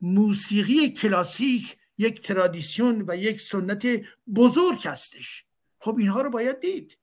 موسیقی 0.01 0.91
کلاسیک 0.91 1.77
یک 1.99 2.23
ترادیسیون 2.23 3.05
و 3.09 3.17
یک 3.17 3.41
سنت 3.41 3.87
بزرگ 4.35 4.87
هستش. 4.87 5.45
خب 5.79 5.97
اینها 5.99 6.23
رو 6.23 6.31
باید 6.31 6.61
دید. 6.61 6.99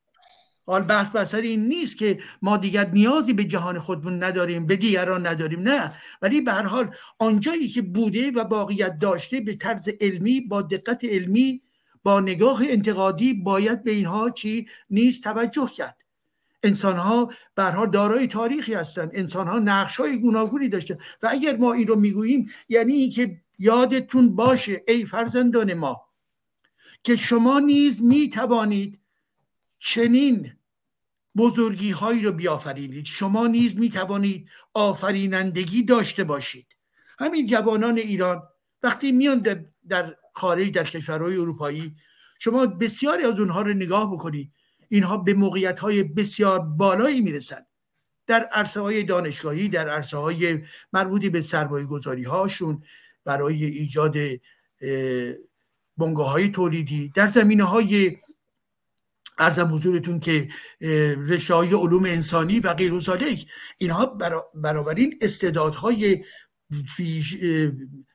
حال 0.72 0.84
بحث 0.84 1.10
بسر 1.10 1.42
این 1.42 1.68
نیست 1.68 1.98
که 1.98 2.20
ما 2.42 2.58
دیگر 2.58 2.90
نیازی 2.90 3.34
به 3.34 3.44
جهان 3.44 3.80
خودمون 3.80 4.24
نداریم 4.24 4.66
به 4.66 4.76
دیگران 4.76 5.28
نداریم 5.28 5.60
نه. 5.60 5.94
ولی 6.22 6.42
به 6.42 6.52
هر 6.52 6.64
حال 6.64 6.96
آنجایی 7.20 7.68
که 7.68 7.82
بوده 7.82 8.32
و 8.32 8.44
باقیت 8.44 9.00
داشته 9.00 9.42
به 9.42 9.56
طرز 9.56 9.90
علمی 10.02 10.42
با 10.42 10.62
دقت 10.62 11.06
علمی 11.06 11.62
با 12.04 12.20
نگاه 12.20 12.62
انتقادی 12.64 13.34
باید 13.34 13.84
به 13.84 13.92
اینها 13.92 14.30
چی 14.30 14.68
نیست 14.90 15.24
توجه 15.24 15.70
کرد. 15.78 15.98
انسان 16.64 16.98
ها 16.98 17.32
برها 17.56 17.86
دارای 17.86 18.28
تاریخی 18.28 18.74
هستند. 18.74 19.12
انسان 19.14 19.48
ها 19.48 19.60
نقش 19.60 19.98
های 19.98 20.20
گوناگونی 20.20 20.70
داشتن. 20.70 20.98
و 21.24 21.30
اگر 21.32 21.58
ما 21.58 21.74
این 21.74 21.88
رو 21.88 21.96
می‌گوییم 21.96 22.50
یعنی 22.70 22.94
اینکه 22.94 23.42
یادتون 23.60 24.36
باشه 24.36 24.84
ای 24.88 25.06
فرزندان 25.06 25.74
ما 25.74 26.06
که 27.04 27.16
شما 27.16 27.60
نیز 27.60 28.04
می 28.04 28.30
توانید 28.30 29.00
چنین 29.80 30.52
بزرگی 31.40 31.92
هایی 31.92 32.22
رو 32.22 32.32
بیافرینید. 32.32 33.06
شما 33.06 33.48
نیز 33.48 33.78
می 33.78 33.90
توانید 33.90 34.50
آفرینندگی 34.74 35.84
داشته 35.84 36.24
باشید. 36.24 36.68
همین 37.20 37.46
جوانان 37.46 37.98
ایران 37.98 38.44
وقتی 38.84 39.12
میان 39.12 39.66
در 39.88 40.16
خارج 40.34 40.72
در 40.72 40.84
کشورهای 40.84 41.38
اروپایی 41.38 41.96
شما 42.40 42.66
بسیاری 42.66 43.24
از 43.24 43.40
اونها 43.40 43.62
رو 43.62 43.74
نگاه 43.74 44.14
بکنید. 44.14 44.52
اینها 44.90 45.18
به 45.18 45.34
موقعیت 45.34 45.80
های 45.80 46.04
بسیار 46.04 46.60
بالایی 46.60 47.22
می‌رسند. 47.22 47.66
در 48.28 48.44
عرصه 48.44 48.82
های 48.82 49.04
دانشگاهی 49.04 49.70
در 49.70 49.90
عرصه 49.90 50.18
های 50.18 50.64
مربوطی 50.94 51.30
به 51.30 51.42
سرمایه 51.42 51.86
گذاری 51.86 52.24
هاشون 52.24 52.84
برای 53.26 53.66
ایجاد 53.66 54.16
بنگاه 55.98 56.32
های 56.32 56.50
تولیدی 56.50 57.12
در 57.16 57.28
زمینه 57.28 57.64
های 57.64 58.18
ارزم 59.40 59.74
حضورتون 59.74 60.20
که 60.20 60.48
رشته 61.28 61.54
های 61.54 61.74
علوم 61.74 62.06
انسانی 62.06 62.60
و 62.60 62.74
غیر 62.74 62.94
اینها 63.78 64.18
بنابراین 64.56 65.20
استعدادهای 65.22 66.24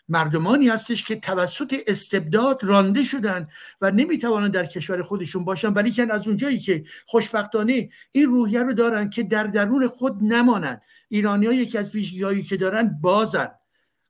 مردمانی 0.09 0.69
هستش 0.69 1.05
که 1.05 1.17
توسط 1.17 1.75
استبداد 1.87 2.65
رانده 2.65 3.05
شدن 3.05 3.49
و 3.81 3.91
نمی‌توانند 3.91 4.53
در 4.53 4.67
کشور 4.67 5.03
خودشون 5.03 5.45
باشن. 5.45 5.69
ولی 5.73 5.91
که 5.91 6.13
از 6.13 6.27
اونجایی 6.27 6.59
که 6.59 6.85
خوشبختانه 7.07 7.89
این 8.13 8.27
روحیه 8.27 8.63
رو 8.63 8.73
دارن 8.73 9.11
که 9.11 9.23
در 9.23 9.45
درون 9.45 9.89
خود 9.89 10.19
نمانند. 10.23 10.83
ایرانی 11.09 11.47
یکی 11.47 11.79
از 11.79 11.95
ویژگی 11.95 12.43
که 12.43 12.57
دارن 12.57 12.99
بازن. 13.01 13.49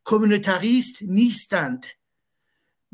کمونتقیست 0.05 0.97
نیستند. 1.03 1.87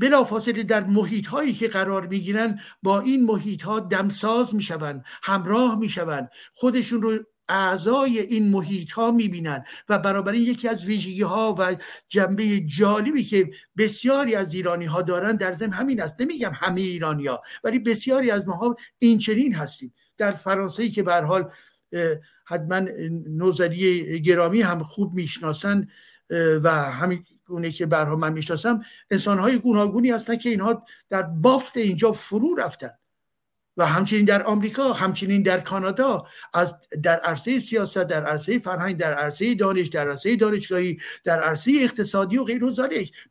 بلافاصله 0.00 0.62
در 0.62 0.84
محیط 0.84 1.26
هایی 1.26 1.52
که 1.52 1.68
قرار 1.68 2.06
می‌گیرن 2.06 2.60
با 2.82 3.00
این 3.00 3.24
محیط 3.24 3.62
ها 3.62 3.80
دمساز 3.80 4.54
می‌شوند 4.54 5.04
همراه 5.22 5.78
می‌شوند. 5.78 6.30
خودشون 6.54 7.02
رو 7.02 7.18
اعضای 7.48 8.18
این 8.18 8.48
محیط 8.48 8.90
ها 8.92 9.10
می‌بینن 9.10 9.64
و 9.88 9.98
بنابراین 9.98 10.42
یکی 10.42 10.68
از 10.68 10.84
ویژگی 10.84 11.22
ها 11.22 11.56
و 11.58 11.76
جنبه 12.08 12.60
جالبی 12.60 13.24
که 13.24 13.50
بسیاری 13.76 14.34
از 14.34 14.54
ایرانی 14.54 14.84
ها 14.84 15.02
دارن 15.02 15.36
در 15.36 15.52
ضمن 15.52 15.72
همین 15.72 16.02
است. 16.02 16.20
نمیگم 16.20 16.52
همه 16.54 16.80
ایرانی 16.80 17.26
ها 17.26 17.42
ولی 17.64 17.78
بسیاری 17.78 18.30
از 18.30 18.48
ماها 18.48 18.76
این 18.98 19.18
چنین 19.18 19.54
هستیم. 19.54 19.94
در 20.18 20.30
فرانسه 20.30 20.88
که 20.88 21.02
به 21.02 21.14
حال 21.14 21.50
حتما 22.44 22.80
نوزری 23.26 24.20
گرامی 24.20 24.62
هم 24.62 24.82
خوب 24.82 25.14
می‌شناسن 25.14 25.88
و 26.62 26.70
همین 26.70 27.24
گونه 27.50 27.70
که 27.70 27.86
برها 27.86 28.16
من 28.16 28.32
می‌شناسم 28.32 28.80
انسانهای 29.10 29.58
گوناگونی 29.58 30.10
هستن 30.10 30.36
که 30.36 30.48
اینها 30.50 30.84
در 31.10 31.22
بافت 31.22 31.76
اینجا 31.76 32.12
فرو 32.12 32.54
رفتن. 32.54 32.90
و 33.76 33.86
همچنین 33.86 34.24
در 34.24 34.42
آمریکا 34.42 34.92
همچنین 34.92 35.42
در 35.42 35.60
کانادا 35.60 36.26
از 36.54 36.74
در 37.02 37.20
عرصه 37.20 37.58
سیاست 37.58 37.98
در 37.98 38.26
عرصه 38.26 38.58
فرهنگ 38.58 38.96
در 38.96 39.14
عرصه 39.14 39.54
دانش 39.54 39.88
در 39.88 40.08
عرصه 40.08 40.36
دانشگاهی 40.36 40.98
در 41.24 41.40
عرصه 41.40 41.72
اقتصادی 41.80 42.38
و 42.38 42.44
غیر 42.44 42.62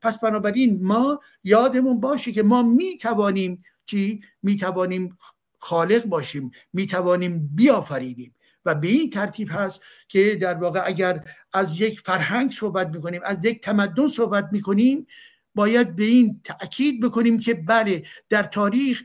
پس 0.02 0.20
بنابراین 0.20 0.80
ما 0.82 1.20
یادمون 1.44 2.00
باشه 2.00 2.32
که 2.32 2.44
ما 2.44 2.64
می 2.64 2.98
توانیم 2.98 3.64
چی؟ 3.86 4.22
می 4.44 4.58
توانیم 4.58 5.18
خالق 5.60 6.06
باشیم. 6.06 6.52
می 6.74 6.88
توانیم 6.88 7.50
بیافرینیم. 7.56 8.36
و 8.66 8.76
به 8.76 8.88
این 8.88 9.10
ترتیب 9.10 9.48
هست 9.52 9.84
که 10.08 10.36
در 10.36 10.54
واقع 10.54 10.82
اگر 10.86 11.24
از 11.54 11.82
یک 11.82 12.00
فرهنگ 12.00 12.52
صحبت 12.52 12.96
می‌کنیم 12.96 13.22
از 13.26 13.46
یک 13.46 13.62
تمدن 13.62 14.08
صحبت 14.08 14.50
می‌کنیم 14.52 15.08
باید 15.56 15.96
به 15.96 16.04
این 16.04 16.42
تاکید 16.44 17.02
بکنیم 17.02 17.40
که 17.40 17.54
بله 17.54 18.04
در 18.30 18.44
تاریخ 18.44 19.02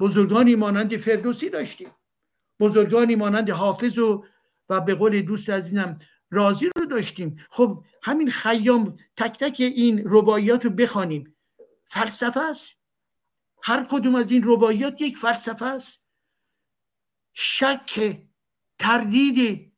بزرگانی 0.00 0.54
مانند 0.54 0.96
فردوسی 0.96 1.50
داشتیم. 1.50 1.90
بزرگانی 2.60 3.14
مانند 3.14 3.50
حافظ 3.50 3.98
و 3.98 4.24
و 4.68 4.80
به 4.80 4.94
قول 4.94 5.20
دوست 5.20 5.50
عزیزم 5.50 5.98
رازی 6.30 6.70
رو 6.76 6.86
داشتیم. 6.86 7.36
خب 7.50 7.84
همین 8.02 8.30
خیام 8.30 8.96
تک 9.16 9.38
تک 9.38 9.56
این 9.60 10.02
رباعیات 10.04 10.64
رو 10.64 10.70
بخوانیم. 10.70 11.36
فلسفه 11.84 12.40
است. 12.40 12.76
هر 13.62 13.86
کدوم 13.90 14.14
از 14.14 14.30
این 14.30 14.42
رباعیات 14.46 15.00
یک 15.00 15.16
فلسفه 15.16 15.66
است. 15.66 16.01
شک 17.32 18.18
تردید 18.78 19.72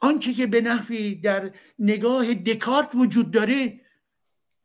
آنچه 0.00 0.32
که 0.32 0.46
به 0.46 0.60
نحوی 0.60 1.14
در 1.14 1.50
نگاه 1.78 2.34
دکارت 2.34 2.90
وجود 2.94 3.30
داره 3.30 3.80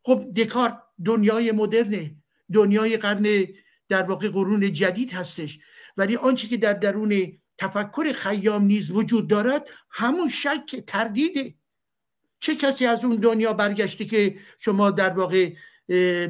خب 0.04 0.34
دکارت 0.34 0.82
دنیای 1.06 1.52
مدرنه 1.52 2.16
دنیای 2.54 2.98
قرن 2.98 3.48
در 3.90 4.04
واقع 4.04 4.30
قرون 4.30 4.74
جدید 4.74 5.14
هستش. 5.14 5.60
ولی 5.98 6.16
آنچه 6.16 6.48
که 6.48 6.58
در 6.58 6.74
درون 6.74 7.40
تفکر 7.58 8.12
خیام 8.14 8.64
نیز 8.64 8.92
وجود 8.92 9.28
دارد 9.28 9.68
همون 9.90 10.30
شک 10.30 10.84
تردیده. 10.88 11.56
چه 12.40 12.56
کسی 12.56 12.86
از 12.86 13.06
اون 13.06 13.16
دنیا 13.16 13.54
برگشته 13.54 14.06
که 14.06 14.38
شما 14.60 14.92
در 14.92 15.10
واقع 15.10 15.54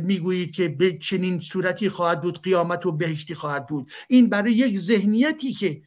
می‌گویید 0.04 0.52
که 0.56 0.70
به 0.70 0.98
چنین 0.98 1.40
صورتی 1.40 1.90
خواهد 1.90 2.22
بود 2.22 2.42
قیامت 2.42 2.86
و 2.86 2.92
بهشتی 2.92 3.36
خواهد 3.36 3.68
بود. 3.68 3.92
این 4.10 4.30
برای 4.30 4.54
یک 4.54 4.80
ذهنیتی 4.80 5.54
که 5.54 5.82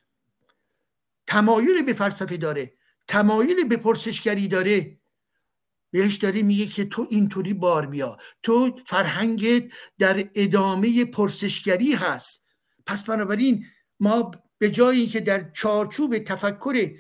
تمایل 1.27 1.83
به 1.83 1.93
فلسفه 1.93 2.37
داره 2.37 2.73
تمایل 3.09 3.65
به 3.65 3.77
پرسشگری 3.77 4.49
داره 4.49 4.99
بهش 5.91 6.17
داره 6.17 6.43
میگه 6.43 6.67
که 6.67 6.85
تو 6.85 7.07
اینطوری 7.11 7.55
بار 7.55 7.87
بیا. 7.87 8.17
تو 8.43 8.81
فرهنگت 8.87 9.65
در 9.99 10.31
ادامه 10.35 11.05
پرسشگری 11.05 11.93
هست. 11.93 12.47
پس 12.87 13.05
بنابراین 13.05 13.67
ما 14.01 14.31
به 14.59 14.71
جای 14.71 14.99
اینکه 14.99 15.21
در 15.21 15.51
چارچوب 15.51 16.19
تفکر 16.19 16.91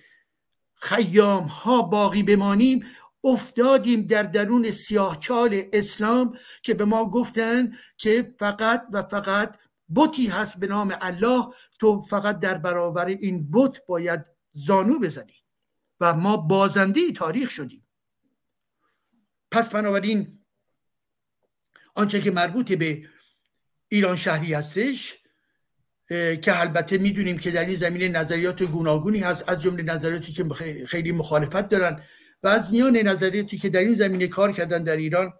خیام 0.74 1.44
ها 1.44 1.82
باقی 1.82 2.22
بمانیم 2.22 2.84
افتادیم 3.24 4.06
در 4.06 4.22
درون 4.22 4.70
سیاهچال 4.70 5.62
اسلام 5.72 6.38
که 6.62 6.74
به 6.74 6.84
ما 6.84 7.10
گفتن 7.10 7.72
که 7.96 8.34
فقط 8.38 8.86
و 8.92 9.02
فقط 9.02 9.58
بتی 9.94 10.26
هست 10.26 10.60
به 10.60 10.66
نام 10.66 10.96
الله. 11.00 11.46
تو 11.78 12.00
فقط 12.00 12.40
در 12.40 12.58
برابر 12.58 13.06
این 13.06 13.50
بت 13.50 13.86
باید 13.86 14.20
زانو 14.52 14.98
بزنی 14.98 15.34
و 16.00 16.14
ما 16.14 16.36
بازنده 16.36 17.12
تاریخ 17.12 17.50
شدیم. 17.50 17.86
پس 19.50 19.68
بنابراین 19.68 20.38
آنچه 21.94 22.20
که 22.20 22.30
مربوط 22.30 22.72
به 22.72 23.08
ایران 23.88 24.16
شهری 24.16 24.54
هستش 24.54 25.18
که 26.42 26.60
البته 26.60 26.98
می‌دونیم 26.98 27.38
که 27.38 27.50
در 27.50 27.64
این 27.64 27.76
زمینه 27.76 28.08
نظریات 28.08 28.62
گوناگونی 28.62 29.18
هست 29.18 29.48
از 29.48 29.62
جمله 29.62 29.82
نظریاتی 29.82 30.32
که 30.32 30.44
خیلی 30.86 31.12
مخالفت 31.12 31.68
دارن. 31.68 32.02
و 32.42 32.48
از 32.48 32.72
میان 32.72 32.96
نظریاتی 32.96 33.56
که 33.56 33.68
در 33.68 33.80
این 33.80 33.94
زمینه 33.94 34.28
کار 34.28 34.52
کردن 34.52 34.82
در 34.82 34.96
ایران 34.96 35.32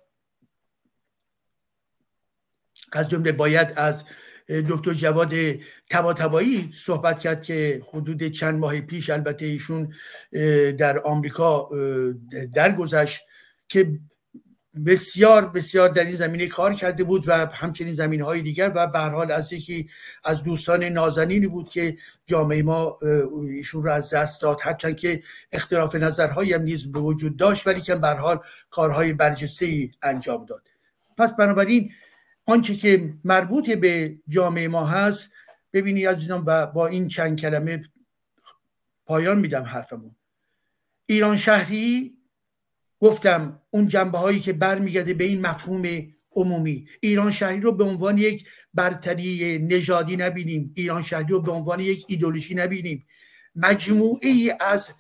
از 2.93 3.09
جمله 3.09 3.33
باید 3.33 3.73
از 3.77 4.05
دکتر 4.49 4.95
جواد 4.95 5.33
تباتبایی 5.91 6.71
صحبت 6.75 7.21
کرد 7.21 7.43
که 7.43 7.83
حدود 7.89 8.23
چند 8.29 8.59
ماه 8.59 8.81
پیش 8.81 9.11
البته 9.11 9.47
ایشون 9.47 9.95
در 10.79 10.99
آمریکا 10.99 11.71
درگذشت 12.55 13.21
که 13.69 13.99
بسیار 14.87 15.49
بسیار 15.49 15.89
در 15.89 16.05
این 16.05 16.15
زمینه 16.15 16.47
کار 16.47 16.75
کرده 16.75 17.05
بود 17.05 17.29
و 17.29 17.47
همچنین 17.47 17.95
زمینه 17.95 18.25
های 18.25 18.43
دیگر 18.43 18.73
و 18.75 18.87
به 18.87 18.99
حال 18.99 19.31
از 19.31 19.53
یکی 19.53 19.91
از 20.25 20.43
دوستان 20.43 20.85
نازنینی 20.85 21.47
بود 21.47 21.69
که 21.69 21.97
جامعه 22.27 22.63
ما 22.63 22.99
ایشون 23.49 23.85
رو 23.85 23.91
از 23.91 24.15
دست 24.15 24.43
داد. 24.43 24.59
هرچند 24.63 24.97
که 24.97 25.23
اختلاف 25.53 25.95
نظرهایی 25.95 26.53
هم 26.53 26.63
نیز 26.63 26.93
به 26.93 26.99
وجود 26.99 27.37
داشت 27.37 27.67
ولی 27.67 27.81
که 27.81 27.95
به 27.95 28.09
حال 28.09 28.41
کارهای 28.71 29.13
برجسته 29.13 29.67
ای 29.67 29.91
انجام 30.03 30.45
داد. 30.45 30.63
پس 31.19 31.37
بنابراین 31.37 31.93
آنچه 32.47 32.75
که 32.75 33.15
مربوط 33.25 33.71
به 33.71 34.19
جامعه 34.29 34.69
ما 34.69 34.87
هست 34.87 35.31
ببینید 35.73 36.09
عزیزان 36.09 36.45
با 36.45 36.87
این 36.87 37.09
چند 37.09 37.41
کلمه 37.41 37.83
پایان 39.07 39.39
میدم 39.39 39.63
حرفمون 39.63 40.17
ایران 41.07 41.37
شهری 41.37 42.17
گفتم 43.03 43.61
اون 43.71 43.89
جنبه 43.89 44.19
هایی 44.19 44.41
که 44.41 44.53
برمیگرده 44.53 45.15
به 45.15 45.25
این 45.25 45.41
مفهوم 45.41 45.83
عمومی. 46.37 46.87
ایران 47.01 47.33
شهری 47.33 47.61
رو 47.61 47.73
به 47.73 47.85
عنوان 47.85 48.19
یک 48.19 48.49
برتری 48.75 49.59
نژادی 49.59 50.17
نبینیم. 50.17 50.73
ایران 50.77 51.03
شهری 51.03 51.27
رو 51.29 51.41
به 51.41 51.53
عنوان 51.53 51.81
یک 51.81 52.05
ایدولوژی 52.09 52.55
نبینیم. 52.55 53.07
مجموعه 53.57 54.57
از 54.61 54.91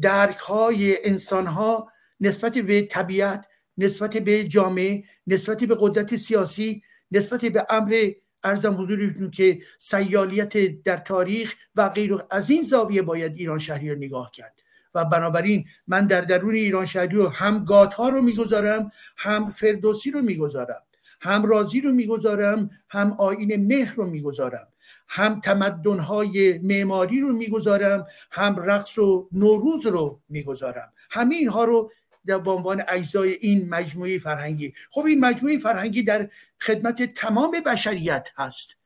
درک 0.00 0.36
های 0.36 1.08
انسان 1.08 1.46
ها 1.46 1.92
نسبت 2.20 2.58
به 2.58 2.82
طبیعت 2.82 3.46
نسبت 3.78 4.16
به 4.16 4.44
جامعه 4.44 5.04
نسبت 5.26 5.64
به 5.64 5.76
قدرت 5.80 6.16
سیاسی 6.16 6.82
نسبت 7.10 7.44
به 7.44 7.66
امر 7.70 8.10
ارزم 8.44 8.82
حضورتون 8.82 9.30
که 9.30 9.62
سیالیت 9.78 10.82
در 10.82 10.96
تاریخ 10.96 11.54
و 11.74 11.88
غیر 11.88 12.16
از 12.30 12.50
این 12.50 12.62
زاویه 12.62 13.02
باید 13.02 13.36
ایران 13.36 13.58
شهری 13.58 13.90
رو 13.90 13.96
نگاه 13.96 14.30
کرد. 14.34 14.59
و 14.94 15.04
بنابراین 15.04 15.64
من 15.86 16.06
در 16.06 16.20
درون 16.20 16.54
ایران 16.54 16.86
شهری 16.86 17.16
رو 17.16 17.28
هم 17.28 17.64
گاتها 17.64 18.08
رو 18.08 18.22
می‌گذارم 18.22 18.90
هم 19.16 19.50
فردوسی 19.50 20.10
رو 20.10 20.22
می‌گذارم 20.22 20.82
هم 21.20 21.44
رازی 21.44 21.80
رو 21.80 21.92
می‌گذارم 21.92 22.70
هم 22.88 23.16
آین 23.18 23.66
مهر 23.66 23.94
رو 23.94 24.06
می‌گذارم 24.06 24.68
هم 25.08 25.40
تمدنهای 25.40 26.58
معماری 26.58 27.20
رو 27.20 27.32
می‌گذارم 27.32 28.06
هم 28.30 28.56
رقص 28.56 28.98
و 28.98 29.28
نوروز 29.32 29.86
رو 29.86 30.20
می‌گذارم. 30.28 30.92
همه 31.10 31.34
اینها 31.34 31.64
رو 31.64 31.90
در 32.26 32.38
به 32.38 32.50
عنوان 32.50 32.82
اجزای 32.88 33.32
این 33.32 33.68
مجموعه 33.68 34.18
فرهنگی. 34.18 34.74
خب 34.90 35.04
این 35.04 35.20
مجموعه 35.20 35.58
فرهنگی 35.58 36.02
در 36.02 36.28
خدمت 36.60 37.02
تمام 37.02 37.56
بشریت 37.66 38.28
هست. 38.36 38.79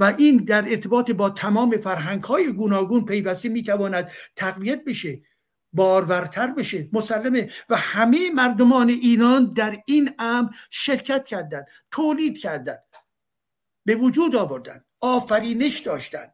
و 0.00 0.14
این 0.18 0.36
در 0.36 0.68
ارتباط 0.68 1.10
با 1.10 1.30
تمام 1.30 1.76
فرهنگ 1.76 2.22
های 2.22 2.52
گوناگون 2.52 3.04
پیوسته 3.04 3.48
می‌تواند 3.48 4.10
تقویت 4.36 4.84
بشه 4.84 5.22
بارورتر 5.72 6.46
بشه 6.46 6.88
مسلمه. 6.92 7.50
و 7.68 7.76
همه 7.76 8.30
مردمان 8.34 8.88
ایران 8.88 9.52
در 9.52 9.82
این 9.86 10.10
امر 10.18 10.48
شرکت 10.70 11.24
کردند 11.24 11.66
تولید 11.90 12.38
کردند 12.38 12.82
به 13.84 13.94
وجود 13.94 14.36
آوردن 14.36 14.84
آفرینش 15.00 15.78
داشتن 15.78 16.26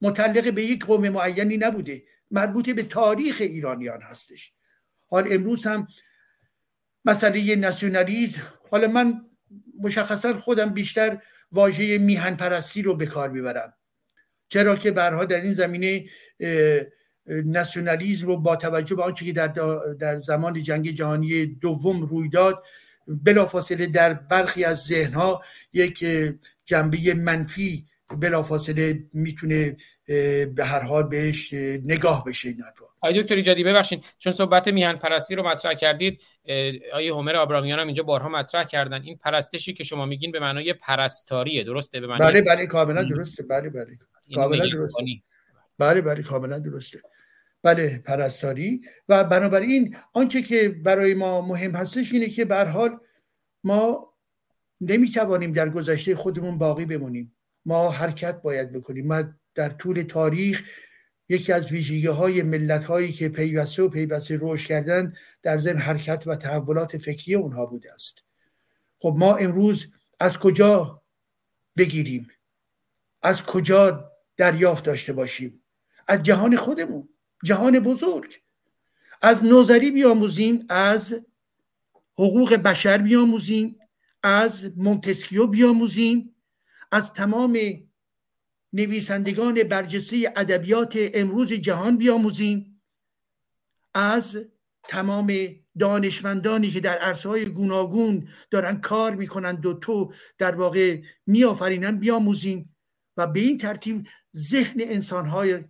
متعلق 0.00 0.54
به 0.54 0.64
یک 0.64 0.84
قوم 0.84 1.08
معینی 1.08 1.56
نبوده 1.56 2.02
مربوط 2.30 2.70
به 2.70 2.82
تاریخ 2.82 3.36
ایرانیان 3.40 4.02
هستش. 4.02 4.52
حال 5.06 5.26
امروز 5.30 5.66
هم 5.66 5.88
مسئله 7.04 7.56
ناسیونالیزم 7.56 8.42
حالا 8.70 8.88
من 8.88 9.26
مشخصا 9.80 10.34
خودم 10.34 10.70
بیشتر 10.70 11.22
واژه 11.52 11.98
میهن 11.98 12.36
پرستی 12.36 12.82
رو 12.82 12.94
به 12.94 13.06
کار 13.06 13.30
می‌برم. 13.30 13.74
چرا 14.48 14.76
که 14.76 14.90
برها 14.90 15.24
در 15.24 15.40
این 15.40 15.52
زمینه 15.52 16.04
ناسیونالیزم 17.26 18.26
رو 18.26 18.36
با 18.36 18.56
توجه 18.56 18.96
به 18.96 19.02
آنچه 19.02 19.24
که 19.24 19.32
در, 19.32 19.48
در 20.00 20.18
زمان 20.18 20.62
جنگ 20.62 20.90
جهانی 20.90 21.46
دوم 21.46 22.02
روی 22.02 22.28
داد 22.28 22.64
بلافاصله 23.06 23.86
در 23.86 24.14
برخی 24.14 24.64
از 24.64 24.84
ذهنها 24.84 25.42
یک 25.72 26.04
جنبه 26.64 27.14
منفی 27.14 27.86
بلافاصله 28.20 29.04
می‌تونه 29.12 29.76
به 30.54 30.64
هر 30.64 30.80
حال 30.80 31.02
بهش 31.02 31.54
نگاه 31.84 32.24
بشه 32.24 32.48
این 32.48 32.64
آقای 33.00 33.22
دکتر 33.22 33.34
ایجادی 33.34 33.64
ببخشید 33.64 34.04
چون 34.18 34.32
صحبت 34.32 34.68
میهن 34.68 34.96
پرستی 34.96 35.34
رو 35.34 35.48
مطرح 35.48 35.74
کردید 35.74 36.22
آیه 36.92 37.14
همر 37.14 37.36
آبرامیان 37.36 37.78
هم 37.78 37.86
اینجا 37.86 38.02
بارها 38.02 38.28
مطرح 38.28 38.64
کردن. 38.64 39.02
این 39.02 39.16
پرستشی 39.16 39.74
که 39.74 39.84
شما 39.84 40.06
میگین 40.06 40.32
به 40.32 40.40
معنای 40.40 40.72
پرستاریه 40.72 41.64
درسته؟ 41.64 42.00
به 42.00 42.06
معنای 42.06 42.32
بله 42.32 42.42
بله 42.42 42.66
کاملا 42.66 43.02
درسته. 43.02 43.44
بله 43.50 43.70
بله. 43.70 43.98
کاملا 44.34 44.68
درسته. 44.68 45.04
بله 45.78 46.00
بله 46.00 46.22
کاملا 46.22 46.58
درسته. 46.58 47.00
بله 47.62 48.02
پرستاری. 48.04 48.80
و 49.08 49.24
بنابراین 49.24 49.96
آنچه 50.12 50.42
که 50.42 50.68
برای 50.68 51.14
ما 51.14 51.40
مهم 51.40 51.70
هستش 51.70 52.12
اینه 52.12 52.28
که 52.28 52.44
به 52.44 52.64
حال 52.64 52.98
ما 53.64 54.14
نمی‌توانیم 54.80 55.52
در 55.52 55.68
گذشته 55.68 56.14
خودمون 56.14 56.58
باقی 56.58 56.84
بمونیم. 56.84 57.36
ما 57.64 57.90
حرکت 57.90 58.42
باید 58.42 58.72
بکنیم. 58.72 59.06
ما 59.06 59.22
در 59.54 59.68
طول 59.68 60.02
تاریخ 60.02 60.62
یکی 61.28 61.52
از 61.52 61.72
ویژگی 61.72 62.06
های 62.06 62.42
ملت 62.42 62.84
هایی 62.84 63.12
که 63.12 63.28
پیوسته 63.28 63.82
و 63.82 63.88
پیوسته 63.88 64.38
رشد 64.40 64.68
کردن 64.68 65.12
در 65.42 65.58
ضمن 65.58 65.78
حرکت 65.78 66.26
و 66.26 66.36
تحولات 66.36 66.98
فکری 66.98 67.34
اونها 67.34 67.66
بوده 67.66 67.92
است. 67.92 68.18
خب 68.98 69.14
ما 69.18 69.36
امروز 69.36 69.86
از 70.20 70.38
کجا 70.38 71.02
بگیریم؟ 71.76 72.28
از 73.22 73.42
کجا 73.42 74.10
دریافت 74.36 74.84
داشته 74.84 75.12
باشیم؟ 75.12 75.62
از 76.08 76.22
جهان 76.22 76.56
خودمون 76.56 77.08
جهان 77.44 77.80
بزرگ. 77.80 78.32
از 79.22 79.44
نوزری 79.44 79.90
بیاموزیم 79.90 80.66
از 80.68 81.14
حقوق 82.14 82.54
بشر 82.54 82.98
بیاموزیم 82.98 83.78
از 84.22 84.78
مونتسکیو 84.78 85.46
بیاموزیم 85.46 86.34
از 86.90 87.12
تمام 87.12 87.58
نویسندگان 88.74 89.62
برجسته 89.62 90.32
ادبیات 90.36 90.94
امروز 90.96 91.52
جهان 91.52 91.96
بیاموزیم. 91.96 92.82
از 93.94 94.38
تمام 94.88 95.32
دانشمندانی 95.78 96.70
که 96.70 96.80
در 96.80 96.98
عرصه 96.98 97.28
های 97.28 97.44
گوناگون 97.44 98.28
دارن 98.50 98.80
کار 98.80 99.14
می‌کنند 99.14 99.66
و 99.66 99.74
تو 99.74 100.12
در 100.38 100.54
واقع 100.54 101.02
میآفرینن 101.26 101.98
بیاموزیم 101.98 102.76
و 103.16 103.26
به 103.26 103.40
این 103.40 103.58
ترتیب 103.58 104.06
ذهن 104.36 104.80
انسانهای 104.80 105.64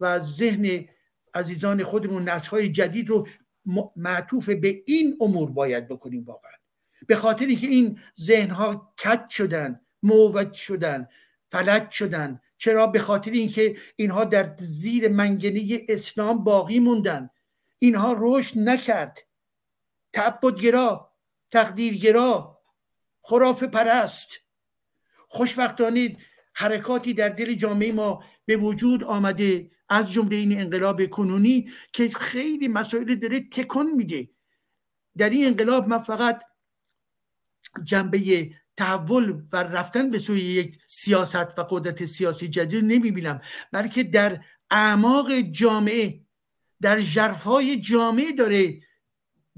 و 0.00 0.20
ذهن 0.20 0.88
عزیزان 1.34 1.82
خودمون 1.82 2.28
نسلهای 2.28 2.68
جدید 2.68 3.08
رو 3.08 3.28
معطوف 3.96 4.48
به 4.48 4.82
این 4.86 5.16
امور 5.20 5.50
باید 5.50 5.88
بکنیم 5.88 6.24
واقعا. 6.24 6.52
به 7.06 7.16
خاطری 7.16 7.56
که 7.56 7.66
این 7.66 8.00
ذهنها 8.20 8.94
کج 9.04 9.30
شدن 9.30 9.80
موج 10.02 10.52
شدن 10.52 11.08
فلج 11.50 11.90
شدن 11.90 12.40
چرا؟ 12.58 12.86
به 12.86 12.98
خاطر 12.98 13.30
اینکه 13.30 13.76
اینها 13.96 14.24
در 14.24 14.56
زیر 14.58 15.08
منگنه 15.08 15.86
اسلام 15.88 16.44
باقی 16.44 16.78
موندن. 16.78 17.30
اینها 17.78 18.16
رشد 18.18 18.58
نکرد. 18.58 19.18
تعبدگرا 20.12 21.12
تقدیرگرا 21.50 22.60
خرافه 23.22 23.66
پرست. 23.66 24.40
خوشبختانه 25.28 26.16
حرکاتی 26.54 27.14
در 27.14 27.28
دل 27.28 27.54
جامعه 27.54 27.92
ما 27.92 28.24
به 28.46 28.56
وجود 28.56 29.04
آمده 29.04 29.70
از 29.88 30.12
جمله 30.12 30.36
این 30.36 30.60
انقلاب 30.60 31.06
کنونی 31.06 31.70
که 31.92 32.08
خیلی 32.08 32.68
مسائل 32.68 33.14
داره 33.14 33.40
تکن 33.40 33.86
میده. 33.96 34.28
در 35.16 35.30
این 35.30 35.46
انقلاب 35.46 35.88
من 35.88 35.98
فقط 35.98 36.42
جنبه 37.82 38.50
تحول 38.78 39.42
و 39.52 39.56
رفتن 39.56 40.10
به 40.10 40.18
سوی 40.18 40.40
یک 40.40 40.78
سیاست 40.86 41.58
و 41.58 41.62
قدرت 41.70 42.04
سیاسی 42.04 42.48
جدید 42.48 42.84
نمی‌بینم 42.84 43.40
بلکه 43.72 44.02
در 44.02 44.40
اعماق 44.70 45.40
جامعه 45.40 46.20
در 46.80 47.00
جرفای 47.00 47.76
جامعه 47.76 48.32
داره 48.32 48.80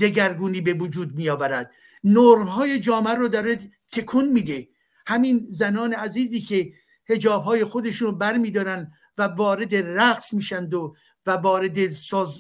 دگرگونی 0.01 0.61
به 0.61 0.73
وجود 0.73 1.15
می 1.17 1.29
آورد 1.29 1.71
نرم 2.05 2.47
های 2.47 2.79
جامعه 2.79 3.15
رو 3.15 3.29
داره 3.29 3.59
تکون 3.93 4.29
میده. 4.29 4.69
همین 5.07 5.47
زنان 5.51 5.93
عزیزی 5.93 6.41
که 6.41 6.73
هجاب 7.09 7.45
های 7.45 7.65
خودشون 7.65 8.09
رو 8.09 8.17
بر 8.17 8.37
میدارن 8.37 8.93
و 9.19 9.23
وارد 9.23 9.75
رقص 9.75 10.35
میشند 10.35 10.75
و 10.75 10.95
و 11.27 11.31
وارد 11.31 11.93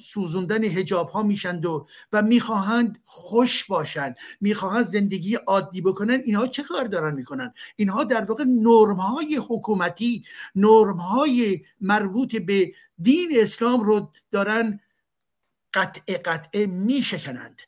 سوزوندن 0.07 0.65
هجاب 0.65 1.09
ها 1.09 1.23
میشند 1.23 1.66
و 1.66 1.86
و 2.12 2.23
می‌خواهند 2.23 3.01
خوش 3.05 3.65
باشند. 3.65 4.16
می‌خواهند 4.40 4.85
زندگی 4.85 5.35
عادی 5.35 5.81
بکنن 5.81 6.23
اینها 6.24 6.47
چه 6.47 6.62
کار 6.62 6.85
دارن 6.85 7.15
می‌کنن؟ 7.15 7.55
اینها 7.77 8.05
در 8.05 8.24
واقع 8.24 8.44
نرم 8.44 8.97
های 8.97 9.36
حکومتی 9.36 10.24
نرم 10.55 10.97
های 10.97 11.65
مربوط 11.81 12.36
به 12.36 12.74
دین 13.02 13.31
اسلام 13.35 13.81
رو 13.81 14.12
دارن 14.31 14.81
قطع 15.74 16.16
قطعه 16.16 16.66
میشکنند. 16.66 17.61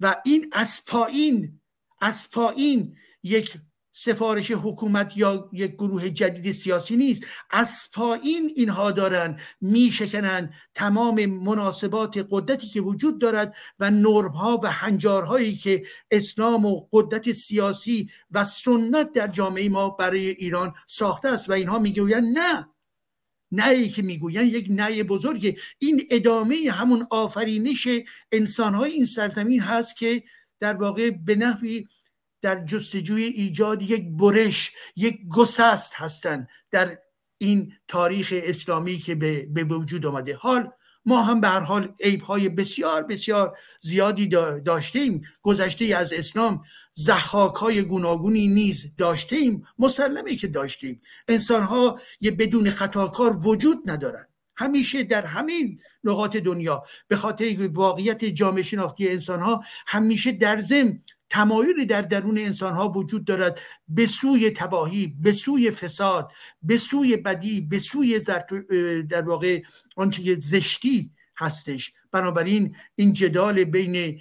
و 0.00 0.16
این 0.24 0.50
از 0.52 0.84
پایین 0.86 1.60
از 2.00 2.30
پایین 2.30 2.96
یک 3.22 3.58
سفارش 3.98 4.50
حکومت 4.50 5.16
یا 5.16 5.50
یک 5.52 5.72
گروه 5.72 6.08
جدید 6.08 6.52
سیاسی 6.52 6.96
نیست. 6.96 7.22
از 7.50 7.82
پایین 7.92 8.52
اینها 8.56 8.90
دارن 8.90 9.40
میشکنن 9.60 10.54
تمام 10.74 11.26
مناسبات 11.26 12.26
قدرتی 12.30 12.66
که 12.66 12.80
وجود 12.80 13.20
دارد 13.20 13.56
و 13.78 13.90
نرمها 13.90 14.60
و 14.62 14.72
هنجارهایی 14.72 15.54
که 15.54 15.82
اسلام 16.10 16.64
و 16.64 16.88
قدرت 16.92 17.32
سیاسی 17.32 18.10
و 18.30 18.44
سنت 18.44 19.12
در 19.12 19.28
جامعه 19.28 19.68
ما 19.68 19.88
برای 19.90 20.28
ایران 20.28 20.74
ساخته 20.86 21.28
است. 21.28 21.48
و 21.48 21.52
اینها 21.52 21.78
می‌گویند 21.78 22.38
نه. 22.38 22.68
نه 23.52 23.88
که 23.88 24.02
می‌گویند 24.02 24.46
یک 24.46 24.66
نه 24.70 25.04
بزرگه. 25.04 25.56
این 25.78 26.06
ادامه 26.10 26.56
همون 26.70 27.06
آفرینش 27.10 27.88
انسانهای 28.32 28.92
این 28.92 29.04
سرزمین 29.04 29.60
هست 29.60 29.96
که 29.96 30.22
در 30.60 30.74
واقع 30.74 31.10
به 31.10 31.34
نحوی 31.34 31.86
در 32.42 32.64
جستجوی 32.64 33.22
ایجاد 33.22 33.82
یک 33.82 34.04
برش 34.10 34.72
یک 34.96 35.18
گسست 35.36 35.94
هستند 35.94 36.48
در 36.70 36.98
این 37.38 37.72
تاریخ 37.88 38.34
اسلامی 38.36 38.96
که 38.96 39.14
به, 39.14 39.64
وجود 39.64 40.06
آمده. 40.06 40.36
حال 40.36 40.70
ما 41.04 41.22
هم 41.22 41.40
به 41.40 41.48
هر 41.48 41.60
حال 41.60 41.94
عیب 42.00 42.22
های 42.22 42.48
بسیار 42.48 43.02
بسیار 43.02 43.58
زیادی 43.80 44.26
داشتیم. 44.64 45.22
گذشته 45.42 45.84
از 45.84 46.12
اسلام 46.12 46.62
زحاک 46.94 47.54
های 47.54 47.82
گوناگونی 47.82 48.48
نیز 48.48 48.92
داشتیم 48.98 49.64
مسلمه 49.78 50.36
که 50.36 50.46
داشتیم. 50.46 51.00
انسان 51.28 51.62
ها 51.62 52.00
یه 52.20 52.30
بدون 52.30 52.70
خطاکار 52.70 53.46
وجود 53.46 53.90
ندارن. 53.90 54.26
همیشه 54.56 55.02
در 55.02 55.26
همین 55.26 55.80
نقاط 56.04 56.36
دنیا. 56.36 56.82
به 57.08 57.16
خاطر 57.16 57.68
واقعیت 57.72 58.24
جامعه 58.24 58.62
شناختی 58.62 59.08
انسان 59.08 59.40
ها 59.40 59.64
همیشه 59.86 60.32
در 60.32 60.56
ضمن 60.56 61.02
تمایلی 61.30 61.86
در 61.86 62.02
درون 62.02 62.38
انسان 62.38 62.74
ها 62.74 62.88
وجود 62.88 63.24
دارد. 63.24 63.60
به 63.88 64.06
سوی 64.06 64.50
تباهی 64.50 65.16
به 65.20 65.32
سوی 65.32 65.70
فساد 65.70 66.32
به 66.62 66.78
سوی 66.78 67.16
بدی 67.16 67.60
به 67.60 67.78
سوی 67.78 68.20
در 69.08 69.22
واقع 69.22 69.62
آنچه 69.96 70.34
زشتی 70.40 71.12
هستش. 71.36 71.92
بنابراین 72.12 72.76
این 72.94 73.12
جدال 73.12 73.64
بین 73.64 74.20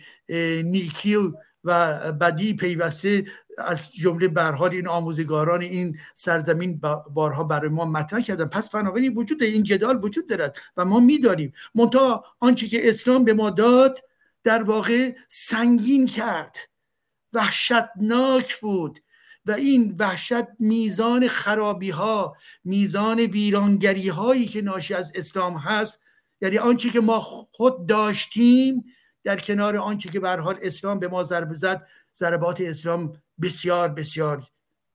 نیکی 0.64 1.18
و 1.64 2.12
بدی 2.12 2.54
پیوسته 2.54 3.26
از 3.58 3.92
جمله 3.94 4.28
برحال 4.28 4.72
این 4.72 4.88
آموزگاران 4.88 5.62
این 5.62 5.98
سرزمین 6.14 6.82
بارها 7.14 7.44
برای 7.44 7.70
ما 7.70 7.86
مطرح 7.86 8.22
کردن. 8.22 8.46
پس 8.46 8.70
بنابراین 8.70 9.14
وجود 9.14 9.44
این 9.44 9.64
جدال 9.64 10.00
وجود 10.04 10.30
دارد 10.30 10.58
و 10.78 10.86
ما 10.86 11.00
می‌دانیم. 11.00 11.54
منتها 11.76 12.26
آنچه 12.40 12.68
که 12.68 12.90
اسلام 12.90 13.24
به 13.24 13.34
ما 13.34 13.50
داد 13.50 14.04
در 14.44 14.64
واقع 14.64 15.16
سنگین 15.30 16.06
کرد. 16.06 16.56
وحشتناک 17.36 18.60
بود 18.60 19.00
و 19.46 19.52
این 19.52 19.96
وحشت 20.00 20.46
میزان 20.60 21.28
خرابی 21.28 21.90
ها 21.90 22.36
میزان 22.64 23.20
ویرانگری 23.20 24.10
هایی 24.10 24.46
که 24.46 24.62
ناشی 24.62 24.94
از 24.94 25.12
اسلام 25.16 25.58
هست 25.58 26.00
یعنی 26.42 26.58
آنچه 26.58 26.90
که 26.90 27.00
ما 27.00 27.20
خود 27.52 27.88
داشتیم 27.88 28.84
در 29.24 29.40
کنار 29.40 29.78
آنچه 29.78 30.10
که 30.10 30.20
به 30.20 30.30
حال 30.30 30.60
اسلام 30.62 31.00
به 31.00 31.08
ما 31.08 31.24
ضربه 31.24 31.56
زد 31.56 31.88
ضربات 32.16 32.62
اسلام 32.62 33.14
بسیار 33.42 33.90
بسیار 33.90 34.44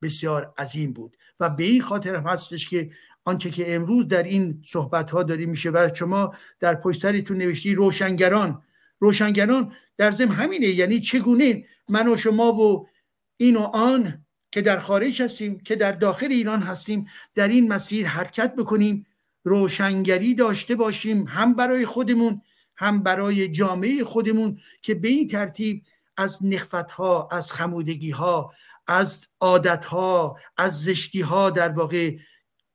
بسیار 0.03 0.55
عظیم 0.59 0.93
بود. 0.93 1.17
و 1.41 1.51
به 1.51 1.65
این 1.65 1.83
خاطر 1.83 2.15
هم 2.15 2.27
هستش 2.27 2.69
که 2.69 2.91
آنچه 3.25 3.51
که 3.51 3.75
امروز 3.75 4.09
در 4.09 4.23
این 4.23 4.63
صحبت 4.65 5.11
ها 5.11 5.23
داری 5.23 5.47
میشه 5.47 5.71
و 5.71 5.91
شما 5.95 6.35
در 6.61 6.75
پشت 6.75 7.03
سرتون 7.03 7.39
نوشتی 7.39 7.75
روشنگران 7.75 8.63
روشنگران 9.01 9.73
در 9.97 10.11
ضمن 10.11 10.33
همینه. 10.33 10.67
یعنی 10.67 11.01
چگونه 11.01 11.65
من 11.89 12.09
و 12.09 12.17
شما 12.17 12.53
و 12.53 12.89
این 13.37 13.57
و 13.57 13.61
آن 13.63 14.25
که 14.53 14.63
در 14.63 14.79
خارج 14.79 15.23
هستیم 15.23 15.61
که 15.61 15.77
در 15.77 15.93
داخل 15.93 16.29
ایران 16.31 16.63
هستیم 16.63 17.07
در 17.35 17.49
این 17.49 17.73
مسیر 17.73 18.07
حرکت 18.07 18.55
بکنیم 18.55 19.07
روشنگری 19.45 20.35
داشته 20.35 20.75
باشیم 20.75 21.25
هم 21.29 21.55
برای 21.55 21.87
خودمون 21.87 22.43
هم 22.77 23.03
برای 23.03 23.49
جامعه 23.49 24.05
خودمون 24.05 24.59
که 24.83 24.95
به 24.95 25.09
این 25.09 25.29
ترتیب 25.29 25.83
از 26.17 26.39
نخفت 26.45 26.91
ها 26.91 27.29
از 27.33 27.53
خمودگی 27.53 28.11
ها 28.11 28.53
از 28.87 29.27
عادت 29.41 29.85
ها 29.85 30.37
از 30.57 30.83
زشتی 30.83 31.21
ها 31.21 31.51
در 31.51 31.69
واقع 31.69 32.17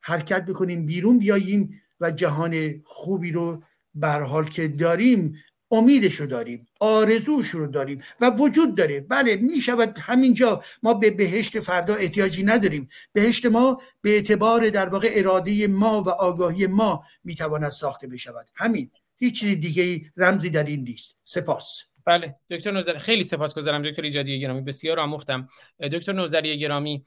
حرکت 0.02 0.46
بکنیم 0.46 0.86
بیرون 0.86 1.20
بیاییم 1.20 1.82
و 2.00 2.12
جهان 2.12 2.82
خوبی 2.84 3.32
رو 3.32 3.64
بر 3.94 4.22
حال 4.22 4.50
که 4.50 4.68
داریم 4.68 5.44
امیدش 5.72 6.16
رو 6.16 6.26
داریم 6.26 6.68
آرزوش 6.80 7.50
رو 7.50 7.68
داریم 7.68 8.04
و 8.22 8.30
وجود 8.30 8.76
داره. 8.76 9.02
بله 9.02 9.36
می 9.36 9.62
شود 9.62 9.98
همینجا. 10.00 10.62
ما 10.84 10.94
به 10.94 11.12
بهشت 11.12 11.60
فردا 11.60 11.96
احتیاجی 11.96 12.44
نداریم. 12.44 12.90
بهشت 13.14 13.46
ما 13.46 13.82
به 14.02 14.10
اعتبار 14.10 14.70
در 14.70 14.90
واقع 14.90 15.10
اراده 15.12 15.68
ما 15.68 16.02
و 16.02 16.10
آگاهی 16.10 16.68
ما 16.68 17.04
می‌تواند 17.24 17.70
ساخته 17.70 18.08
بشود. 18.08 18.48
همین. 18.56 18.92
هیچ 19.18 19.46
دیگه 19.46 20.12
رمزی 20.18 20.50
در 20.50 20.64
این 20.64 20.84
نیست. 20.84 21.16
سپاس. 21.24 21.84
بله 22.06 22.36
دکتر 22.50 22.72
نوزری. 22.72 23.00
خیلی 23.00 23.24
سپاسگزارم 23.24 23.84
دکتر 23.84 24.02
ایجادی 24.02 24.40
گرامی. 24.40 24.62
بسیار 24.62 25.00
آموختم. 25.00 25.50
دکتر 25.94 26.14
نوزری 26.14 26.60
گرامی 26.60 27.06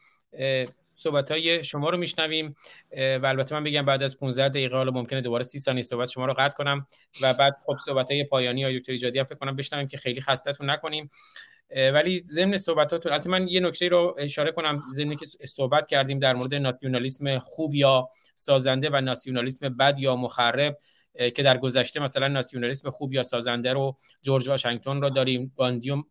صحبت 0.98 1.30
های 1.30 1.64
شما 1.64 1.90
رو 1.90 1.96
میشنویم 1.98 2.56
و 2.92 3.26
البته 3.26 3.54
من 3.54 3.64
بگم 3.64 3.84
بعد 3.84 4.02
از 4.02 4.18
15 4.18 4.48
دقیقه 4.48 4.76
حالا 4.76 4.90
ممکنه 4.90 5.20
دوباره 5.20 5.42
30 5.42 5.58
ثانیه 5.58 5.82
صحبت 5.82 6.08
شما 6.08 6.26
رو 6.26 6.34
قطع 6.38 6.56
کنم 6.56 6.86
و 7.22 7.34
بعد 7.34 7.56
خب 7.66 7.76
صحبت 7.84 8.10
های 8.10 8.24
پایانی 8.24 8.64
های 8.64 8.78
دکتر 8.78 8.92
ایجادی 8.92 9.18
هم 9.18 9.24
فکر 9.24 9.34
کنم 9.34 9.56
بشنویم 9.56 9.88
که 9.88 9.96
خیلی 9.96 10.20
خستتون 10.20 10.70
نکنیم. 10.70 11.10
ولی 11.94 12.18
ضمن 12.18 12.56
صحبتاتون 12.56 13.12
البته 13.12 13.30
من 13.30 13.48
یه 13.48 13.60
نکته 13.60 13.88
رو 13.88 14.16
اشاره 14.18 14.52
کنم 14.52 14.82
ضمن 14.94 15.16
که 15.16 15.26
صحبت 15.26 15.86
کردیم 15.86 16.18
در 16.18 16.34
مورد 16.34 16.54
ناسیونالیسم 16.54 17.38
خوب 17.38 17.74
یا 17.74 18.08
سازنده 18.34 18.90
و 18.92 19.00
ناسیونالیسم 19.00 19.68
بد 19.68 19.98
یا 19.98 20.16
مخرب. 20.16 20.78
که 21.18 21.42
در 21.42 21.58
گذشته 21.58 22.00
مثلا 22.00 22.28
ناسیونالیسم 22.28 22.90
خوب 22.90 23.12
یا 23.12 23.22
سازنده 23.22 23.72
رو 23.72 23.96
جورج 24.22 24.48
واشنگتن 24.48 25.00
رو 25.00 25.10
داریم 25.10 25.52
گاندی 25.56 25.90
و 25.90 26.02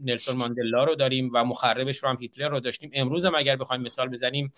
نلسون 0.00 0.36
ماندلا 0.36 0.84
رو 0.84 0.94
داریم 0.94 1.30
و 1.34 1.44
مخربش 1.44 1.98
رو 1.98 2.08
هم 2.08 2.16
هیتلر 2.20 2.48
رو 2.48 2.60
داشتیم. 2.60 2.90
امروز 2.94 3.24
هم 3.24 3.34
اگر 3.34 3.56
بخوایم 3.56 3.82
مثال 3.82 4.08
بزنیم 4.08 4.52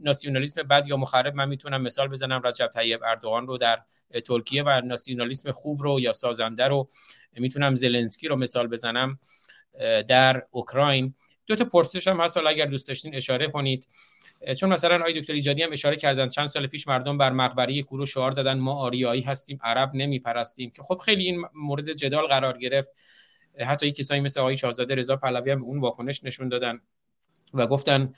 ناسیونالیسم 0.00 0.62
بد 0.62 0.86
یا 0.86 0.96
مخرب 0.96 1.34
من 1.34 1.48
می‌تونم 1.48 1.82
مثال 1.82 2.08
بزنم. 2.08 2.42
رجب 2.44 2.70
طیب 2.74 3.00
اردوغان 3.04 3.46
رو 3.46 3.58
در 3.58 3.82
ترکیه 4.26 4.62
و 4.62 4.80
ناسیونالیسم 4.80 5.50
خوب 5.50 5.82
رو 5.82 6.00
یا 6.00 6.12
سازنده 6.12 6.68
رو 6.68 6.88
می‌تونم 7.32 7.74
زلنسکی 7.74 8.28
رو 8.28 8.36
مثال 8.36 8.66
بزنم 8.66 9.18
در 10.08 10.42
اوکراین. 10.50 11.14
دو 11.46 11.56
تا 11.56 11.64
پرسش 11.64 12.08
هم 12.08 12.20
هست. 12.20 12.36
اگر 12.36 12.66
دوست 12.66 12.88
داشتین 12.88 13.14
اشاره 13.14 13.48
کنید. 13.48 13.86
چون 14.60 14.72
مثلا 14.72 14.96
آقای 14.96 15.20
دکتر 15.20 15.32
ایجادی 15.32 15.62
هم 15.62 15.72
اشاره 15.72 15.96
کردن 15.96 16.28
چند 16.28 16.46
سال 16.46 16.66
پیش 16.66 16.88
مردم 16.88 17.18
بر 17.18 17.30
مقبره 17.32 17.82
کورو 17.82 18.06
شعار 18.06 18.30
دادن 18.30 18.58
ما 18.58 18.74
آریایی 18.74 19.22
هستیم 19.22 19.58
عرب 19.62 19.90
نمیپرستیم 19.94 20.70
که 20.70 20.82
خب 20.82 20.98
خیلی 21.04 21.24
این 21.24 21.44
مورد 21.54 21.92
جدال 21.92 22.26
قرار 22.26 22.58
گرفت. 22.58 22.90
حتی 23.60 23.92
کسایی 23.92 24.20
مثل 24.20 24.40
آقای 24.40 24.56
شاهزاده 24.56 24.94
رضا 24.94 25.16
پهلوی 25.16 25.50
هم 25.50 25.64
اون 25.64 25.80
واکنش 25.80 26.24
نشون 26.24 26.48
دادن 26.48 26.80
و 27.54 27.66
گفتن 27.66 28.14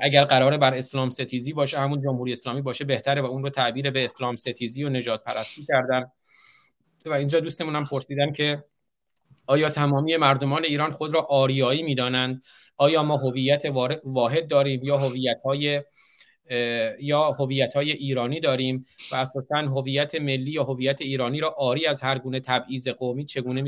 اگر 0.00 0.24
قرار 0.24 0.56
بر 0.56 0.74
اسلام 0.74 1.10
ستیزی 1.10 1.52
باشه 1.52 1.78
همون 1.78 2.00
جمهوری 2.00 2.32
اسلامی 2.32 2.62
باشه 2.62 2.84
بهتره 2.84 3.22
و 3.22 3.24
اون 3.24 3.42
رو 3.42 3.50
تعبیر 3.50 3.90
به 3.90 4.04
اسلام 4.04 4.36
ستیزی 4.36 4.84
و 4.84 4.88
نجات 4.88 5.24
پرستی 5.24 5.64
کردن. 5.64 6.10
و 7.06 7.12
اینجا 7.12 7.40
دوستمون 7.40 7.76
هم 7.76 7.86
پرسیدن 7.86 8.32
که 8.32 8.64
آیا 9.46 9.70
تمامی 9.70 10.16
مردمان 10.16 10.64
ایران 10.64 10.90
خود 10.90 11.14
را 11.14 11.20
آریایی 11.20 11.82
می‌دانند؟ 11.82 12.42
آیا 12.76 13.02
ما 13.02 13.16
هویت 13.16 13.62
واحد 14.04 14.48
داریم 14.48 14.80
یا 14.84 14.96
هویت 14.96 15.40
های 15.44 15.82
یا 17.00 17.30
هویت 17.30 17.76
های 17.76 17.90
ایرانی 17.90 18.40
داریم؟ 18.40 18.86
و 19.12 19.16
اساسا 19.16 19.56
هویت 19.56 20.14
ملی 20.14 20.50
یا 20.50 20.64
هویت 20.64 21.02
ایرانی 21.02 21.40
را 21.40 21.50
آری 21.50 21.86
از 21.86 22.02
هر 22.02 22.18
گونه 22.18 22.40
تبعیض 22.40 22.88
قومی 22.88 23.24
چگونه 23.24 23.62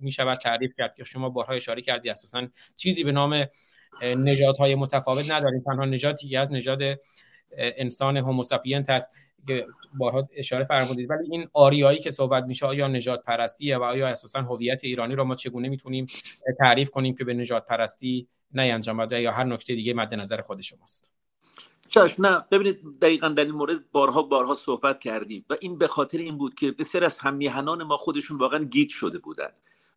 می 0.00 0.12
شود 0.12 0.34
تعریف 0.34 0.72
کرد؟ 0.78 0.94
که 0.94 1.04
شما 1.04 1.28
بارها 1.28 1.52
اشاره 1.52 1.82
کردی 1.82 2.10
اساسا 2.10 2.48
چیزی 2.76 3.04
به 3.04 3.12
نام 3.12 3.46
های 4.58 4.74
متفاوت 4.74 5.30
نداریم. 5.30 5.62
تنها 5.66 5.84
نژادی 5.84 6.36
از 6.36 6.52
نژاد 6.52 6.80
انسان 7.58 8.16
هوموساپینت 8.16 8.90
هست. 8.90 9.10
که 9.46 9.66
بارها 9.98 10.28
اشاره 10.36 10.64
فرمودید 10.64 11.10
ولی 11.10 11.28
این 11.30 11.48
آریایی 11.52 11.98
که 11.98 12.10
صحبت 12.10 12.44
میشه 12.44 12.66
آیا 12.66 12.88
نجات 12.88 13.24
پرستیه 13.24 13.78
و 13.78 13.82
آیا 13.82 14.08
اساسا 14.08 14.42
هویت 14.42 14.80
ایرانی 14.84 15.14
را 15.14 15.24
ما 15.24 15.34
چگونه 15.34 15.68
می‌تونیم 15.68 16.06
تعریف 16.58 16.90
کنیم 16.90 17.14
که 17.14 17.24
به 17.24 17.34
نجات 17.34 17.66
پرستی 17.66 18.28
انجام 18.58 18.96
بده 18.96 19.20
یا 19.20 19.32
هر 19.32 19.44
نکته 19.44 19.74
دیگه 19.74 19.94
مد 19.94 20.14
نظر 20.14 20.40
خود 20.40 20.60
شماست؟ 20.60 21.12
چشم 21.88 22.26
نه. 22.26 22.44
ببینید 22.50 22.78
دقیقا 23.02 23.28
در 23.28 23.44
این 23.44 23.54
مورد 23.54 23.90
بارها 23.92 24.22
بارها 24.22 24.54
صحبت 24.54 24.98
کردیم 24.98 25.44
و 25.50 25.56
این 25.60 25.78
به 25.78 25.86
خاطر 25.86 26.18
این 26.18 26.38
بود 26.38 26.54
که 26.54 26.72
بسیار 26.72 27.04
از 27.04 27.18
همیهنان 27.18 27.82
ما 27.82 27.96
خودشون 27.96 28.38
واقعا 28.38 28.58
گیج 28.58 28.90
شده 28.90 29.18
بودن 29.18 29.48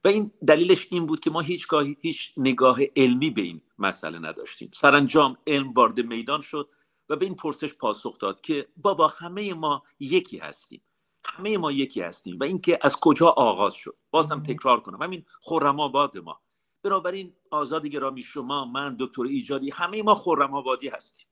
و 0.03 0.07
این 0.07 0.31
دلیلش 0.47 0.87
این 0.91 1.05
بود 1.05 1.19
که 1.19 1.29
ما 1.29 1.41
هیچ 1.41 1.67
هیچ 2.01 2.33
نگاه 2.37 2.79
علمی 2.95 3.29
به 3.29 3.41
این 3.41 3.61
مسئله 3.79 4.19
نداشتیم. 4.19 4.69
سرانجام 4.73 5.37
علم 5.47 5.73
وارد 5.73 5.99
میدان 5.99 6.41
شد. 6.41 6.69
و 7.09 7.15
به 7.15 7.25
این 7.25 7.35
پرسش 7.35 7.73
پاسخ 7.73 8.19
داد 8.19 8.41
که 8.41 8.67
بابا 8.77 9.07
همه 9.07 9.53
ما 9.53 9.83
یکی 9.99 10.37
هستیم. 10.37 10.81
همه 11.25 11.57
ما 11.57 11.71
یکی 11.71 12.01
هستیم 12.01 12.39
و 12.39 12.43
اینکه 12.43 12.79
از 12.81 12.95
کجا 12.95 13.27
آغاز 13.27 13.73
شد. 13.73 13.97
بازم 14.11 14.43
تکرار 14.43 14.79
کنم. 14.79 15.01
همین 15.01 15.25
خرم 15.41 15.79
آباد 15.79 16.17
ما. 16.17 16.41
بنابراین 16.83 17.33
آزاد 17.51 17.87
گرامی 17.87 18.21
شما 18.21 18.65
من 18.65 18.95
دکتر 18.99 19.21
ایجادی 19.21 19.69
همه 19.69 20.03
ما 20.03 20.15
خرم 20.15 20.53
آبادی 20.53 20.87
هستیم. 20.89 21.27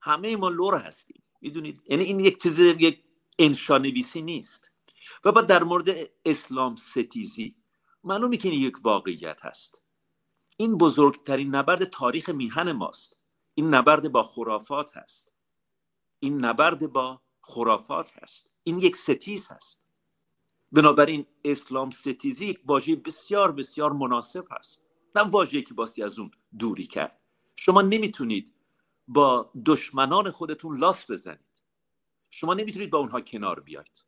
همه 0.00 0.36
ما 0.36 0.48
لور 0.48 0.74
هستیم. 0.74 1.22
می‌دونید؟ 1.40 1.82
یعنی 1.88 2.04
این 2.04 2.20
یک 2.20 2.42
چیز 2.42 2.60
یک 2.60 3.02
انشانویسی 3.38 4.22
نیست. 4.22 4.72
و 5.24 5.32
بعد 5.32 5.46
در 5.46 5.62
مورد 5.62 5.88
اسلام 6.24 6.76
ستیزی 6.76 7.56
معلومه 8.04 8.36
که 8.36 8.48
این 8.48 8.60
یک 8.60 8.74
واقعیت 8.84 9.44
هست. 9.44 9.82
این 10.56 10.78
بزرگترین 10.78 11.54
نبرد 11.54 11.84
تاریخ 11.84 12.28
میهن 12.28 12.72
ماست. 12.72 13.21
این 13.54 13.74
نبرد 13.74 14.12
با 14.12 14.22
خرافات 14.22 14.96
هست. 14.96 15.32
این 16.20 16.44
نبرد 16.44 16.92
با 16.92 17.20
خرافات 17.40 18.22
هست. 18.22 18.50
این 18.62 18.78
یک 18.78 18.96
ستیز 18.96 19.48
هست. 19.48 19.84
بنابراین 20.72 21.26
اسلام 21.44 21.90
ستیزی 21.90 22.46
یک 22.46 22.60
واژه 22.66 22.96
بسیار 22.96 23.52
بسیار 23.52 23.92
مناسب 23.92 24.44
هست. 24.50 24.84
نه 25.16 25.22
واژه‌ای 25.22 25.64
که 25.64 25.74
باستی 25.74 26.02
از 26.02 26.18
اون 26.18 26.30
دوری 26.58 26.86
کرد. 26.86 27.20
شما 27.56 27.82
نمی‌تونید 27.82 28.54
با 29.08 29.52
دشمنان 29.66 30.30
خودتون 30.30 30.78
لاس 30.78 31.10
بزنید. 31.10 31.62
شما 32.30 32.54
نمی‌تونید 32.54 32.90
با 32.90 32.98
اونها 32.98 33.20
کنار 33.20 33.60
بیاید. 33.60 34.04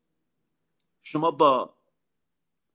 شما 1.03 1.31
با 1.31 1.75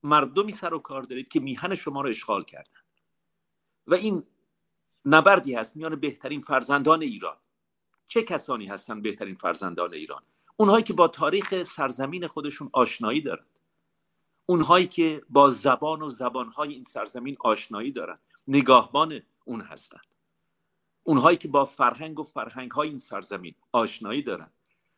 مردمی 0.03 0.51
سر 0.51 0.73
و 0.73 0.79
کار 0.79 1.03
دارید 1.03 1.27
که 1.27 1.39
میهن 1.39 1.75
شما 1.75 2.01
رو 2.01 2.09
اشغال 2.09 2.43
کردن. 2.43 2.79
و 3.87 3.93
این 3.93 4.23
نبردی 5.05 5.55
هست 5.55 5.75
میان 5.75 5.95
بهترین 5.95 6.41
فرزندان 6.41 7.01
ایران. 7.01 7.37
چه 8.07 8.23
کسانی 8.23 8.67
هستند 8.67 9.03
بهترین 9.03 9.35
فرزندان 9.35 9.93
ایران؟ 9.93 10.21
اونهایی 10.57 10.83
که 10.83 10.93
با 10.93 11.07
تاریخ 11.07 11.63
سرزمین 11.63 12.27
خودشون 12.27 12.69
آشنایی 12.73 13.21
دارند. 13.21 13.59
اونهایی 14.45 14.87
که 14.87 15.21
با 15.29 15.49
زبان 15.49 16.01
و 16.01 16.09
زبانهای 16.09 16.73
این 16.73 16.83
سرزمین 16.83 17.37
آشنایی 17.39 17.91
دارند. 17.91 18.19
نگاهبان 18.47 19.21
اون 19.45 19.61
هستند 19.61 20.05
اونهایی 21.03 21.37
که 21.37 21.47
با 21.47 21.65
فرهنگ 21.65 22.19
و 22.19 22.23
فرهنگ 22.23 22.71
های 22.71 22.89
این 22.89 22.97
سرزمین 22.97 23.55
آشنایی 23.71 24.21
دارند. 24.21 24.53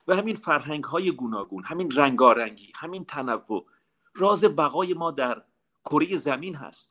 و 0.08 0.16
همین 0.16 0.36
فرهنگ 0.36 0.84
های 0.84 1.12
گوناگون 1.12 1.64
همین 1.64 1.92
رنگارنگی 1.92 2.74
همین 2.76 3.06
تنوع 3.06 3.66
راز 4.16 4.44
بقای 4.44 4.94
ما 4.94 5.12
در 5.12 5.44
کره 5.86 6.16
زمین 6.16 6.56
هست. 6.56 6.91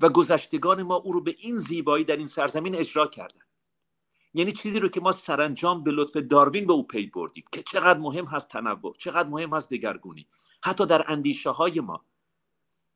و 0.00 0.08
گذشتگان 0.08 0.82
ما 0.82 0.94
او 0.94 1.12
رو 1.12 1.20
به 1.20 1.34
این 1.38 1.58
زیبایی 1.58 2.04
در 2.04 2.16
این 2.16 2.26
سرزمین 2.26 2.74
اجرا 2.74 3.06
کردن. 3.06 3.40
یعنی 4.34 4.52
چیزی 4.52 4.80
رو 4.80 4.88
که 4.88 5.00
ما 5.00 5.12
سرانجام 5.12 5.82
به 5.84 5.90
لطف 5.90 6.16
داروین 6.16 6.66
به 6.66 6.72
او 6.72 6.86
پی 6.86 7.06
بردیم 7.06 7.44
که 7.52 7.62
چقدر 7.62 7.98
مهم 7.98 8.24
هست 8.24 8.48
تنوع 8.48 8.94
چقدر 8.98 9.28
مهم 9.28 9.54
هست 9.54 9.70
دگرگونی. 9.70 10.26
حتی 10.62 10.86
در 10.86 11.12
اندیشه 11.12 11.50
های 11.50 11.80
ما 11.80 12.04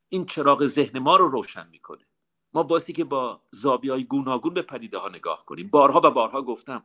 این 0.09 0.27
چراغ 0.27 0.65
ذهن 0.65 0.99
ما 0.99 1.17
رو 1.17 1.29
روشن 1.29 1.69
می‌کنه. 1.69 2.07
ما 2.55 2.63
باسی 2.63 2.93
که 2.93 3.05
با 3.05 3.43
زابی 3.51 3.89
های 3.89 4.05
گوناگون 4.05 4.55
به 4.55 4.63
پدیده 4.63 4.99
ها 4.99 5.09
نگاه 5.09 5.45
کنیم. 5.47 5.69
بارها 5.69 6.01
و 6.05 6.11
بارها 6.11 6.43
گفتم 6.43 6.85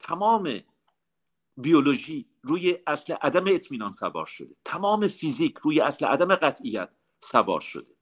تمام 0.00 0.60
بیولوژی 1.56 2.26
روی 2.42 2.78
اصل 2.86 3.14
عدم 3.14 3.44
اطمینان 3.46 3.92
سوار 3.92 4.26
شده. 4.26 4.56
تمام 4.64 5.08
فیزیک 5.08 5.58
روی 5.62 5.80
اصل 5.80 6.06
عدم 6.06 6.34
قطعیت 6.34 6.96
سوار 7.20 7.60
شده. 7.60 7.95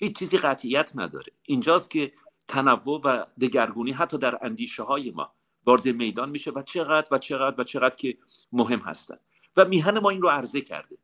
هیچ 0.00 0.18
چیزی 0.18 0.38
قطعیت 0.38 0.92
نداره. 0.94 1.32
اینجاست 1.42 1.90
که 1.90 2.12
تنوع 2.48 3.00
و 3.04 3.26
دگرگونی 3.40 3.92
حتی 3.92 4.18
در 4.18 4.38
اندیشه 4.42 4.82
های 4.82 5.10
ما 5.10 5.32
وارد 5.66 5.88
میدان 5.88 6.30
میشه 6.30 6.50
و 6.50 6.62
چقدر 6.62 7.08
و 7.10 7.18
چقدر 7.18 7.60
و 7.60 7.64
چقدر 7.64 7.96
که 7.96 8.18
مهم 8.52 8.78
هستن. 8.78 9.16
و 9.56 9.64
میهن 9.64 9.98
ما 9.98 10.10
این 10.10 10.22
رو 10.22 10.28
عرضه 10.28 10.60
کرده. 10.60 10.98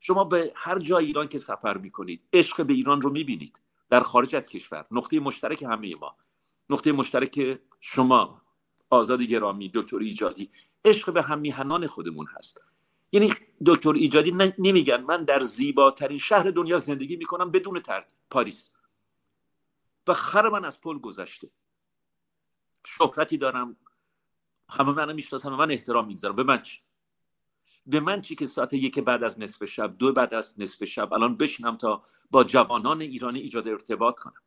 شما 0.00 0.24
به 0.24 0.52
هر 0.56 0.78
جای 0.78 1.06
ایران 1.06 1.28
که 1.28 1.38
سفر 1.38 1.78
می‌کنید 1.78 2.22
عشق 2.32 2.66
به 2.66 2.74
ایران 2.74 3.00
رو 3.00 3.10
می‌بینید. 3.10 3.60
در 3.90 4.00
خارج 4.00 4.36
از 4.36 4.48
کشور. 4.48 4.86
نقطه 4.90 5.20
مشترک 5.20 5.62
همه 5.62 5.94
ما. 5.96 6.16
نقطه 6.70 6.92
مشترک 6.92 7.58
شما 7.80 8.42
آزاد 8.90 9.22
گرامی 9.22 9.70
دکتر 9.74 9.98
ایجادی 9.98 10.50
عشق 10.84 11.12
به 11.12 11.22
هم 11.22 11.38
میهنان 11.38 11.86
خودمون 11.86 12.26
هست 12.38 12.60
یعنی 13.14 13.32
دکتر 13.66 13.92
ایجادی 13.92 14.32
نمیگن 14.58 15.00
من 15.00 15.24
در 15.24 15.40
زیباترین 15.40 16.18
شهر 16.18 16.50
دنیا 16.50 16.78
زندگی 16.78 17.16
می‌کنم 17.16 17.50
بدون 17.50 17.80
ترد. 17.80 18.14
پاریس. 18.30 18.70
و 20.08 20.14
خر 20.14 20.48
من 20.48 20.64
از 20.64 20.80
پل 20.80 20.98
گذشته. 20.98 21.50
شهرتی 22.86 23.38
دارم. 23.38 23.76
همه 24.70 24.92
من 24.92 25.12
می‌شناسن 25.12 25.52
و 25.52 25.56
من 25.56 25.70
احترام 25.70 26.06
می‌گذارم. 26.06 26.36
به 26.36 26.42
من 26.42 26.62
چی؟ 26.62 26.80
به 27.86 28.00
من 28.00 28.20
چی 28.20 28.34
که 28.34 28.46
ساعت 28.46 28.72
یک 28.72 28.98
بعد 28.98 29.24
از 29.24 29.40
نصف 29.40 29.64
شب 29.64 29.98
دو 29.98 30.12
بعد 30.12 30.34
از 30.34 30.60
نصف 30.60 30.84
شب 30.84 31.12
الان 31.12 31.36
بشینم 31.36 31.76
تا 31.76 32.02
با 32.30 32.44
جوانان 32.44 33.00
ایرانی 33.00 33.40
ایجاد 33.40 33.68
ارتباط 33.68 34.18
کنم. 34.18 34.42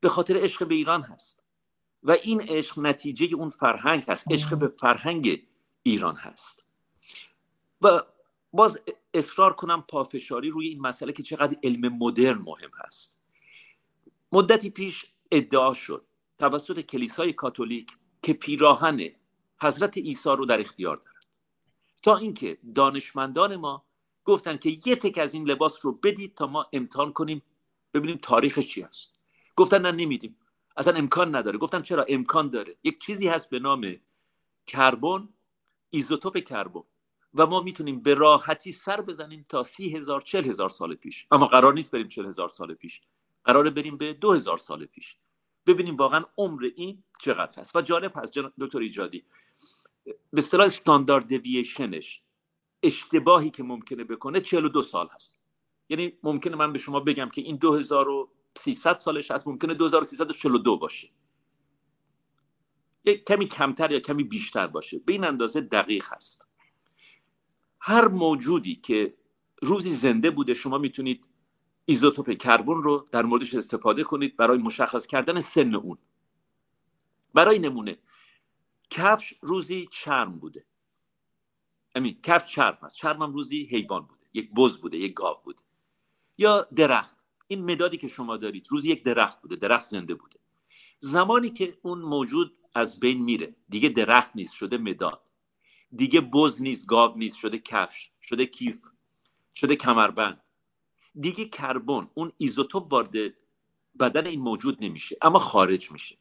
به 0.00 0.08
خاطر 0.08 0.36
عشق 0.36 0.66
به 0.68 0.74
ایران 0.74 1.02
هست. 1.02 1.42
و 2.02 2.10
این 2.10 2.40
عشق 2.40 2.78
نتیجه 2.78 3.36
اون 3.36 3.48
فرهنگ 3.48 4.04
هست. 4.08 4.32
عشق 4.32 4.58
به 4.58 4.68
فرهنگ 4.68 5.46
ایران 5.82 6.16
هست. 6.16 6.63
و 7.84 8.00
باز 8.52 8.82
اصرار 9.14 9.52
کنم 9.52 9.84
پافشاری 9.88 10.50
روی 10.50 10.68
این 10.68 10.80
مسئله 10.80 11.12
که 11.12 11.22
چقدر 11.22 11.56
علم 11.62 11.98
مدرن 11.98 12.38
مهم 12.38 12.70
هست. 12.84 13.20
مدتی 14.32 14.70
پیش 14.70 15.06
ادعا 15.30 15.72
شد 15.72 16.06
توسط 16.38 16.80
کلیسای 16.80 17.32
کاتولیک 17.32 17.90
که 18.22 18.32
پیراهن 18.32 19.08
حضرت 19.62 19.98
عیسی 19.98 20.28
رو 20.28 20.46
در 20.46 20.60
اختیار 20.60 20.96
دارد 20.96 21.26
تا 22.02 22.16
اینکه 22.16 22.58
دانشمندان 22.74 23.56
ما 23.56 23.84
گفتن 24.24 24.56
که 24.56 24.78
یه 24.86 24.96
تک 24.96 25.18
از 25.18 25.34
این 25.34 25.44
لباس 25.44 25.86
رو 25.86 25.92
بدید 25.92 26.34
تا 26.34 26.46
ما 26.46 26.64
امتحان 26.72 27.12
کنیم 27.12 27.42
ببینیم 27.94 28.18
تاریخش 28.22 28.66
چی 28.68 28.82
است 28.82 29.14
گفتن 29.56 29.82
نه 29.82 29.92
نمیدیم. 29.92 30.36
اصلا 30.76 30.94
امکان 30.94 31.36
نداره. 31.36 31.58
گفتن 31.58 31.82
چرا؟ 31.82 32.04
امکان 32.08 32.48
داره. 32.48 32.76
یک 32.84 33.00
چیزی 33.00 33.28
هست 33.28 33.50
به 33.50 33.58
نام 33.58 33.96
کربن 34.66 35.28
ایزوتوپ 35.90 36.38
کربن. 36.38 36.82
و 37.34 37.46
ما 37.46 37.60
می‌تونیم 37.60 38.00
به 38.00 38.14
راحتی 38.14 38.72
سر 38.72 39.00
بزنیم 39.00 39.46
تا 39.48 39.62
سی 39.62 39.96
هزار 39.96 40.20
چل 40.20 40.44
هزار 40.44 40.68
سال 40.68 40.94
پیش. 40.94 41.26
اما 41.30 41.46
قرار 41.46 41.72
نیست 41.74 41.90
بریم 41.90 42.08
چل 42.08 42.26
هزار 42.26 42.48
سال 42.48 42.74
پیش. 42.74 43.00
قراره 43.44 43.70
بریم 43.70 43.96
به 43.96 44.12
دو 44.12 44.32
هزار 44.32 44.56
سال 44.56 44.84
پیش. 44.84 45.16
ببینیم 45.66 45.96
واقعا 45.96 46.24
عمر 46.38 46.70
این 46.76 47.02
چقدر 47.20 47.60
هست 47.60 47.76
و 47.76 47.82
جالب 47.82 48.12
هست 48.16 48.38
دکتر 48.38 48.78
ایجادی. 48.78 49.24
به 50.04 50.14
اصطلاح 50.36 50.66
استاندارد 50.66 51.42
دیویشنش 51.42 52.22
اشتباهی 52.82 53.50
که 53.50 53.62
ممکنه 53.62 54.04
بکنه 54.04 54.40
42 54.40 54.82
سال 54.82 55.08
هست. 55.14 55.40
یعنی 55.88 56.12
ممکنه 56.22 56.56
من 56.56 56.72
به 56.72 56.78
شما 56.78 57.00
بگم 57.00 57.28
که 57.28 57.40
این 57.40 57.56
2300 57.56 58.98
سالش 58.98 59.30
هست 59.30 59.48
ممکنه 59.48 59.74
2342 59.74 60.78
باشه. 60.78 61.10
یک 63.04 63.24
کمی 63.24 63.46
کمتر 63.46 63.92
یا 63.92 64.00
کمی 64.00 64.24
بیشتر 64.24 64.66
باشه. 64.66 64.98
به 64.98 65.12
این 65.12 65.24
اندازه 65.24 65.60
دقیق 65.60 66.06
هست. 66.08 66.48
هر 67.86 68.08
موجودی 68.08 68.74
که 68.74 69.14
روزی 69.62 69.90
زنده 69.90 70.30
بوده 70.30 70.54
شما 70.54 70.78
می‌تونید 70.78 71.28
ایزوتوپ 71.84 72.30
کربن 72.30 72.82
رو 72.82 73.08
در 73.12 73.22
موردش 73.22 73.54
استفاده 73.54 74.04
کنید 74.04 74.36
برای 74.36 74.58
مشخص 74.58 75.06
کردن 75.06 75.40
سن 75.40 75.74
اون. 75.74 75.98
برای 77.34 77.58
نمونه 77.58 77.98
کفش 78.90 79.34
روزی 79.40 79.88
چرم 79.92 80.38
بوده. 80.38 80.66
امین 81.94 82.20
کفش 82.22 82.52
چرم 82.52 82.78
هست. 82.82 82.96
چرم 82.96 83.22
هم 83.22 83.32
روزی 83.32 83.64
حیوان 83.64 84.02
بوده. 84.02 84.26
یک 84.34 84.50
بز 84.54 84.78
بوده 84.78 84.98
یک 84.98 85.14
گاو 85.14 85.36
بوده. 85.44 85.62
یا 86.38 86.66
درخت. 86.76 87.18
این 87.46 87.72
مدادی 87.72 87.96
که 87.96 88.08
شما 88.08 88.36
دارید 88.36 88.66
روزی 88.70 88.92
یک 88.92 89.04
درخت 89.04 89.42
بوده 89.42 89.56
درخت 89.56 89.84
زنده 89.84 90.14
بوده. 90.14 90.40
زمانی 91.00 91.50
که 91.50 91.78
اون 91.82 91.98
موجود 91.98 92.58
از 92.74 93.00
بین 93.00 93.22
میره 93.22 93.56
دیگه 93.68 93.88
درخت 93.88 94.36
نیست 94.36 94.54
شده 94.54 94.78
مداد. 94.78 95.30
دیگه 95.96 96.20
بز 96.20 96.62
نیست 96.62 96.86
گاو 96.86 97.18
نیست 97.18 97.36
شده 97.36 97.58
کفش 97.58 98.10
شده 98.22 98.46
کیف 98.46 98.86
شده 99.54 99.76
کمربند. 99.76 100.50
دیگه 101.20 101.44
کربن 101.44 102.10
اون 102.14 102.32
ایزوتوپ 102.36 102.92
وارد 102.92 103.14
بدن 104.00 104.26
این 104.26 104.40
موجود 104.40 104.84
نمیشه 104.84 105.16
اما 105.22 105.38
خارج 105.38 105.92
میشه. 105.92 106.18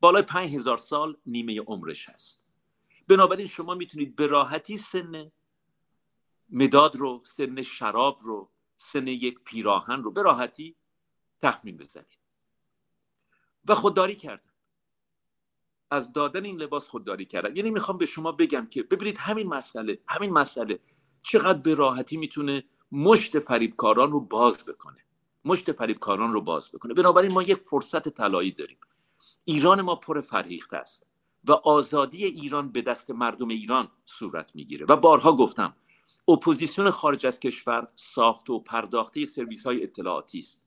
بالای 0.00 0.22
پنج 0.22 0.54
هزار 0.54 0.76
سال 0.76 1.16
نیمه 1.26 1.60
عمرش 1.60 2.08
هست. 2.08 2.44
بنابراین 3.08 3.46
شما 3.46 3.74
می‌تونید 3.74 4.16
به 4.16 4.26
راحتی 4.26 4.76
سن 4.76 5.32
مداد 6.48 6.96
رو 6.96 7.22
سن 7.24 7.62
شراب 7.62 8.18
رو 8.22 8.50
سن 8.76 9.06
یک 9.06 9.38
پیراهن 9.44 10.02
رو 10.02 10.10
به 10.10 10.22
راحتی 10.22 10.76
تخمین 11.42 11.76
بزنید. 11.76 12.18
و 13.68 13.74
خودداری 13.74 14.14
کردن. 14.14 14.49
از 15.90 16.12
دادن 16.12 16.44
این 16.44 16.56
لباس 16.56 16.88
خودداری 16.88 17.24
کردن. 17.24 17.56
یعنی 17.56 17.70
می‌خوام 17.70 17.98
به 17.98 18.06
شما 18.06 18.32
بگم 18.32 18.66
که 18.66 18.82
ببینید 18.82 19.18
همین 19.18 19.48
مسئله 19.48 19.98
همین 20.08 20.32
مسئله 20.32 20.78
چقدر 21.22 21.58
به 21.58 21.74
راحتی 21.74 22.16
می‌تونه 22.16 22.64
مشت 22.92 23.38
فریبکاران 23.38 24.12
رو 24.12 24.20
باز 24.20 24.64
بکنه. 24.64 25.04
مشت 25.44 25.72
فریبکاران 25.72 26.32
رو 26.32 26.40
باز 26.40 26.72
بکنه. 26.72 26.94
بنابراین 26.94 27.32
ما 27.32 27.42
یک 27.42 27.56
فرصت 27.56 28.08
طلایی 28.08 28.50
داریم. 28.50 28.78
ایران 29.44 29.80
ما 29.80 29.96
پر 29.96 30.20
فرهیخته 30.20 30.76
است 30.76 31.06
و 31.44 31.52
آزادی 31.52 32.24
ایران 32.24 32.72
به 32.72 32.82
دست 32.82 33.10
مردم 33.10 33.48
ایران 33.48 33.88
صورت 34.04 34.54
می‌گیره. 34.54 34.86
و 34.88 34.96
بارها 34.96 35.36
گفتم 35.36 35.76
اپوزیسیون 36.28 36.90
خارج 36.90 37.26
از 37.26 37.40
کشور 37.40 37.88
ساخت 37.94 38.50
و 38.50 38.60
پرداخته 38.60 39.24
سرویس 39.24 39.66
های 39.66 39.82
اطلاعاتی 39.82 40.38
است. 40.38 40.66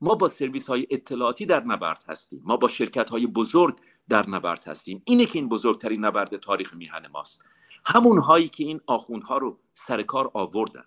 ما 0.00 0.14
با 0.14 0.28
سرویس 0.28 0.66
های 0.66 0.86
اطلاعاتی 0.90 1.46
در 1.46 1.64
نبرد 1.64 2.04
هستیم. 2.08 2.42
ما 2.44 2.56
با 2.56 2.68
شرکت 2.68 3.10
های 3.10 3.26
بزرگ 3.26 3.78
در 4.08 4.30
نبرد 4.30 4.68
هستیم. 4.68 5.02
اینه 5.04 5.26
که 5.26 5.38
این 5.38 5.48
بزرگترین 5.48 6.04
نبرد 6.04 6.36
تاریخ 6.36 6.74
میهن 6.74 7.06
ماست. 7.12 7.44
همون 7.84 8.18
هایی 8.18 8.48
که 8.48 8.64
این 8.64 8.80
آخوندها 8.86 9.38
رو 9.38 9.58
سر 9.74 10.02
کار 10.02 10.30
آوردن. 10.34 10.84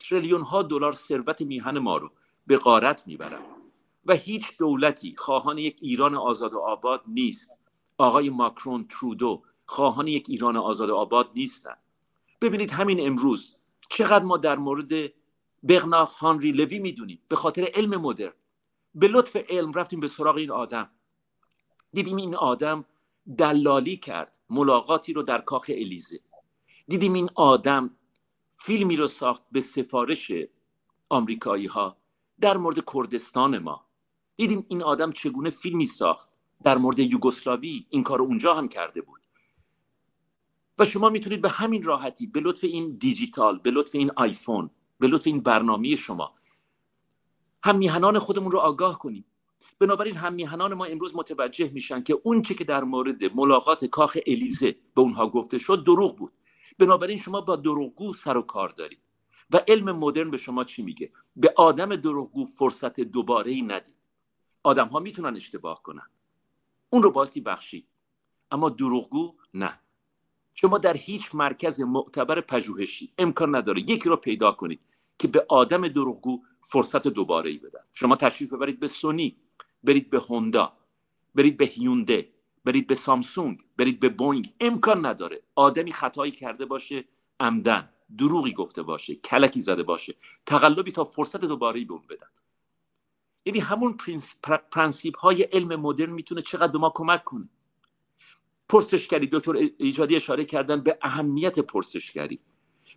تریلیون 0.00 0.40
ها 0.40 0.62
دلار 0.62 0.92
ثروت 0.92 1.42
میهن 1.42 1.78
ما 1.78 1.96
رو 1.96 2.10
به 2.46 2.56
غارت 2.56 3.06
می‌برن. 3.06 3.42
و 4.06 4.14
هیچ 4.14 4.58
دولتی 4.58 5.14
خواهان 5.16 5.58
یک 5.58 5.78
ایران 5.80 6.14
آزاد 6.14 6.52
و 6.54 6.58
آباد 6.58 7.04
نیست. 7.08 7.58
آقای 7.98 8.30
ماکرون 8.30 8.86
ترودو 8.88 9.42
خواهان 9.66 10.06
یک 10.06 10.26
ایران 10.28 10.56
آزاد 10.56 10.90
و 10.90 10.94
آباد 10.94 11.30
نیستن. 11.36 11.76
ببینید 12.40 12.70
همین 12.70 13.06
امروز 13.06 13.56
چقدر 13.88 14.24
ما 14.24 14.36
در 14.36 14.56
مورد 14.56 15.12
بغناخ 15.68 16.16
هانری 16.16 16.52
لوی 16.52 16.78
می‌دونیم. 16.78 17.22
به 17.28 17.36
خاطر 17.36 17.68
علم 17.74 18.00
مدرن. 18.00 18.32
به 18.94 19.08
لطف 19.08 19.36
علم 19.48 19.72
رفتیم 19.72 20.00
به 20.00 20.06
سراغ 20.06 20.36
این 20.36 20.50
آدم. 20.50 20.90
دیدیم 21.94 22.16
این 22.16 22.34
آدم 22.34 22.84
دلالی 23.38 23.96
کرد 23.96 24.38
ملاقاتی 24.50 25.12
رو 25.12 25.22
در 25.22 25.40
کاخ 25.40 25.70
الیزه. 25.74 26.20
دیدیم 26.88 27.12
این 27.12 27.30
آدم 27.34 27.90
فیلمی 28.56 28.96
رو 28.96 29.06
ساخت 29.06 29.42
به 29.52 29.60
سفارش 29.60 30.32
آمریکایی 31.08 31.66
ها 31.66 31.96
در 32.40 32.56
مورد 32.56 32.84
کردستان 32.94 33.58
ما. 33.58 33.86
دیدیم 34.36 34.66
این 34.68 34.82
آدم 34.82 35.12
چگونه 35.12 35.50
فیلمی 35.50 35.84
ساخت 35.84 36.28
در 36.64 36.78
مورد 36.78 36.98
یوگسلاوی 36.98 37.86
این 37.90 38.02
کار 38.02 38.22
اونجا 38.22 38.54
هم 38.54 38.68
کرده 38.68 39.02
بود. 39.02 39.20
و 40.78 40.84
شما 40.84 41.08
می‌تونید 41.08 41.40
به 41.40 41.48
همین 41.48 41.82
راحتی 41.82 42.26
به 42.26 42.40
لطف 42.40 42.64
این 42.64 42.96
دیجیتال 42.96 43.58
به 43.58 43.70
لطف 43.70 43.94
این 43.94 44.10
آیفون 44.16 44.70
به 44.98 45.06
لطف 45.06 45.26
این 45.26 45.40
برنامه 45.40 45.94
شما 45.94 46.34
هم 47.64 47.76
میهنان 47.76 48.18
خودمون 48.18 48.50
رو 48.50 48.58
آگاه 48.58 48.98
کنیم. 48.98 49.24
بنابراین 49.78 50.16
هم 50.16 50.34
میهنان 50.34 50.74
ما 50.74 50.84
امروز 50.84 51.16
متوجه 51.16 51.70
میشن 51.70 52.02
که 52.02 52.20
اون 52.22 52.42
چه 52.42 52.54
که 52.54 52.64
در 52.64 52.84
مورد 52.84 53.24
ملاقات 53.24 53.84
کاخ 53.84 54.18
الیزه 54.26 54.76
به 54.94 55.00
اونها 55.00 55.28
گفته 55.28 55.58
شد 55.58 55.84
دروغ 55.84 56.16
بود. 56.16 56.32
بنابراین 56.78 57.18
شما 57.18 57.40
با 57.40 57.56
دروغگو 57.56 58.14
سر 58.14 58.36
و 58.36 58.42
کار 58.42 58.68
دارید. 58.68 58.98
و 59.50 59.60
علم 59.68 59.92
مدرن 59.92 60.30
به 60.30 60.36
شما 60.36 60.64
چی 60.64 60.82
میگه؟ 60.82 61.12
به 61.36 61.54
آدم 61.56 61.96
دروغگو 61.96 62.46
فرصت 62.46 63.00
دوباره 63.00 63.50
ای 63.50 63.62
ندید. 63.62 63.94
آدم 64.62 64.88
ها 64.88 64.98
می‌تونن 64.98 65.36
اشتباه 65.36 65.82
کنن. 65.82 66.10
اون 66.90 67.02
رو 67.02 67.10
باستی 67.10 67.40
بخشید. 67.40 67.86
اما 68.50 68.68
دروغگو 68.68 69.34
نه. 69.54 69.80
شما 70.54 70.78
در 70.78 70.96
هیچ 70.96 71.34
مرکز 71.34 71.80
معتبر 71.80 72.40
پژوهشی 72.40 73.12
امکان 73.18 73.56
نداره 73.56 73.80
یکی 73.80 74.08
رو 74.08 74.16
پیدا 74.16 74.52
کنید 74.52 74.80
که 75.18 75.28
به 75.28 75.46
آدم 75.48 75.88
دروغگو 75.88 76.42
فرصت 76.60 77.08
دوباره 77.08 77.50
ای 77.50 77.58
بدن. 77.58 77.80
شما 77.92 78.16
تشریف 78.16 78.52
ببرید 78.52 78.80
به 78.80 78.86
سونی. 78.86 79.36
برید 79.84 80.10
به 80.10 80.18
هوندا 80.18 80.72
برید 81.34 81.56
به 81.56 81.64
هیونده 81.64 82.28
برید 82.64 82.86
به 82.86 82.94
سامسونگ 82.94 83.58
برید 83.76 84.00
به 84.00 84.08
بوینگ. 84.08 84.52
امکان 84.60 85.06
نداره. 85.06 85.42
آدمی 85.54 85.92
خطایی 85.92 86.32
کرده 86.32 86.64
باشه 86.64 87.04
عمدن. 87.40 87.88
دروغی 88.18 88.52
گفته 88.52 88.82
باشه 88.82 89.14
کلکی 89.14 89.60
زده 89.60 89.82
باشه. 89.82 90.14
تقلبی 90.46 90.92
تا 90.92 91.04
فرصت 91.04 91.40
دوباره 91.40 91.84
به 91.84 91.92
اون 91.92 92.02
بدن. 92.10 92.26
یعنی 93.46 93.58
همون 93.58 93.96
پرنسیپ 94.70 95.18
های 95.18 95.42
علم 95.42 95.80
مدرن 95.80 96.10
می‌تونه 96.10 96.40
چقدر 96.40 96.72
به 96.72 96.78
ما 96.78 96.92
کمک 96.94 97.24
کنه. 97.24 97.48
پرسشگری 98.68 99.28
دکتر 99.32 99.56
ایجادی 99.78 100.16
اشاره 100.16 100.44
کردن 100.44 100.80
به 100.80 100.98
اهمیت 101.02 101.58
پرسشگری. 101.58 102.40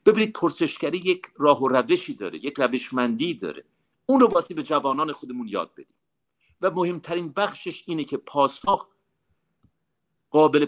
ببینید 0.05 0.33
پرسشگری 0.33 0.97
یک 0.97 1.27
راه 1.37 1.61
و 1.63 1.67
روشی 1.67 2.13
داره 2.13 2.45
یک 2.45 2.53
روشمندی 2.57 3.33
داره. 3.33 3.63
اون 4.05 4.19
رو 4.19 4.27
باسی 4.27 4.53
به 4.53 4.63
جوانان 4.63 5.11
خودمون 5.11 5.47
یاد 5.47 5.71
بدیم. 5.73 5.95
و 6.61 6.71
مهمترین 6.71 7.33
بخشش 7.33 7.83
اینه 7.87 8.03
که 8.03 8.17
پاسخ 8.17 8.87
قابل 10.31 10.65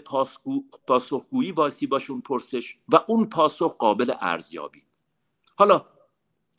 پاسخگویی 0.86 1.52
باسی 1.52 1.86
باشه 1.86 2.10
اون 2.10 2.20
پرسش 2.20 2.76
و 2.88 3.00
اون 3.06 3.26
پاسخ 3.26 3.76
قابل 3.76 4.14
ارزیابی. 4.20 4.82
حالا 5.56 5.86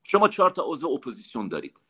شما 0.03 0.27
چهار 0.27 0.49
تا 0.49 0.63
عضو 0.65 0.89
اپوزیسیون 0.89 1.47
دارید 1.47 1.83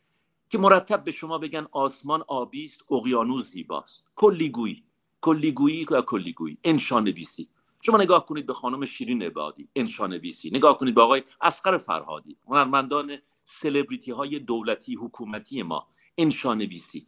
که 0.49 0.57
مرتب 0.57 1.03
به 1.03 1.11
شما 1.11 1.38
بگن 1.38 1.68
آسمان 1.72 2.23
آبیست 2.27 2.91
اقیانوس 2.91 3.51
زیباست. 3.51 4.11
کلیگویی. 4.15 4.84
کلیگویی 5.22 5.85
و 5.85 6.01
کلیگویی. 6.01 6.57
انشانویسی. 6.63 7.49
شما 7.81 7.97
نگاه 7.97 8.26
کنید 8.26 8.45
به 8.45 8.53
خانم 8.53 8.85
شیرین 8.85 9.23
عبادی. 9.23 9.69
انشانویسی. 9.76 10.49
نگاه 10.49 10.77
کنید 10.77 10.95
به 10.95 11.01
آقای 11.01 11.23
اصغر 11.41 11.78
فرهادی 11.77 12.38
هنرمندان 12.47 13.18
سلبریتی 13.43 14.11
های 14.11 14.39
دولتی 14.39 14.95
حکومتی 14.95 15.63
ما. 15.63 15.88
انشانویسی. 16.18 17.07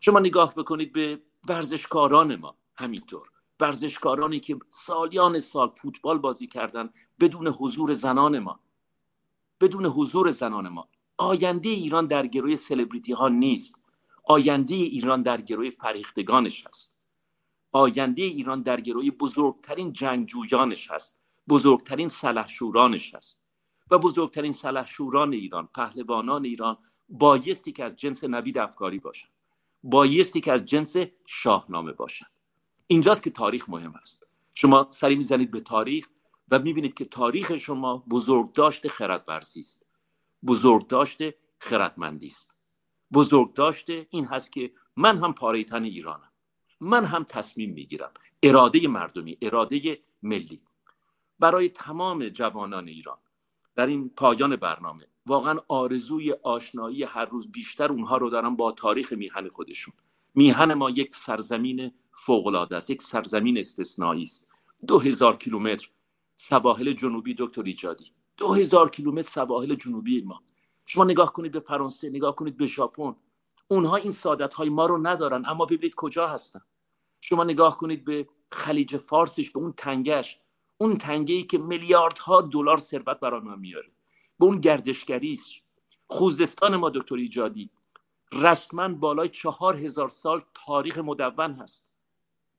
شما 0.00 0.18
نگاه 0.18 0.54
بکنید 0.54 0.92
به 0.92 1.22
ورزشکاران 1.48 2.36
ما 2.36 2.56
همینطور. 2.76 3.28
ورزشکارانی 3.60 4.40
که 4.40 4.58
سالیان 4.68 5.38
سال 5.38 5.72
فوتبال 5.76 6.18
بازی 6.18 6.46
کردن 6.46 6.90
بدون 7.20 7.48
حضور 7.48 7.92
زنان 7.92 8.38
ما. 8.38 8.60
بدون 9.60 9.86
حضور 9.86 10.30
زنان 10.30 10.68
ما. 10.68 10.88
آینده 11.16 11.68
ایران 11.68 12.06
در 12.06 12.26
گروه 12.26 12.54
سلبریتی 12.54 13.12
ها 13.12 13.28
نیست. 13.28 13.84
آینده 14.24 14.74
ایران 14.74 15.22
در 15.22 15.40
گروه 15.40 15.70
فریختگانش 15.70 16.66
هست. 16.66 16.94
آینده 17.72 18.22
ایران 18.22 18.62
در 18.62 18.80
گروه 18.80 19.10
بزرگترین 19.10 19.92
جنگجویانش 19.92 20.90
هست. 20.90 21.18
بزرگترین 21.48 22.08
سلحشورانش 22.08 23.14
هست. 23.14 23.40
و 23.90 23.98
بزرگترین 23.98 24.52
سلحشوران 24.52 25.32
ایران 25.32 25.68
پهلوانان 25.74 26.44
ایران 26.44 26.76
بایستی 27.08 27.72
که 27.72 27.84
از 27.84 27.96
جنس 27.96 28.24
نوید 28.24 28.58
افکاری 28.58 28.98
باشند 28.98 29.30
بایستی 29.82 30.40
که 30.40 30.52
از 30.52 30.66
جنس 30.66 30.96
شاهنامه 31.26 31.92
باشند 31.92 32.30
اینجاست 32.86 33.22
که 33.22 33.30
تاریخ 33.30 33.68
مهم 33.68 33.94
است. 33.94 34.26
شما 34.54 34.86
سری 34.90 35.16
می‌زنید 35.16 35.50
به 35.50 35.60
تاریخ 35.60 36.08
و 36.50 36.58
می‌بینید 36.58 36.94
که 36.94 37.04
تاریخ 37.04 37.56
شما 37.56 38.04
بزرگ 38.10 38.52
داشته 38.52 38.88
خردورزی 38.88 39.60
است. 39.60 39.86
بزرگ 40.46 40.86
داشته 40.86 41.34
خردمندی 41.58 42.26
است. 42.26 42.54
بزرگ 43.12 43.54
داشته 43.54 44.06
این 44.10 44.26
هست 44.26 44.52
که 44.52 44.72
من 44.96 45.18
هم 45.18 45.34
پاریتن 45.34 45.84
ایرانم. 45.84 46.32
من 46.80 47.04
هم 47.04 47.24
تصمیم 47.24 47.72
می‌گیرم. 47.72 48.10
اراده 48.42 48.88
مردمی 48.88 49.38
اراده 49.42 49.98
ملی. 50.22 50.62
برای 51.38 51.68
تمام 51.68 52.28
جوانان 52.28 52.88
ایران. 52.88 53.18
در 53.74 53.86
این 53.86 54.08
پایان 54.08 54.56
برنامه 54.56 55.06
واقعا 55.28 55.58
آرزوی 55.68 56.32
آشنایی 56.32 57.02
هر 57.04 57.24
روز 57.24 57.52
بیشتر 57.52 57.92
اونها 57.92 58.16
رو 58.16 58.30
دارم 58.30 58.56
با 58.56 58.72
تاریخ 58.72 59.12
میهن 59.12 59.48
خودشون. 59.48 59.94
میهن 60.34 60.74
ما 60.74 60.90
یک 60.90 61.14
سرزمین 61.14 61.92
فوقالعاده 62.12 62.76
است 62.76 62.90
یک 62.90 63.02
سرزمین 63.02 63.58
استثنایی 63.58 64.22
است. 64.22 64.50
دو 64.86 64.98
هزار 64.98 65.36
کیلومتر 65.36 65.88
سواحل 66.36 66.92
جنوبی 66.92 67.34
دکتر 67.38 67.62
ایجادی. 67.62 68.04
دو 68.36 68.52
هزار 68.52 68.90
کیلومتر 68.90 69.30
سواحل 69.30 69.74
جنوبی 69.74 70.22
ما. 70.22 70.42
شما 70.86 71.04
نگاه 71.04 71.32
کنید 71.32 71.52
به 71.52 71.60
فرانسه 71.60 72.10
نگاه 72.10 72.36
کنید 72.36 72.56
به 72.56 72.66
ژاپن. 72.66 73.16
اونها 73.68 73.96
این 73.96 74.12
سعادت 74.12 74.54
های 74.54 74.68
ما 74.68 74.86
رو 74.86 75.06
ندارن 75.06 75.44
اما 75.46 75.64
ببینید 75.64 75.94
کجا 75.94 76.28
هستن. 76.28 76.60
شما 77.20 77.44
نگاه 77.44 77.76
کنید 77.76 78.04
به 78.04 78.28
خلیج 78.52 78.96
فارسش 78.96 79.50
به 79.50 79.58
اون 79.58 79.72
تنگش 79.72 80.38
اون 80.78 80.96
تنگه 80.96 81.34
ای 81.34 81.42
که 81.42 81.58
میلیاردها 81.58 82.40
دلار 82.40 82.76
ثروت 82.76 83.20
برای 83.20 83.40
ما 83.40 83.56
میاره. 83.56 83.90
به 84.38 84.44
اون 84.44 84.60
گردشگریش 84.60 85.62
خوزستان 86.06 86.76
ما 86.76 86.90
دکتر 86.90 87.14
ایجادی. 87.14 87.70
رسما 88.32 88.88
بالای 88.88 89.28
چهار 89.28 89.76
هزار 89.76 90.08
سال 90.08 90.40
تاریخ 90.54 90.98
مدون 90.98 91.52
هست. 91.52 91.92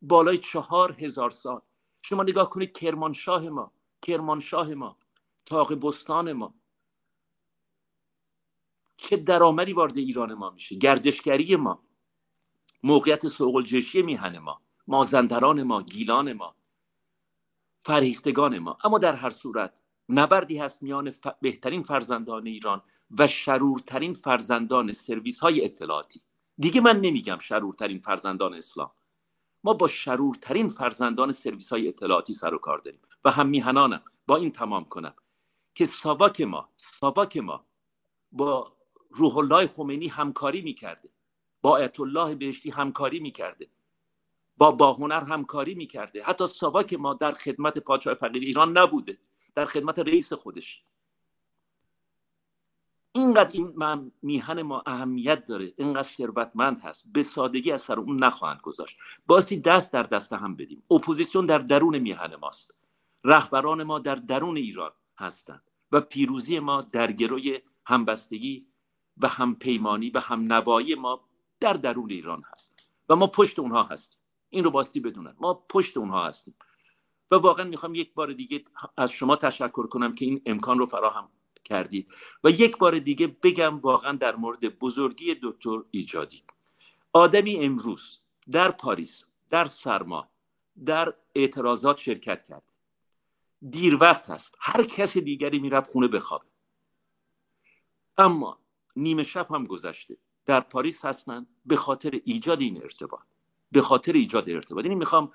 بالای 0.01 0.37
چهار 0.37 0.91
هزار 0.99 1.29
سال. 1.29 1.61
شما 2.01 2.23
نگاه 2.23 2.49
کنید 2.49 2.77
کرمانشاه 2.77 3.49
ما 3.49 3.71
کرمانشاه 4.01 4.73
ما 4.73 4.97
تاق 5.45 5.73
بستان 5.73 6.33
ما. 6.33 6.53
چه 8.97 9.17
درآمدی 9.17 9.73
وارد 9.73 9.97
ایران 9.97 10.33
ما 10.33 10.49
میشه؟ 10.49 10.75
گردشگری 10.75 11.55
ما. 11.55 11.83
موقعیت 12.83 13.27
سوقل 13.27 13.81
میهن 14.05 14.39
ما. 14.39 14.61
مازندران 14.87 15.63
ما 15.63 15.81
گیلان 15.81 16.33
ما. 16.33 16.55
فریختگان 17.79 18.59
ما. 18.59 18.77
اما 18.83 18.97
در 18.97 19.13
هر 19.13 19.29
صورت 19.29 19.81
نبردی 20.09 20.57
هست 20.57 20.83
میان 20.83 21.13
بهترین 21.41 21.83
فرزندان 21.83 22.47
ایران 22.47 22.81
و 23.17 23.27
شرورترین 23.27 24.13
فرزندان 24.13 24.91
سرویس 24.91 25.39
های 25.39 25.65
اطلاعاتی. 25.65 26.21
دیگه 26.57 26.81
من 26.81 27.01
نمیگم 27.01 27.37
شرورترین 27.37 27.99
فرزندان 27.99 28.53
اسلام. 28.53 28.91
ما 29.63 29.73
با 29.73 29.87
شرورترین 29.87 30.67
فرزندان 30.67 31.31
سرویس 31.31 31.73
های 31.73 31.87
اطلاعاتی 31.87 32.33
سر 32.33 32.53
و 32.53 32.57
کار 32.57 32.77
داریم 32.77 32.99
و 33.25 33.31
هم 33.31 33.47
میهنانم. 33.47 34.01
با 34.27 34.35
این 34.35 34.51
تمام 34.51 34.85
کنم 34.85 35.13
که 35.75 35.85
ساواک 35.85 36.41
ما 36.41 36.69
ساواک 36.75 37.37
ما 37.37 37.65
با 38.31 38.69
روح 39.11 39.37
الله 39.37 39.67
خمینی 39.67 40.07
همکاری 40.07 40.61
می‌کرده. 40.61 41.09
با 41.61 41.69
آیت 41.69 41.99
الله 41.99 42.35
بهشتی 42.35 42.69
همکاری 42.69 43.19
می‌کرده. 43.19 43.67
با 44.57 44.71
باهنر 44.71 45.23
همکاری 45.23 45.75
می‌کرده. 45.75 46.23
حتی 46.23 46.45
ساواک 46.45 46.93
ما 46.93 47.13
در 47.13 47.31
خدمت 47.31 47.77
پادشاه 47.77 48.13
فقیر 48.13 48.43
ایران 48.43 48.77
نبوده. 48.77 49.17
در 49.59 49.65
خدمت 49.65 49.99
رئیس 49.99 50.33
خودش. 50.33 50.83
اینقدر 53.11 53.51
این 53.53 54.11
میهن 54.21 54.61
ما 54.61 54.83
اهمیت 54.85 55.45
داره 55.45 55.73
اینقدر 55.77 56.01
ثروتمند 56.01 56.81
هست. 56.81 57.13
به 57.13 57.23
سادگی 57.23 57.71
از 57.71 57.81
سر 57.81 57.99
اون 57.99 58.23
نخواهند 58.23 58.61
گذاشت. 58.61 58.97
باسی 59.27 59.61
دست 59.61 59.93
در 59.93 60.03
دست 60.03 60.33
هم 60.33 60.55
بدیم. 60.55 60.83
اپوزیسیون 60.91 61.45
در 61.45 61.57
درون 61.57 61.97
میهن 61.97 62.35
ماست. 62.35 62.77
رهبران 63.23 63.83
ما 63.83 63.99
در 63.99 64.15
درون 64.15 64.57
ایران 64.57 64.91
هستند 65.17 65.63
و 65.91 66.01
پیروزی 66.01 66.59
ما 66.59 66.81
در 66.81 67.11
گروی 67.11 67.59
همبستگی 67.85 68.67
و 69.17 69.27
همپیمانی 69.27 70.09
و 70.09 70.19
هم 70.19 70.53
نوایی 70.53 70.95
ما 70.95 71.21
در 71.59 71.73
درون 71.73 72.09
ایران 72.09 72.43
هست. 72.51 72.91
و 73.09 73.15
ما 73.15 73.27
پشت 73.27 73.59
اونها 73.59 73.83
هستیم. 73.83 74.19
این 74.49 74.63
رو 74.63 74.71
باستی 74.71 74.99
بدونن. 74.99 75.35
ما 75.39 75.53
پشت 75.53 75.97
اونها 75.97 76.27
هستیم. 76.27 76.55
و 77.31 77.35
واقعا 77.35 77.65
می‌خوام 77.65 77.95
یک 77.95 78.13
بار 78.13 78.33
دیگه 78.33 78.63
از 78.97 79.11
شما 79.11 79.35
تشکر 79.35 79.87
کنم 79.87 80.11
که 80.11 80.25
این 80.25 80.41
امکان 80.45 80.79
رو 80.79 80.85
فراهم 80.85 81.29
کردید. 81.65 82.07
و 82.43 82.49
یک 82.49 82.77
بار 82.77 82.99
دیگه 82.99 83.27
بگم 83.27 83.79
واقعا 83.79 84.11
در 84.11 84.35
مورد 84.35 84.79
بزرگی 84.79 85.35
دکتر 85.43 85.83
ایجادی. 85.91 86.43
آدمی 87.13 87.55
امروز 87.65 88.19
در 88.51 88.71
پاریس 88.71 89.23
در 89.49 89.65
سرما 89.65 90.29
در 90.85 91.13
اعتراضات 91.35 91.97
شرکت 91.97 92.43
کرد. 92.43 92.63
دیر 93.69 93.97
وقت 94.01 94.29
هست 94.29 94.55
هر 94.59 94.83
کس 94.83 95.17
دیگری 95.17 95.59
می‌رفت 95.59 95.91
خونه 95.91 96.07
بخوابه. 96.07 96.45
اما 98.17 98.59
نیمه 98.95 99.23
شب 99.23 99.51
هم 99.51 99.63
گذشته. 99.63 100.17
در 100.45 100.59
پاریس 100.59 101.05
هستن 101.05 101.47
به 101.65 101.75
خاطر 101.75 102.21
ایجاد 102.25 102.61
این 102.61 102.83
ارتباط. 102.83 103.21
به 103.71 103.81
خاطر 103.81 104.13
ایجاد 104.13 104.49
ارتباط. 104.49 104.85
یعنی 104.85 104.95
می‌خوام 104.95 105.31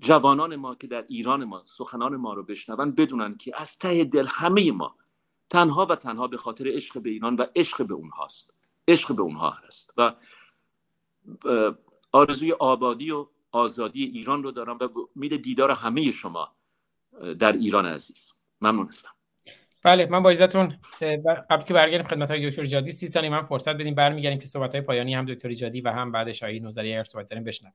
جوانان 0.00 0.56
ما 0.56 0.74
که 0.74 0.86
در 0.86 1.04
ایران 1.08 1.44
ما 1.44 1.62
سخنان 1.64 2.16
ما 2.16 2.34
رو 2.34 2.42
بشنون 2.42 2.90
بدونن 2.90 3.36
که 3.36 3.60
از 3.60 3.78
ته 3.78 4.04
دل 4.04 4.26
همه 4.30 4.72
ما 4.72 4.96
تنها 5.50 5.86
و 5.86 5.96
تنها 5.96 6.26
به 6.26 6.36
خاطر 6.36 6.68
عشق 6.68 7.02
به 7.02 7.10
ایران 7.10 7.34
و 7.34 7.44
عشق 7.56 7.86
به 7.86 7.94
اونهاست. 7.94 8.54
عشق 8.88 9.16
به 9.16 9.22
اونها 9.22 9.50
هست. 9.50 9.94
و 9.96 10.14
آرزوی 12.12 12.52
آبادی 12.52 13.10
و 13.10 13.26
آزادی 13.52 14.04
ایران 14.04 14.42
رو 14.42 14.50
دارم 14.50 14.78
و 14.80 14.88
امید 15.16 15.42
دیدار 15.42 15.70
همه 15.70 16.10
شما 16.10 16.56
در 17.38 17.52
ایران 17.52 17.86
عزیز. 17.86 18.32
ممنون 18.60 18.86
هستم. 18.86 19.10
بله 19.84 20.06
من 20.06 20.22
با 20.22 20.30
عزتون 20.30 20.78
قبل 21.50 21.64
که 21.64 21.74
برگردیم 21.74 22.06
خدمت 22.06 22.30
های 22.30 22.50
دکتر 22.50 22.64
جادی 22.64 22.92
سی 22.92 23.08
ثانیه 23.08 23.30
من 23.30 23.42
فرصت 23.42 23.74
بدیم 23.74 23.94
برمیگردیم 23.94 24.38
که 24.38 24.46
صحبت 24.46 24.74
های 24.74 24.84
پایانی 24.84 25.14
هم 25.14 25.24
دکتر 25.24 25.52
جادی 25.52 25.80
و 25.80 25.88
هم 25.88 26.12
بعد 26.12 26.32
شاهی 26.32 26.60
نظری 26.60 26.92
اگر 26.92 27.04
صحبت 27.04 27.30
داریم 27.30 27.44
بشنویم. 27.44 27.74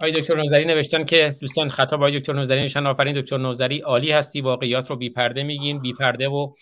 آقای 0.00 0.12
دکتر 0.12 0.36
نوزری 0.36 0.64
نوشتن 0.64 1.04
که 1.04 1.36
دوستان 1.40 1.68
خطاب 1.68 2.00
آقای 2.00 2.20
دکتر 2.20 2.32
نوزری 2.32 2.60
نوشتن 2.60 2.86
آفرین 2.86 3.20
دکتر 3.20 3.38
نوزری 3.38 3.78
عالی 3.78 4.12
هستی 4.12 4.40
واقعیات 4.40 4.90
رو 4.90 4.96
بی 4.96 5.10
پرده 5.10 5.42
میگین 5.42 5.80
بی 5.80 5.92
پرده 5.92 6.28
و 6.28 6.52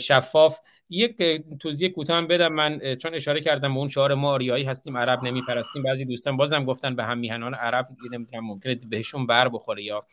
شفاف. 0.00 0.58
یک 0.90 1.16
توضیح 1.60 1.88
کوتاه 1.88 2.18
هم 2.18 2.26
بدم. 2.26 2.52
من 2.52 2.94
چون 2.94 3.14
اشاره 3.14 3.40
کردم 3.40 3.74
به 3.74 3.78
اون 3.78 3.88
شعار 3.88 4.14
ما 4.14 4.32
آریایی 4.32 4.64
هستیم 4.64 4.96
عرب 4.96 5.24
نمیپرستیم. 5.24 5.82
بعضی 5.82 6.04
دوستان 6.04 6.36
بازم 6.36 6.64
گفتن 6.64 6.96
به 6.96 7.04
هم 7.04 7.18
میهنان 7.18 7.54
عرب 7.54 7.88
نمی‌دونم 8.12 8.44
ممکنه 8.44 8.78
بهشون 8.88 9.26
بر 9.26 9.48
بخوره 9.48 9.82
یا. 9.82 10.06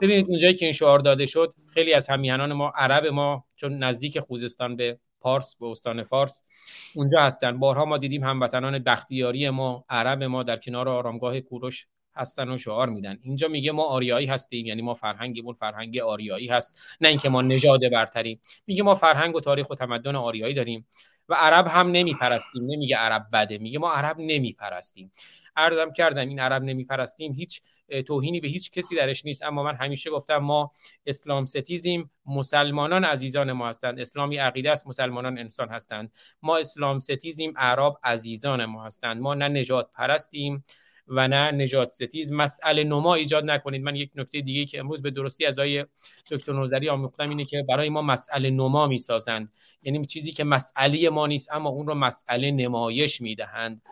ببینید 0.00 0.26
اونجایی 0.28 0.54
که 0.54 0.66
این 0.66 0.72
شعار 0.72 0.98
داده 0.98 1.26
شد 1.26 1.54
خیلی 1.74 1.92
از 1.92 2.10
همیهنان 2.10 2.52
ما 2.52 2.72
عرب 2.76 3.06
ما 3.06 3.44
چون 3.56 3.78
نزدیک 3.78 4.20
خوزستان 4.20 4.76
به 4.76 4.98
پارس 5.20 5.56
به 5.56 5.66
استان 5.66 6.02
فارس. 6.02 6.46
اونجا 6.94 7.20
هستن. 7.22 7.58
بارها 7.58 7.84
ما 7.84 7.98
دیدیم 7.98 8.24
هموطنان 8.24 8.78
بختیاری 8.78 9.50
ما 9.50 9.84
عرب 9.88 10.22
ما 10.22 10.42
در 10.42 10.56
کنار 10.56 10.88
آرامگاه 10.88 11.40
کوروش 11.40 11.86
هستن 12.16 12.50
و 12.50 12.58
شعار 12.58 12.88
میدن. 12.88 13.18
اینجا 13.22 13.48
میگه 13.48 13.72
ما 13.72 13.84
آریایی 13.84 14.26
هستیم 14.26 14.66
یعنی 14.66 14.82
ما 14.82 14.94
فرهنگمون 14.94 15.54
فرهنگ 15.54 15.98
آریایی 15.98 16.48
هست. 16.48 16.80
نه 17.00 17.08
اینکه 17.08 17.28
ما 17.28 17.42
نژاد 17.42 17.90
برتریم. 17.92 18.40
میگه 18.66 18.82
ما 18.82 18.94
فرهنگ 18.94 19.36
و 19.36 19.40
تاریخ 19.40 19.70
و 19.70 19.74
تمدن 19.74 20.16
آریایی 20.16 20.54
داریم 20.54 20.86
و 21.28 21.34
عرب 21.34 21.66
هم 21.66 21.90
نمیپرستیم. 21.90 22.62
نمیگه 22.64 22.96
عرب 22.96 23.26
بده. 23.32 23.58
میگه 23.58 23.78
ما 23.78 23.92
عرب 23.92 24.16
نمیپرستیم. 24.18 25.12
عرضم 25.56 25.92
کردم 25.92 26.28
این 26.28 26.40
عرب 26.40 26.62
نمیپرستیم. 26.62 27.32
هیچ 27.32 27.62
توهینی 28.06 28.40
به 28.40 28.48
هیچ 28.48 28.70
کسی 28.70 28.96
درش 28.96 29.24
نیست. 29.24 29.42
اما 29.42 29.62
من 29.62 29.74
همیشه 29.74 30.10
گفتم 30.10 30.36
ما 30.36 30.72
اسلام 31.06 31.44
ستیزیم 31.44 32.10
مسلمانان 32.26 33.04
عزیزان 33.04 33.52
ما 33.52 33.68
هستند. 33.68 34.00
اسلامی 34.00 34.36
عقیده 34.36 34.70
است 34.70 34.86
مسلمانان 34.86 35.38
انسان 35.38 35.68
هستند. 35.68 36.12
ما 36.42 36.56
اسلام 36.56 36.98
ستیزیم 36.98 37.52
اعراب 37.56 37.98
عزیزان 38.04 38.64
ما 38.64 38.84
هستند. 38.84 39.20
ما 39.20 39.34
نه 39.34 39.48
نجات 39.48 39.90
پرستیم 39.94 40.64
و 41.08 41.28
نه 41.28 41.50
نجات 41.50 41.90
ستیز. 41.90 42.32
مسئله 42.32 42.84
نما 42.84 43.14
ایجاد 43.14 43.44
نکنید. 43.44 43.82
من 43.82 43.96
یک 43.96 44.10
نکته 44.14 44.40
دیگه 44.40 44.64
که 44.64 44.80
امروز 44.80 45.02
به 45.02 45.10
درستی 45.10 45.46
از 45.46 45.58
آقای 45.58 45.84
دکتر 46.30 46.52
نوزری 46.52 46.88
آموختم 46.88 47.28
اینه 47.28 47.44
که 47.44 47.62
برای 47.68 47.88
ما 47.88 48.02
مسئله 48.02 48.50
نما 48.50 48.86
می‌سازند. 48.86 49.52
یعنی 49.82 50.04
چیزی 50.04 50.32
که 50.32 50.44
مسئله 50.44 51.10
ما 51.10 51.26
نیست 51.26 51.52
اما 51.52 51.70
اون 51.70 51.86
رو 51.86 51.94
مسئله 51.94 52.50
نمایش 52.50 53.20
می‌دهند. 53.20 53.82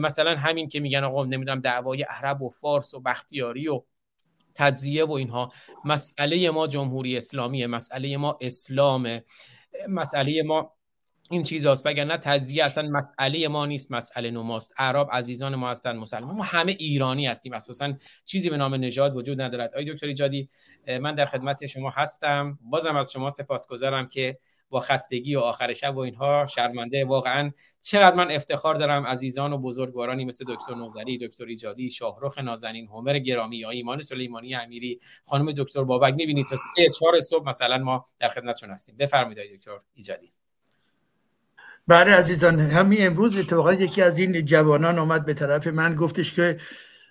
مثلا 0.00 0.36
همین 0.36 0.68
که 0.68 0.80
میگن 0.80 1.04
آقا 1.04 1.24
نمی‌دونم 1.24 1.60
دعوای 1.60 2.02
عرب 2.02 2.42
و 2.42 2.50
فارس 2.50 2.94
و 2.94 3.00
بختیاری 3.00 3.68
و 3.68 3.82
تجزیه 4.54 5.04
و 5.04 5.12
اینها 5.12 5.52
مسئله 5.84 6.50
ما 6.50 6.66
جمهوری 6.66 7.16
اسلامیه 7.16 7.66
مسئله 7.66 8.16
ما 8.16 8.38
اسلامه 8.40 9.24
مسئله 9.88 10.42
ما 10.42 10.72
این 11.30 11.42
چیز 11.42 11.66
هست 11.66 11.86
وگرنه 11.86 12.16
تجزیه 12.16 12.64
اصلا 12.64 12.88
مسئله 12.88 13.48
ما 13.48 13.66
نیست 13.66 13.92
مسئله 13.92 14.30
نماست. 14.30 14.74
عرب 14.78 15.08
عزیزان 15.12 15.54
ما 15.54 15.70
هستند 15.70 15.96
مسلمان. 15.96 16.36
ما 16.36 16.42
همه 16.42 16.72
ایرانی 16.78 17.26
هستیم. 17.26 17.52
اساسا 17.52 17.92
چیزی 18.24 18.50
به 18.50 18.56
نام 18.56 18.74
نژاد 18.74 19.16
وجود 19.16 19.40
ندارد. 19.40 19.74
آی 19.74 19.92
دکتر 19.92 20.06
ایجادی 20.06 20.48
من 21.00 21.14
در 21.14 21.26
خدمت 21.26 21.66
شما 21.66 21.90
هستم. 21.90 22.58
بازم 22.62 22.96
از 22.96 23.12
شما 23.12 23.30
سپاسگزارم 23.30 24.08
که 24.08 24.38
با 24.72 24.80
خستگی 24.80 25.36
و 25.36 25.38
آخر 25.38 25.72
شب 25.72 25.96
و 25.96 25.98
اینها 25.98 26.46
شرمنده. 26.46 27.04
واقعا 27.04 27.50
چقدر 27.80 28.16
من 28.16 28.30
افتخار 28.30 28.74
دارم 28.74 29.06
عزیزان 29.06 29.52
و 29.52 29.58
بزرگوارانی 29.58 30.24
مثل 30.24 30.44
دکتر 30.48 30.74
نوزری 30.74 31.18
دکتر 31.18 31.44
ایجادی 31.44 31.90
شاهرخ 31.90 32.38
نازنین 32.38 32.88
همر 32.88 33.18
گرامی 33.18 33.56
یا 33.56 33.70
ایمان 33.70 34.00
سلیمانی 34.00 34.54
امیری 34.54 35.00
خانم 35.24 35.52
دکتر 35.52 35.84
بابک. 35.84 36.14
می‌بینید 36.14 36.46
تا 36.46 36.56
سه 36.56 36.88
چهار 36.98 37.20
صبح 37.20 37.48
مثلا 37.48 37.78
ما 37.78 38.06
در 38.20 38.28
خدمتشون 38.28 38.70
هستیم. 38.70 38.96
بفرمایید 38.98 39.38
دکتر 39.56 39.80
ایجادی. 39.94 40.32
بله 41.88 42.14
عزیزان 42.14 42.60
همین 42.60 43.06
امروز 43.06 43.38
اتفاقا 43.38 43.72
یکی 43.72 44.02
از 44.02 44.18
این 44.18 44.44
جوانان 44.44 44.98
آمد 44.98 45.26
به 45.26 45.34
طرف 45.34 45.66
من 45.66 45.94
گفتش 45.94 46.36
که 46.36 46.58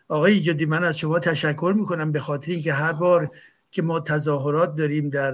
آقای 0.08 0.40
جدی 0.40 0.66
من 0.66 0.84
از 0.84 0.98
شما 0.98 1.20
تشکر 1.20 1.74
می‌کنم 1.76 2.12
به 2.12 2.20
خاطر 2.20 2.52
اینکه 2.52 2.74
هر 2.74 2.94
بار 2.94 3.32
که 3.72 3.82
ما 3.82 4.00
تظاهرات 4.00 4.76
داریم 4.76 5.10
در 5.10 5.34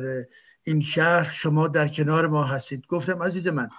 این 0.68 0.82
شهر 0.82 1.32
شما 1.32 1.68
در 1.68 1.88
کنار 1.88 2.28
ما 2.28 2.44
هستید. 2.44 2.88
گفتم 2.88 3.24
عزیز 3.24 3.48
من 3.48 3.70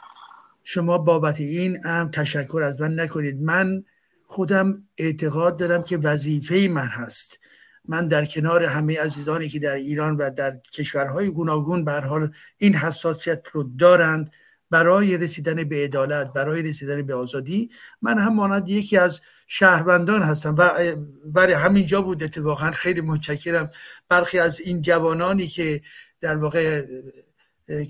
شما 0.64 0.98
بابت 0.98 1.40
این 1.40 1.86
هم 1.86 2.10
تشکر 2.10 2.62
از 2.64 2.80
من 2.80 3.00
نکنید. 3.00 3.42
من 3.42 3.84
خودم 4.26 4.74
اعتقاد 4.98 5.58
دارم 5.58 5.82
که 5.82 5.98
وظیفه 5.98 6.68
من 6.70 6.86
هست. 6.86 7.38
من 7.88 8.08
در 8.08 8.24
کنار 8.24 8.62
همه 8.64 9.00
عزیزانی 9.00 9.48
که 9.48 9.58
در 9.58 9.74
ایران 9.74 10.16
و 10.16 10.30
در 10.30 10.56
کشورهای 10.72 11.30
گوناگون 11.30 11.84
به 11.84 11.92
حال 11.92 12.32
این 12.58 12.74
حساسیت 12.74 13.42
رو 13.52 13.70
دارند 13.78 14.30
برای 14.70 15.16
رسیدن 15.16 15.64
به 15.64 15.84
عدالت 15.84 16.32
برای 16.32 16.62
رسیدن 16.62 17.02
به 17.02 17.14
آزادی 17.14 17.70
من 18.02 18.18
هم 18.18 18.34
مانند 18.34 18.68
یکی 18.68 18.96
از 18.96 19.20
شهروندان 19.46 20.22
هستم 20.22 20.54
و 20.58 20.70
برای 21.24 21.52
همینجا 21.52 22.02
بود 22.02 22.22
اتفاقا. 22.22 22.70
خیلی 22.70 23.00
متشکرم. 23.00 23.70
برخی 24.08 24.38
از 24.38 24.60
این 24.60 24.82
جوانانی 24.82 25.46
که 25.46 25.80
در 26.20 26.36
واقع 26.36 26.82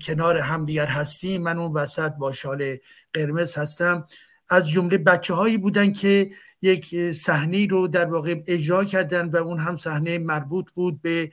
کنار 0.01 0.37
همدیگر 0.37 0.85
هستیم. 0.85 1.43
من 1.43 1.57
اون 1.57 1.73
وسط 1.73 2.11
با 2.11 2.31
شال 2.31 2.77
قرمز 3.13 3.55
هستم. 3.55 4.07
از 4.49 4.69
جمله 4.69 4.97
بچه 4.97 5.33
هایی 5.33 5.57
بودن 5.57 5.93
که 5.93 6.31
یک 6.61 7.11
صحنه 7.11 7.67
رو 7.67 7.87
در 7.87 8.05
واقع 8.05 8.35
اجرا 8.47 8.83
کردن 8.85 9.29
و 9.29 9.37
اون 9.37 9.59
هم 9.59 9.75
صحنه 9.75 10.17
مربوط 10.17 10.71
بود 10.71 11.01
به 11.01 11.31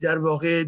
در 0.00 0.18
واقع 0.18 0.64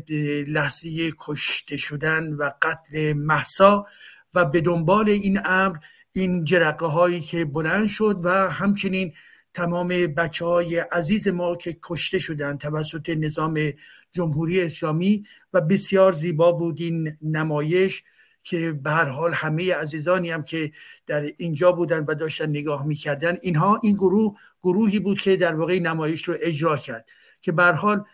لحظه 0.47 1.13
کشته 1.19 1.77
شدن 1.77 2.33
و 2.33 2.51
قتل 2.63 3.13
محسا 3.13 3.87
و 4.35 4.45
به 4.45 4.61
دنبال 4.61 5.11
این 5.11 5.41
امر 5.45 5.77
این 6.13 6.45
جرقه 6.45 6.87
هایی 6.87 7.21
که 7.21 7.45
بلند 7.45 7.89
شد 7.89 8.21
و 8.23 8.51
همچنین 8.51 9.13
تمام 9.55 9.89
بچه 9.89 10.45
های 10.45 10.79
عزیز 10.79 11.29
ما 11.29 11.57
که 11.57 11.77
کشته 11.83 12.19
شدن 12.19 12.57
توسط 12.57 13.11
نظام 13.11 13.73
جمهوری 14.13 14.63
اسلامی 14.63 15.25
و 15.53 15.61
بسیار 15.61 16.13
زیبا 16.13 16.53
بود 16.53 16.81
این 16.81 17.17
نمایش 17.23 18.03
که 18.45 18.73
به 18.73 18.91
هر 18.91 19.05
حال 19.05 19.33
همه 19.35 19.75
عزیزانی 19.75 20.31
هم 20.31 20.43
که 20.43 20.73
در 21.07 21.33
اینجا 21.37 21.73
بودن 21.73 22.05
و 22.09 22.15
داشتن 22.15 22.49
نگاه 22.51 22.87
می‌کردن. 22.87 23.39
اینها 23.43 23.81
این 23.83 23.95
گروه 23.95 24.37
گروهی 24.63 24.99
بود 24.99 25.21
که 25.21 25.37
در 25.37 25.55
واقع 25.55 25.79
نمایش 25.79 26.25
رو 26.25 26.35
اجرا 26.41 26.77
کرد 26.77 27.09
که 27.41 27.53
به 27.53 27.65
حال 27.65 28.05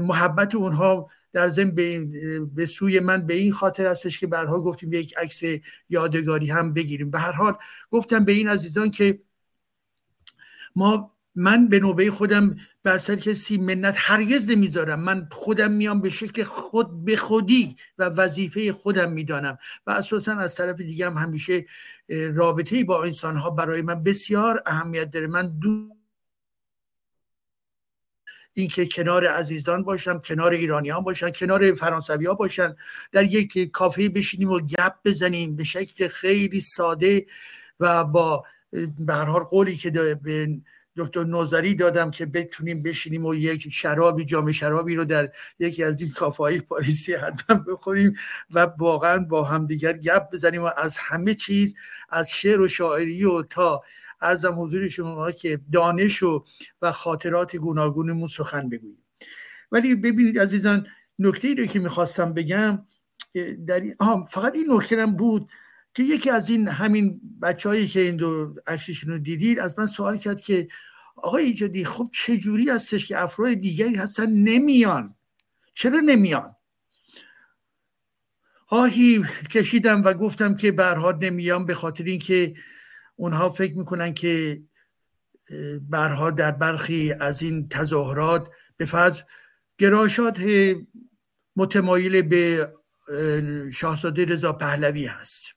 محبت 0.00 0.54
اونها 0.54 1.10
در 1.32 1.48
ضمن 1.48 1.70
به, 1.70 2.00
به 2.54 2.66
سوی 2.66 3.00
من 3.00 3.26
به 3.26 3.34
این 3.34 3.52
خاطر 3.52 3.86
هستش 3.86 4.18
که 4.18 4.28
حال 4.32 4.60
گفتیم 4.60 4.92
یک 4.92 5.16
عکس 5.16 5.42
یادگاری 5.88 6.50
هم 6.50 6.72
بگیریم. 6.72 7.10
به 7.10 7.18
هر 7.18 7.32
حال 7.32 7.54
گفتم 7.90 8.24
به 8.24 8.32
این 8.32 8.48
عزیزان 8.48 8.90
که 8.90 9.18
ما 10.76 11.10
من 11.34 11.68
به 11.68 11.78
نوبه 11.78 12.10
خودم 12.10 12.56
بر 12.84 12.98
سر 12.98 13.16
کسی 13.16 13.58
منت 13.58 13.94
هرگز 13.98 14.50
نمی‌ذارم. 14.50 15.00
من 15.00 15.28
خودم 15.30 15.72
میام 15.72 16.00
به 16.00 16.10
شکل 16.10 16.42
خود 16.42 17.04
به 17.04 17.16
خودی 17.16 17.76
و 17.98 18.04
وظیفه 18.04 18.72
خودم 18.72 19.12
می‌دانم. 19.12 19.58
و 19.86 19.90
اساسا 19.90 20.32
از 20.32 20.54
طرف 20.54 20.76
دیگه 20.76 21.06
هم 21.06 21.16
همیشه 21.16 21.66
رابطه 22.34 22.84
با 22.84 23.04
انسان 23.04 23.36
ها 23.36 23.50
برای 23.50 23.82
من 23.82 24.02
بسیار 24.02 24.62
اهمیت 24.66 25.10
داره. 25.10 25.26
من 25.26 25.58
دو 25.58 25.88
اینکه 28.52 28.86
کنار 28.86 29.26
عزیزان 29.26 29.82
باشم 29.82 30.18
کنار 30.18 30.52
ایرانیان 30.52 31.04
باشن 31.04 31.30
کنار 31.30 31.74
فرانسوی 31.74 32.26
ها 32.26 32.34
باشن 32.34 32.74
در 33.12 33.24
یک 33.24 33.70
کافه 33.70 34.08
بشینیم 34.08 34.50
و 34.50 34.60
گپ 34.60 34.94
بزنیم 35.04 35.56
به 35.56 35.64
شکل 35.64 36.08
خیلی 36.08 36.60
ساده 36.60 37.26
و 37.80 38.04
با 38.04 38.44
به 38.98 39.14
هر 39.14 39.24
حال 39.24 39.42
قولی 39.42 39.76
که 39.76 39.90
به 40.22 40.60
دکتر 40.96 41.24
نوزری 41.24 41.74
دادم 41.74 42.10
که 42.10 42.26
بتونیم 42.26 42.82
بشینیم 42.82 43.26
و 43.26 43.34
یک 43.34 43.68
شرابی 43.68 44.24
جام 44.24 44.52
شرابی 44.52 44.94
رو 44.94 45.04
در 45.04 45.32
یکی 45.58 45.84
از 45.84 46.00
این 46.00 46.10
کافه 46.10 46.60
پاریسی 46.60 47.14
حتما 47.14 47.56
بخوریم 47.56 48.14
و 48.50 48.60
واقعا 48.78 49.18
با 49.18 49.44
همدیگر 49.44 49.92
گپ 49.92 50.30
بزنیم 50.32 50.62
و 50.62 50.70
از 50.76 50.96
همه 50.96 51.34
چیز 51.34 51.74
از 52.08 52.30
شعر 52.30 52.60
و 52.60 52.68
شاعری 52.68 53.24
و 53.24 53.42
تا 53.42 53.82
ارزم 54.20 54.62
حضور 54.62 54.88
شما 54.88 55.30
که 55.30 55.60
دانش 55.72 56.22
و 56.22 56.44
و 56.82 56.92
خاطرات 56.92 57.56
گوناگونمون 57.56 58.28
سخن 58.28 58.68
بگوییم. 58.68 59.04
ولی 59.72 59.94
ببینید 59.94 60.38
عزیزان 60.38 60.86
نکته 61.18 61.54
رو 61.54 61.66
که 61.66 61.78
می‌خواستم 61.78 62.32
بگم 62.32 62.86
در 63.66 63.80
این... 63.80 63.96
فقط 64.28 64.54
این 64.54 64.66
نکته 64.72 65.06
بود 65.06 65.50
که 65.94 66.02
یکی 66.02 66.30
از 66.30 66.50
این 66.50 66.68
همین 66.68 67.20
بچههایی 67.42 67.86
که 67.86 68.00
این 68.00 68.16
دو 68.16 68.54
عکسشون 68.66 69.12
رو 69.12 69.18
دیدید 69.18 69.58
از 69.58 69.78
من 69.78 69.86
سوال 69.86 70.16
کرد 70.16 70.42
که 70.42 70.68
آقای 71.16 71.44
ایجادی 71.44 71.84
خب 71.84 72.10
چجوری 72.12 72.70
هستش 72.70 73.06
که 73.08 73.22
افراد 73.22 73.54
دیگری 73.54 73.94
هستن؟ 73.94 74.30
نمیان. 74.30 75.14
چرا 75.74 76.00
نمیان؟ 76.00 76.56
آهی 78.68 79.24
کشیدم 79.50 80.02
و 80.04 80.14
گفتم 80.14 80.54
که 80.54 80.72
برها 80.72 81.12
نمیان 81.12 81.64
به 81.64 81.74
خاطر 81.74 82.04
اینکه 82.04 82.54
اونها 83.16 83.50
فکر 83.50 83.74
می‌کنن 83.74 84.14
که 84.14 84.62
برها 85.80 86.30
در 86.30 86.50
برخی 86.50 87.12
از 87.12 87.42
این 87.42 87.68
تظاهرات 87.68 88.50
به 88.76 88.86
فرض 88.86 89.22
گراشات 89.78 90.40
متمایل 91.56 92.22
به 92.22 92.72
شاهزاده 93.72 94.24
رضا 94.24 94.52
پهلوی 94.52 95.06
هست. 95.06 95.54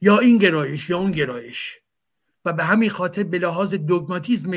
یا 0.00 0.18
این 0.18 0.38
گرایش 0.38 0.90
یا 0.90 0.98
اون 0.98 1.10
گرایش. 1.10 1.78
و 2.44 2.52
به 2.52 2.64
همین 2.64 2.90
خاطر 2.90 3.22
به 3.22 3.38
لحاظ 3.38 3.74
دوگماتیزم 3.74 4.50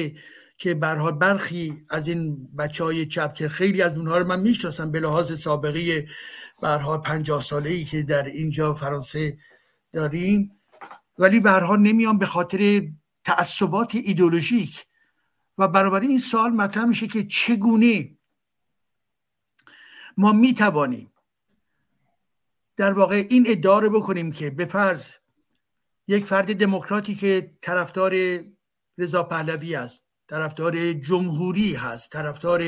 که 0.58 0.74
برها 0.74 1.12
برخی 1.12 1.86
از 1.90 2.08
این 2.08 2.48
بچه 2.58 2.84
های 2.84 3.06
چپ 3.06 3.34
که 3.34 3.50
خیلی 3.50 3.82
از 3.82 3.98
اونها 3.98 4.18
رو 4.18 4.28
من 4.28 4.40
می‌شناسم 4.40 4.92
به 4.92 5.00
لحاظ 5.00 5.40
سابقه 5.40 6.08
برها 6.62 6.98
پنجاه 6.98 7.42
ساله 7.42 7.70
ای 7.70 7.84
که 7.84 8.04
در 8.04 8.24
اینجا 8.24 8.74
فرانسه 8.74 9.38
داریم 9.94 10.62
ولی 11.20 11.40
برها 11.40 11.76
نمیان 11.76 12.18
به 12.18 12.26
خاطر 12.26 12.88
تعصبات 13.24 13.96
ایدولوژیک 13.96 14.86
و 15.58 15.68
برابر 15.68 16.00
این 16.00 16.20
سال 16.20 16.52
مطرح 16.52 16.86
میشه 16.86 17.08
که 17.08 17.24
چگونه 17.24 18.18
ما 20.18 20.34
می‌توانیم 20.34 21.12
در 22.78 22.94
واقع 22.94 23.26
این 23.30 23.46
ادعا 23.48 23.80
رو 23.80 23.90
بکنیم 24.00 24.32
که 24.32 24.50
به 24.50 24.66
فرض 24.66 25.21
یک 26.08 26.26
فرد 26.26 26.56
دموکراتی 26.56 27.16
که 27.16 27.52
طرفدار 27.62 28.16
رضا 28.98 29.24
پهلوی 29.24 29.76
است 29.76 30.06
طرفدار 30.28 30.94
جمهوری 30.94 31.74
هست 31.74 32.12
طرفدار 32.12 32.64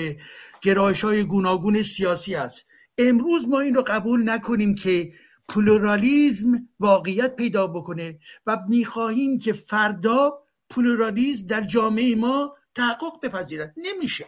گرایش 0.61 1.03
های 1.03 1.23
گوناگون 1.23 1.81
سیاسی 1.81 2.35
است. 2.35 2.67
امروز 2.97 3.47
ما 3.47 3.59
این 3.59 3.75
رو 3.75 3.83
قبول 3.87 4.29
نکنیم 4.29 4.75
که 4.75 5.13
پلورالیزم 5.49 6.69
واقعیت 6.79 7.35
پیدا 7.35 7.67
بکنه 7.67 8.19
و 8.45 8.57
می‌خواهیم 8.67 9.39
که 9.39 9.53
فردا 9.53 10.43
پلورالیزم 10.69 11.47
در 11.47 11.61
جامعه 11.61 12.15
ما 12.15 12.55
تحقق 12.75 13.19
بپذیرد. 13.23 13.73
نمیشه. 13.77 14.25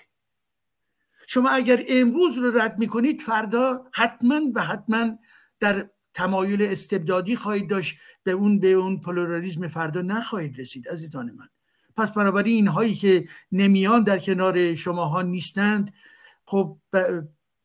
شما 1.27 1.49
اگر 1.49 1.86
امروز 1.88 2.38
رو 2.38 2.60
رد 2.60 2.80
می‌کنید 2.80 3.22
فردا 3.22 3.86
حتما 3.94 4.41
و 4.56 4.61
حتما 4.61 5.18
در 5.60 5.90
تمایل 6.14 6.61
استبدادی 6.61 7.36
خواهید 7.36 7.69
داشت. 7.69 7.98
به 8.26 8.31
اون 8.31 8.60
به 8.60 8.68
اون 8.68 9.02
پلورالیزم 9.02 9.68
فردا 9.68 10.02
نخواهید 10.02 10.60
رسید 10.60 10.89
عزیزان 10.89 11.31
من. 11.31 11.47
پس 11.97 12.11
بنابراین 12.11 12.56
اینهایی 12.56 12.95
که 12.95 13.27
نمیان 13.52 14.03
در 14.03 14.19
کنار 14.19 14.76
شماها 14.76 15.22
نیستند 15.22 15.93
خب 16.45 16.77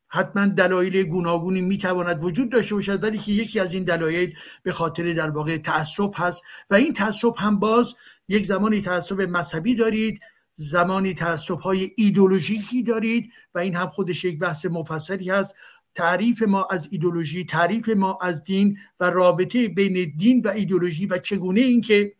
حتما 0.08 0.46
دلایل 0.46 1.02
گوناگونی 1.02 1.62
می‌تواند 1.62 2.24
وجود 2.24 2.50
داشته 2.50 2.74
باشد 2.74 3.04
ولی 3.04 3.18
که 3.18 3.32
یکی 3.32 3.60
از 3.60 3.74
این 3.74 3.84
دلایل 3.84 4.34
به 4.62 4.72
خاطر 4.72 5.12
در 5.12 5.30
واقع 5.30 5.56
تعصب 5.56 6.10
هست. 6.14 6.42
و 6.70 6.74
این 6.74 6.92
تعصب 6.92 7.32
هم 7.36 7.58
باز 7.58 7.94
یک 8.28 8.46
زمانی 8.46 8.80
تعصب 8.80 9.20
مذهبی 9.20 9.74
دارید 9.74 10.20
زمانی 10.56 11.14
تعصب 11.14 11.58
های 11.58 11.90
ایدولوژیکی 11.96 12.82
دارید 12.82 13.32
و 13.54 13.58
این 13.58 13.76
هم 13.76 13.88
خودش 13.88 14.24
یک 14.24 14.38
بحث 14.38 14.66
مفصلی 14.66 15.30
هست. 15.30 15.54
تعریف 15.94 16.42
ما 16.42 16.66
از 16.70 16.88
ایدولوژی 16.90 17.44
تعریف 17.44 17.88
ما 17.88 18.18
از 18.22 18.44
دین 18.44 18.78
و 19.00 19.10
رابطه 19.10 19.68
بین 19.68 20.12
دین 20.16 20.42
و 20.42 20.48
ایدولوژی 20.48 21.06
و 21.06 21.18
چگونه 21.18 21.60
اینکه 21.60 22.16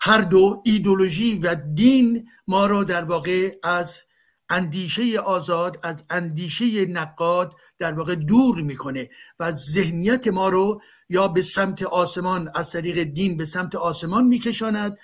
هر 0.00 0.20
دو 0.20 0.62
ایدولوژی 0.64 1.38
و 1.38 1.54
دین 1.54 2.28
ما 2.46 2.66
را 2.66 2.84
در 2.84 3.04
واقع 3.04 3.50
از 3.62 4.00
اندیشه 4.48 5.20
آزاد 5.20 5.80
از 5.82 6.04
اندیشه 6.10 6.86
نقاد 6.86 7.54
در 7.78 7.92
واقع 7.92 8.14
دور 8.14 8.62
می‌کنه 8.62 9.08
و 9.38 9.52
ذهنیت 9.52 10.28
ما 10.28 10.48
رو 10.48 10.80
یا 11.08 11.28
به 11.28 11.42
سمت 11.42 11.82
آسمان 11.82 12.50
از 12.54 12.70
طریق 12.70 13.02
دین 13.02 13.36
به 13.36 13.44
سمت 13.44 13.74
آسمان 13.74 14.24
میکشاند. 14.24 14.98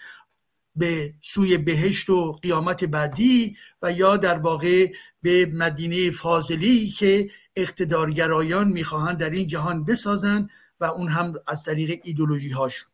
به 0.81 1.15
سوی 1.23 1.59
بهشت 1.59 2.11
و 2.11 2.33
قیامت 2.33 2.85
بعدی 2.85 3.57
و 3.83 3.93
یا 3.93 4.17
در 4.17 4.39
واقع 4.39 4.93
به 5.23 5.51
مدینه 5.55 6.11
فاضلی 6.11 6.87
که 6.87 7.31
اقتدارگرایان 7.57 8.69
می‌خواهند 8.69 9.19
در 9.19 9.31
این 9.31 9.47
جهان 9.47 9.85
بسازند 9.85 10.51
و 10.81 10.85
اون 10.85 11.09
هم 11.09 11.35
از 11.47 11.65
طریق 11.65 12.01
ایدولوژی 12.05 12.49
هاشون 12.49 12.89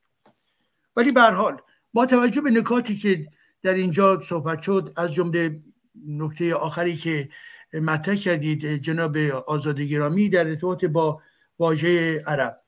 ولی 0.97 1.13
به 1.13 1.23
حال 1.23 1.57
با 1.93 2.07
توجه 2.07 2.41
به 2.41 2.51
نکاتی 2.51 2.97
که 2.97 3.27
در 3.63 3.75
اینجا 3.75 4.21
صحبت 4.21 4.63
شد 4.63 4.93
از 4.97 5.15
جمله 5.15 5.61
نکته 6.09 6.55
آخری 6.55 6.97
که 6.97 7.29
مطرح 7.73 8.17
کردید 8.17 8.67
جناب 8.67 9.17
آزاد 9.47 9.81
گرامی 9.81 10.29
در 10.29 10.49
ارتباط 10.49 10.85
با 10.85 11.23
واژه 11.59 12.23
عرب. 12.27 12.61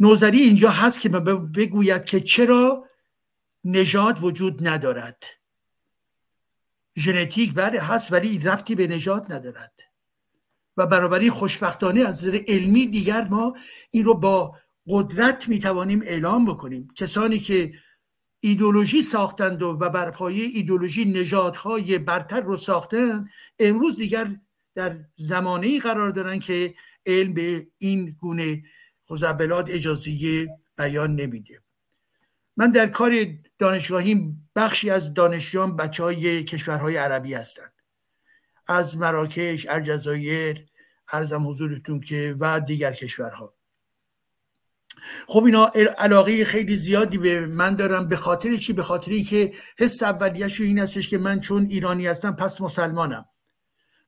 نوزری 0.00 0.38
اینجا 0.38 0.70
هست 0.70 1.00
که 1.00 1.08
بگوید 1.08 2.04
که 2.04 2.20
چرا 2.20 2.88
نژاد 3.64 4.24
وجود 4.24 4.68
ندارد. 4.68 5.22
ژنتیک 6.98 7.54
بله 7.54 7.80
هست 7.80 8.12
ولی 8.12 8.38
ربطی 8.38 8.74
به 8.74 8.86
نژاد 8.86 9.32
ندارد. 9.32 9.72
و 10.76 10.86
بنابراین 10.86 11.30
خوشبختانه 11.30 12.00
از 12.00 12.24
نظر 12.24 12.40
علمی 12.48 12.86
دیگر 12.86 13.28
ما 13.28 13.56
این 13.90 14.04
رو 14.04 14.14
با 14.14 14.56
قدرت 14.88 15.48
می‌توانیم 15.48 16.02
اعلام 16.02 16.46
بکنیم. 16.46 16.88
کسانی 16.96 17.38
که 17.38 17.72
ایدولوژی 18.40 19.02
ساختند 19.02 19.62
و 19.62 19.76
بر 19.76 20.10
پایه 20.10 20.44
ایدولوژی 20.44 21.04
نژادهای 21.04 21.98
برتر 21.98 22.40
رو 22.40 22.56
ساختن 22.56 23.28
امروز 23.58 23.96
دیگر 23.96 24.36
در 24.74 24.98
زمانه 25.16 25.66
ای 25.66 25.80
قرار 25.80 26.10
دارن 26.10 26.38
که 26.38 26.74
علم 27.06 27.34
به 27.34 27.66
این 27.78 28.16
گونه 28.20 28.62
خزبلات 29.10 29.70
اجازه 29.70 30.48
بیان 30.78 31.16
نمیده. 31.16 31.62
من 32.56 32.70
در 32.70 32.86
کار 32.86 33.12
دانشگاهی 33.62 34.36
بخشی 34.56 34.90
از 34.90 35.14
دانشجویان 35.14 35.76
بچه 35.76 36.02
های 36.02 36.44
کشورهای 36.44 36.96
عربی 36.96 37.34
هستند. 37.34 37.72
از 38.66 38.96
مراکش 38.96 39.66
الجزایر 39.68 40.66
ارزم 41.12 41.48
حضورتون 41.48 42.00
که 42.00 42.36
و 42.40 42.60
دیگر 42.60 42.92
کشورها. 42.92 43.54
خب 45.26 45.44
اینا 45.44 45.70
علاقه 45.98 46.44
خیلی 46.44 46.76
زیادی 46.76 47.18
به 47.18 47.46
من 47.46 47.74
دارم 47.74 48.08
به 48.08 48.16
خاطر 48.16 48.56
چی؟ 48.56 48.72
به 48.72 48.82
خاطر 48.82 49.18
که 49.18 49.52
حس 49.78 50.02
اولیش 50.02 50.60
این 50.60 50.78
هستش 50.78 51.08
که 51.08 51.18
من 51.18 51.40
چون 51.40 51.66
ایرانی 51.66 52.06
هستم 52.06 52.32
پس 52.32 52.60
مسلمانم. 52.60 53.24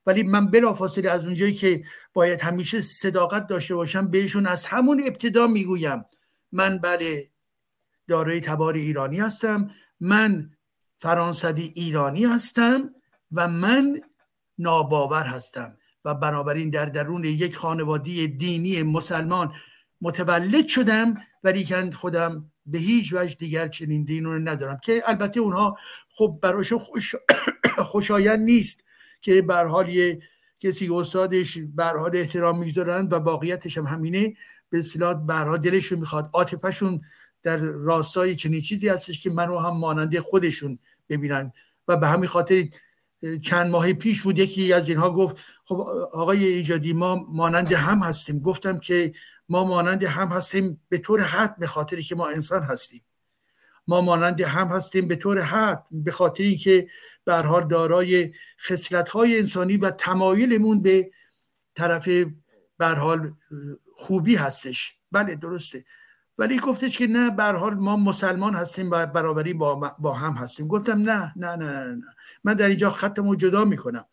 ولی 0.05 0.23
من 0.23 0.47
بلافاصله 0.47 1.09
از 1.09 1.25
اونجایی 1.25 1.53
که 1.53 1.83
باید 2.13 2.41
همیشه 2.41 2.81
صداقت 2.81 3.47
داشته 3.47 3.75
باشم 3.75 4.07
بهشون 4.07 4.47
از 4.47 4.65
همون 4.65 5.03
ابتدا 5.07 5.47
می‌گویم. 5.47 6.05
من 6.51 6.77
بله 6.77 7.34
دارای 8.07 8.41
تبار 8.41 8.73
ایرانی 8.73 9.19
هستم. 9.19 9.69
من 9.99 10.51
فرانسوی 10.99 11.71
ایرانی 11.75 12.25
هستم 12.25 12.89
و 13.31 13.47
من 13.47 14.01
ناباور 14.57 15.25
هستم. 15.25 15.77
و 16.05 16.15
بنابراین 16.15 16.69
در 16.69 16.85
درون 16.85 17.23
یک 17.23 17.55
خانواده 17.55 18.27
دینی 18.27 18.83
مسلمان 18.83 19.53
متولد 20.01 20.67
شدم 20.67 21.17
ولی 21.43 21.63
که 21.63 21.89
خودم 21.93 22.51
به 22.65 22.77
هیچ 22.77 23.13
وجه 23.13 23.35
دیگر 23.35 23.67
چنین 23.67 24.03
دین 24.03 24.25
رو 24.25 24.39
ندارم. 24.39 24.79
که 24.83 25.03
البته 25.05 25.39
اونها 25.39 25.77
خب 26.13 26.39
براشون 26.41 26.79
خوش 26.79 27.15
خوشایند 27.77 28.39
نیست 28.39 28.83
که 29.21 29.41
به 29.41 29.55
حال 29.55 29.91
کسی 30.59 30.89
استادش 30.93 31.57
به 31.75 31.85
حال 31.85 32.17
احترام 32.17 32.59
می‌ذارن 32.59 33.07
و 33.07 33.15
واقعیتش 33.15 33.77
هم 33.77 33.85
همینه. 33.85 34.33
به 34.69 34.79
اصطلاح 34.79 35.13
به 35.13 35.57
دلشون 35.57 35.99
می‌خواد 35.99 36.29
عاطفهشون 36.33 37.01
در 37.45 37.57
راستای 37.57 38.35
چنین 38.35 38.61
چیزی 38.61 38.89
هستش 38.89 39.23
که 39.23 39.29
منو 39.29 39.57
هم 39.57 39.77
ماننده 39.77 40.21
خودشون 40.21 40.79
ببینن. 41.09 41.51
و 41.87 41.97
به 41.97 42.07
همین 42.07 42.27
خاطر 42.27 42.63
چند 43.41 43.71
ماه 43.71 43.93
پیش 43.93 44.21
بود 44.21 44.39
یکی 44.39 44.73
از 44.73 44.89
اینها 44.89 45.11
گفت 45.11 45.37
خب 45.65 45.75
آقای 46.11 46.45
ایجادی 46.45 46.93
ما 46.93 47.15
مانند 47.15 47.71
هم 47.73 47.99
هستیم. 47.99 48.39
گفتم 48.39 48.79
که 48.79 49.13
ما 49.49 49.63
مانند 49.63 50.03
هم 50.03 50.27
هستیم 50.27 50.81
به 50.89 50.97
طور 50.97 51.21
حد 51.21 51.59
به 51.59 51.67
خاطری 51.67 52.03
که 52.03 52.15
ما 52.15 52.29
انسان 52.29 52.63
هستیم. 52.63 53.01
ما 53.87 54.01
مانند 54.01 54.41
هم 54.41 54.67
هستیم 54.67 55.07
به 55.07 55.15
طور 55.15 55.41
حد 55.41 55.85
به 55.91 56.11
خاطر 56.11 56.43
اینکه 56.43 56.87
به 57.25 57.35
حال 57.35 57.67
دارای 57.67 58.33
خصلت 58.67 59.09
های 59.09 59.39
انسانی 59.39 59.77
و 59.77 59.89
تمایلمون 59.89 60.81
به 60.81 61.11
طرف 61.75 62.07
به 62.77 62.87
حال 62.87 63.33
خوبی 63.95 64.35
هستش. 64.35 64.95
بله 65.11 65.35
درسته. 65.35 65.85
ولی 66.37 66.59
گفتش 66.59 66.97
که 66.97 67.07
نه 67.07 67.29
به 67.29 67.43
حال 67.43 67.73
ما 67.73 67.97
مسلمان 67.97 68.53
هستیم 68.53 68.91
و 68.91 69.05
برابری 69.05 69.53
با, 69.53 69.95
با 69.99 70.13
هم 70.13 70.33
هستیم. 70.33 70.67
گفتم 70.67 70.99
نه 70.99 71.33
نه 71.35 71.55
نه 71.55 71.65
نه, 71.65 71.95
نه. 71.95 72.05
من 72.43 72.53
در 72.53 72.67
اینجا 72.67 72.89
خطمو 72.89 73.35
جدا 73.35 73.65
می‌کنم. 73.65 74.05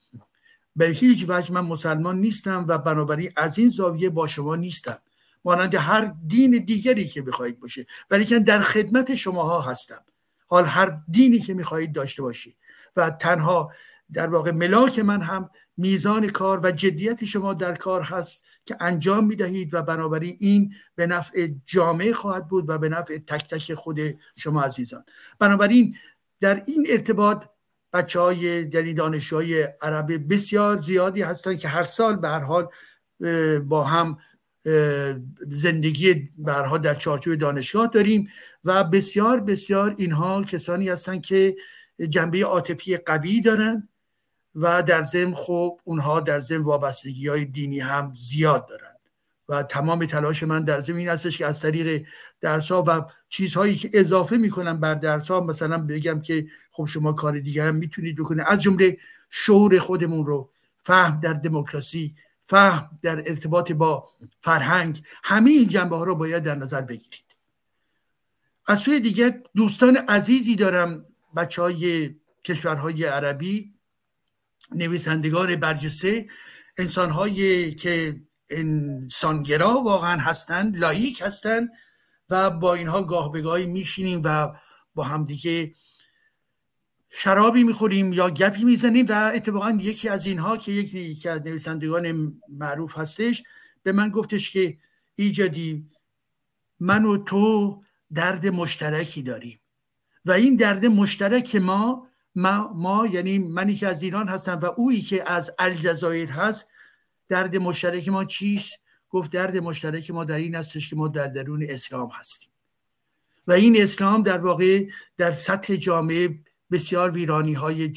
به 0.77 0.87
هیچ 0.87 1.25
وجه 1.29 1.53
من 1.53 1.61
مسلمان 1.61 2.19
نیستم 2.19 2.65
و 2.69 2.79
بنابراین 2.79 3.31
از 3.37 3.59
این 3.59 3.69
زاویه 3.69 4.11
با 4.11 4.27
شما 4.27 4.57
نیستم. 4.57 4.99
مانند 5.45 5.75
هر 5.75 6.15
دین 6.27 6.51
دیگری 6.51 7.09
که 7.09 7.23
بخواهید 7.23 7.61
باشه. 7.61 7.87
ولی 8.11 8.25
که 8.25 8.39
در 8.39 8.61
خدمت 8.61 9.15
شماها 9.15 9.61
هستم. 9.61 10.01
حال 10.47 10.65
هر 10.65 10.99
دینی 11.11 11.39
که 11.39 11.55
می‌خواهید 11.55 11.93
داشته 11.93 12.23
باشید. 12.23 12.57
و 12.97 13.11
تنها 13.11 13.73
در 14.13 14.27
واقع 14.27 14.51
ملاک 14.51 14.99
من 14.99 15.23
هم 15.23 15.51
میزان 15.77 16.29
کار 16.29 16.61
و 16.63 16.71
جدیت 16.71 17.25
شما 17.25 17.55
در 17.55 17.75
کار 17.75 18.03
هست. 18.03 18.45
که 18.65 18.77
انجام 18.81 19.27
می‌دهید 19.27 19.75
و 19.75 19.83
بنابراین 19.83 20.37
این 20.41 20.75
به 20.95 21.07
نفع 21.07 21.49
جامعه 21.67 22.13
خواهد 22.13 22.49
بود 22.49 22.69
و 22.69 22.79
به 22.79 22.89
نفع 22.89 23.19
تک 23.19 23.49
تک 23.49 23.75
خود 23.75 24.01
شما 24.37 24.63
عزیزان. 24.63 25.05
بنابراین 25.39 25.97
در 26.41 26.63
این 26.67 26.87
ارتباط 26.91 27.45
بچه 27.93 28.21
های 28.21 28.39
یعنی 28.73 28.95
دانش 28.95 29.33
های 29.33 29.69
عرب 29.83 30.33
بسیار 30.35 30.81
زیادی 30.81 31.23
هستند 31.23 31.59
که 31.59 31.69
هر 31.69 31.85
سال 31.85 32.17
به 32.17 32.29
هر 32.29 32.41
حال 32.41 32.69
با 33.61 33.85
هم 33.85 34.19
زندگی 35.51 36.31
برها 36.39 36.79
در 36.79 36.95
چارچوب 36.95 37.35
دانشگاه 37.35 37.87
داریم 37.87 38.29
و 38.65 38.85
بسیار 38.85 39.41
بسیار 39.41 39.95
اینها 39.99 40.43
کسانی 40.45 40.89
هستند 40.89 41.23
که 41.23 41.57
جنبه 42.09 42.45
عاطفی 42.45 42.97
قوی 42.97 43.41
دارن 43.41 43.89
و 44.55 44.83
در 44.83 45.03
ضمن 45.03 45.35
خب 45.35 45.81
اونها 45.85 46.21
در 46.21 46.41
ضمن 46.41 46.63
وابستگی 46.63 47.29
های 47.29 47.45
دینی 47.45 47.81
هم 47.81 48.13
زیاد 48.15 48.69
دارن. 48.69 48.93
و 49.49 49.63
تمام 49.63 50.07
تلاش 50.07 50.43
من 50.43 50.65
در 50.65 50.81
ضمن 50.81 50.97
این 50.97 51.09
هستش 51.09 51.39
که 51.39 51.47
از 51.47 51.61
طریق 51.61 52.07
درس 52.41 52.73
ها 52.73 52.85
و 52.87 53.03
چیزهایی 53.29 53.77
که 53.77 53.91
اضافه 53.93 54.37
می‌کنم 54.37 54.81
بر 54.81 54.95
درس 54.95 55.31
ها 55.31 55.41
مثلا 55.41 55.79
بگم 55.79 56.21
که 56.21 56.47
خب 56.71 56.85
شما 56.85 57.13
کار 57.13 57.39
دیگه 57.39 57.65
هم 57.65 57.75
می‌تونید 57.75 58.17
بکنید. 58.17 58.45
از 58.49 58.61
جمله 58.61 58.99
شعور 59.31 59.79
خودمون 59.79 60.27
رو 60.27 60.51
فهم 60.85 61.21
در 61.21 61.33
دموکراسی 61.33 62.15
فهم 62.47 62.99
در 63.03 63.19
ارتباط 63.19 63.73
با 63.73 64.09
فرهنگ 64.41 65.03
همه 65.25 65.51
این 65.51 65.69
جنبه 65.69 65.97
ها 65.97 66.05
رو 66.05 66.15
باید 66.15 66.43
در 66.43 66.55
نظر 66.55 66.81
بگیرید. 66.81 67.25
از 68.67 68.79
سوی 68.79 69.01
دیگه 69.01 69.43
دوستان 69.57 69.97
عزیزی 69.97 70.57
دارم 70.57 71.05
بچه 71.37 71.63
های 71.63 72.15
کشورهای 72.45 73.05
عربی. 73.05 73.73
نویسندگان 74.75 75.57
برجسته 75.57 76.27
انسانهایی 76.79 77.75
که 77.75 78.21
انسانگرا 78.51 79.83
واقعا 79.83 80.21
هستند 80.21 80.79
لایک 80.79 81.23
هستند 81.23 81.71
و 82.31 82.51
با 82.51 82.75
اینها 82.75 83.03
گاه 83.03 83.33
به 83.33 83.41
گاهی 83.41 83.67
میشینیم 83.67 84.23
و 84.25 84.49
با 84.95 85.05
همدیگه 85.05 85.75
شرابی 87.11 87.65
می‌خوریم 87.65 88.13
یا 88.13 88.31
گپی 88.31 88.65
می‌زنیم 88.65 89.07
و 89.09 89.33
اتفاقا 89.35 89.79
یکی 89.81 90.09
از 90.09 90.27
اینها 90.27 90.57
که 90.57 90.73
یکی 90.73 91.29
از 91.29 91.41
نویسندگان 91.43 92.35
معروف 92.49 92.99
هستش 92.99 93.43
به 93.83 93.93
من 93.93 94.09
گفتش 94.09 94.51
که 94.51 94.79
ایجادی 95.15 95.91
من 96.81 97.05
و 97.05 97.17
تو 97.17 97.83
درد 98.15 98.47
مشترکی 98.47 99.23
داریم 99.23 99.61
و 100.25 100.33
این 100.33 100.57
درد 100.57 100.87
مشترک 100.87 101.57
ما 101.57 102.09
ما, 102.35 102.73
ما 102.73 103.07
یعنی 103.07 103.39
منی 103.39 103.75
که 103.75 103.89
از 103.89 104.03
ایران 104.03 104.29
هستم 104.29 104.59
و 104.59 104.65
اویی 104.77 105.01
که 105.01 105.31
از 105.31 105.55
الجزایر 105.59 106.31
هست. 106.31 106.69
درد 107.29 107.57
مشترک 107.57 108.09
ما 108.09 108.25
چیست؟ 108.25 108.79
گفت 109.11 109.31
درد 109.31 109.57
مشترک 109.57 110.11
ما 110.11 110.25
در 110.25 110.39
این 110.39 110.55
هستش 110.55 110.91
که 110.91 110.97
ما 110.97 111.09
در 111.09 111.27
درون 111.27 111.67
اسلام 111.69 112.11
هستیم. 112.13 112.49
و 113.47 113.53
این 113.53 113.83
اسلام 113.83 114.23
در 114.23 114.39
واقع 114.39 114.87
در 115.17 115.31
سطح 115.31 115.77
جامعه 115.77 116.39
بسیار 116.71 117.11
ویرانی 117.11 117.53
های 117.53 117.93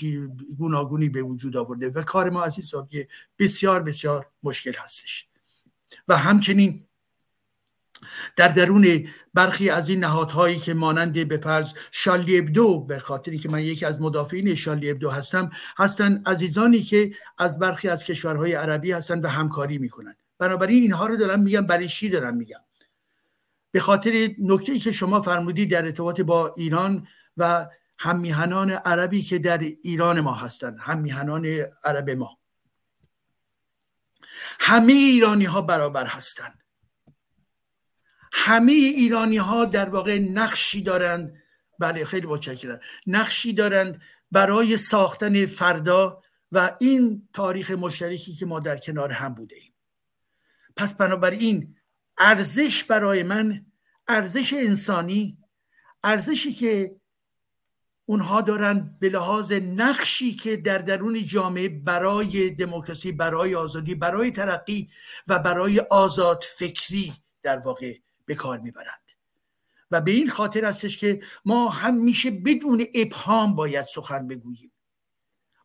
گوناگونی 0.57 1.09
به 1.09 1.21
وجود 1.21 1.57
آورده 1.57 1.89
و 1.89 2.01
کار 2.01 2.29
ما 2.29 2.43
از 2.43 2.73
این 2.73 3.05
بسیار 3.39 3.83
بسیار 3.83 4.27
مشکل 4.43 4.73
هستش. 4.77 5.27
و 6.07 6.17
همچنین 6.17 6.87
در 8.35 8.47
درون 8.47 9.07
برخی 9.33 9.69
از 9.69 9.89
این 9.89 9.99
نهادهایی 9.99 10.57
که 10.57 10.73
مانند 10.73 11.27
به 11.27 11.37
فرض 11.37 11.73
شالی 11.91 12.39
ابدو 12.39 12.79
به 12.79 12.99
خاطری 12.99 13.37
که 13.37 13.49
من 13.49 13.61
یکی 13.61 13.85
از 13.85 14.01
مدافعین 14.01 14.55
شالی 14.55 14.91
ابدو 14.91 15.09
هستم 15.09 15.49
هستن 15.77 16.23
عزیزانی 16.25 16.81
که 16.81 17.11
از 17.37 17.59
برخی 17.59 17.89
از 17.89 18.03
کشورهای 18.03 18.53
عربی 18.53 18.91
هستن 18.91 19.19
و 19.19 19.27
همکاری 19.27 19.77
می‌کنن. 19.77 20.15
بنابراین 20.39 20.81
اینها 20.81 21.07
رو 21.07 21.17
دارم 21.17 21.39
میگم 21.39 21.67
برای 21.67 21.87
چی 21.87 22.09
دارم 22.09 22.37
میگم؟ 22.37 22.59
به 23.71 23.79
خاطر 23.79 24.29
نکته 24.39 24.79
که 24.79 24.91
شما 24.91 25.21
فرمودید 25.21 25.71
در 25.71 25.85
ارتباط 25.85 26.21
با 26.21 26.53
ایران 26.57 27.07
و 27.37 27.67
هممیهنان 27.97 28.71
عربی 28.71 29.21
که 29.21 29.39
در 29.39 29.57
ایران 29.57 30.21
ما 30.21 30.33
هستند 30.33 30.77
هممیهنان 30.79 31.45
عرب 31.83 32.09
ما. 32.09 32.37
همه 34.59 34.93
ایرانی 34.93 35.45
ها 35.45 35.61
برابر 35.61 36.05
هستند 36.05 36.64
همه 38.37 38.71
ایرانی 38.71 39.37
ها 39.37 39.65
در 39.65 39.89
واقع 39.89 40.19
نقشی 40.19 40.81
دارند 40.81 41.33
بله 41.79 42.05
خیلی 42.05 42.27
متشکرم. 42.27 42.79
نقشی 43.07 43.53
دارند 43.53 44.01
برای 44.31 44.77
ساختن 44.77 45.45
فردا 45.45 46.21
و 46.51 46.77
این 46.79 47.29
تاریخ 47.33 47.71
مشترکی 47.71 48.33
که 48.33 48.45
ما 48.45 48.59
در 48.59 48.77
کنار 48.77 49.11
هم 49.11 49.33
بوده 49.33 49.55
ایم 49.55 49.73
پس 50.75 50.93
بنابراین 50.97 51.75
ارزش 52.17 52.83
برای 52.83 53.23
من 53.23 53.65
ارزش 54.07 54.53
انسانی 54.53 55.37
ارزشی 56.03 56.53
که 56.53 56.95
اونها 58.05 58.41
دارن 58.41 58.97
به 58.99 59.09
لحاظ 59.09 59.51
نقشی 59.51 60.35
که 60.35 60.57
در 60.57 60.77
درون 60.77 61.25
جامعه 61.25 61.69
برای 61.69 62.49
دموکراسی 62.49 63.11
برای 63.11 63.55
آزادی 63.55 63.95
برای 63.95 64.31
ترقی 64.31 64.89
و 65.27 65.39
برای 65.39 65.79
آزاد 65.79 66.43
فکری 66.57 67.13
در 67.43 67.59
واقع 67.59 68.04
به 68.25 68.35
کار 68.35 68.59
می‌برند. 68.59 69.05
و 69.91 70.01
به 70.01 70.11
این 70.11 70.29
خاطر 70.29 70.65
هستش 70.65 70.97
که 70.97 71.23
ما 71.45 71.69
همیشه 71.69 72.31
بدون 72.31 72.85
ابهام 72.93 73.55
باید 73.55 73.85
سخن 73.85 74.27
بگوییم. 74.27 74.71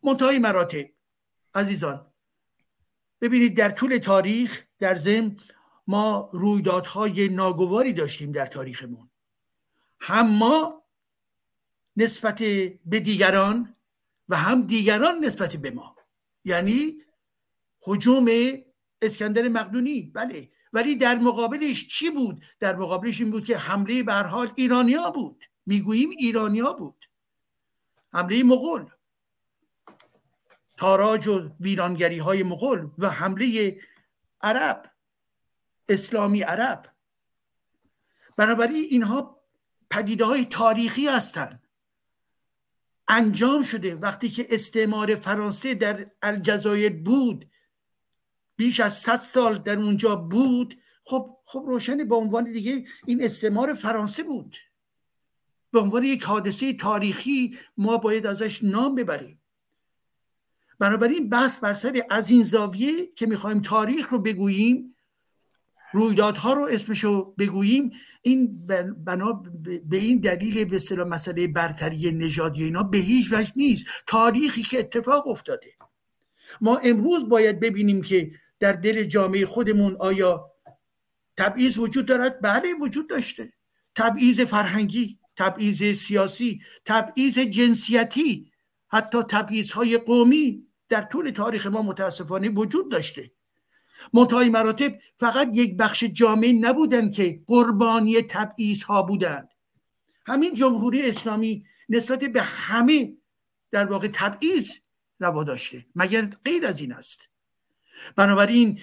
منتهای 0.02 0.38
مراتب 0.38 0.86
عزیزان 1.54 2.06
ببینید 3.20 3.56
در 3.56 3.70
طول 3.70 3.98
تاریخ 3.98 4.64
در 4.78 4.94
زم 4.94 5.36
ما 5.86 6.30
رویدادهای 6.32 7.28
ناگواری 7.28 7.92
داشتیم 7.92 8.32
در 8.32 8.46
تاریخمون. 8.46 9.10
هم 10.00 10.30
ما 10.30 10.84
نسبت 11.96 12.38
به 12.84 13.00
دیگران 13.00 13.76
و 14.28 14.36
هم 14.36 14.66
دیگران 14.66 15.24
نسبت 15.24 15.56
به 15.56 15.70
ما. 15.70 15.96
یعنی 16.44 17.02
حجوم 17.82 18.26
اسکندر 19.02 19.48
مقدونی 19.48 20.02
بله. 20.02 20.50
ولی 20.72 20.96
در 20.96 21.18
مقابلش 21.18 21.88
چی 21.88 22.10
بود؟ 22.10 22.44
در 22.60 22.76
مقابلش 22.76 23.20
این 23.20 23.30
بود 23.30 23.44
که 23.44 23.58
حمله 23.58 24.02
به 24.02 24.14
حال 24.14 24.52
ایرانیا 24.56 25.10
بود. 25.10 25.44
می‌گوییم 25.66 26.10
ایرانیا 26.10 26.72
بود. 26.72 27.08
حمله 28.12 28.42
مغول. 28.42 28.90
تاراج 30.76 31.26
و 31.26 31.50
ویرانگری 31.60 32.18
های 32.18 32.42
مغول 32.42 32.90
و 32.98 33.10
حمله 33.10 33.80
عرب 34.40 34.90
اسلامی 35.88 36.42
عرب. 36.42 36.94
بنابراین 38.36 38.86
اینها 38.90 39.40
پدیده 39.90 40.24
های 40.24 40.44
تاریخی 40.44 41.08
هستند. 41.08 41.66
انجام 43.08 43.62
شده 43.64 43.94
وقتی 43.94 44.28
که 44.28 44.46
استعمار 44.50 45.14
فرانسه 45.14 45.74
در 45.74 46.10
الجزایر 46.22 46.92
بود. 46.92 47.49
بیش 48.60 48.80
از 48.80 48.98
100 48.98 49.16
سال 49.16 49.58
در 49.58 49.78
اونجا 49.78 50.16
بود 50.16 50.78
خب 51.04 51.36
خب 51.44 51.64
روشن 51.66 52.08
به 52.08 52.14
عنوان 52.14 52.52
دیگه 52.52 52.84
این 53.06 53.24
استعمار 53.24 53.74
فرانسه 53.74 54.22
بود. 54.22 54.56
به 55.72 55.80
عنوان 55.80 56.04
یک 56.04 56.22
حادثه 56.22 56.72
تاریخی 56.72 57.58
ما 57.76 57.96
باید 57.96 58.26
ازش 58.26 58.64
نام 58.64 58.94
ببریم. 58.94 59.40
بنابراین 60.78 61.28
بحث 61.28 61.58
بر 61.58 61.72
سر 61.72 62.02
از 62.10 62.30
این 62.30 62.44
زاویه 62.44 63.06
که 63.16 63.26
می‌خوایم 63.26 63.60
تاریخ 63.60 64.08
رو 64.08 64.18
بگوییم 64.18 64.96
رویدادها 65.92 66.52
رو 66.52 66.68
اسمشو 66.70 67.34
بگوییم 67.38 67.90
این 68.22 68.66
بنا 69.04 69.42
به 69.84 69.96
این 69.96 70.20
دلیل 70.20 70.64
به 70.64 70.76
اصطلاح 70.76 71.08
مسئله 71.08 71.46
برتری 71.46 72.12
نژادی 72.12 72.64
اینا 72.64 72.82
به 72.82 72.98
هیچ 72.98 73.32
وجه 73.32 73.52
نیست. 73.56 73.86
تاریخی 74.06 74.62
که 74.62 74.78
اتفاق 74.78 75.28
افتاده. 75.28 75.70
ما 76.60 76.76
امروز 76.76 77.28
باید 77.28 77.60
ببینیم 77.60 78.02
که 78.02 78.32
در 78.60 78.72
دل 78.72 79.04
جامعه 79.04 79.46
خودمون 79.46 79.96
آیا 80.00 80.50
تبعیض 81.36 81.78
وجود 81.78 82.06
دارد؟ 82.06 82.40
بله 82.40 82.74
وجود 82.74 83.08
داشته. 83.08 83.52
تبعیض 83.94 84.40
فرهنگی 84.40 85.18
تبعیض 85.36 85.98
سیاسی 85.98 86.62
تبعیض 86.84 87.38
جنسیتی 87.38 88.52
حتی 88.88 89.22
تبعیض 89.22 89.70
های 89.70 89.98
قومی 89.98 90.66
در 90.88 91.02
طول 91.02 91.30
تاریخ 91.30 91.66
ما 91.66 91.82
متاسفانه 91.82 92.48
وجود 92.48 92.90
داشته. 92.90 93.30
منتهای 94.12 94.48
مراتب 94.48 94.98
فقط 95.18 95.50
یک 95.54 95.76
بخش 95.76 96.04
جامعه 96.04 96.52
نبودن 96.52 97.10
که 97.10 97.42
قربانی 97.46 98.22
تبعیض 98.22 98.82
ها 98.82 99.02
بودند. 99.02 99.48
همین 100.26 100.54
جمهوری 100.54 101.08
اسلامی 101.08 101.64
نسبت 101.88 102.24
به 102.24 102.42
همه 102.42 103.16
در 103.70 103.86
واقع 103.86 104.08
تبعیض 104.12 104.72
روا 105.20 105.44
داشته 105.44 105.86
مگر 105.94 106.30
غیر 106.44 106.66
از 106.66 106.80
این 106.80 106.92
است؟ 106.92 107.29
بنابراین 108.16 108.80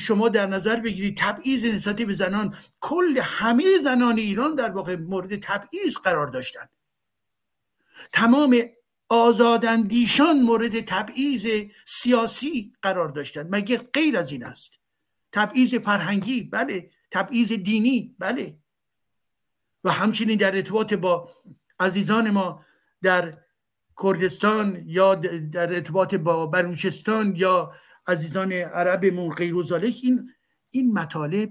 شما 0.00 0.28
در 0.28 0.46
نظر 0.46 0.76
بگیرید 0.76 1.16
تبعیض 1.16 1.64
نسبت 1.64 2.02
به 2.02 2.12
زنان 2.12 2.54
کل 2.80 3.18
همه 3.22 3.64
زنان 3.82 4.18
ایران 4.18 4.54
در 4.54 4.70
واقع 4.70 4.96
مورد 4.96 5.36
تبعیض 5.36 5.96
قرار 5.96 6.26
داشتند 6.26 6.70
تمام 8.12 8.56
آزاداندیشان 9.08 10.42
مورد 10.42 10.80
تبعیض 10.80 11.46
سیاسی 11.84 12.72
قرار 12.82 13.08
داشتند 13.08 13.56
مگه 13.56 13.76
غیر 13.78 14.18
از 14.18 14.32
این 14.32 14.44
است؟ 14.44 14.72
تبعیض 15.32 15.74
فرهنگی 15.74 16.42
بله. 16.42 16.90
تبعیض 17.10 17.52
دینی 17.52 18.14
بله. 18.18 18.58
و 19.84 19.90
همچنین 19.90 20.38
در 20.38 20.56
ارتباط 20.56 20.94
با 20.94 21.28
عزیزان 21.80 22.30
ما 22.30 22.64
در 23.02 23.38
کردستان 24.02 24.82
یا 24.86 25.14
در 25.52 25.74
ارتباط 25.74 26.14
با 26.14 26.46
بلوچستان 26.46 27.36
یا 27.36 27.72
عزیزان 28.10 28.52
عربمون 28.52 29.34
غیر 29.34 29.54
این 29.82 30.30
این 30.70 30.92
مطالب 30.92 31.50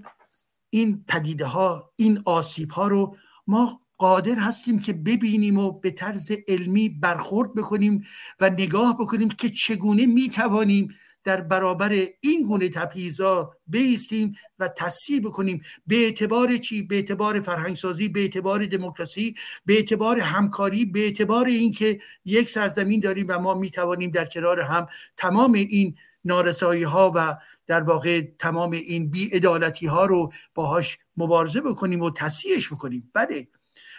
این 0.70 1.04
پدیده 1.08 1.46
ها 1.46 1.92
این 1.96 2.22
آسیب 2.24 2.70
ها 2.70 2.88
رو 2.88 3.16
ما 3.46 3.80
قادر 3.98 4.34
هستیم 4.34 4.78
که 4.78 4.92
ببینیم 4.92 5.58
و 5.58 5.72
به 5.72 5.90
طرز 5.90 6.32
علمی 6.48 6.88
برخورد 6.88 7.54
بکنیم 7.54 8.02
و 8.40 8.50
نگاه 8.50 8.98
بکنیم 8.98 9.28
که 9.28 9.50
چگونه 9.50 10.06
می‌توانیم 10.06 10.88
در 11.24 11.40
برابر 11.40 12.06
این 12.20 12.46
گونه 12.46 12.68
تبعیضا 12.68 13.52
بیستیم 13.66 14.34
و 14.58 14.68
تصیب 14.68 15.24
بکنیم 15.24 15.62
به 15.86 15.96
اعتبار 15.96 16.56
چی؟ 16.56 16.82
به 16.82 16.96
اعتبار 16.96 17.40
فرهنگسازی 17.40 18.08
به 18.08 18.20
اعتبار 18.20 18.66
دموکراسی 18.66 19.34
به 19.66 19.74
اعتبار 19.74 20.20
همکاری 20.20 20.84
به 20.84 21.00
اعتبار 21.00 21.46
اینکه 21.46 22.00
یک 22.24 22.48
سرزمین 22.48 23.00
داریم 23.00 23.26
و 23.28 23.38
ما 23.38 23.54
می‌توانیم 23.54 24.10
در 24.10 24.24
کنار 24.24 24.60
هم 24.60 24.86
تمام 25.16 25.52
این 25.52 25.96
نارسایی 26.24 26.82
ها 26.82 27.12
و 27.14 27.36
در 27.66 27.82
واقع 27.82 28.20
تمام 28.38 28.70
این 28.70 29.10
بیعدالتی 29.10 29.86
ها 29.86 30.06
رو 30.06 30.32
باهاش 30.54 30.98
مبارزه 31.16 31.60
بکنیم 31.60 32.02
و 32.02 32.10
تصیحش 32.10 32.72
بکنیم. 32.72 33.10
بله. 33.14 33.48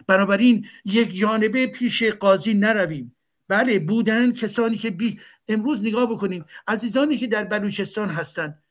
بنابراین 0.08 0.68
یک 0.86 1.16
جانبه 1.16 1.68
پیش 1.68 2.04
قاضی 2.04 2.54
نرویم. 2.54 3.16
بله 3.48 3.80
بودن 3.80 4.34
کسانی 4.34 4.78
که 4.78 4.90
بی... 4.90 5.20
امروز 5.48 5.82
نگاه 5.82 6.12
بکنیم. 6.12 6.46
عزیزانی 6.68 7.18
که 7.18 7.28
در 7.28 7.44
بلوچستان 7.44 8.10
هستند. 8.10 8.64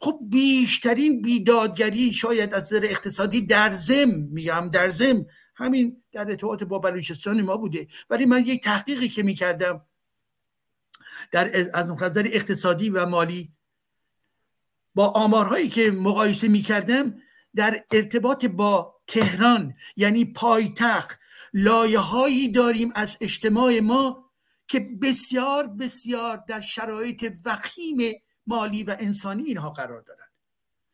خب 0.00 0.18
بیشترین 0.22 1.22
بیدادگری 1.22 2.12
شاید 2.12 2.54
از 2.54 2.64
نظر 2.64 2.84
اقتصادی 2.84 3.40
در 3.40 3.70
زم 3.70 4.10
میگم 4.30 4.68
در 4.72 4.90
زم 4.90 5.26
همین 5.54 6.02
در 6.12 6.30
ارتباط 6.30 6.62
با 6.62 6.78
بلوچستان 6.78 7.42
ما 7.42 7.56
بوده. 7.56 7.86
ولی 8.10 8.26
من 8.26 8.46
یک 8.46 8.64
تحقیقی 8.64 9.08
که 9.08 9.22
می‌کردم 9.22 9.84
در 11.30 11.70
از 11.74 11.90
نظر 11.90 12.28
اقتصادی 12.32 12.90
و 12.90 13.06
مالی. 13.06 13.52
با 14.94 15.06
آمارهایی 15.06 15.68
که 15.68 15.90
مقایسه 15.90 16.48
می‌کردم 16.48 17.14
در 17.54 17.84
ارتباط 17.92 18.46
با 18.46 19.00
تهران 19.06 19.74
یعنی 19.96 20.24
پایتخت 20.24 21.18
لایه 21.54 21.98
هایی 21.98 22.52
داریم 22.52 22.92
از 22.94 23.16
اجتماع 23.20 23.80
ما 23.80 24.30
که 24.66 24.80
بسیار 25.02 25.66
بسیار 25.66 26.44
در 26.48 26.60
شرایط 26.60 27.32
وخیم 27.44 28.22
مالی 28.46 28.82
و 28.82 28.96
انسانی 28.98 29.42
اینها 29.42 29.70
قرار 29.70 30.00
دارند. 30.00 30.32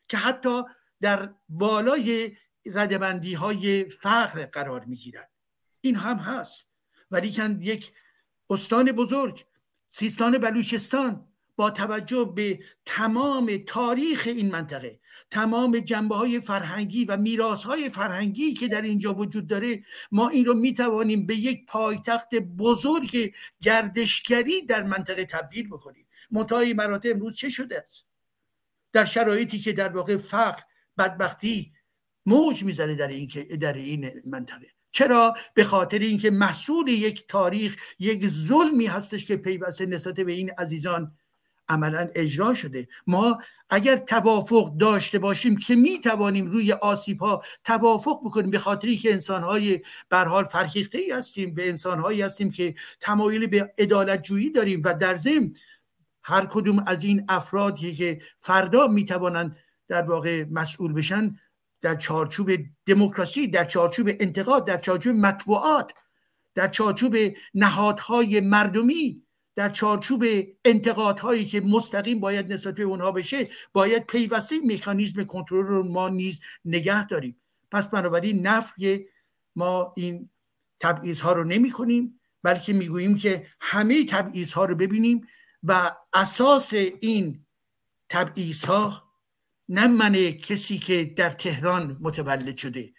که 0.08 0.16
حتی 0.16 0.62
در 1.00 1.34
بالای 1.48 2.36
ردبندی 2.66 3.34
های 3.34 3.90
فقر 3.90 4.46
قرار 4.46 4.84
می 4.84 4.96
گیرند 4.96 5.30
این 5.80 5.96
هم 5.96 6.16
هست. 6.16 6.66
ولی 7.10 7.28
یک 7.60 7.92
استان 8.50 8.92
بزرگ 8.92 9.44
سیستان 9.96 10.38
بلوچستان 10.38 11.28
با 11.56 11.70
توجه 11.70 12.32
به 12.36 12.58
تمام 12.84 13.56
تاریخ 13.66 14.22
این 14.26 14.50
منطقه 14.50 15.00
تمام 15.30 15.78
جنبه 15.78 16.16
های 16.16 16.40
فرهنگی 16.40 17.04
و 17.04 17.16
میراث 17.16 17.64
های 17.64 17.90
فرهنگی 17.90 18.54
که 18.54 18.68
در 18.68 18.82
اینجا 18.82 19.14
وجود 19.14 19.46
داره 19.46 19.82
ما 20.12 20.28
این 20.28 20.44
رو 20.44 20.54
می 20.54 20.72
به 21.26 21.36
یک 21.36 21.66
پایتخت 21.66 22.34
بزرگ 22.34 23.34
گردشگری 23.60 24.66
در 24.66 24.82
منطقه 24.82 25.24
تبدیل 25.24 25.68
بکنیم. 25.68 26.06
منتهای 26.30 26.72
مراتب 26.72 27.10
امروز 27.10 27.34
چه 27.34 27.50
شده 27.50 27.84
است؟ 27.86 28.06
در 28.92 29.04
شرایطی 29.04 29.58
که 29.58 29.72
در 29.72 29.88
واقع 29.88 30.16
فقر 30.16 30.62
بدبختی 30.98 31.72
موج 32.26 32.64
می‌زنه 32.64 32.94
در 32.94 33.08
این 33.08 33.28
در 33.60 33.72
این 33.72 34.22
منطقه. 34.26 34.66
چرا؟ 34.94 35.34
به 35.54 35.64
خاطر 35.64 35.98
اینکه 35.98 36.30
محصول 36.30 36.88
یک 36.88 37.26
تاریخ 37.28 37.76
یک 37.98 38.28
ظلمی 38.28 38.86
هستش 38.86 39.24
که 39.24 39.36
پیوسته 39.36 39.86
نسبت 39.86 40.14
به 40.14 40.32
این 40.32 40.50
عزیزان 40.58 41.12
عملا 41.68 42.08
اجرا 42.14 42.54
شده. 42.54 42.88
ما 43.06 43.38
اگر 43.70 43.96
توافق 43.96 44.76
داشته 44.76 45.18
باشیم 45.18 45.56
که 45.56 45.74
می 45.74 46.00
توانیم 46.00 46.46
روی 46.46 46.72
آسیب 46.72 47.20
ها 47.20 47.42
توافق 47.64 48.20
بکنیم 48.24 48.50
به 48.50 48.58
خاطری 48.58 48.96
که 48.96 49.12
انسان 49.12 49.42
های 49.42 49.80
حال 50.10 50.44
فرهیخته 50.44 50.98
ای 50.98 51.10
هستیم 51.10 51.54
به 51.54 51.68
انسان 51.68 52.00
هایی 52.00 52.22
هستیم 52.22 52.50
که 52.50 52.74
تمایل 53.00 53.46
به 53.46 53.72
عدالت 53.78 54.22
جویی 54.22 54.50
داریم 54.50 54.82
و 54.84 54.94
در 54.94 55.14
ضمن 55.14 55.52
هر 56.22 56.46
کدوم 56.46 56.84
از 56.86 57.04
این 57.04 57.24
افرادی 57.28 57.94
که 57.94 58.18
فردا 58.40 58.86
می 58.86 59.04
توانند 59.04 59.56
در 59.88 60.02
واقع 60.02 60.44
مسئول 60.50 60.92
بشن 60.92 61.34
در 61.84 61.94
چارچوب 61.94 62.50
دموکراسی 62.86 63.46
در 63.46 63.64
چارچوب 63.64 64.10
انتقاد 64.20 64.66
در 64.66 64.76
چارچوب 64.76 65.16
مطبوعات 65.16 65.92
در 66.54 66.68
چارچوب 66.68 67.16
نهادهای 67.54 68.40
مردمی 68.40 69.22
در 69.54 69.68
چارچوب 69.68 70.24
انتقادهایی 70.64 71.44
که 71.44 71.60
مستقیم 71.60 72.20
باید 72.20 72.52
نسبت 72.52 72.74
به 72.74 72.82
اونها 72.82 73.12
بشه 73.12 73.48
باید 73.72 74.06
پیوسته 74.06 74.56
مکانیزم 74.64 75.24
کنترل 75.24 75.66
رو 75.66 75.82
ما 75.82 76.08
نیز 76.08 76.40
نگه 76.64 77.06
داریم. 77.06 77.36
پس 77.70 77.88
بنابراین 77.88 78.46
نفی 78.46 79.06
ما 79.56 79.92
این 79.96 80.30
تبعیض 80.80 81.20
ها 81.20 81.32
رو 81.32 81.44
نمی 81.44 81.70
کنیم 81.70 82.20
بلکه 82.42 82.72
می‌گوییم 82.72 83.14
که 83.16 83.46
همه 83.60 84.04
تبعیض 84.04 84.52
ها 84.52 84.64
رو 84.64 84.74
ببینیم 84.74 85.26
و 85.62 85.92
اساس 86.12 86.72
این 87.00 87.46
تبعیض 88.08 88.64
ها 88.64 89.03
نه 89.68 89.86
من 89.86 90.30
کسی 90.30 90.78
که 90.78 91.04
در 91.04 91.30
تهران 91.30 91.96
متولد 92.00 92.56
شده 92.56 92.92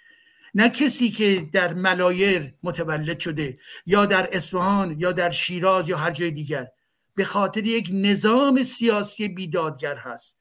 نه 0.55 0.69
کسی 0.69 1.11
که 1.11 1.49
در 1.53 1.73
ملایر 1.73 2.53
متولد 2.63 3.19
شده 3.19 3.57
یا 3.85 4.05
در 4.05 4.29
اصفهان 4.37 4.99
یا 4.99 5.11
در 5.11 5.29
شیراز 5.29 5.89
یا 5.89 5.97
هر 5.97 6.11
جای 6.11 6.31
دیگر. 6.31 6.67
به 7.15 7.23
خاطر 7.23 7.65
یک 7.65 7.89
نظام 7.93 8.63
سیاسی 8.63 9.27
بیدادگر 9.27 9.95
هست. 9.95 10.37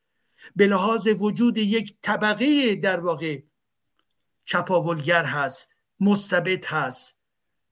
به 0.57 0.67
لحاظ 0.67 1.07
وجود 1.07 1.59
یک 1.59 1.97
طبقه 2.03 2.75
در 2.75 3.01
واقع 3.01 3.43
چپاولگر 4.45 5.25
هست 5.25 5.71
مستبد 6.01 6.65
هست 6.65 7.17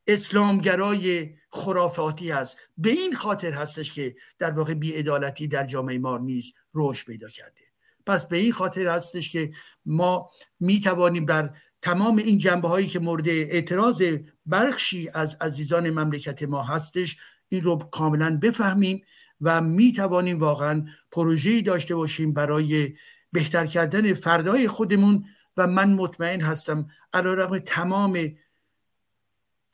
اسلامگرای 0.07 1.35
خرافاتی 1.51 2.31
هست. 2.31 2.57
به 2.79 2.91
این 2.91 3.15
خاطر 3.15 3.53
هستش 3.53 3.95
که 3.95 4.17
در 4.39 4.51
واقع 4.51 4.75
بیعدالتی 4.75 5.49
در 5.49 5.67
جامعه 5.67 5.99
ما 5.99 6.19
نیز 6.19 6.53
رشد 6.75 7.07
پیدا 7.07 7.29
کرده. 7.29 7.62
پس 8.07 8.27
به 8.27 8.37
این 8.37 8.53
خاطر 8.53 8.87
هستش 8.87 9.33
که 9.33 9.51
ما 9.87 10.31
می 10.61 10.81
توانیم 10.81 11.25
در 11.25 11.51
تمام 11.83 12.17
این 12.17 12.39
جنبه 12.39 12.69
هایی 12.69 12.87
که 12.87 12.99
مورد 12.99 13.29
اعتراض 13.29 14.03
برخشی 14.47 15.11
از 15.15 15.37
عزیزان 15.41 15.91
مملکت 15.91 16.43
ما 16.43 16.63
هستش 16.63 17.17
این 17.49 17.63
رو 17.63 17.77
کاملا 17.77 18.39
بفهمیم 18.43 19.03
و 19.41 19.61
می 19.61 19.93
توانیم 19.93 20.39
واقعا 20.39 20.87
پروژه‌ای 21.13 21.63
داشته 21.63 21.95
باشیم 21.95 22.33
برای 22.33 22.95
بهتر 23.33 23.67
کردن 23.67 24.15
فردای 24.15 24.69
خودمون 24.69 25.25
و 25.57 25.67
من 25.67 25.93
مطمئن 25.93 26.41
هستم 26.41 26.89
علیرغم 27.13 27.59
تمام 27.59 28.37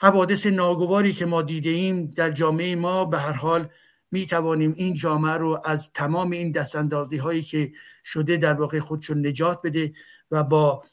حوادث 0.00 0.47
ناگواری 0.47 1.12
که 1.12 1.26
ما 1.26 1.42
دیده 1.42 1.70
ایم 1.70 2.07
در 2.07 2.31
جامعه 2.31 2.76
ما 2.76 3.05
به 3.05 3.18
هر 3.18 3.32
حال 3.32 3.68
می 4.10 4.26
توانیم 4.26 4.74
این 4.76 4.94
جامعه 4.94 5.32
رو 5.32 5.62
از 5.64 5.92
تمام 5.92 6.30
این 6.30 6.52
دستاندازی 6.52 7.16
هایی 7.16 7.42
که 7.42 7.72
شده 8.04 8.36
در 8.36 8.54
واقع 8.54 8.78
خودشون 8.78 9.26
نجات 9.26 9.62
بده 9.62 9.92
و 10.30 10.44
با 10.44 10.84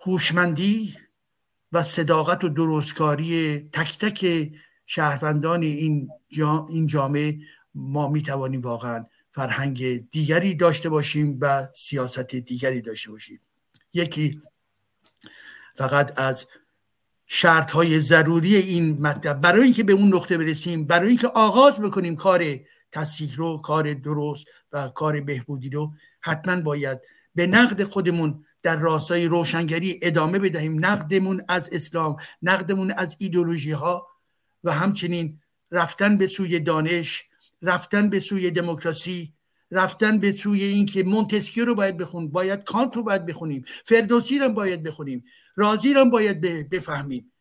هوشمندی 0.00 0.96
و 1.72 1.82
صداقت 1.82 2.44
و 2.44 2.48
درستکاری 2.48 3.58
تک 3.72 3.98
تک 3.98 4.50
شهروندان 4.86 5.62
این, 5.62 6.10
این 6.68 6.86
جامعه 6.86 7.38
ما 7.74 8.08
می 8.08 8.22
توانیم 8.22 8.60
واقعا 8.60 9.06
فرهنگ 9.32 10.10
دیگری 10.10 10.54
داشته 10.54 10.88
باشیم 10.88 11.38
و 11.40 11.68
سیاست 11.74 12.34
دیگری 12.34 12.80
داشته 12.80 13.10
باشیم. 13.10 13.40
یکی 13.92 14.42
فقط 15.74 16.20
از 16.20 16.46
شرط 17.36 17.70
های 17.70 18.00
ضروری 18.00 18.56
این 18.56 19.02
مطلب. 19.02 19.40
برای 19.40 19.62
اینکه 19.62 19.84
به 19.84 19.92
اون 19.92 20.14
نقطه 20.14 20.38
برسیم 20.38 20.86
برای 20.86 21.08
اینکه 21.08 21.28
آغاز 21.28 21.80
بکنیم 21.80 22.16
کار 22.16 22.44
تصحیح 22.92 23.36
رو 23.36 23.58
کار 23.58 23.94
درست 23.94 24.46
و 24.72 24.88
کار 24.88 25.20
بهبودی 25.20 25.70
رو 25.70 25.92
حتما 26.20 26.60
باید 26.60 26.98
به 27.34 27.46
نقد 27.46 27.82
خودمون 27.82 28.44
در 28.62 28.76
راستای 28.76 29.26
روشنگری 29.26 29.98
ادامه 30.02 30.38
بدهیم. 30.38 30.86
نقدمون 30.86 31.42
از 31.48 31.70
اسلام 31.72 32.16
نقدمون 32.42 32.90
از 32.90 33.16
ایدولوژی 33.18 33.72
ها 33.72 34.08
و 34.64 34.72
همچنین 34.72 35.40
رفتن 35.70 36.16
به 36.16 36.26
سوی 36.26 36.60
دانش 36.60 37.22
رفتن 37.62 38.08
به 38.08 38.20
سوی 38.20 38.50
دموکراسی 38.50 39.34
رفتن 39.74 40.18
به 40.18 40.32
سوی 40.32 40.64
اینکه 40.64 41.02
مونتسکیو 41.02 41.64
رو 41.64 41.74
باید 41.74 41.96
بخونیم 41.96 42.28
باید 42.28 42.64
کانت 42.64 42.96
رو 42.96 43.02
باید 43.02 43.26
بخونیم. 43.26 43.64
فردوسی 43.84 44.38
رو 44.38 44.48
باید 44.48 44.82
بخونیم. 44.82 45.24
رازی 45.56 45.94
رو 45.94 46.04
باید 46.04 46.70
بفهمیم. 46.70 47.32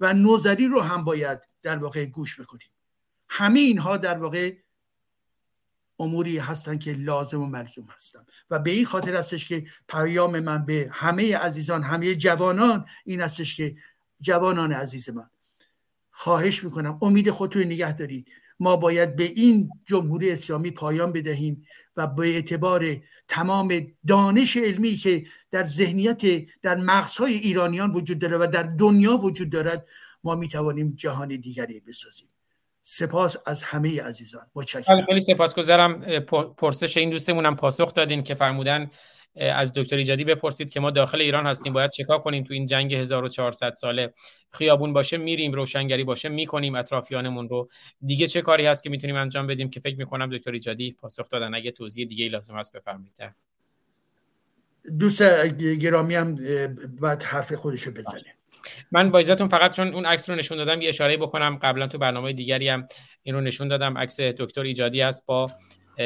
و 0.00 0.14
نوزری 0.14 0.66
رو 0.66 0.80
هم 0.80 1.04
باید 1.04 1.38
در 1.62 1.76
واقع 1.76 2.04
گوش 2.04 2.40
بکنیم. 2.40 2.68
همه 3.28 3.60
اینها 3.60 3.96
در 3.96 4.18
واقع 4.18 4.56
اموری 5.98 6.38
هستن 6.38 6.78
که 6.78 6.92
لازم 6.92 7.40
و 7.42 7.46
ملزوم 7.46 7.88
هستن 7.94 8.26
و 8.50 8.58
به 8.58 8.70
این 8.70 8.84
خاطر 8.84 9.16
هستش 9.16 9.48
که 9.48 9.66
پیام 9.88 10.40
من 10.40 10.64
به 10.64 10.88
همه 10.92 11.36
عزیزان 11.36 11.82
همه 11.82 12.14
جوانان 12.14 12.86
این 13.04 13.20
هستش 13.20 13.56
که 13.56 13.76
جوانان 14.20 14.72
عزیز 14.72 15.10
من 15.10 15.30
خواهش 16.10 16.64
می‌کنم. 16.64 16.98
امید 17.02 17.30
خودتون 17.30 17.62
نگه 17.62 17.92
دارید. 17.92 18.28
ما 18.60 18.76
باید 18.76 19.16
به 19.16 19.24
این 19.24 19.70
جمهوری 19.86 20.30
اسلامی 20.30 20.70
پایان 20.70 21.12
بدهیم 21.12 21.66
و 21.96 22.06
به 22.06 22.22
اعتبار 22.22 22.96
تمام 23.28 23.86
دانش 24.06 24.56
علمی 24.56 24.94
که 24.94 25.24
در 25.50 25.64
ذهنیت 25.64 26.22
در 26.62 26.76
مغزهای 26.76 27.34
ایرانیان 27.34 27.92
وجود 27.92 28.18
داره 28.18 28.36
و 28.38 28.46
در 28.46 28.62
دنیا 28.62 29.16
وجود 29.16 29.50
دارد 29.50 29.86
ما 30.24 30.34
می‌توانیم 30.34 30.94
جهان 30.96 31.28
دیگری 31.28 31.80
بسازیم. 31.80 32.28
سپاس 32.82 33.36
از 33.46 33.62
همه 33.62 34.02
عزیزان. 34.02 34.46
متشکرم. 34.54 35.04
خیلی 35.06 35.20
سپاسگزارم. 35.20 36.20
پرسش 36.56 36.96
این 36.96 37.10
دوستمونم 37.10 37.56
پاسخ 37.56 37.94
دادین 37.94 38.22
که 38.22 38.34
فرمودن 38.34 38.90
از 39.36 39.72
دکتر 39.72 39.96
ایجادی 39.96 40.24
بپرسید 40.24 40.70
که 40.70 40.80
ما 40.80 40.90
داخل 40.90 41.20
ایران 41.20 41.46
هستیم 41.46 41.72
باید 41.72 41.90
چکار 41.90 42.18
کنیم 42.18 42.44
تو 42.44 42.54
این 42.54 42.66
جنگ 42.66 42.94
1400 42.94 43.74
ساله؟ 43.74 44.14
خیابون 44.50 44.92
باشه 44.92 45.16
میریم 45.16 45.52
روشنگری 45.52 46.04
باشه 46.04 46.28
می‌کنیم 46.28 46.74
اطرافیانمون 46.74 47.48
رو. 47.48 47.68
دیگه 48.06 48.26
چه 48.26 48.42
کاری 48.42 48.66
هست 48.66 48.82
که 48.82 48.90
می‌تونیم 48.90 49.16
انجام 49.16 49.46
بدیم 49.46 49.70
که 49.70 49.80
فکر 49.80 49.96
می‌کنم 49.96 50.36
دکتر 50.36 50.52
ایجادی 50.52 50.92
پاسخ 50.92 51.28
دادن؟ 51.28 51.54
اگه 51.54 51.70
توضیح 51.70 52.06
دیگه 52.06 52.28
لازم 52.28 52.58
هست 52.58 52.76
بفرمایید. 52.76 53.12
دوست 54.98 55.22
گرامی 55.56 56.14
هم 56.14 56.34
باید 57.00 57.22
حرف 57.22 57.52
خودشو 57.52 57.90
بزنه. 57.90 58.34
من 58.92 59.10
با 59.10 59.18
عزتون 59.18 59.48
فقط 59.48 59.76
چون 59.76 59.94
اون 59.94 60.06
عکس 60.06 60.30
رو 60.30 60.36
نشون 60.36 60.58
دادم 60.58 60.82
یه 60.82 60.88
اشاره 60.88 61.16
بکنم. 61.16 61.58
قبلا 61.62 61.86
تو 61.86 61.98
برنامه 61.98 62.32
دیگری 62.32 62.68
هم 62.68 62.86
این 63.22 63.34
رو 63.34 63.40
نشون 63.40 63.68
دادم. 63.68 63.98
عکس 63.98 64.20
دکتر 64.20 64.62
ایجادی 64.62 65.02
است 65.02 65.26
با 65.26 65.50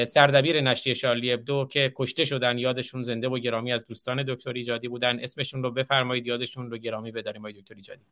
سردبیر 0.07 0.61
نشریه 0.61 0.95
شارلی 0.95 1.33
ابدو 1.33 1.69
که 1.71 1.93
کشته 1.97 2.25
شدن 2.25 2.59
یادشون 2.59 3.03
زنده 3.03 3.29
و 3.29 3.39
گرامی 3.39 3.73
از 3.73 3.85
دوستان 3.85 4.25
دکتر 4.29 4.53
ایجادی 4.53 4.89
بودن. 4.89 5.21
اسمشون 5.21 5.63
رو 5.63 5.71
بفرمایید 5.71 6.27
یادشون 6.27 6.71
رو 6.71 6.79
گرامی 6.79 7.13
بداریم 7.13 7.43
آقای 7.43 7.53
دکتر 7.53 7.75
ایجادی. 7.75 8.03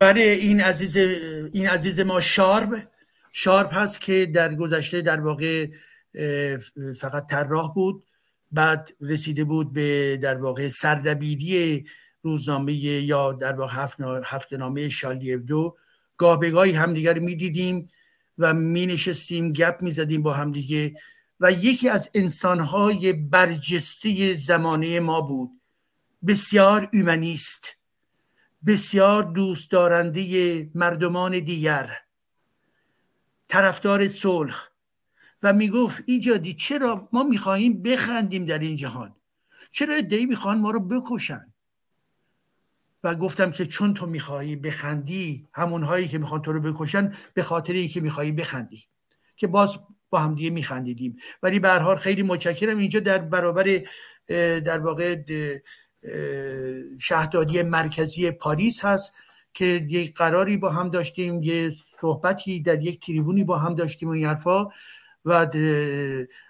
بله 0.00 0.20
این 0.20 0.60
عزیز 0.60 0.96
این 1.52 1.66
عزیز 1.66 2.00
ما 2.00 2.20
شارب 2.20 2.88
شارپ 3.32 3.74
هست 3.74 4.00
که 4.00 4.26
در 4.26 4.54
گذشته 4.54 5.00
در 5.00 5.20
واقع 5.20 5.66
فقط 6.96 7.26
طراح 7.26 7.74
بود 7.74 8.04
بعد 8.52 8.90
رسیده 9.00 9.44
بود 9.44 9.72
به 9.72 10.16
در 10.16 10.36
واقع 10.36 10.68
سردبیری 10.68 11.86
روزنامه 12.22 12.72
یا 12.72 13.32
در 13.32 13.52
واقع 13.52 13.72
هفت 14.22 14.52
نامه 14.52 14.88
شالی 14.88 15.36
دو 15.36 15.76
گاه 16.16 16.40
به 16.40 16.50
گاهی 16.50 16.72
همدیگر 16.72 17.18
می‌دیدیم. 17.18 17.90
و 18.38 18.54
می 18.54 18.86
نشستیم 18.86 19.52
گپ 19.52 19.82
می 19.82 19.90
زدیم 19.90 20.22
با 20.22 20.32
همدیگه 20.32 20.94
و 21.40 21.52
یکی 21.52 21.88
از 21.88 22.10
انسانهای 22.14 23.12
برجسته 23.12 24.34
زمانه 24.36 25.00
ما 25.00 25.20
بود. 25.20 25.50
بسیار 26.26 26.90
اومنیست 26.92 27.76
بسیار 28.66 29.22
دوست 29.22 29.70
دارنده 29.70 30.70
مردمان 30.74 31.38
دیگر. 31.38 31.96
طرفدار 33.48 34.08
صلح. 34.08 34.68
و 35.42 35.52
می‌گفت 35.52 36.02
ایجادی 36.06 36.54
چرا 36.54 37.08
ما 37.12 37.22
می‌خواهیم 37.22 37.82
بخندیم 37.82 38.44
در 38.44 38.58
این 38.58 38.76
جهان؟ 38.76 39.16
چرا 39.70 39.94
ادهی 39.94 40.26
می‌خوان 40.26 40.58
ما 40.58 40.70
رو 40.70 40.80
بکشن؟ 40.80 41.52
و 43.04 43.14
گفتم 43.14 43.50
که 43.50 43.66
چون 43.66 43.94
تو 43.94 44.06
می‌خواهی 44.06 44.56
بخندی 44.56 45.48
همونهایی 45.52 46.08
که 46.08 46.18
می‌خوان 46.18 46.42
تو 46.42 46.52
رو 46.52 46.60
بکشن 46.60 47.12
به 47.34 47.42
خاطر 47.42 47.86
که 47.86 48.00
می‌خواهی 48.00 48.32
بخندی. 48.32 48.84
که 49.36 49.46
باز 49.46 49.78
با 50.10 50.18
هم 50.18 50.34
دیگه 50.34 50.50
میخندیدیم. 50.50 51.16
ولی 51.42 51.60
به 51.60 51.70
حال 51.70 51.96
خیلی 51.96 52.22
متشکرم. 52.22 52.78
اینجا 52.78 53.00
در 53.00 53.18
برابر 53.18 53.80
در 54.60 54.78
واقع 54.78 55.16
شهرداری 57.00 57.62
مرکزی 57.62 58.30
پاریس 58.30 58.84
هست 58.84 59.14
که 59.54 59.64
یک 59.64 60.16
قراری 60.16 60.56
با 60.56 60.70
هم 60.70 60.90
داشتیم 60.90 61.42
یه 61.42 61.70
صحبتی 62.00 62.60
در 62.60 62.82
یک 62.82 63.06
تریبونی 63.06 63.44
با 63.44 63.58
هم 63.58 63.74
داشتیم 63.74 64.08
و 64.08 64.12
این 64.12 64.36
و 65.24 65.46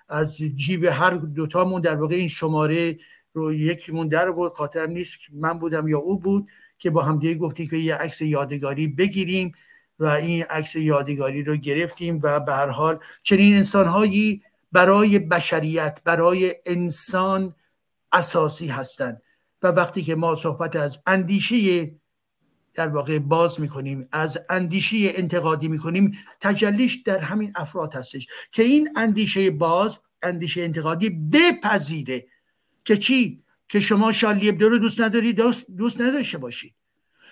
از 0.08 0.36
جیب 0.36 0.84
هر 0.84 1.10
دوتامون 1.10 1.80
در 1.80 1.96
واقع 1.96 2.14
این 2.14 2.28
شماره 2.28 2.98
رو 3.38 3.54
یکیمون 3.54 4.08
در 4.08 4.30
بود 4.30 4.52
خاطرم 4.52 4.90
نیست 4.90 5.18
من 5.32 5.58
بودم 5.58 5.88
یا 5.88 5.98
او 5.98 6.18
بود 6.18 6.48
که 6.78 6.90
با 6.90 7.02
هم 7.02 7.18
دیگه 7.18 7.34
گفتیم 7.34 7.68
که 7.68 7.76
یه 7.76 7.94
عکس 7.94 8.20
یادگاری 8.20 8.88
بگیریم 8.88 9.52
و 9.98 10.06
این 10.06 10.42
عکس 10.42 10.76
یادگاری 10.76 11.42
رو 11.42 11.56
گرفتیم 11.56 12.20
و 12.22 12.40
به 12.40 12.52
هر 12.52 12.68
حال 12.68 12.98
چنین 13.22 13.56
انسانهایی 13.56 14.42
برای 14.72 15.18
بشریت 15.18 15.98
برای 16.04 16.56
انسان 16.66 17.54
اساسی 18.12 18.66
هستند. 18.66 19.22
و 19.62 19.68
وقتی 19.68 20.02
که 20.02 20.14
ما 20.14 20.34
صحبت 20.34 20.76
از 20.76 21.02
اندیشه 21.06 21.90
در 22.74 22.88
واقع 22.88 23.18
باز 23.18 23.60
می‌کنیم 23.60 24.08
از 24.12 24.38
اندیشه 24.48 24.96
انتقادی 25.14 25.68
می‌کنیم 25.68 26.18
تجلیش 26.40 27.02
در 27.02 27.18
همین 27.18 27.52
افراد 27.56 27.94
هستش 27.94 28.26
که 28.52 28.62
این 28.62 28.88
اندیشه 28.96 29.50
باز 29.50 30.00
اندیشه 30.22 30.62
انتقادی 30.62 31.10
بپذیره. 31.10 32.26
که 32.88 32.96
چی؟ 32.96 33.42
که 33.68 33.80
شما 33.80 34.12
شالی 34.12 34.48
ابدو 34.48 34.68
رو 34.68 34.78
دوست 34.78 35.00
ندارید 35.00 35.36
دوست, 35.36 35.70
دوست 35.70 36.00
نداشته 36.00 36.38
باشید 36.38 36.74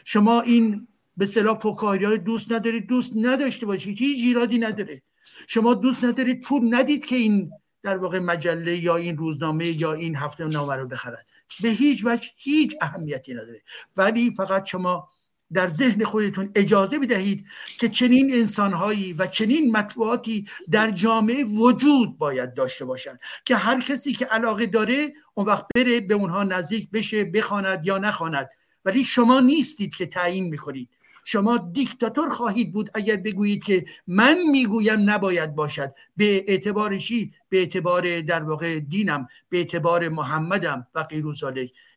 شما 0.04 0.40
این 0.40 0.88
به 1.16 1.26
صلاح 1.26 1.58
های 1.58 2.18
دوست 2.18 2.52
ندارید 2.52 2.86
دوست 2.86 3.12
نداشته 3.16 3.66
باشید 3.66 3.98
هیچ 3.98 4.24
ایرادی 4.24 4.58
نداره. 4.58 5.02
شما 5.46 5.74
دوست 5.74 6.04
ندارید 6.04 6.40
پول 6.40 6.74
ندید 6.74 7.06
که 7.06 7.16
این 7.16 7.50
در 7.82 7.96
واقع 7.96 8.18
مجله 8.18 8.76
یا 8.76 8.96
این 8.96 9.16
روزنامه 9.16 9.66
یا 9.66 9.92
این 9.92 10.16
هفته 10.16 10.44
نامه 10.44 10.76
رو 10.76 10.88
بخرد. 10.88 11.26
به 11.62 11.68
هیچ 11.68 12.02
وجه 12.04 12.28
هیچ 12.36 12.76
اهمیتی 12.80 13.34
نداره. 13.34 13.62
ولی 13.96 14.30
فقط 14.30 14.66
شما 14.66 15.08
در 15.52 15.66
ذهن 15.66 16.04
خودتون 16.04 16.50
اجازه 16.54 16.98
بدهید 16.98 17.46
که 17.78 17.88
چنین 17.88 18.34
انسانهایی 18.34 19.12
و 19.12 19.26
چنین 19.26 19.76
مطبوعاتی 19.76 20.46
در 20.70 20.90
جامعه 20.90 21.44
وجود 21.44 22.18
باید 22.18 22.54
داشته 22.54 22.84
باشند 22.84 23.20
که 23.44 23.56
هر 23.56 23.80
کسی 23.80 24.12
که 24.12 24.24
علاقه 24.24 24.66
داره 24.66 25.12
اون 25.34 25.46
وقت 25.46 25.66
بره 25.74 26.00
به 26.00 26.14
اونها 26.14 26.42
نزدیک 26.42 26.90
بشه 26.90 27.24
بخواند 27.24 27.86
یا 27.86 27.98
نخواند. 27.98 28.48
ولی 28.84 29.04
شما 29.04 29.40
نیستید 29.40 29.94
که 29.94 30.06
تعیین 30.06 30.44
می‌کنید. 30.44 30.88
شما 31.24 31.58
دیکتاتور 31.58 32.28
خواهید 32.30 32.72
بود 32.72 32.90
اگر 32.94 33.16
بگویید 33.16 33.64
که 33.64 33.84
من 34.06 34.38
می‌گویم 34.50 35.10
نباید 35.10 35.54
باشد. 35.54 35.94
به 36.16 36.44
اعتبارشی 36.48 37.32
به 37.48 37.58
اعتبار 37.58 38.20
در 38.20 38.42
واقع 38.42 38.80
دینم 38.80 39.28
به 39.48 39.58
اعتبار 39.58 40.08
محمدم 40.08 40.86
و 40.94 41.02
غیر 41.02 41.24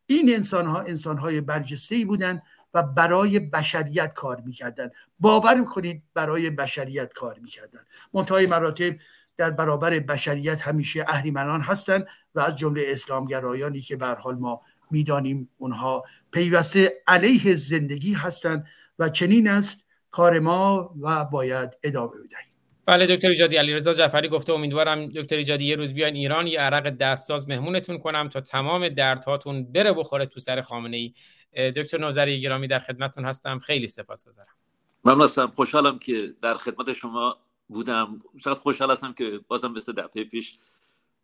این 0.06 0.34
انسان 0.34 0.68
ها 0.68 0.82
انسان 0.82 1.18
های 1.18 1.42
برجسته 1.42 1.96
ای 1.96 2.06
بودن 2.06 2.42
و 2.74 2.84
برای 2.84 3.40
بشریت 3.40 4.14
کار 4.14 4.42
می‌کردن. 4.46 4.90
باور 5.20 5.64
کنید 5.64 6.04
برای 6.14 6.50
بشریت 6.50 7.14
کار 7.14 7.40
می‌کردن. 7.40 7.80
منتهای 8.14 8.46
مراتب 8.46 8.96
در 9.38 9.52
برابر 9.52 10.00
بشریت 10.00 10.62
همیشه 10.62 11.06
اهریمنان 11.08 11.62
هستند 11.62 12.08
و 12.36 12.40
از 12.40 12.56
جمله 12.56 12.84
اسلامگرایانی 12.88 13.82
که 13.82 13.96
به 13.96 14.08
حال 14.08 14.36
ما 14.36 14.62
می‌دانیم 14.92 15.50
اونها 15.58 16.04
پیوسته 16.32 16.94
علیه 17.08 17.56
زندگی 17.56 18.14
هستند 18.14 18.68
و 19.00 19.10
چنین 19.10 19.50
است 19.50 19.86
کار 20.12 20.40
ما 20.40 20.96
و 21.02 21.26
باید 21.26 21.70
ادامه 21.84 22.12
بدهیم. 22.12 22.54
بله 22.86 23.16
دکتر 23.16 23.30
ایجادی 23.30 23.58
علیرضا 23.58 23.94
جعفری 23.94 24.30
گفته 24.30 24.54
امیدوارم 24.54 25.08
دکتر 25.08 25.36
ایجادی 25.36 25.66
یه 25.66 25.76
روز 25.76 25.94
بیاین 25.94 26.16
ایران 26.16 26.48
یه 26.48 26.60
عرق 26.60 26.90
دستساز 26.90 27.50
مهمونتون 27.50 27.98
کنم 27.98 28.30
تا 28.30 28.42
تمام 28.42 28.90
دردهاتون 28.90 29.72
بره 29.72 29.94
بخوره 29.94 30.26
تو 30.26 30.40
سر 30.40 30.62
خامنه 30.62 30.98
ای 30.98 31.14
دکتر 31.56 31.98
نوزری 31.98 32.42
گرامی 32.42 32.68
در 32.68 32.80
خدمتتون 32.80 33.26
هستم. 33.26 33.60
خیلی 33.60 33.88
سپاسگزارم 33.88 34.56
من 35.04 35.22
هستم. 35.22 35.48
خوشحالم 35.56 36.00
که 36.00 36.34
در 36.42 36.54
خدمت 36.54 36.94
شما 36.94 37.38
بودم. 37.68 38.22
چقدر 38.44 38.60
خوشحال 38.60 38.92
هستم 38.92 39.14
که 39.14 39.40
بازم 39.48 39.72
مثل 39.72 39.94
دفعه 39.94 40.24
پیش 40.24 40.58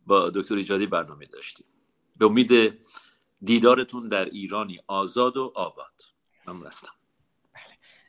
با 0.05 0.29
دکتر 0.29 0.55
ایجادی 0.55 0.87
برنامه 0.87 1.25
داشتیم. 1.25 1.67
به 2.17 2.25
امید 2.25 2.79
دیدارتون 3.41 4.07
در 4.07 4.25
ایرانی 4.25 4.79
آزاد 4.87 5.37
و 5.37 5.51
آباد. 5.55 6.01
من 6.47 6.67
هستم. 6.67 6.91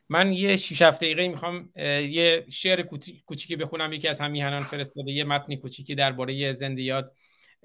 من 0.09 0.33
یه 0.33 0.55
شیش 0.55 0.81
هفته 0.81 1.05
دقیقه 1.05 1.27
می‌خوام 1.27 1.69
یه 1.75 2.45
شعر 2.49 2.81
کوچیکی 3.25 3.55
بخونم. 3.55 3.93
یکی 3.93 4.07
از 4.07 4.21
همیهنان 4.21 4.59
فرستاده. 4.59 5.11
یه 5.11 5.23
متنی 5.23 5.57
کوچیکی 5.57 5.95
درباره 5.95 6.53
زندیات 6.53 7.11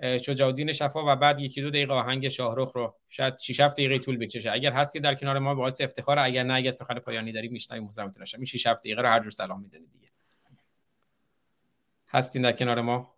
شجاع 0.01 0.73
شفا 0.73 1.13
و 1.13 1.17
بعد 1.17 1.41
یکی 1.41 1.63
دو 1.63 1.71
دقیقه 1.71 1.93
آهنگ 1.93 2.29
شاهرخ 2.29 2.73
رو 2.73 2.95
شاید 3.09 3.39
6 3.39 3.61
7 3.61 3.75
دقیقه 3.75 3.99
طول 3.99 4.17
بکشه. 4.17 4.51
اگر 4.53 4.73
هستی 4.73 5.01
در 5.01 5.15
کنار 5.15 5.39
ما 5.39 5.55
باعث 5.55 5.81
افتخار 5.81 6.19
اگر 6.19 6.43
نه 6.43 6.55
اگر 6.55 6.71
سخن 6.71 6.99
پایانی 6.99 7.33
داری 7.33 7.49
میشنویم 7.49 7.85
مزاحمتون 7.85 8.23
نشم 8.23 8.39
این 8.39 8.47
6 8.47 8.67
7 8.67 8.81
دقیقه 8.81 9.03
رو 9.03 9.09
هر 9.09 9.21
جور 9.21 9.31
سلام 9.31 9.61
می‌دونید 9.61 9.93
دیگه. 9.93 10.09
هستین 12.09 12.43
در 12.43 12.53
کنار 12.53 12.81
ما؟ 12.81 13.15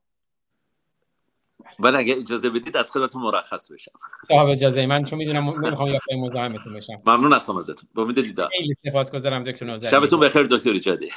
ولی 1.79 1.97
اگه 1.97 2.15
اجازه 2.15 2.51
بدید 2.51 2.77
از 2.77 2.93
خدمتتون 2.93 3.23
مرخص 3.23 3.73
بشم. 3.73 3.93
صاحب 4.29 4.49
اجازه 4.49 4.87
من 4.87 5.05
چون 5.05 5.19
می‌دونم 5.19 5.67
نمی‌خوام 5.67 5.89
یا 5.89 6.01
مزاحمتون 6.19 6.75
بشم. 6.75 7.03
ممنون 7.07 7.33
هستم 7.33 7.57
ازتون 7.57 7.89
با 7.95 8.03
امید 8.03 8.23
دیدار. 8.23 8.49
خیلی 8.49 8.75
سپاسگزارم 8.75 9.45
دکتر 9.45 9.67
نوزری. 9.67 9.91
شبتون 9.91 10.21
بخیر 10.21 10.43
دکتر 10.43 10.71
ایجادی 10.71 11.11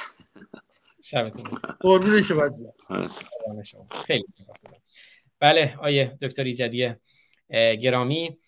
شبتون 1.02 1.60
قربون 1.80 2.22
شما 2.22 2.48
خیلی 4.06 4.24
سپاسگزارم. 4.30 4.82
بله 5.40 5.76
آیه 5.78 6.18
دکتر 6.22 6.44
ایجادی 6.44 6.94
گرامی. 7.80 8.38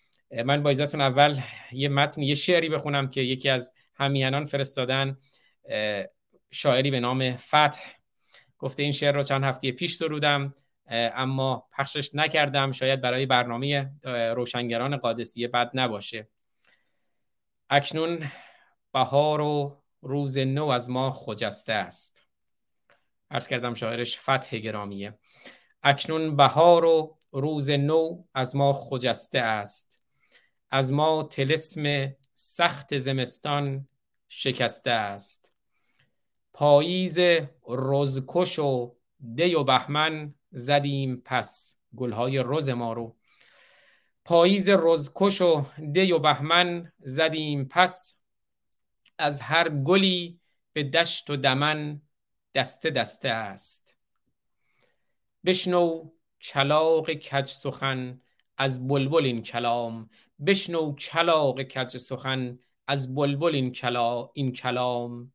من 0.45 0.63
با 0.63 0.69
ایزتون 0.69 1.01
اول 1.01 1.39
یه 1.71 1.89
متن 1.89 2.21
یه 2.21 2.33
شعری 2.33 2.69
بخونم 2.69 3.09
که 3.09 3.21
یکی 3.21 3.49
از 3.49 3.71
همیهنان 3.93 4.45
فرستادن 4.45 5.17
شاعری 6.51 6.91
به 6.91 6.99
نام 6.99 7.35
فتح. 7.35 7.81
گفته 8.57 8.83
این 8.83 8.91
شعر 8.91 9.15
رو 9.15 9.23
چند 9.23 9.43
هفته 9.43 9.71
پیش 9.71 9.95
سرودم 9.95 10.55
اما 10.87 11.67
پخشش 11.77 12.15
نکردم. 12.15 12.71
شاید 12.71 13.01
برای 13.01 13.25
برنامه 13.25 13.91
روشنگران 14.35 14.97
قادسیه 14.97 15.47
بد 15.47 15.71
نباشه. 15.73 16.27
اکنون 17.69 18.31
بهار 18.93 19.41
و 19.41 19.83
روز 20.01 20.37
نو 20.37 20.65
از 20.65 20.89
ما 20.89 21.11
خجسته 21.11 21.73
است. 21.73 22.27
ارز 23.31 23.47
کردم 23.47 23.73
شاعرش 23.73 24.19
فتح 24.19 24.57
گرامیه. 24.57 25.17
اکنون 25.83 26.35
بهار 26.35 26.85
و 26.85 27.17
روز 27.31 27.69
نو 27.69 28.23
از 28.33 28.55
ما 28.55 28.73
خجسته 28.73 29.39
است. 29.39 30.03
از 30.71 30.93
ما 30.93 31.23
تلسم 31.23 32.15
سخت 32.33 32.97
زمستان 32.97 33.87
شکسته 34.29 34.91
است. 34.91 35.51
پاییز 36.53 37.19
روزکش 37.67 38.59
و 38.59 38.95
دی 39.35 39.55
و 39.55 39.63
بهمن 39.63 40.33
زدیم 40.51 41.21
پس 41.25 41.75
گلهای 41.95 42.37
روز 42.37 42.69
ما 42.69 42.93
رو. 42.93 43.15
پاییز 44.25 44.69
روزکش 44.69 45.41
و 45.41 45.65
دی 45.93 46.11
و 46.11 46.19
بهمن 46.19 46.91
زدیم 46.99 47.65
پس 47.65 48.15
از 49.17 49.41
هر 49.41 49.69
گلی 49.69 50.39
به 50.73 50.83
دشت 50.83 51.29
و 51.29 51.35
دمن 51.35 52.01
دسته 52.55 52.89
دسته 52.89 53.29
است. 53.29 53.80
بشنو 55.45 56.09
کلاق 56.41 57.11
کج 57.11 57.45
سخن 57.45 58.21
از 58.57 58.87
بلبل 58.87 59.25
این 59.25 59.43
کلام. 59.43 60.09
بشنو 60.45 60.95
کلاق 60.95 61.61
کج 61.61 61.97
سخن 61.97 62.59
از 62.87 63.15
بلبل 63.15 63.55
این, 63.55 63.71
کلا 63.71 64.29
این 64.33 64.51
کلام. 64.53 65.33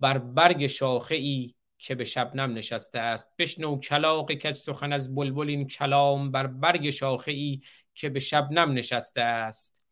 بر 0.00 0.18
برگ 0.18 0.66
شاخه 0.66 1.14
ای 1.14 1.54
که 1.78 1.94
به 1.94 2.04
شبنم 2.04 2.54
نشسته 2.54 2.98
است. 2.98 3.34
بشنو 3.38 3.80
کلاق 3.80 4.32
کج 4.32 4.54
سخن 4.56 4.92
از 4.92 5.14
بلبل 5.14 5.48
این 5.48 5.66
کلام. 5.66 6.30
بر 6.30 6.46
برگ 6.46 6.90
شاخه 6.90 7.32
ای 7.32 7.60
که 7.94 8.08
به 8.08 8.20
شبنم 8.20 8.72
نشسته 8.72 9.20
است. 9.20 9.84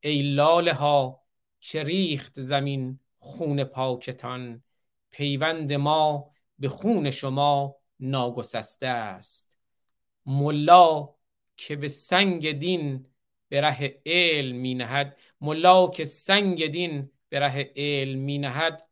ای 0.00 0.22
لاله 0.22 0.72
ها 0.72 1.22
که 1.60 1.82
ریخت 1.82 2.40
زمین 2.40 3.00
خون 3.18 3.64
پاکتان. 3.64 4.62
پیوند 5.10 5.72
ما 5.72 6.30
به 6.58 6.68
خون 6.68 7.10
شما 7.10 7.79
ناگسسته 8.00 8.86
است. 8.86 9.58
ملا 10.26 11.14
که 11.56 11.76
به 11.76 11.88
سنگ 11.88 12.52
دین 12.52 13.06
به 13.48 13.60
ره 13.60 14.02
علم 14.06 14.56
می 14.56 14.74
نهد. 14.74 15.16
ملا 15.40 15.88
که 15.88 16.04
سنگ 16.04 16.66
دین 16.66 17.10
به 17.28 17.40
ره 17.40 17.72
علم 17.76 18.18
می 18.18 18.38
نهد. 18.38 18.88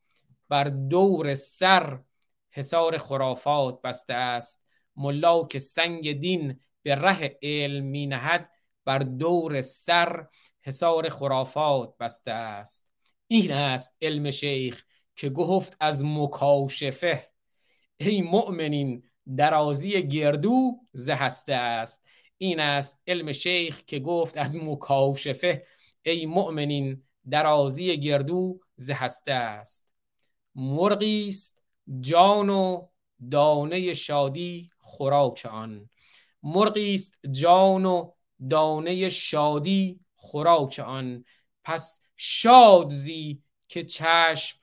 بر 0.49 0.65
دور 0.65 1.35
سر 1.35 2.01
حصار 2.51 2.99
خرافات 2.99 3.83
بسته 3.83 4.15
است. 4.15 4.65
ملا 4.97 5.45
که 5.45 5.59
سنگ 5.59 6.21
دین 6.21 6.61
به 6.83 6.95
ره 6.95 7.39
علم 7.43 7.85
می 7.85 8.07
نهد. 8.07 8.51
بر 8.85 8.99
دور 8.99 9.61
سر 9.61 10.27
حصار 10.63 11.09
خرافات 11.09 11.97
بسته 11.99 12.31
است. 12.31 12.87
این 13.27 13.53
است 13.53 13.97
علم 14.03 14.31
شیخ 14.31 14.85
که 15.17 15.31
گفت 15.31 15.77
از 15.81 16.05
مکاشفه. 16.05 17.31
ای 18.01 18.23
مؤمنین 18.23 19.03
درازی 19.37 20.09
گردو 20.09 20.81
زهسته 20.93 21.55
است. 21.55 22.03
این 22.39 22.61
است 22.61 22.99
علم 23.07 23.33
شیخ 23.33 23.83
که 23.87 23.99
گفت 23.99 24.37
از 24.37 24.57
مکاشفه. 24.57 25.67
ای 26.03 26.27
مؤمنین 26.27 27.03
درازی 27.31 28.01
گردو 28.01 28.61
زهسته 28.77 29.33
است. 29.33 29.85
مرغی 30.55 31.29
است 31.29 31.63
جان 32.01 32.49
و 32.49 32.87
دانه 33.31 33.95
شادی 33.95 34.71
خوراک 34.79 35.49
آن. 35.51 35.91
مرغی 36.43 36.95
است 36.95 37.19
جان 37.31 37.85
و 37.85 38.11
دانه 38.51 39.09
شادی 39.09 40.01
خوراک 40.15 40.83
آن. 40.87 41.25
پس 41.65 42.01
شاد 42.17 42.91
زی 42.91 43.43
که 43.69 43.85
چشم 43.85 44.59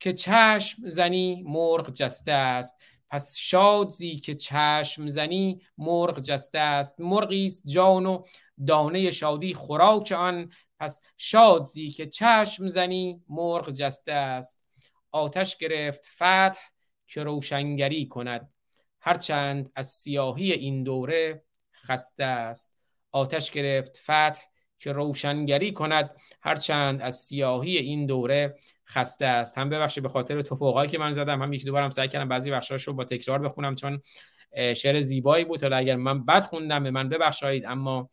که 0.00 0.12
چشم 0.12 0.88
زنی 0.88 1.42
مرغ 1.46 1.90
جسته 1.90 2.32
است. 2.32 2.82
پس 3.10 3.36
شاد 3.36 3.88
زی 3.88 4.16
که 4.16 4.34
چشم 4.34 5.08
زنی 5.08 5.60
مرغ 5.78 6.20
جسته 6.20 6.58
است. 6.58 7.00
مرغی 7.00 7.44
است 7.44 7.62
جان 7.66 8.06
و 8.06 8.24
دانه 8.66 9.10
شادی 9.10 9.54
خوراک 9.54 10.12
آن. 10.12 10.52
پس 10.78 11.02
شاد 11.16 11.64
زی 11.64 11.90
که 11.90 12.06
چشم 12.06 12.66
زنی 12.66 13.22
مرغ 13.28 13.70
جسته 13.70 14.12
است. 14.12 14.62
آتش 15.12 15.56
گرفت 15.56 16.06
فتح 16.06 16.60
که 17.06 17.22
روشنگری 17.22 18.08
کند. 18.08 18.52
هرچند 19.00 19.72
از 19.74 19.86
سیاهی 19.86 20.52
این 20.52 20.82
دوره 20.82 21.44
خسته 21.74 22.24
است. 22.24 22.76
آتش 23.12 23.50
گرفت 23.50 23.98
فتح 23.98 24.40
که 24.78 24.92
روشنگری 24.92 25.72
کند. 25.72 26.10
هرچند 26.42 27.02
از 27.02 27.14
سیاهی 27.14 27.76
این 27.76 28.06
دوره 28.06 28.54
خسته 28.88 29.26
است. 29.26 29.58
هم 29.58 29.68
ببخشید 29.68 30.02
به 30.02 30.08
خاطر 30.08 30.42
توفوقایی 30.42 30.90
که 30.90 30.98
من 30.98 31.10
زدم 31.10 31.42
هم 31.42 31.52
یک 31.52 31.64
دوبارم 31.64 31.90
سعی 31.90 32.08
کردم 32.08 32.28
بعضی 32.28 32.50
بخشاش 32.50 32.82
رو 32.82 32.92
با 32.92 33.04
تکرار 33.04 33.38
بخونم 33.38 33.74
چون 33.74 34.02
شعر 34.76 35.00
زیبایی 35.00 35.44
بود. 35.44 35.62
حالا 35.62 35.76
اگر 35.76 35.96
من 35.96 36.24
بد 36.24 36.44
خوندم 36.44 36.82
به 36.82 36.90
من 36.90 37.08
ببخشید. 37.08 37.64
اما 37.66 38.10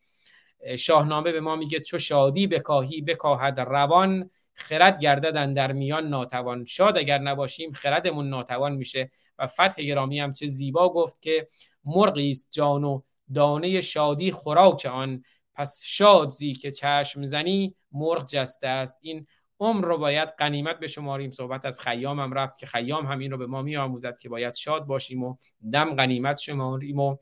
شاهنامه 0.78 1.32
به 1.32 1.40
ما 1.40 1.56
میگه 1.56 1.80
چو 1.80 1.98
شادی 1.98 2.46
بکاهی 2.46 3.00
بکاهد 3.00 3.60
روان 3.60 4.30
خرد 4.54 5.00
گرددن 5.00 5.54
در 5.54 5.72
میان 5.72 6.08
ناتوان. 6.08 6.64
شاد 6.64 6.98
اگر 6.98 7.18
نباشیم 7.18 7.72
خردمون 7.72 8.28
ناتوان 8.28 8.74
میشه. 8.74 9.10
و 9.38 9.46
فتح 9.46 9.82
گرامی 9.82 10.20
هم 10.20 10.32
چه 10.32 10.46
زیبا 10.46 10.88
گفت 10.88 11.22
که 11.22 11.48
مرغی 11.84 12.30
است 12.30 12.48
جان 12.52 12.84
و 12.84 13.02
دانه 13.34 13.80
شادی 13.80 14.32
خوراک 14.32 14.86
آن. 14.86 15.24
پس 15.54 15.80
شاد 15.84 16.30
زی 16.30 16.52
که 16.52 16.70
چشم 16.70 17.24
زنی 17.24 17.74
مرغ 17.92 18.26
جسته 18.26 18.68
است. 18.68 18.98
این 19.02 19.26
عمر 19.60 19.86
رو 19.86 19.98
باید 19.98 20.28
قنیمت 20.38 20.78
به 20.78 20.86
شماریم 20.86 21.30
صحبت 21.30 21.64
از 21.64 21.80
خیام 21.80 22.20
هم 22.20 22.32
رفت 22.32 22.58
که 22.58 22.66
خیام 22.66 23.06
همین 23.06 23.30
رو 23.30 23.38
به 23.38 23.46
ما 23.46 23.62
میآموزد 23.62 24.18
که 24.18 24.28
باید 24.28 24.54
شاد 24.54 24.86
باشیم 24.86 25.22
و 25.22 25.36
دم 25.72 25.94
قنیمت 25.94 26.38
شماریم 26.38 27.00
و 27.00 27.16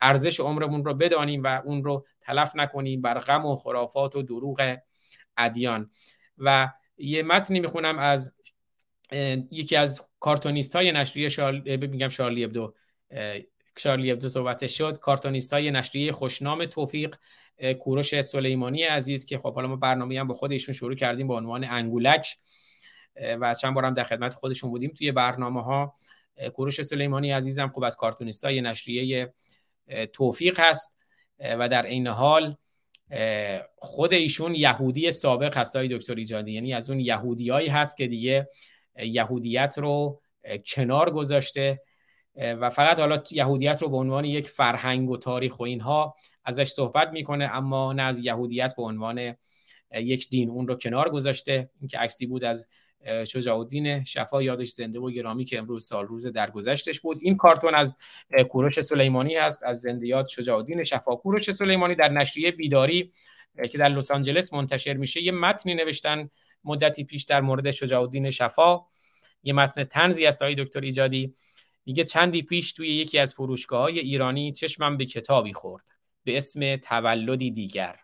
ارزش 0.00 0.40
عمرمون 0.40 0.84
رو 0.84 0.94
بدانیم 0.94 1.42
و 1.42 1.62
اون 1.64 1.84
رو 1.84 2.06
تلف 2.20 2.56
نکنیم 2.56 3.00
بر 3.00 3.18
غم 3.18 3.46
و 3.46 3.56
خرافات 3.56 4.16
و 4.16 4.22
دروغ 4.22 4.76
ادیان. 5.36 5.90
و 6.38 6.68
یه 6.96 7.22
متنی 7.22 7.60
می‌خونم 7.60 7.98
از 7.98 8.36
یکی 9.50 9.76
از 9.76 10.08
کارتونیست 10.20 10.76
های 10.76 10.92
نشریه 10.92 11.28
شارل... 11.28 11.76
میگم 11.86 12.08
شارلی 12.08 12.44
ابدو. 12.44 12.74
شارلی 13.78 14.12
ابدو 14.12 14.28
صحبتش 14.28 14.78
شد. 14.78 14.98
کارتونیست 14.98 15.52
های 15.52 15.70
نشریه 15.70 16.12
خوشنام 16.12 16.66
توفیق 16.66 17.16
کوروش 17.78 18.20
سلیمانی 18.20 18.82
عزیز 18.82 19.24
که 19.24 19.38
خب 19.38 19.54
حالا 19.54 19.68
ما 19.68 19.76
برنامه 19.76 20.20
هم 20.20 20.26
با 20.26 20.34
خودشون 20.34 20.74
شروع 20.74 20.94
کردیم 20.94 21.26
با 21.26 21.36
عنوان 21.36 21.64
انگولک 21.64 22.36
و 23.40 23.54
چند 23.54 23.74
بارم 23.74 23.94
در 23.94 24.04
خدمت 24.04 24.34
خودشون 24.34 24.70
بودیم 24.70 24.90
توی 24.90 25.12
برنامه 25.12 25.62
ها 25.62 25.94
کوروش 26.54 26.82
سلیمانی 26.82 27.30
عزیزم 27.30 27.68
خوب 27.68 27.84
از 27.84 27.96
کارتونیست 27.96 28.44
های 28.44 28.60
نشریه 28.60 29.34
توفیق 30.12 30.60
هست 30.60 30.96
و 31.38 31.68
در 31.68 31.86
این 31.86 32.06
حال 32.06 32.56
خود 33.76 34.12
ایشون 34.12 34.54
یهودی 34.54 35.10
سابق 35.10 35.56
هست 35.56 35.76
های 35.76 35.88
دکتر 35.88 36.14
ایجادی. 36.14 36.52
یعنی 36.52 36.74
از 36.74 36.90
اون 36.90 37.00
یهودیایی 37.00 37.68
هست 37.68 37.96
که 37.96 38.06
دیگه 38.06 38.48
یهودیت 38.96 39.74
رو 39.78 40.20
کنار 40.66 41.10
گذاشته 41.10 41.82
و 42.36 42.70
فقط 42.70 43.00
حالا 43.00 43.22
یهودیت 43.30 43.82
رو 43.82 43.88
به 43.88 43.96
عنوان 43.96 44.24
یک 44.24 44.48
فرهنگ 44.48 45.10
و 45.10 45.16
تاریخ 45.16 45.60
و 45.60 45.62
اینها 45.62 46.16
ازش 46.46 46.68
صحبت 46.68 47.10
می‌کنه 47.12 47.44
اما 47.52 47.92
نه 47.92 48.02
از 48.02 48.18
یهودیت 48.18 48.76
به 48.76 48.82
عنوان 48.82 49.34
یک 49.94 50.28
دین 50.28 50.50
اون 50.50 50.68
رو 50.68 50.74
کنار 50.74 51.10
گذاشته. 51.10 51.70
این 51.80 51.88
که 51.88 51.98
عکسی 51.98 52.26
بود 52.26 52.44
از 52.44 52.68
شجاع 53.28 53.58
الدین 53.58 54.04
شفا 54.04 54.42
یادش 54.42 54.68
زنده 54.68 55.00
و 55.00 55.10
گرامی 55.10 55.44
که 55.44 55.58
امروز 55.58 55.86
سال 55.86 56.06
روز 56.06 56.26
درگذشتش 56.26 57.00
بود. 57.00 57.18
این 57.20 57.36
کارتون 57.36 57.74
از 57.74 57.98
کوروش 58.50 58.80
سلیمانی 58.80 59.34
هست 59.34 59.64
از 59.64 59.80
زندیات 59.80 60.28
شجاع 60.28 60.56
الدین 60.56 60.84
شفا. 60.84 61.16
کوروش 61.16 61.50
سلیمانی 61.50 61.94
در 61.94 62.08
نشریه 62.08 62.50
بیداری 62.50 63.12
که 63.72 63.78
در 63.78 63.88
لس 63.88 64.10
آنجلس 64.10 64.52
منتشر 64.52 64.94
میشه 64.94 65.22
یه 65.22 65.32
متنی 65.32 65.74
نوشتن 65.74 66.30
مدتی 66.64 67.04
پیش 67.04 67.24
در 67.24 67.40
مورد 67.40 67.70
شجاع 67.70 68.00
الدین 68.00 68.30
شفا. 68.30 68.80
یه 69.42 69.52
متن 69.52 69.84
تنزی 69.84 70.26
است 70.26 70.42
آقای 70.42 70.54
دکتر 70.54 70.80
ایجادی. 70.80 71.34
میگه 71.86 72.04
چندی 72.04 72.42
پیش 72.42 72.72
توی 72.72 72.88
یکی 72.88 73.18
از 73.18 73.34
فروشگاه 73.34 73.80
های 73.80 73.98
ایرانی 73.98 74.52
چشمم 74.52 74.96
به 74.96 75.06
کتابی 75.06 75.52
خورد. 75.52 75.84
به 76.26 76.36
اسم 76.36 76.76
تولدی 76.76 77.50
دیگر. 77.50 77.96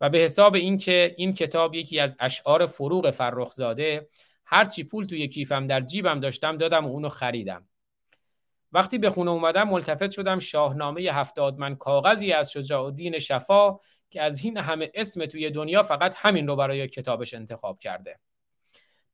و 0.00 0.08
به 0.08 0.18
حساب 0.18 0.54
اینکه 0.54 1.14
این 1.16 1.34
کتاب 1.34 1.74
یکی 1.74 2.00
از 2.00 2.16
اشعار 2.20 2.66
فروغ 2.66 3.10
فرخزاده 3.10 4.08
هرچی 4.44 4.84
پول 4.84 5.04
توی 5.04 5.28
کیفم 5.28 5.66
در 5.66 5.80
جیبم 5.80 6.20
داشتم 6.20 6.56
دادم 6.56 6.86
و 6.86 6.88
اونو 6.88 7.08
خریدم. 7.08 7.68
وقتی 8.72 8.98
به 8.98 9.10
خونه 9.10 9.30
اومدم 9.30 9.68
ملتفت 9.68 10.10
شدم 10.10 10.38
شاهنامه 10.38 11.00
هفتاد 11.00 11.58
من 11.58 11.74
کاغذی 11.74 12.32
از 12.32 12.52
شجاع 12.52 12.84
الدین 12.84 13.18
شفا 13.18 13.78
که 14.10 14.22
از 14.22 14.44
این 14.44 14.56
همه 14.56 14.90
اسم 14.94 15.26
توی 15.26 15.50
دنیا 15.50 15.82
فقط 15.82 16.14
همین 16.16 16.46
رو 16.46 16.56
برای 16.56 16.88
کتابش 16.88 17.34
انتخاب 17.34 17.78
کرده. 17.78 18.20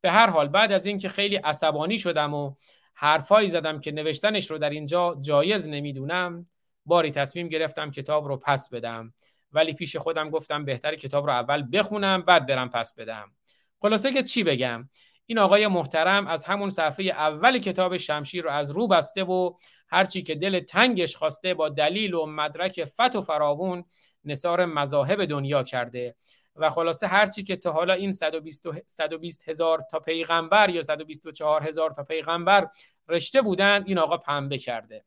به 0.01 0.11
هر 0.11 0.31
حال 0.31 0.49
بعد 0.49 0.73
از 0.73 0.87
اینکه 0.87 1.09
خیلی 1.09 1.37
عصبانی 1.37 1.99
شدم 1.99 2.35
و 2.35 2.55
حرفایی 2.95 3.49
زدم 3.49 3.81
که 3.81 3.93
نوشتنش 3.93 4.51
رو 4.51 4.59
در 4.59 4.71
اینجا 4.71 5.19
جایز 5.21 5.69
نمی‌دونم 5.69 6.47
باری 6.87 7.11
تصمیم 7.11 7.49
گرفتم 7.49 7.91
کتاب 7.91 8.29
رو 8.29 8.37
پس 8.37 8.69
بدم. 8.71 9.15
ولی 9.53 9.73
پیش 9.73 9.97
خودم 9.97 10.31
گفتم 10.31 10.65
بهتر 10.65 10.95
کتاب 10.95 11.27
رو 11.27 11.33
اول 11.33 11.67
بخونم 11.73 12.23
بعد 12.23 12.47
برم 12.47 12.69
پس 12.69 12.95
بدم. 12.95 13.33
خلاصه 13.81 14.13
که 14.13 14.23
چی 14.23 14.45
بگم؟ 14.45 14.89
این 15.27 15.39
آقای 15.39 15.67
محترم 15.67 16.27
از 16.27 16.45
همون 16.45 16.71
صفحه 16.71 17.05
اول 17.05 17.59
کتاب 17.59 17.97
شمشیر 17.97 18.45
رو 18.45 18.51
از 18.51 18.71
رو 18.71 18.89
بسته 18.89 19.25
و 19.25 19.53
هرچی 19.89 20.23
که 20.23 20.35
دل 20.35 20.61
تنگش 20.61 21.17
خواسته 21.17 21.55
با 21.55 21.69
دلیل 21.69 22.15
و 22.15 22.27
مدرک 22.27 22.85
فت 22.85 23.17
و 23.17 23.21
فراوون 23.21 23.85
نصار 24.25 24.65
مذاهب 24.65 25.25
دنیا 25.25 25.63
کرده. 25.63 26.17
و 26.57 26.71
خلاصه 26.71 27.07
هرچی 27.07 27.43
که 27.43 27.57
تا 27.57 27.73
حالا 27.73 27.93
این 27.93 28.13
120, 28.13 28.67
120 28.87 29.49
هزار 29.49 29.81
تا 29.91 30.01
پیغمبر 30.01 30.71
یا 30.71 30.83
124 30.83 31.69
هزار 31.69 31.91
تا 31.91 32.03
پیغمبر 32.03 32.69
رشته 33.09 33.43
بودن 33.43 33.85
این 33.87 33.99
آقا 33.99 34.17
پنبه 34.17 34.59
کرده. 34.59 35.05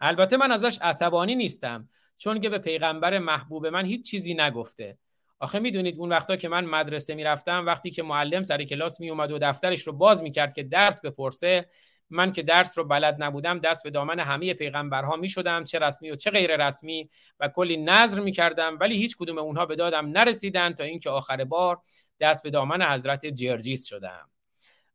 البته 0.00 0.36
من 0.36 0.52
ازش 0.52 0.78
عصبانی 0.82 1.34
نیستم 1.34 1.88
چون 2.16 2.40
که 2.40 2.48
به 2.48 2.58
پیغمبر 2.58 3.18
محبوب 3.18 3.66
من 3.66 3.84
هیچ 3.84 4.10
چیزی 4.10 4.34
نگفته. 4.34 4.98
آخه 5.38 5.58
می‌دونید 5.58 5.98
اون 5.98 6.08
وقتا 6.08 6.36
که 6.36 6.48
من 6.48 6.64
مدرسه 6.64 7.14
می‌رفتم 7.14 7.66
وقتی 7.66 7.90
که 7.90 8.02
معلم 8.02 8.42
سر 8.42 8.64
کلاس 8.64 9.00
می 9.00 9.10
اومد 9.10 9.32
و 9.32 9.38
دفترش 9.38 9.82
رو 9.82 9.92
باز 9.92 10.22
می‌کرد 10.22 10.54
که 10.54 10.62
درس 10.62 11.00
بپرسه 11.00 11.66
من 12.10 12.32
که 12.32 12.42
درس 12.42 12.78
رو 12.78 12.84
بلد 12.84 13.24
نبودم 13.24 13.58
دست 13.58 13.84
به 13.84 13.90
دامن 13.90 14.20
همه 14.20 14.54
پیغمبرها 14.54 15.16
می 15.16 15.28
شدم 15.28 15.64
چه 15.64 15.78
رسمی 15.78 16.10
و 16.10 16.14
چه 16.14 16.30
غیر 16.30 16.66
رسمی 16.66 17.10
و 17.40 17.48
کلی 17.48 17.76
نظر 17.76 18.20
می 18.20 18.32
کردم 18.32 18.76
ولی 18.80 18.96
هیچ 18.96 19.16
کدوم 19.16 19.38
اونها 19.38 19.66
به 19.66 19.76
دادم 19.76 20.06
نرسیدن 20.06 20.72
تا 20.72 20.84
اینکه 20.84 21.10
آخر 21.10 21.44
بار 21.44 21.82
دست 22.20 22.42
به 22.42 22.50
دامن 22.50 22.82
حضرت 22.82 23.26
جرجیس 23.26 23.86
شدم. 23.86 24.30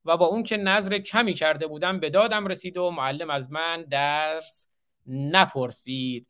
و 0.05 0.17
با 0.17 0.25
اون 0.25 0.43
که 0.43 0.57
نظر 0.57 0.97
کمی 0.97 1.33
کرده 1.33 1.67
بودم 1.67 1.99
به 1.99 2.09
دادم 2.09 2.47
رسید 2.47 2.77
و 2.77 2.91
معلم 2.91 3.29
از 3.29 3.51
من 3.51 3.83
درس 3.83 4.67
نپرسید. 5.07 6.27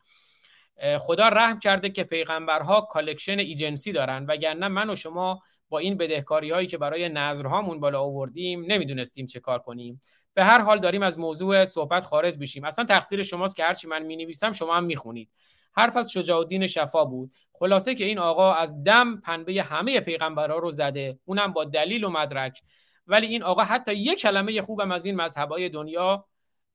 خدا 1.00 1.28
رحم 1.28 1.60
کرده 1.60 1.90
که 1.90 2.04
پیغمبرها 2.04 2.82
collection 2.82 3.40
agency 3.40 3.92
دارن 3.92 4.26
وگرنه 4.26 4.68
من 4.68 4.90
و 4.90 4.96
شما 4.96 5.42
با 5.70 5.80
این 5.80 5.98
بدهکاری 5.98 6.52
هایی 6.52 6.68
که 6.68 6.78
برای 6.78 7.10
نظرهامون 7.10 7.80
بالا 7.80 8.02
آوردیم 8.02 8.66
نمی‌دونستیم 8.68 9.26
چه 9.26 9.40
کار 9.40 9.60
کنیم. 9.60 10.02
به 10.34 10.44
هر 10.44 10.62
حال 10.62 10.80
داریم 10.80 11.04
از 11.04 11.20
موضوع 11.20 11.66
صحبت 11.66 12.04
خارج 12.04 12.38
بشیم 12.38 12.64
اصلا 12.64 12.86
تقصیر 12.86 13.24
شماست 13.24 13.56
که 13.56 13.64
هرچی 13.64 13.88
من 13.88 14.04
می 14.04 14.16
نویسم 14.16 14.52
شما 14.52 14.76
هم 14.76 14.84
می‌خونید. 14.84 15.30
حرف 15.74 15.98
از 15.98 16.12
شجاع 16.12 16.40
الدین 16.40 16.68
شفا 16.68 17.06
بود. 17.06 17.32
خلاصه 17.54 17.96
که 17.96 18.06
این 18.06 18.20
آقا 18.20 18.54
از 18.54 18.84
دم 18.84 19.22
پنبه 19.22 19.64
همه 19.64 20.00
پیغمبرها 20.00 20.58
رو 20.58 20.72
زده. 20.72 21.20
اونم 21.26 21.54
با 21.54 21.64
دلیل 21.64 22.04
و 22.04 22.10
مدرک. 22.10 22.62
ولی 23.08 23.28
این 23.28 23.44
آقا 23.44 23.64
حتی 23.64 23.94
یک 23.94 24.22
کلمه 24.22 24.62
خوبم 24.62 24.92
از 24.92 25.06
این 25.06 25.16
مذهبای 25.16 25.70
دنیا 25.70 26.26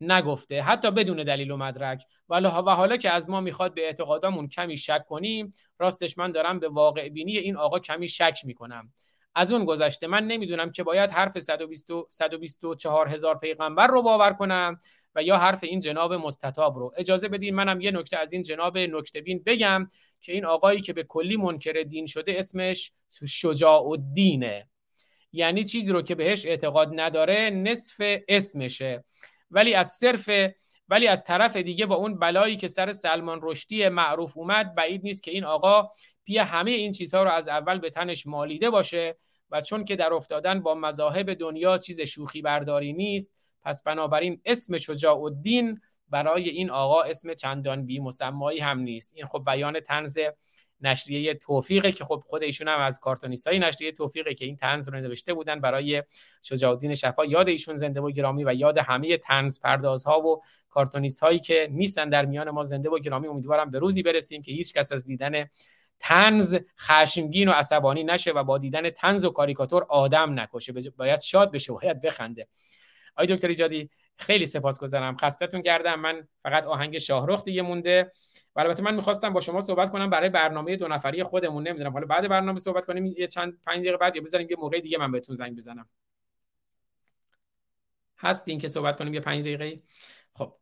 نگفته. 0.01 0.62
حتی 0.62 0.91
بدون 0.91 1.25
دلیل 1.25 1.51
و 1.51 1.57
مدرک. 1.57 2.05
و 2.29 2.41
حالا 2.51 2.97
که 2.97 3.11
از 3.11 3.31
ما 3.31 3.41
می‌خواد 3.41 3.75
به 3.75 3.87
اعتقادامون 3.87 4.49
کمی 4.49 4.77
شک 4.77 5.05
کنیم 5.09 5.51
راستش 5.79 6.19
من 6.19 6.33
دارم 6.33 6.59
به 6.59 6.69
واقع 6.69 7.09
بینی 7.09 7.39
این 7.39 7.57
آقا 7.57 7.79
کمی 7.79 8.09
شک 8.09 8.41
می‌کنم. 8.45 8.93
از 9.35 9.53
اون 9.53 9.65
گذشته 9.65 10.07
من 10.07 10.27
نمی‌دونم 10.27 10.73
که 10.73 10.83
باید 10.83 11.11
حرف 11.11 11.39
124 11.39 13.09
هزار 13.09 13.39
پیغمبر 13.39 13.87
رو 13.87 14.03
باور 14.03 14.33
کنم 14.33 14.79
و 15.15 15.23
یا 15.23 15.39
حرف 15.39 15.65
این 15.65 15.81
جناب 15.81 16.12
مستطاب 16.12 16.79
رو. 16.79 16.93
اجازه 16.97 17.29
بدین 17.29 17.55
منم 17.55 17.81
یه 17.81 17.91
نکته 17.91 18.19
از 18.19 18.33
این 18.33 18.43
جناب 18.43 18.79
نکته 18.79 19.20
بین 19.20 19.43
بگم 19.47 19.89
که 20.20 20.33
این 20.33 20.45
آقایی 20.45 20.81
که 20.81 20.93
به 20.93 21.03
کلی 21.03 21.37
منکر 21.37 21.73
دین 21.73 22.07
شده 22.07 22.35
اسمش 22.39 22.93
شجاع 23.29 23.89
الدینه 23.89 24.69
یعنی 25.33 25.65
چیزی 25.65 25.93
رو 25.93 26.03
که 26.03 26.15
بهش 26.15 26.47
اعتقاد 26.47 26.91
نداره 26.95 27.51
نصف 27.51 28.03
اسمشه. 28.29 29.05
ولی 29.51 29.75
از 29.75 29.89
صرف 29.89 30.31
ولی 30.89 31.07
از 31.07 31.25
طرف 31.25 31.57
دیگه 31.57 31.87
با 31.87 31.95
اون 31.95 32.19
بلایی 32.19 32.57
که 32.57 32.69
سر 32.69 32.93
سلمان 32.93 33.41
رشدی 33.43 33.89
معروف 33.89 34.37
اومد 34.37 34.75
بعید 34.75 35.03
نیست 35.05 35.23
که 35.23 35.31
این 35.31 35.45
آقا 35.45 35.91
پی 36.25 36.39
همه 36.39 36.70
این 36.70 36.93
چیزها 36.93 37.23
رو 37.23 37.31
از 37.31 37.49
اول 37.49 37.79
به 37.79 37.91
تنش 37.91 38.27
مالیده 38.27 38.70
باشه 38.70 39.17
و 39.51 39.61
چون 39.61 39.85
که 39.85 39.97
در 39.97 40.12
افتادن 40.12 40.61
با 40.61 40.75
مذاهب 40.75 41.35
دنیا 41.35 41.79
چیز 41.79 42.01
شوخی 42.01 42.43
برداری 42.43 42.93
نیست 42.93 43.33
پس 43.62 43.83
بنابراین 43.83 44.41
اسم 44.45 44.77
شجاع 44.77 45.23
الدین 45.23 45.81
برای 46.09 46.49
این 46.49 46.70
آقا 46.70 47.03
اسم 47.03 47.35
چندان 47.35 47.87
بی 47.87 48.01
مسمایی 48.01 48.59
هم 48.59 48.79
نیست. 48.79 49.12
این 49.15 49.27
خب 49.27 49.43
بیان 49.47 49.81
تنز 49.81 50.19
نشریه 50.81 51.34
توفیقه 51.34 51.92
که 51.92 52.05
خب 52.05 52.23
خود 52.26 52.42
ایشون 52.42 52.68
هم 52.68 52.81
از 52.81 53.00
کارتونیست 53.00 53.47
های 53.47 53.59
نشریه 53.59 53.92
توفیقه 53.92 54.34
که 54.34 54.44
این 54.44 54.57
تنز 54.57 54.89
رو 54.89 55.00
نوشته 55.00 55.34
بودن 55.34 55.60
برای 55.60 56.02
شجاع 56.42 56.70
الدین 56.70 56.94
شفا. 56.94 57.25
یاد 57.25 57.49
ایشون 57.49 57.75
زنده 57.75 58.00
و 58.00 58.10
گرامی 58.10 58.44
و 58.44 58.55
یاد 58.55 58.78
همه 58.78 59.17
تنز 59.17 59.60
پردازها 59.60 60.20
و 60.20 60.42
کارتونیست 60.70 61.20
هایی 61.20 61.39
که 61.39 61.68
نیستن 61.70 62.09
در 62.09 62.25
میان 62.25 62.50
ما 62.50 62.62
زنده 62.62 62.91
و 62.91 62.99
گرامی. 62.99 63.28
امیدوارم 63.28 63.70
به 63.70 63.78
روزی 63.78 64.02
برسیم 64.02 64.42
که 64.42 64.52
هیچ 64.52 64.75
کس 64.75 64.92
از 64.92 65.07
دیدن 65.07 65.47
تنز 66.00 66.59
خشمگین 66.78 67.49
و 67.49 67.52
عصبانی 67.52 68.05
نشه 68.05 68.33
و 68.33 68.44
با 68.44 68.59
دیدن 68.59 68.91
تنز 68.91 69.25
و 69.25 69.31
کاریکاتور 69.31 69.86
آدم 69.89 70.41
نکشه. 70.41 70.73
باید 70.97 71.20
شاد 71.20 71.52
بشه 71.52 71.73
باید 71.73 72.00
بخنده. 72.00 72.49
آی 73.17 73.26
دکتر 73.26 73.49
ایجادی 73.49 73.91
خیلی 74.18 74.47
سپاسگزارم. 74.47 75.17
خستتون 75.17 75.62
کردم. 75.62 76.00
من 76.00 76.28
فقط 76.42 76.65
آهنگ 76.65 76.99
شاهرخ 76.99 77.44
دیگه 77.44 77.62
مونده. 77.62 78.12
و 78.57 78.61
البته 78.61 78.83
من 78.83 78.95
می‌خواستم 78.95 79.33
با 79.33 79.41
شما 79.41 79.61
صحبت 79.61 79.91
کنم 79.91 80.11
برای 80.11 80.29
برنامه 80.29 80.77
دو 80.77 80.89
نفری 80.89 81.23
خودمون 81.23 81.69
نمی‌دونم. 81.69 81.93
حالا 81.93 82.07
بعد 82.07 82.29
برنامه 82.29 82.59
صحبت 82.59 82.85
کنیم 82.85 83.07
یه 83.07 83.27
چند 83.27 83.59
پنج 83.67 83.81
دقیقه 83.81 83.97
بعد 83.97 84.17
یا 84.17 84.23
بذاریم 84.23 84.47
یه 84.51 84.57
موقع 84.57 84.81
دیگه 84.81 84.99
من 84.99 85.12
بهتون 85.12 85.37
زنگ 85.37 85.57
بزنم. 85.57 85.89
هستین 88.19 88.59
که 88.59 88.69
صحبت 88.69 88.97
کنیم 88.97 89.15
یه 89.15 89.20
پنج 89.20 89.41
دقیقه؟ 89.41 89.83
خب. 90.35 90.57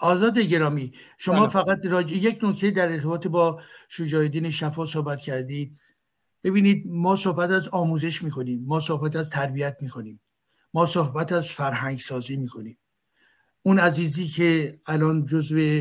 آزاد 0.00 0.38
گرامی 0.38 0.92
شما 1.18 1.40
بله. 1.40 1.48
فقط 1.48 1.86
راج... 1.86 2.12
یک 2.12 2.38
نکته 2.42 2.70
در 2.70 2.92
ارتباط 2.92 3.26
با 3.26 3.62
شجاع 3.88 4.50
شفا 4.50 4.86
صحبت 4.86 5.18
کردید. 5.18 5.78
ببینید 6.44 6.84
ما 6.86 7.16
صحبت 7.16 7.50
از 7.50 7.68
آموزش 7.68 8.22
می‌کنیم 8.22 8.64
ما 8.64 8.80
صحبت 8.80 9.16
از 9.16 9.30
تربیت 9.30 9.76
می‌کنیم 9.80 10.20
ما 10.74 10.86
صحبت 10.86 11.32
از 11.32 11.52
فرهنگ 11.52 11.98
سازی 11.98 12.36
می‌کنیم. 12.36 12.78
اون 13.68 13.78
عزیزی 13.78 14.26
که 14.26 14.80
الان 14.86 15.26
جزو 15.26 15.80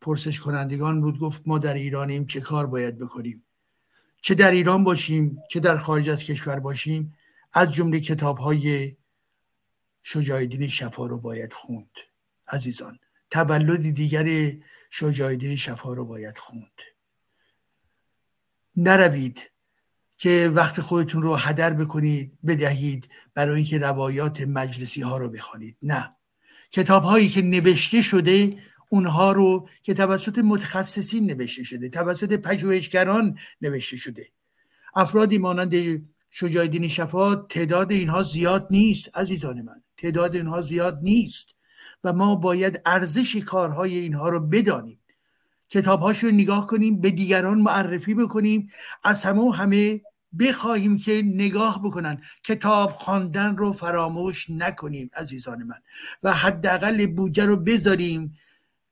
پرسش 0.00 0.40
کنندگان 0.40 1.00
بود 1.00 1.18
گفت 1.18 1.42
ما 1.46 1.58
در 1.58 1.74
ایرانیم 1.74 2.26
چه 2.26 2.40
کار 2.40 2.66
باید 2.66 2.98
بکنیم؟ 2.98 3.44
چه 4.22 4.34
در 4.34 4.50
ایران 4.50 4.84
باشیم 4.84 5.42
چه 5.50 5.60
در 5.60 5.76
خارج 5.76 6.08
از 6.08 6.24
کشور 6.24 6.60
باشیم؟ 6.60 7.16
از 7.52 7.74
جمله 7.74 8.00
کتاب 8.00 8.38
های 8.38 8.96
شجاع 10.02 10.66
شفا 10.66 11.06
رو 11.06 11.18
باید 11.18 11.52
خوند. 11.52 11.90
عزیزان 12.48 12.98
تولد 13.30 13.90
دیگر 13.90 14.52
شجاع 14.90 15.54
شفا 15.56 15.92
رو 15.94 16.04
باید 16.04 16.38
خوند. 16.38 16.80
نروید 18.76 19.50
که 20.16 20.52
وقت 20.54 20.80
خودتون 20.80 21.22
رو 21.22 21.36
هدر 21.36 21.72
بکنید 21.72 22.38
بدهید 22.46 23.08
برای 23.34 23.56
اینکه 23.56 23.78
روایات 23.78 24.40
مجلسی 24.40 25.00
ها 25.00 25.16
رو 25.16 25.28
بخوانید. 25.28 25.76
نه. 25.82 26.10
کتاب 26.74 27.02
هایی 27.02 27.28
که 27.28 27.42
نوشته 27.42 28.02
شده 28.02 28.56
اونها 28.88 29.32
رو 29.32 29.68
که 29.82 29.94
توسط 29.94 30.38
متخصصین 30.38 31.26
نوشته 31.26 31.62
شده 31.62 31.88
توسط 31.88 32.32
پژوهشگران 32.32 33.38
نوشته 33.60 33.96
شده. 33.96 34.28
افرادی 34.96 35.38
مانند 35.38 35.74
شجاع 36.30 36.86
شفا 36.88 37.34
تعداد 37.34 37.92
اینها 37.92 38.22
زیاد 38.22 38.66
نیست 38.70 39.18
عزیزان 39.18 39.62
من. 39.62 39.82
تعداد 39.98 40.36
اینها 40.36 40.60
زیاد 40.60 40.98
نیست 41.02 41.46
و 42.04 42.12
ما 42.12 42.36
باید 42.36 42.80
ارزش 42.86 43.36
کارهای 43.36 43.98
اینها 43.98 44.28
رو 44.28 44.40
بدانیم. 44.40 45.00
کتابهاش 45.68 46.24
رو 46.24 46.30
نگاه 46.30 46.66
کنیم 46.66 47.00
به 47.00 47.10
دیگران 47.10 47.60
معرفی 47.60 48.14
بکنیم. 48.14 48.68
از 49.04 49.24
همه 49.24 49.50
همه 49.50 50.00
بخواهیم 50.40 50.98
که 50.98 51.22
نگاه 51.24 51.82
بکنن. 51.82 52.22
کتاب 52.44 52.92
خواندن 52.92 53.56
رو 53.56 53.72
فراموش 53.72 54.50
نکنیم 54.50 55.10
عزیزان 55.16 55.62
من. 55.62 55.78
و 56.22 56.32
حداقل 56.32 57.06
بودجه 57.06 57.44
رو 57.44 57.56
بذاریم 57.56 58.38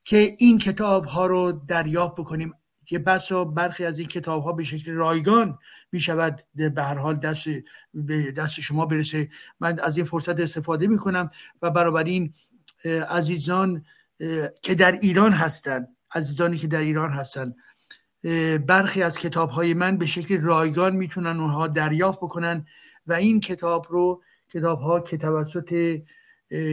که 0.04 0.36
این 0.38 0.58
کتاب 0.58 1.04
ها 1.04 1.26
رو 1.26 1.52
دریافت 1.52 2.14
بکنیم. 2.14 2.52
که 2.84 2.98
بس 2.98 3.32
و 3.32 3.44
برخی 3.44 3.84
از 3.84 3.98
این 3.98 4.08
کتاب 4.08 4.42
ها 4.42 4.52
به 4.52 4.64
شکل 4.64 4.92
رایگان 4.92 5.58
می 5.92 6.00
شود 6.00 6.42
به 6.54 6.82
هر 6.82 6.98
حال 6.98 7.16
دست 7.16 7.46
به 7.94 8.32
دست 8.32 8.60
شما 8.60 8.86
برسه. 8.86 9.28
من 9.60 9.78
از 9.78 9.96
این 9.96 10.06
فرصت 10.06 10.40
استفاده 10.40 10.86
می 10.86 10.98
کنم 10.98 11.30
و 11.62 11.70
برابر 11.70 12.04
این 12.04 12.34
عزیزان 13.10 13.84
که 14.62 14.74
در 14.74 14.92
ایران 14.92 15.32
هستند 15.32 15.88
عزیزانی 16.14 16.56
که 16.56 16.66
در 16.66 16.80
ایران 16.80 17.10
هستند 17.10 17.56
برخی 18.66 19.02
از 19.02 19.18
کتاب 19.18 19.50
های 19.50 19.74
من 19.74 19.96
به 19.96 20.06
شکل 20.06 20.40
رایگان 20.40 20.96
می‌تونن 20.96 21.40
اونها 21.40 21.66
دریافت 21.66 22.18
بکنن 22.18 22.66
و 23.06 23.12
این 23.12 23.40
کتاب 23.40 23.86
رو 23.90 24.22
کتاب 24.52 24.80
ها 24.80 25.00
که 25.00 25.16
توسط 25.16 26.00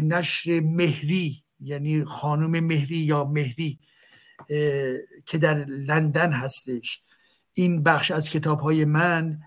نشر 0.04 0.60
مهری 0.60 1.44
یعنی 1.60 2.06
خانم 2.06 2.66
مهری 2.66 2.98
یا 2.98 3.24
مهری 3.24 3.80
که 5.26 5.38
در 5.42 5.66
لندن 5.66 6.32
هستش. 6.32 7.02
این 7.54 7.84
بخش 7.84 8.12
از 8.12 8.30
کتاب 8.30 8.60
های 8.60 8.86
من 8.86 9.40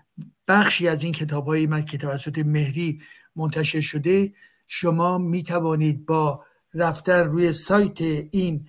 بخشی 0.47 0.87
از 0.87 1.03
این 1.03 1.11
کتاب 1.11 1.47
های 1.47 1.67
من 1.67 1.85
که 1.85 1.97
توسط 1.97 2.39
مهری 2.39 3.01
منتشر 3.35 3.81
شده 3.81 4.33
شما 4.67 5.17
می 5.17 5.43
توانید 5.43 6.05
با 6.05 6.45
رفتن 6.73 7.19
روی 7.19 7.53
سایت 7.53 8.01
این 8.31 8.67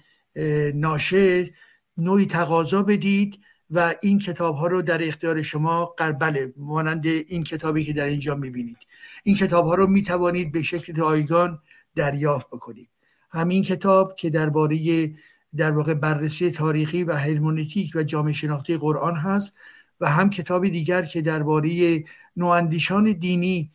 ناشر 0.75 1.51
نوعی 1.97 2.27
تقاضا 2.27 2.83
بدید 2.83 3.39
و 3.71 3.95
این 4.03 4.19
کتاب 4.19 4.55
ها 4.55 4.67
رو 4.67 4.83
در 4.83 5.09
اختیار 5.09 5.43
شما 5.43 5.85
قربله 5.85 6.53
مانند 6.57 7.07
این 7.07 7.45
کتابی 7.45 7.85
که 7.85 7.93
در 7.93 8.05
اینجا 8.05 8.35
می‌بینید. 8.35 8.79
این 9.23 9.37
کتاب 9.37 9.67
ها 9.67 9.75
رو 9.75 9.87
می‌توانید 9.87 10.53
به 10.53 10.63
شکل 10.63 10.95
رایگان 10.97 11.59
دریافت 11.97 12.47
بکنید. 12.47 12.89
همین 13.31 13.63
کتاب 13.63 14.17
که 14.17 14.31
درباره 14.31 15.11
در 15.57 15.71
واقع 15.71 15.95
بررسی 15.95 16.51
تاریخی 16.51 17.05
و 17.05 17.13
هرمونتیک 17.13 17.93
و 17.95 18.03
جامعه 18.03 18.33
شناختی 18.33 18.77
قرآن 18.77 19.17
هست 19.17 19.57
و 20.01 20.11
هم 20.11 20.31
کتاب 20.31 20.69
دیگر 20.69 21.03
که 21.03 21.23
درباره 21.23 22.05
نواندیشان 22.37 23.13
دینی 23.13 23.73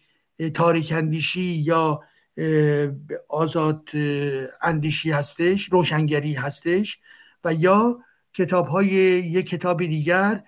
تاریک 0.54 0.92
اندیشی 0.92 1.42
یا 1.42 2.02
آزاد 3.30 3.90
اندیشی 4.62 5.12
هستش 5.12 5.66
روشنگری 5.72 6.34
هستش 6.34 7.00
و 7.44 7.54
یا 7.54 8.00
کتاب 8.34 8.68
های 8.68 8.86
یک 8.86 9.50
کتاب 9.50 9.86
دیگر 9.86 10.44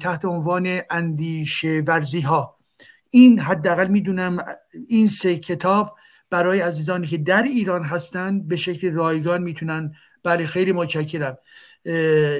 تحت 0.00 0.24
عنوان 0.24 0.80
اندیشه 0.90 1.82
ورزی 1.86 2.20
ها 2.20 2.56
این 3.10 3.40
حداقل 3.40 3.86
می‌دونم 3.86 4.38
این 4.88 5.08
سه 5.08 5.38
کتاب 5.38 5.96
برای 6.30 6.60
عزیزانی 6.60 7.06
که 7.06 7.18
در 7.18 7.42
ایران 7.42 7.84
هستند 7.84 8.48
به 8.48 8.56
شکل 8.56 8.92
رایگان 8.92 9.42
می‌تونن. 9.42 9.94
بله 10.22 10.46
خیلی 10.46 10.72
متشکرم. 10.72 11.38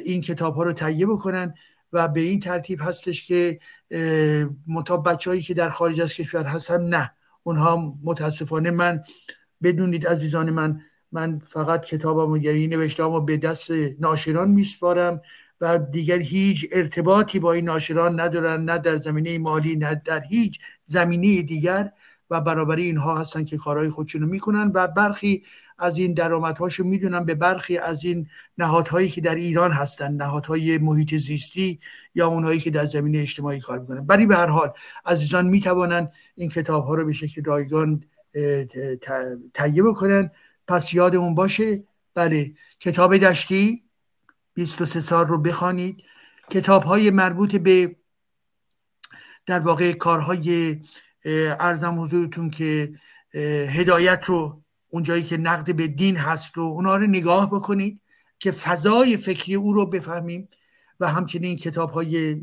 این 0.05 0.21
کتاب 0.21 0.55
ها 0.55 0.63
رو 0.63 0.73
تهیه 0.73 1.07
بکنن 1.07 1.55
و 1.93 2.09
به 2.09 2.21
این 2.21 2.41
ترتیب 2.41 2.81
هستش 2.83 3.27
که 3.27 3.59
متا 4.67 4.97
بچه 4.97 5.41
که 5.41 5.55
در 5.55 5.71
خارج 5.71 6.01
از 6.01 6.15
کشور 6.15 6.45
هستن 6.45 6.85
نه. 6.85 7.13
اونها 7.43 7.95
متاسفانه 8.05 8.71
من 8.71 9.03
بدونید 9.63 10.07
عزیزان 10.07 10.51
من 10.51 10.81
من 11.13 11.43
فقط 11.49 11.85
کتابم 11.85 12.37
یعنی 12.37 12.77
و 12.99 13.21
به 13.21 13.37
دست 13.37 13.71
ناشران 14.01 14.51
میسپارم 14.51 15.21
و 15.61 15.79
دیگر 15.79 16.19
هیچ 16.19 16.67
ارتباطی 16.73 17.39
با 17.39 17.53
این 17.53 17.65
ناشران 17.65 18.21
ندارن 18.21 18.65
نه 18.65 18.79
در 18.79 18.97
زمینه 18.97 19.39
مالی 19.39 19.77
نه 19.77 20.03
در 20.05 20.23
هیچ 20.23 20.59
زمینه 20.85 21.43
دیگر 21.43 21.93
و 22.31 22.41
برابری 22.41 22.85
اینها 22.85 23.19
هستن 23.19 23.45
که 23.45 23.57
کارهای 23.57 23.91
خودشون 23.91 24.21
رو 24.23 24.29
می‌کنن 24.29 24.71
و 24.75 24.87
برخی 24.87 25.43
از 25.79 25.99
این 25.99 26.15
درآمدهاشو 26.15 26.85
می‌دونن 26.85 27.25
به 27.25 27.35
برخی 27.35 27.79
از 27.79 28.05
این 28.05 28.29
نهادهایی 28.59 29.09
که 29.09 29.21
در 29.21 29.35
ایران 29.35 29.73
هستن 29.73 30.13
نهادهای 30.13 30.79
محیط 30.79 31.15
زیستی 31.15 31.79
یا 32.15 32.29
اونهایی 32.29 32.61
که 32.61 32.71
در 32.71 32.85
زمینه 32.85 33.19
اجتماعی 33.19 33.61
کار 33.61 33.79
می‌کنن. 33.79 34.07
ولی 34.09 34.27
به 34.27 34.37
هر 34.37 34.47
حال 34.47 34.73
عزیزان 35.07 35.47
می‌توانن 35.47 36.09
این 36.37 36.49
کتاب 36.49 36.85
ها 36.85 36.95
رو 36.95 37.05
به 37.05 37.13
شکل 37.13 37.45
رایگان 37.45 38.05
تهیه 39.55 39.83
بکنن 39.83 40.31
پس 40.69 40.95
یادمون 40.95 41.35
باشه. 41.35 41.85
بله. 42.15 42.55
کتاب 42.81 43.17
دشتی 43.17 43.85
23 44.55 45.01
سال 45.01 45.27
رو 45.27 45.39
بخوانید. 45.39 46.03
کتاب 46.51 46.83
های 46.83 47.11
مربوط 47.11 47.57
به 47.57 47.97
در 49.47 49.61
واقع 49.61 49.93
کارهای 49.93 50.81
ارزم 51.59 52.01
حضورتون 52.01 52.51
که 52.51 52.95
هدایت 53.69 54.25
رو 54.25 54.63
اونجایی 54.89 55.23
که 55.23 55.37
نقد 55.37 55.77
به 55.77 55.87
دین 55.87 56.17
هست 56.17 56.57
رو 56.57 56.63
اونا 56.63 56.97
رو 56.97 57.07
نگاه 57.07 57.51
بکنید 57.51 58.01
که 58.39 58.53
فضای 58.53 59.17
فکری 59.17 59.55
او 59.55 59.73
رو 59.73 59.87
بفهمیم 59.87 60.49
و 61.01 61.09
همچنین 61.09 61.57
کتاب 61.57 61.91
های 61.91 62.37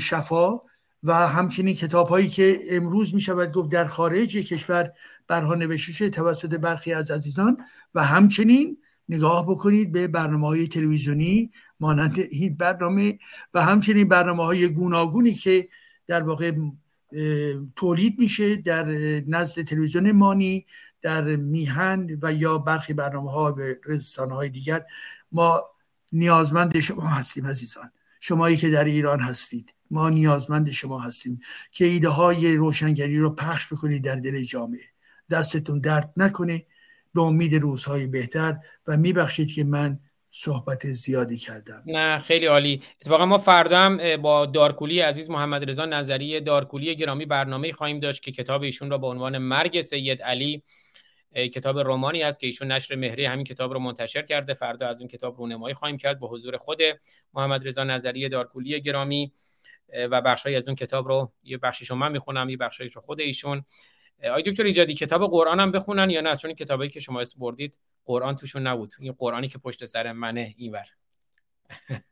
شفا 0.00 0.60
و 1.02 1.28
همچنین 1.28 1.74
کتاب 1.74 2.08
هایی 2.08 2.28
که 2.28 2.58
امروز 2.70 3.14
می 3.14 3.20
شود 3.20 3.52
گفت 3.52 3.70
در 3.70 3.86
خارج 3.86 4.36
کشور 4.36 4.92
برها 5.28 5.54
نوشته 5.54 5.92
شده 5.92 6.08
توسط 6.10 6.54
برخی 6.54 6.92
از 6.92 7.10
عزیزان 7.10 7.56
و 7.94 8.04
همچنین 8.04 8.76
نگاه 9.08 9.46
بکنید 9.46 9.92
به 9.92 10.08
برنامه 10.08 10.46
های 10.46 10.68
تلویزیونی 10.68 11.50
مانند 11.80 12.18
این 12.18 12.56
برنامه 12.56 13.18
و 13.54 13.62
همچنین 13.62 14.08
برنامه 14.08 14.44
های 14.44 14.68
گوناگونی 14.68 15.32
که 15.32 15.68
در 16.06 16.22
واقع 16.22 16.52
تولید 17.76 18.18
میشه 18.18 18.56
در 18.56 18.86
نزد 19.26 19.62
تلویزیون 19.62 20.12
مانی 20.12 20.66
در 21.02 21.36
میهن 21.36 22.18
و 22.22 22.32
یا 22.32 22.58
برخی 22.58 22.92
برنامه 22.92 23.30
ها 23.30 23.52
به 23.52 23.80
رسانه 23.84 24.34
های 24.34 24.48
دیگر. 24.48 24.84
ما 25.32 25.62
نیازمند 26.12 26.80
شما 26.80 27.06
هستیم 27.06 27.46
عزیزان. 27.46 27.92
شمایی 28.20 28.56
که 28.56 28.70
در 28.70 28.84
ایران 28.84 29.20
هستید. 29.20 29.74
ما 29.90 30.10
نیازمند 30.10 30.70
شما 30.70 31.00
هستیم 31.00 31.40
که 31.72 31.84
ایده 31.84 32.08
های 32.08 32.56
روشنگری 32.56 33.18
رو 33.18 33.30
پخش 33.30 33.72
بکنید 33.72 34.04
در 34.04 34.16
دل 34.16 34.42
جامعه. 34.42 34.80
دستتون 35.32 35.80
درد 35.80 36.12
نکنه. 36.16 36.66
به 37.14 37.20
امید 37.20 37.54
روزهای 37.54 38.06
بهتر 38.06 38.56
و 38.86 38.96
میبخشید 38.96 39.54
که 39.54 39.64
من 39.64 39.98
صحبت 40.30 40.86
زیادی 40.86 41.36
کردم. 41.36 41.82
نه 41.86 42.18
خیلی 42.18 42.46
عالی. 42.46 42.82
اتفاقا 43.00 43.26
ما 43.26 43.38
فردا 43.38 43.78
هم 43.78 44.16
با 44.16 44.46
دارکولی 44.46 45.00
عزیز 45.00 45.30
محمد 45.30 45.70
رضا 45.70 45.86
نظری 45.86 46.40
دارکولی 46.40 46.96
گرامی 46.96 47.26
برنامه 47.26 47.72
خواهیم 47.72 48.00
داشت 48.00 48.22
که 48.22 48.32
کتاب 48.32 48.62
ایشون 48.62 48.90
را 48.90 48.98
با 48.98 49.10
عنوان 49.10 49.38
مرگ 49.38 49.80
سید 49.80 50.22
علی 50.22 50.62
کتاب 51.34 51.78
رومانی 51.78 52.22
است 52.22 52.40
که 52.40 52.46
ایشون 52.46 52.72
نشر 52.72 52.94
مهری 52.94 53.24
همین 53.24 53.44
کتاب 53.44 53.72
رو 53.72 53.78
منتشر 53.78 54.22
کرده. 54.22 54.54
فردا 54.54 54.88
از 54.88 55.00
اون 55.00 55.08
کتاب 55.08 55.38
رونمایی 55.38 55.74
خواهیم 55.74 55.96
کرد 55.96 56.18
با 56.18 56.28
حضور 56.28 56.56
خود 56.56 56.78
محمد 57.34 57.66
رضا 57.68 57.84
نظری 57.84 58.28
دارکولی 58.28 58.80
گرامی. 58.80 59.32
و 60.10 60.20
بخشی 60.20 60.56
از 60.56 60.68
اون 60.68 60.74
کتاب 60.74 61.08
رو 61.08 61.32
یه 61.44 61.58
بخشی 61.58 61.84
شما 61.84 62.08
می‌خونم 62.08 62.48
یه 62.48 62.56
بخشی 62.56 62.88
رو 62.88 63.00
خود 63.00 63.20
ایشون. 63.20 63.64
آی 64.30 64.42
دکتر 64.42 64.64
ایجادی 64.64 64.94
کتاب 64.94 65.30
قرآن 65.30 65.60
هم 65.60 65.72
بخونن 65.72 66.10
یا 66.10 66.20
نه؟ 66.20 66.36
چون 66.36 66.54
کتابایی 66.54 66.90
که 66.90 67.00
شما 67.00 67.20
اسم 67.20 67.40
بردید 67.40 67.78
قرآن 68.04 68.36
توشون 68.36 68.66
نبود. 68.66 68.92
این 69.00 69.12
قرآنی 69.12 69.48
که 69.48 69.58
پشت 69.58 69.84
سر 69.84 70.12
منه 70.12 70.54
اینور. 70.56 70.86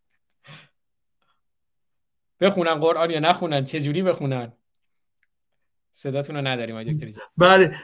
بخونن 2.40 2.74
قرآن 2.74 3.10
یا 3.10 3.20
نخونن؟ 3.20 3.64
چه 3.64 3.80
جوری 3.80 4.02
بخونن؟ 4.02 4.52
صداتون 5.92 6.36
رو 6.36 6.46
نداریم 6.46 6.76
آی 6.76 6.94
دکتر 6.94 7.06
ایجادی. 7.06 7.26
بله 7.36 7.76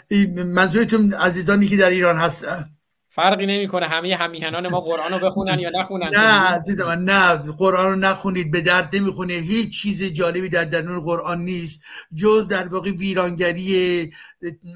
منظورتون 0.44 1.14
عزیزانی 1.14 1.66
که 1.66 1.76
در 1.76 1.90
ایران 1.90 2.16
هستن. 2.16 2.75
فرقی 3.16 3.46
نمی‌کنه 3.46 3.86
همه 3.86 4.16
همیهنان 4.16 4.68
ما 4.68 4.80
قرآن 4.80 5.12
رو 5.12 5.30
بخونن 5.30 5.58
یا 5.58 5.70
نخونن. 5.80 6.08
نه 6.12 6.54
عزیز 6.54 6.80
من 6.80 7.04
نه. 7.04 7.36
قرآن 7.36 7.90
رو 7.90 7.96
نخونید 7.96 8.50
به 8.50 8.60
درد 8.60 8.96
نمی‌خونه 8.96 9.32
هیچ 9.32 9.82
چیز 9.82 10.04
جالبی 10.04 10.48
در 10.48 10.64
درون 10.64 11.00
قرآن 11.00 11.44
نیست. 11.44 11.80
جز 12.14 12.48
در 12.48 12.68
واقع 12.68 12.90
ویرانگری 12.90 14.12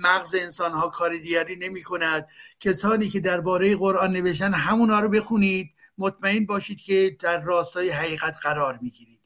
مغز 0.03 0.35
انسان 0.35 0.73
ها 0.73 0.89
کار 0.89 1.17
دیگری 1.17 1.57
نمی 1.57 1.83
کند 1.83 2.29
کسانی 2.61 3.09
که 3.09 3.21
درباره 3.21 3.77
قرآن 3.77 4.13
نوشتن 4.13 4.55
همونها 4.55 5.01
رو 5.01 5.09
بخونید. 5.09 5.71
مطمئن 5.99 6.47
باشید 6.47 6.81
که 6.83 7.17
در 7.21 7.41
راستای 7.41 7.91
حقیقت 7.91 8.39
قرار 8.43 8.79
می‌گیرید. 8.83 9.20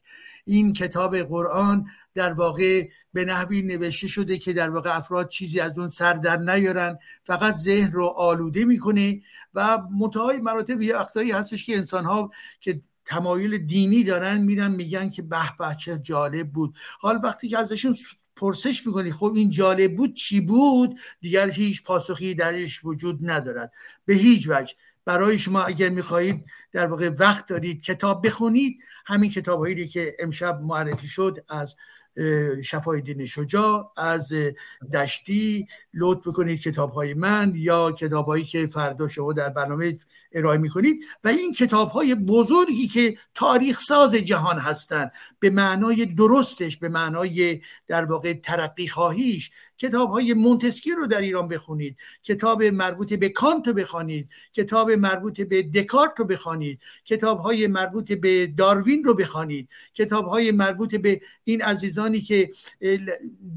این 0.45 0.73
کتاب 0.73 1.17
قرآن 1.17 1.87
در 2.13 2.33
واقع 2.33 2.87
به 3.13 3.25
نحوی 3.25 3.61
نوشته 3.61 4.07
شده 4.07 4.37
که 4.37 4.53
در 4.53 4.69
واقع 4.69 4.97
افراد 4.97 5.29
چیزی 5.29 5.59
از 5.59 5.77
اون 5.77 5.89
سر 5.89 6.13
در 6.13 6.37
نیارن 6.37 6.97
فقط 7.23 7.53
ذهن 7.55 7.91
رو 7.91 8.05
آلوده 8.05 8.65
می‌کنه 8.65 9.21
و 9.53 9.77
متهای 9.97 10.37
مراتب 10.37 10.81
یه 10.81 10.95
وقتایی 10.95 11.31
هستش 11.31 11.65
که 11.65 11.77
انسان 11.77 12.05
ها 12.05 12.31
که 12.59 12.81
تمایل 13.05 13.57
دینی 13.57 14.03
دارن 14.03 14.41
میرن 14.41 14.71
میگن 14.71 15.09
که 15.09 15.21
به 15.21 15.57
به 15.59 15.75
چه 15.79 15.99
جالب 15.99 16.51
بود. 16.51 16.75
حال 16.99 17.19
وقتی 17.23 17.49
که 17.49 17.57
ازشون 17.57 17.95
پرسش 18.35 18.87
می‌کنی 18.87 19.11
خب 19.11 19.33
این 19.35 19.49
جالب 19.49 19.95
بود 19.95 20.13
چی 20.13 20.41
بود؟ 20.41 20.99
دیگر 21.21 21.49
هیچ 21.49 21.83
پاسخی 21.83 22.33
درش 22.33 22.85
وجود 22.85 23.19
ندارد. 23.21 23.73
به 24.05 24.13
هیچ 24.13 24.47
وجه. 24.49 24.73
برای 25.05 25.37
شما 25.37 25.63
اگر 25.63 25.89
می‌خواهید 25.89 26.45
در 26.71 26.87
واقع 26.87 27.09
وقت 27.19 27.47
دارید 27.47 27.81
کتاب 27.81 28.27
بخونید 28.27 28.77
همین 29.05 29.29
کتاب 29.29 29.59
هایی 29.59 29.87
که 29.87 30.15
امشب 30.19 30.61
معرفی 30.61 31.07
شد 31.07 31.45
از 31.49 31.75
شفای 32.63 33.01
دین 33.01 33.25
شجاع 33.25 33.93
از 33.97 34.33
دشتی 34.93 35.67
لطف 35.93 36.27
بکنید 36.27 36.61
کتاب 36.61 36.91
های 36.91 37.13
من 37.13 37.53
یا 37.55 37.91
کتاب 37.91 38.25
هایی 38.25 38.43
که 38.43 38.67
فردا 38.67 39.07
شما 39.07 39.33
در 39.33 39.49
برنامه 39.49 39.99
ارائه 40.31 40.57
می‌کنید. 40.57 41.03
و 41.23 41.27
این 41.27 41.53
کتاب 41.53 41.89
های 41.89 42.15
بزرگی 42.15 42.87
که 42.87 43.17
تاریخ 43.33 43.79
ساز 43.79 44.15
جهان 44.15 44.59
هستند 44.59 45.11
به 45.39 45.49
معنای 45.49 46.05
درستش 46.05 46.77
به 46.77 46.89
معنای 46.89 47.61
در 47.87 48.05
واقع 48.05 48.33
ترقی 48.33 48.87
خواهیش 48.87 49.51
کتاب 49.85 50.09
های 50.09 50.33
مونتسکی 50.33 50.91
رو 50.91 51.07
در 51.07 51.21
ایران 51.21 51.47
بخونید. 51.47 51.97
کتاب 52.23 52.63
مربوط 52.63 53.13
به 53.13 53.29
کانت 53.29 53.67
رو 53.67 53.73
بخوانید. 53.73 54.29
کتاب 54.53 54.91
مربوط 54.91 55.41
به 55.41 55.61
دکارت 55.61 56.11
رو 56.17 56.25
بخوانید. 56.25 56.79
کتاب 57.05 57.39
های 57.39 57.67
مربوط 57.67 58.11
به 58.11 58.47
داروین 58.47 59.03
رو 59.03 59.13
بخوانید. 59.13 59.69
کتاب 59.93 60.25
های 60.25 60.51
مربوط 60.51 60.95
به 60.95 61.21
این 61.43 61.61
عزیزانی 61.61 62.21
که 62.21 62.51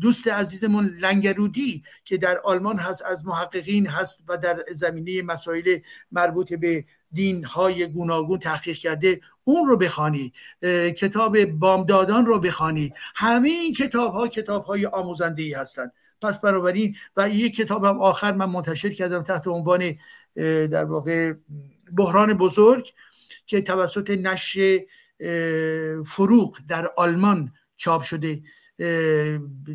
دوست 0.01 0.29
عزیزمون 0.29 0.87
لنگرودی 0.87 1.83
که 2.05 2.17
در 2.17 2.39
آلمان 2.39 2.79
هست 2.79 3.03
از 3.03 3.27
محققین 3.27 3.87
هست 3.87 4.25
و 4.29 4.37
در 4.37 4.65
زمینه 4.73 5.23
مسائل 5.23 5.79
مربوط 6.13 6.53
به 6.53 6.85
دین 7.13 7.45
های 7.45 7.87
گوناگون 7.87 8.39
تحقیق 8.39 8.77
کرده 8.77 9.21
اون 9.45 9.69
رو 9.69 9.77
بخوانید. 9.77 10.35
کتاب 10.97 11.45
بامدادان 11.45 12.27
رو 12.27 12.39
بخوانید. 12.39 12.95
همه 13.15 13.49
این 13.49 13.75
کتاب 13.75 14.13
ها 14.13 14.29
کتاب 14.29 14.65
های 14.65 14.87
آموزنده 14.87 15.43
ای 15.43 15.53
هستند. 15.53 15.93
پس 16.23 16.39
بنابراین 16.39 16.97
و 17.17 17.29
یک 17.29 17.57
کتاب 17.57 17.85
هم 17.85 18.01
آخر 18.01 18.33
من 18.33 18.47
منتشر 18.47 18.89
کردم 18.89 19.23
تحت 19.23 19.47
عنوان 19.47 19.95
در 20.67 20.85
واقع 20.85 21.33
بحران 21.97 22.35
بزرگ 22.35 22.93
که 23.47 23.61
توسط 23.61 24.11
نشر 24.11 24.81
فروغ 26.07 26.59
در 26.69 26.91
آلمان 26.97 27.53
چاپ 27.77 28.03
شده 28.03 28.43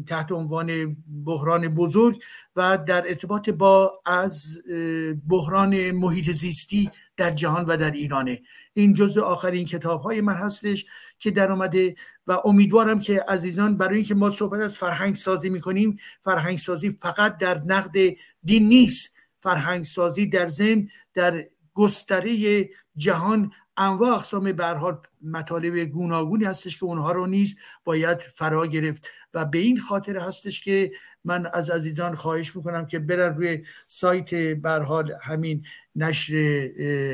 تحت 0.07 0.31
عنوان 0.31 0.97
بحران 1.25 1.67
بزرگ 1.67 2.23
و 2.55 2.77
در 2.77 3.07
ارتباط 3.07 3.49
با 3.49 4.01
از 4.05 4.61
بحران 5.27 5.91
محیط 5.91 6.31
زیستی 6.31 6.89
در 7.17 7.31
جهان 7.31 7.65
و 7.65 7.77
در 7.77 7.91
ایرانه. 7.91 8.41
این 8.73 8.93
جزء 8.93 9.21
آخرین 9.21 9.65
کتاب 9.65 10.01
های 10.01 10.21
من 10.21 10.33
هستش 10.33 10.85
که 11.23 11.31
در 11.31 11.51
آمده 11.51 11.95
و 12.27 12.39
امیدوارم 12.45 12.99
که 12.99 13.25
عزیزان 13.27 13.77
برای 13.77 13.95
اینکه 13.95 14.15
ما 14.15 14.29
صحبت 14.29 14.61
از 14.61 14.77
فرهنگ 14.77 15.15
سازی 15.15 15.49
می‌کنیم 15.49 15.97
فرهنگ 16.23 16.57
سازی 16.57 16.97
فقط 17.01 17.37
در 17.37 17.61
نقد 17.65 17.97
دین 18.43 18.67
نیست. 18.67 19.13
فرهنگ 19.43 19.83
سازی 19.83 20.25
در 20.25 20.47
ضمن 20.47 20.89
در 21.13 21.43
گستره 21.73 22.69
جهان 22.97 23.51
انواع 23.77 24.13
اقسام 24.13 24.51
به 24.51 24.65
حال 24.65 24.97
مطالب 25.21 25.77
گوناگونی 25.77 26.45
هستش 26.45 26.75
که 26.75 26.83
اونها 26.83 27.11
رو 27.11 27.25
نیز 27.27 27.55
باید 27.83 28.19
فرا 28.21 28.67
گرفت. 28.67 29.07
و 29.33 29.45
به 29.45 29.57
این 29.57 29.79
خاطر 29.79 30.17
هستش 30.17 30.61
که 30.61 30.91
من 31.23 31.47
از 31.53 31.69
عزیزان 31.69 32.15
خواهش 32.15 32.55
می‌کنم 32.55 32.85
که 32.85 32.99
برن 32.99 33.35
روی 33.35 33.63
سایت 33.87 34.33
حال 34.65 35.11
همین 35.21 35.65
نشر 35.95 36.33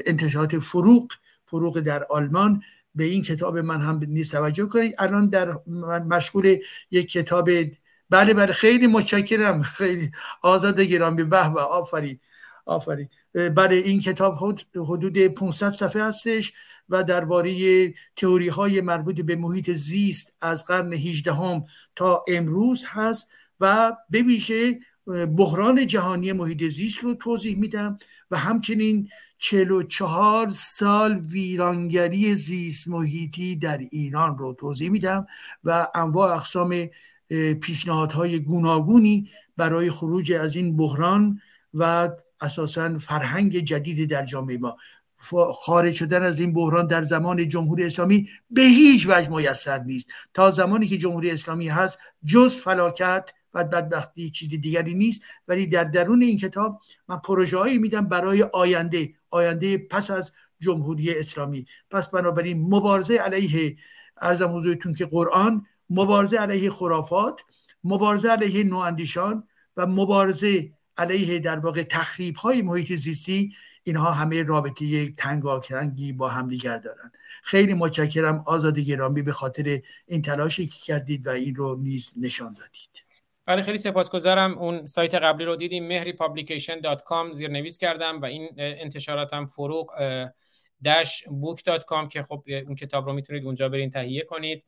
انتشارات 0.05 0.59
فروغ 0.59 1.07
فروغ 1.45 1.79
در 1.79 2.03
آلمان 2.03 2.61
به 2.95 3.03
این 3.03 3.21
کتاب 3.21 3.57
من 3.57 3.81
هم 3.81 3.99
نیز 4.07 4.31
توجه 4.31 4.65
کنید. 4.65 4.95
الان 4.97 5.29
در 5.29 5.59
من 5.67 6.03
مشغول 6.03 6.57
یک 6.91 7.11
کتاب 7.11 7.49
بله 8.09 8.33
بله 8.33 8.53
خیلی 8.53 8.87
متشکرم. 8.87 9.61
خیلی 9.61 10.11
آزاد 10.41 10.81
گرامی. 10.81 11.23
به 11.23 11.49
به 11.49 11.61
آفرین 11.61 12.19
آفرین. 12.65 13.09
برای 13.33 13.79
این 13.79 13.99
کتاب 13.99 14.59
حدود 14.75 15.17
500 15.17 15.69
صفحه 15.69 16.03
هستش 16.03 16.53
و 16.89 17.03
درباره 17.03 17.93
تئوری 18.15 18.47
های 18.47 18.81
مربوط 18.81 19.21
به 19.21 19.35
محیط 19.35 19.71
زیست 19.71 20.33
از 20.41 20.65
قرن 20.65 20.93
18 20.93 21.33
هم 21.33 21.63
تا 21.95 22.23
امروز 22.27 22.85
هست 22.87 23.29
و 23.59 23.93
به 24.09 24.23
بحران 25.07 25.87
جهانی 25.87 26.31
محیط 26.31 26.63
زیست 26.63 26.97
رو 26.97 27.13
توضیح 27.13 27.57
میدم 27.57 27.97
و 28.31 28.37
همچنین 28.37 29.09
44 29.37 30.49
سال 30.49 31.19
ویرانگری 31.19 32.35
زیست 32.35 32.87
محیطی 32.87 33.55
در 33.55 33.77
ایران 33.77 34.37
رو 34.37 34.53
توضیح 34.53 34.89
میدم 34.89 35.27
و 35.63 35.87
انواع 35.95 36.35
اقسام 36.35 36.89
پیشنهادهای 37.61 38.39
گوناگونی 38.39 39.29
برای 39.57 39.91
خروج 39.91 40.31
از 40.31 40.55
این 40.55 40.77
بحران 40.77 41.41
و 41.73 42.09
اساسا 42.41 42.99
فرهنگ 42.99 43.59
جدیدی 43.59 44.05
در 44.05 44.25
جامعه 44.25 44.57
ما. 44.57 44.77
خارج 45.55 45.95
شدن 45.95 46.23
از 46.23 46.39
این 46.39 46.53
بحران 46.53 46.87
در 46.87 47.01
زمان 47.01 47.49
جمهوری 47.49 47.85
اسلامی 47.85 48.29
به 48.51 48.61
هیچ 48.61 49.07
وجه 49.09 49.29
میسر 49.29 49.83
نیست. 49.83 50.05
تا 50.33 50.51
زمانی 50.51 50.87
که 50.87 50.97
جمهوری 50.97 51.31
اسلامی 51.31 51.67
هست 51.67 51.99
جز 52.25 52.55
فلاکت 52.55 53.29
و 53.53 53.63
بدبختی 53.63 54.31
چیزی 54.31 54.57
دیگری 54.57 54.93
نیست. 54.93 55.21
ولی 55.47 55.67
در 55.67 55.83
درون 55.83 56.21
این 56.21 56.37
کتاب 56.37 56.81
من 57.07 57.17
پروژه 57.17 57.57
هایی 57.57 57.77
میدم 57.77 58.07
برای 58.07 58.43
آینده 58.43 59.13
آینده 59.29 59.77
پس 59.77 60.11
از 60.11 60.31
جمهوری 60.59 61.19
اسلامی. 61.19 61.65
پس 61.91 62.09
بنابراین 62.09 62.61
مبارزه 62.61 63.15
علیه 63.15 63.77
ارزم 64.21 64.57
حضورتون 64.57 64.93
که 64.93 65.05
قرآن 65.05 65.65
مبارزه 65.89 66.37
علیه 66.37 66.69
خرافات 66.69 67.41
مبارزه 67.83 68.29
علیه 68.29 68.63
نواندیشان 68.63 69.47
و 69.77 69.87
مبارزه 69.87 70.71
علیه 70.97 71.39
در 71.39 71.59
واقع 71.59 71.83
تخریب 71.83 72.35
های 72.35 72.61
محیط 72.61 72.93
زیستی 72.93 73.53
اینها 73.83 74.11
همه 74.11 74.43
رابطه 74.43 74.85
یک 74.85 75.15
تنگاکنگی 75.15 76.13
با 76.13 76.29
همدیگر 76.29 76.77
دارن. 76.77 77.11
خیلی 77.43 77.73
متشکرم 77.73 78.43
آزاد 78.45 78.79
گرامی 78.79 79.21
به 79.21 79.31
خاطر 79.31 79.81
این 80.07 80.21
تلاشی 80.21 80.67
که 80.67 80.79
کردید 80.83 81.27
و 81.27 81.29
این 81.29 81.55
رو 81.55 81.75
نیز 81.75 82.11
نشان 82.17 82.53
دادید. 82.53 83.08
بله 83.49 83.61
خیلی 83.61 83.77
سپاسگزارم. 83.77 84.57
اون 84.57 84.85
سایت 84.85 85.15
قبلی 85.15 85.45
رو 85.45 85.55
دیدیم 85.55 85.87
مهری 85.87 86.13
publication.com 86.13 87.31
زیر 87.31 87.49
نویس 87.49 87.77
کردم 87.77 88.21
و 88.21 88.25
این 88.25 88.49
انتشاراتم 88.57 89.45
فروغ 89.45 89.93
داش 90.83 91.23
book.com 91.23 92.07
که 92.09 92.23
خب 92.23 92.43
اون 92.47 92.75
کتاب 92.75 93.05
رو 93.05 93.13
می‌تونید 93.13 93.45
اونجا 93.45 93.69
برین 93.69 93.89
تهیه 93.89 94.21
کنید. 94.21 94.63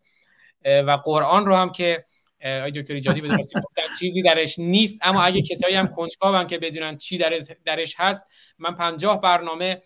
و 0.65 0.91
قرآن 0.91 1.45
رو 1.45 1.55
هم 1.55 1.71
که 1.71 2.05
آی 2.43 2.71
دکتر 2.71 2.93
ایجادی 2.93 3.21
به 3.21 3.37
چیزی 3.99 4.21
درش 4.21 4.59
نیست. 4.59 4.99
اما 5.01 5.23
اگه 5.23 5.41
کسایی 5.41 5.75
هم 5.75 5.87
کنجکاون 5.87 6.47
که 6.47 6.57
بدونن 6.57 6.97
چی 6.97 7.17
درش 7.65 7.95
هست 7.97 8.27
من 8.57 8.75
پنجاه 8.75 9.21
برنامه 9.21 9.81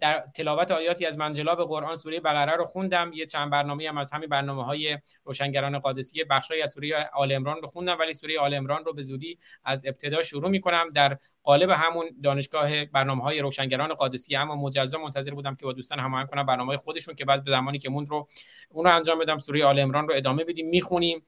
در 0.00 0.24
تلاوت 0.34 0.70
آیاتی 0.70 1.06
از 1.06 1.18
منجلاب 1.18 1.68
قرآن 1.68 1.94
سوره 1.94 2.20
بقره 2.20 2.56
رو 2.56 2.64
خوندم. 2.64 3.10
یه 3.14 3.26
چند 3.26 3.50
برنامه 3.50 3.88
هم 3.88 3.98
از 3.98 4.12
همین 4.12 4.28
برنامه 4.28 4.64
های 4.64 4.98
روشنگران 5.24 5.78
قادسیه 5.78 6.24
بخشی 6.24 6.62
از 6.62 6.70
سوره 6.70 7.10
آل 7.14 7.32
عمران 7.32 7.56
رو 7.62 7.68
خوندم 7.68 7.96
ولی 8.00 8.12
سوره 8.12 8.40
آل 8.40 8.54
عمران 8.54 8.84
رو 8.84 8.92
به 8.92 9.02
زودی 9.02 9.38
از 9.64 9.86
ابتدا 9.86 10.22
شروع 10.22 10.50
می‌کنم. 10.50 10.88
در 10.94 11.18
قالب 11.42 11.70
همون 11.70 12.06
دانشگاه 12.22 12.84
برنامه 12.84 13.22
های 13.22 13.40
روشنگران 13.40 13.94
قادسیه 13.94 14.38
اما 14.38 14.56
مجزا 14.56 14.98
منتظر 14.98 15.34
بودم 15.34 15.54
که 15.54 15.64
با 15.66 15.72
دوستان 15.72 16.00
هماهنگ 16.00 16.28
کنم 16.28 16.46
برنامه 16.46 16.76
خودشون 16.76 17.14
که 17.14 17.24
بعد 17.24 17.44
به 17.44 17.50
زمانی 17.50 17.78
که 17.78 17.88
موند 17.88 18.08
رو 18.08 18.28
اون 18.70 18.84
رو 18.84 18.94
انجام 18.96 19.18
بدم 19.18 19.38
سوره 19.38 19.64
آل 19.64 19.78
عمران 19.78 20.08
رو 20.08 20.14
ادامه 20.16 20.44
بدیم. 20.44 20.68
می‌خونیم 20.68 21.22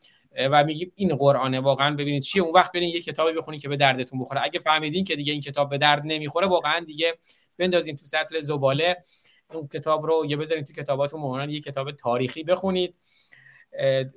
و 0.51 0.65
میگیم 0.65 0.93
این 0.94 1.17
قرآنه. 1.17 1.60
واقعا 1.60 1.94
ببینید 1.94 2.23
چیه. 2.23 2.43
اون 2.43 2.52
وقت 2.55 2.73
برین 2.73 2.89
یه 2.89 3.01
کتابی 3.01 3.33
بخونید 3.33 3.60
که 3.62 3.68
به 3.68 3.77
دردتون 3.77 4.20
بخوره. 4.20 4.41
اگه 4.44 4.59
فهمیدین 4.59 5.05
که 5.05 5.17
دیگه 5.17 5.33
این 5.33 5.43
کتاب 5.43 5.70
به 5.70 5.78
درد 5.78 6.02
نمی‌خوره 6.05 6.47
واقعا 6.47 6.81
دیگه 6.81 7.18
بندازین 7.59 7.97
تو 7.97 8.07
سطل 8.07 8.41
زباله. 8.41 8.97
اون 9.55 9.69
کتاب 9.69 10.07
رو 10.07 10.27
یه 10.28 10.37
بذارین 10.37 10.65
تو 10.65 10.73
کتاباتون 10.73 11.20
مهمن 11.20 11.51
یه 11.51 11.61
کتاب 11.61 11.93
تاریخی 11.93 12.45
بخونید. 12.45 12.95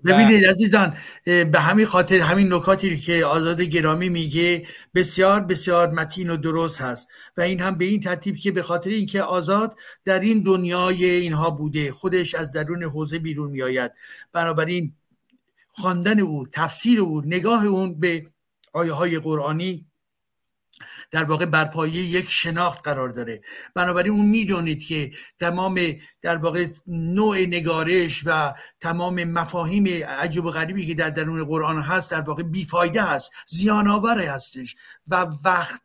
ببینید 0.05 0.45
عزیزان 0.45 0.97
به 1.25 1.59
همین 1.59 1.85
خاطر 1.85 2.19
همین 2.19 2.53
نکاتی 2.53 2.97
که 2.97 3.25
آزاد 3.25 3.61
گرامی 3.61 4.09
میگه 4.09 4.67
بسیار 4.95 5.41
بسیار 5.41 5.89
متین 5.89 6.29
و 6.29 6.37
درست 6.37 6.81
هست. 6.81 7.09
و 7.37 7.41
این 7.41 7.59
هم 7.59 7.75
به 7.75 7.85
این 7.85 7.99
ترتیب 7.99 8.35
که 8.35 8.51
به 8.51 8.61
خاطر 8.61 8.89
اینکه 8.89 9.23
آزاد 9.23 9.77
در 10.05 10.19
این 10.19 10.43
دنیای 10.43 11.05
اینها 11.05 11.49
بوده 11.49 11.91
خودش 11.91 12.35
از 12.35 12.51
درون 12.51 12.83
حوزه 12.83 13.19
بیرون 13.19 13.51
میآید. 13.51 13.91
بنابراین 14.33 14.93
خواندن 15.67 16.19
او 16.19 16.47
تفسیر 16.51 16.99
او 16.99 17.21
نگاه 17.25 17.65
اون 17.65 17.99
به 17.99 18.25
آیه 18.73 18.91
های 18.91 19.19
قرآنی 19.19 19.90
در 21.11 21.23
واقع 21.23 21.45
بر 21.45 21.87
یک 21.87 22.29
شناخت 22.29 22.79
قرار 22.83 23.09
داره. 23.09 23.41
بنابراین 23.75 24.13
اون 24.13 24.25
می‌دونید 24.25 24.83
که 24.83 25.11
تمام 25.39 25.79
در 26.21 26.37
واقع 26.37 26.67
نوع 26.87 27.37
نگارش 27.37 28.23
و 28.25 28.53
تمام 28.79 29.23
مفاهیم 29.23 29.85
عجیب 30.19 30.45
و 30.45 30.51
غریبی 30.51 30.87
که 30.87 30.93
در 30.93 31.09
درون 31.09 31.43
قرآن 31.43 31.81
هست 31.81 32.11
در 32.11 32.21
واقع 32.21 32.43
بیفایده 32.43 33.03
هست 33.03 33.31
زیان 33.47 33.87
آوره 33.87 34.31
هستش 34.31 34.75
و 35.07 35.27
وقت 35.45 35.81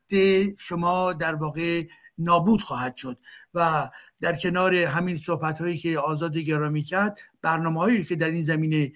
شما 0.58 1.12
در 1.12 1.34
واقع 1.34 1.82
نابود 2.18 2.60
خواهد 2.60 2.96
شد. 2.96 3.18
و 3.54 3.90
در 4.20 4.36
کنار 4.36 4.74
همین 4.74 5.18
صحبت 5.18 5.58
هایی 5.60 5.78
که 5.78 5.98
آزاد 5.98 6.38
گرامی 6.38 6.82
کرد 6.82 7.18
برنامه 7.42 7.80
هایی 7.80 8.04
که 8.04 8.16
در 8.16 8.30
این 8.30 8.42
زمینه 8.42 8.92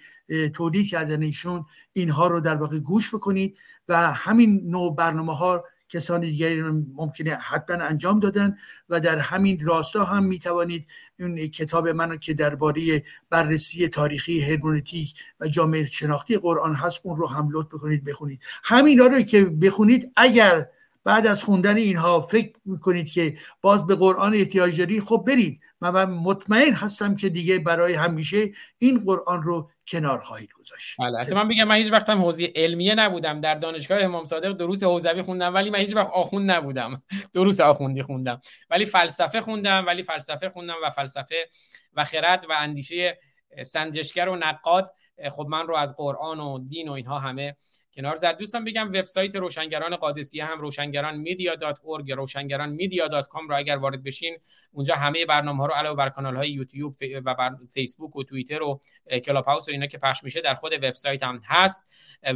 تولید 0.55 0.91
کردن 0.91 1.23
ایشون 1.23 1.65
اینها 1.93 2.27
رو 2.27 2.41
در 2.41 2.55
واقع 2.55 2.79
گوش 2.79 3.15
بکنید 3.15 3.59
و 3.89 4.13
همین 4.13 4.63
نوع 4.65 4.97
برنامه 4.97 5.37
ها 5.37 5.65
کسان 5.91 6.21
دیگری 6.21 6.63
ممکنه 6.95 7.35
حتما 7.35 7.85
انجام 7.85 8.21
دادن 8.21 8.57
و 8.89 9.01
در 9.01 9.19
همین 9.19 9.67
راستا 9.67 10.05
هم 10.05 10.25
می 10.25 10.39
توانید 10.39 10.87
این 11.19 11.49
کتاب 11.49 11.89
من 11.89 12.19
که 12.19 12.35
درباره 12.35 13.03
بررسی 13.31 13.89
تاریخی 13.89 14.41
هرمونتیک 14.41 15.15
و 15.41 15.49
جامعه 15.49 15.87
شناختی 15.87 16.37
قرآن 16.39 16.75
هست 16.75 17.01
اون 17.05 17.17
رو 17.17 17.27
هم 17.27 17.49
لطف 17.53 17.69
بکنید 17.69 18.05
بخونید. 18.05 18.41
همین 18.63 18.99
رو 18.99 19.23
که 19.23 19.45
بخونید 19.45 20.13
اگر 20.17 20.67
بعد 21.05 21.27
از 21.27 21.45
خوندن 21.45 21.77
اینها 21.77 22.27
فکر 22.27 22.53
می‌کنید 22.65 23.13
که 23.13 23.37
باز 23.61 23.87
به 23.87 23.97
قرآن 23.97 24.35
احتیاج 24.35 24.79
داری 24.79 25.01
خب 25.01 25.25
برید. 25.27 25.61
من 25.81 26.05
مطمئن 26.05 26.73
هستم 26.73 27.15
که 27.15 27.29
دیگه 27.29 27.59
برای 27.59 27.95
همیشه 27.95 28.37
این 28.79 29.05
قرآن 29.05 29.43
رو 29.43 29.71
کنار 29.89 30.21
خواهید 30.21 30.53
گذاشت. 30.53 30.97
بله 30.99 31.35
من 31.35 31.49
بگم 31.49 31.65
من 31.65 31.75
هیچ 31.75 31.93
وقت 31.93 32.09
هم 32.09 32.23
حوزه 32.23 32.53
علمیه 32.57 32.95
نبودم. 32.95 33.41
در 33.41 33.55
دانشگاه 33.55 34.03
امام 34.03 34.25
صادق 34.25 34.53
دروس 34.53 34.83
حوزوی 34.83 35.23
خوندم 35.23 35.55
ولی 35.55 35.71
من 35.71 35.79
هیچ 35.79 35.97
وقت 35.97 36.11
آخوند 36.11 36.51
نبودم. 36.51 37.03
دروس 37.35 37.61
آخوندی 37.61 38.03
خوندم. 38.03 38.41
ولی 38.71 38.85
فلسفه 38.85 39.41
خوندم 39.41 39.87
ولی 39.87 40.03
فلسفه 40.03 40.49
خوندم 40.49 40.75
و 40.85 40.91
فلسفه 40.91 41.49
و 41.95 42.05
خرد 42.05 42.47
و 42.49 42.53
اندیشه 42.53 43.19
سنجشگر 43.63 44.29
و 44.29 44.37
نقاد 44.37 44.95
خب 45.31 45.47
من 45.51 45.67
رو 45.67 45.77
از 45.77 45.97
قرآن 45.97 46.41
و 46.41 46.59
دین 46.59 46.89
و 46.89 46.93
اینها 46.93 47.19
همه 47.19 47.57
کنار 47.95 48.17
زد. 48.17 48.37
دوستان 48.37 48.65
بگم 48.65 48.89
وبسایت 48.89 49.37
روشنگران 49.37 49.97
قادسیه 49.97 50.45
هم 50.45 50.61
روشنگران 50.61 51.25
dot 51.61 51.81
روشنگران 52.15 52.77
dot 53.09 53.29
رو 53.49 53.57
اگر 53.57 53.77
وارد 53.77 54.03
بشین 54.03 54.39
اونجا 54.73 54.95
همه 54.95 55.27
برنامه 55.27 55.59
ها 55.59 55.67
رو 55.67 55.73
علاوه 55.73 55.97
بر 55.97 56.09
کانال 56.09 56.37
های 56.37 56.51
یوتیوب 56.51 56.97
و 57.25 57.35
بر 57.35 57.51
فیسبوک 57.73 58.17
و 58.17 58.25
توییتر 58.25 58.63
و 58.63 58.81
کلاب 59.25 59.45
هاوس 59.45 59.69
و 59.69 59.71
اینا 59.71 59.87
که 59.87 59.99
پخش 59.99 60.25
میشه 60.25 60.41
در 60.41 60.55
خود 60.55 60.73
وبسایت 60.73 61.23
هم 61.23 61.41
هست. 61.45 61.89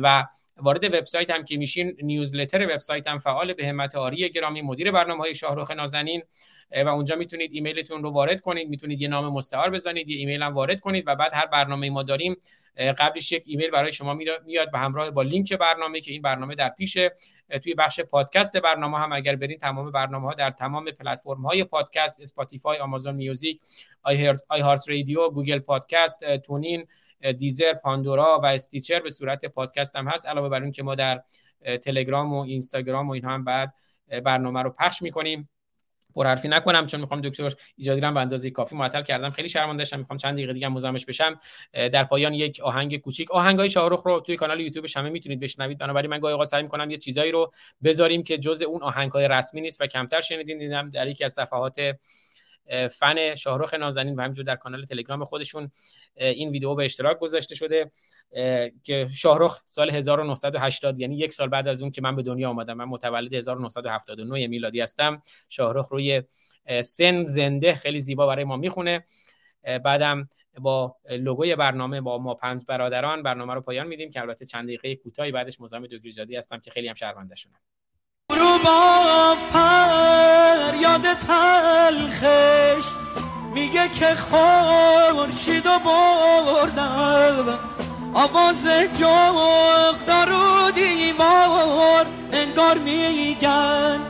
و 0.02 0.24
وارد 0.57 0.84
وبسایت 0.84 1.31
هم 1.31 1.44
که 1.44 1.57
میشین 1.57 1.97
newsletter 2.03 2.67
وبسایت 2.66 3.07
هم 3.07 3.18
فعال 3.18 3.52
به 3.52 3.66
همت 3.66 3.94
آری 3.94 4.28
گرامی 4.31 4.62
مدیر 4.62 4.91
برنامه 4.91 5.20
های 5.20 5.34
شاهرخ 5.34 5.70
نازنین 5.70 6.23
و 6.84 6.89
اونجا 6.89 7.16
می‌تونید 7.16 7.50
ایمیلتون 7.52 8.02
رو 8.02 8.10
وارد 8.10 8.41
کنید 8.41 8.68
می‌تونید 8.68 9.02
یه 9.02 9.08
نام 9.08 9.33
مستعار 9.33 9.70
بزنید 9.70 10.08
یه 10.08 10.16
ایمیل 10.16 10.42
هم 10.42 10.55
وارد 10.55 10.81
کنید 10.81 11.05
و 11.07 11.16
بعد 11.16 11.33
هر 11.34 11.47
برنامه 11.47 11.91
ما 11.91 12.02
داریم 12.02 12.36
قبلش 12.99 13.33
یک 13.33 13.42
ایمیل 13.47 13.70
برای 13.70 13.92
شما 13.92 14.15
میاد 14.15 14.70
به 14.73 14.78
همراه 14.78 15.10
با 15.10 15.23
لینک 15.23 15.52
برنامه 15.52 16.00
که 16.00 16.12
این 16.12 16.23
برنامه 16.23 16.55
در 16.55 16.68
پیشه. 16.68 17.15
توی 17.62 17.74
بخش 17.74 18.00
پادکست 18.00 18.57
برنامه 18.57 18.99
هم 18.99 19.12
اگر 19.12 19.36
برین 19.36 19.58
تمام 19.58 19.91
برنامه 19.91 20.28
ها 20.28 20.34
در 20.34 20.50
تمام 20.50 20.91
پلتفرم 20.91 21.47
های 21.47 21.65
پادکست 21.65 22.20
اسپاتیفای 22.20 22.78
آمازون 22.78 23.15
میوزیک 23.15 23.60
آی 24.49 24.60
هارت 24.60 24.89
رادیو 24.89 25.31
گوگل 25.31 25.58
پادکست 25.58 26.36
تونین 26.36 26.86
دیزر 27.33 27.73
پاندورا 27.73 28.41
و 28.43 28.47
استیچر 28.47 29.01
به 29.01 29.11
صورت 29.11 29.44
پادکست 29.44 29.97
هم 29.97 30.09
هست. 30.09 30.28
علاوه 30.28 30.49
بر 30.49 30.62
اون 30.62 30.73
که 30.73 30.83
ما 30.83 30.94
در 30.94 31.23
تلگرام 31.83 32.35
و 32.35 32.41
اینستاگرام 32.41 33.09
و 33.09 33.12
اینها 33.12 33.31
هم 33.31 33.44
بعد 33.44 33.75
برنامه 34.25 34.62
رو 34.62 34.70
پخش 34.70 35.03
می‌کنیم. 35.03 35.49
پرحرفی 36.15 36.49
نکنم 36.49 36.86
چون 36.86 37.01
می‌خوام 37.01 37.20
دکتر 37.20 37.53
ایجادی 37.77 38.01
رو 38.01 38.12
به 38.12 38.20
اندازه 38.20 38.51
کافی 38.51 38.77
معطل 38.77 39.03
کردم. 39.03 39.31
خیلی 39.31 39.49
شرمنده 39.49 39.85
شدم. 39.85 39.99
می‌خوام 39.99 40.17
چند 40.17 40.35
دقیقه 40.35 40.53
دیگه 40.53 40.69
مزاحمش 40.69 41.07
بشم. 41.07 41.41
در 41.73 42.05
پایان 42.05 42.35
یک 42.35 42.61
آهنگ 42.61 43.01
کوچیک. 43.01 43.31
آهنگای 43.31 43.70
شاهرخ 43.70 44.03
رو 44.03 44.20
توی 44.20 44.36
کانال 44.36 44.61
یوتیوب 44.61 44.86
همه 44.97 45.11
می‌تونید 45.11 45.41
بشنوید. 45.41 45.78
بنابراین 45.78 46.11
من 46.11 46.20
گاهی 46.20 46.33
اوقات 46.33 46.49
سعی 46.49 46.62
می‌کنم 46.62 46.91
یه 46.91 46.97
چیزایی 46.97 47.33
رو 47.33 47.53
بذاریم 47.85 48.23
که 48.23 48.39
جز 48.39 48.62
اون 48.62 48.83
آهنگای 48.83 49.28
رسمی 49.28 49.61
نیست 49.61 49.81
و 49.81 49.86
کمتر 49.86 50.20
شنیدین. 50.20 50.59
دیدم 50.59 50.91
در 50.91 51.09
یکی 51.09 51.25
از 51.25 51.33
صفحات 51.33 51.81
فن 52.91 53.34
شاهرخ 53.34 53.75
نازنین 53.75 54.15
و 54.17 54.23
همینجور 54.23 54.44
در 54.44 54.57
کانال 54.57 54.84
تلگرام 54.84 55.25
خودشون 55.25 55.70
این 56.17 56.51
ویدیو 56.51 56.75
به 56.75 56.84
اشتراک 56.84 57.18
گذاشته 57.18 57.55
شده 57.55 57.91
که 58.83 59.07
شاهرخ 59.15 59.62
سال 59.67 59.91
1980 59.91 61.01
یعنی 61.01 61.17
یک 61.17 61.33
سال 61.33 61.49
بعد 61.49 61.68
از 61.68 61.81
اون 61.81 61.91
که 61.91 62.02
من 62.02 62.17
به 62.17 62.23
دنیا 62.23 62.51
آمدم 62.51 62.75
من 62.75 62.84
متولد 62.84 63.34
1979 63.34 64.47
میلادی 64.47 64.81
هستم 64.81 65.23
شاهرخ 65.49 65.89
روی 65.89 66.23
سن 66.84 67.25
زنده 67.25 67.75
خیلی 67.75 68.01
زیبا 68.01 68.26
برای 68.26 68.44
ما 68.44 68.57
می‌خونه. 68.57 69.05
بعدم 69.84 70.28
با 70.59 70.97
لوگوی 71.10 71.57
برنامه 71.57 72.01
با 72.01 72.18
ما 72.18 72.34
پنج 72.34 72.65
برادران 72.68 73.23
برنامه 73.23 73.55
رو 73.55 73.60
پایان 73.60 73.86
میدیم 73.86 74.10
که 74.10 74.20
البته 74.20 74.44
چند 74.44 74.65
دقیقه 74.65 74.97
کوتاهی 74.97 75.33
بعدش 75.33 75.60
مزاحم 75.60 75.86
جادی 75.86 76.36
هستم 76.36 76.59
که 76.59 76.70
خیلی 76.70 76.89
هم 76.89 76.94
شرمنده 76.94 77.34
رو 78.31 78.59
با 78.65 79.36
یاد 80.81 81.03
تلخش. 81.03 82.85
میگه 83.55 83.89
که 83.89 84.15
خورشید 84.15 85.67
و 85.67 85.78
بردم. 85.78 87.59
آواز 88.15 88.67
جغ 88.99 89.97
دارو 90.07 90.70
دیوار. 90.70 92.07
انگار 92.33 92.78
میگن 92.78 94.01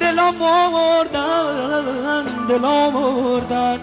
دلا 0.00 0.30
مردن 0.30 2.24
دلا 2.48 2.90
مردن. 2.90 3.80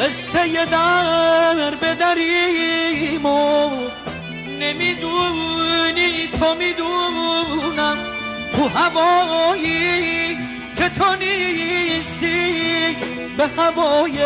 قصه 0.00 0.64
در 0.64 1.74
به 1.74 1.94
دریم 1.94 3.26
و 3.26 3.70
نمی‌دونی 4.60 6.26
تو 6.40 6.54
می‌دونم. 6.54 8.15
تو 8.56 8.68
هوایی 8.68 10.36
که 10.76 10.88
تو 10.88 11.04
نیستی 11.20 12.96
به 13.38 13.46
هوای 13.56 14.18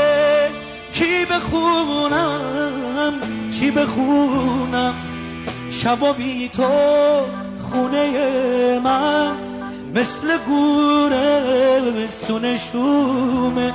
کی 0.92 1.24
بخونم 1.30 3.14
چی 3.50 3.70
بخونم 3.70 4.94
شبا 5.70 6.12
بی 6.12 6.48
تو 6.48 6.70
خونه 7.70 8.78
من 8.84 9.50
مثل 9.94 10.38
گوره 10.46 11.80
مستون 11.80 12.56
شومه. 12.56 13.74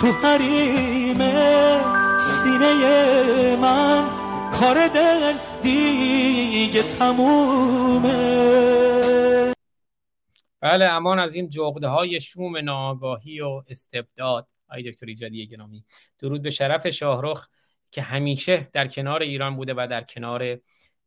تو 0.00 0.12
حریم 0.22 1.18
سینه 2.18 3.56
من 3.56 4.04
کار 4.60 4.88
دل 4.88 5.32
دیگه 5.62 6.82
تمومه. 6.82 8.10
بله 10.60 10.84
امان 10.84 11.18
از 11.18 11.34
این 11.34 11.48
جغده 11.48 11.88
های 11.88 12.20
شوم 12.20 12.56
ناگاهی 12.56 13.40
و 13.40 13.62
استبداد. 13.68 14.48
آی 14.68 14.90
دکتر 14.90 15.06
ایجادی 15.06 15.46
گرامی 15.46 15.84
درود 16.18 16.42
به 16.42 16.50
شرف 16.50 16.88
شاهرخ 16.88 17.48
که 17.90 18.02
همیشه 18.02 18.68
در 18.72 18.88
کنار 18.88 19.22
ایران 19.22 19.56
بوده 19.56 19.74
و 19.76 19.86
در 19.90 20.02
کنار 20.04 20.58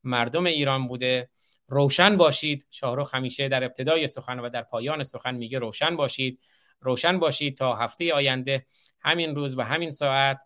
مردم 0.03 0.45
ایران 0.45 0.87
بوده. 0.87 1.29
روشن 1.67 2.17
باشید. 2.17 2.65
شاهرخ 2.69 3.15
همیشه 3.15 3.49
در 3.49 3.63
ابتدای 3.63 4.07
سخن 4.07 4.39
و 4.39 4.49
در 4.49 4.61
پایان 4.61 5.03
سخن 5.03 5.35
میگه 5.35 5.59
روشن 5.59 5.95
باشید. 5.95 6.39
روشن 6.79 7.19
باشید 7.19 7.57
تا 7.57 7.75
هفته 7.75 8.13
آینده 8.13 8.65
همین 9.01 9.35
روز 9.35 9.57
و 9.57 9.61
همین 9.61 9.89
ساعت 9.89 10.39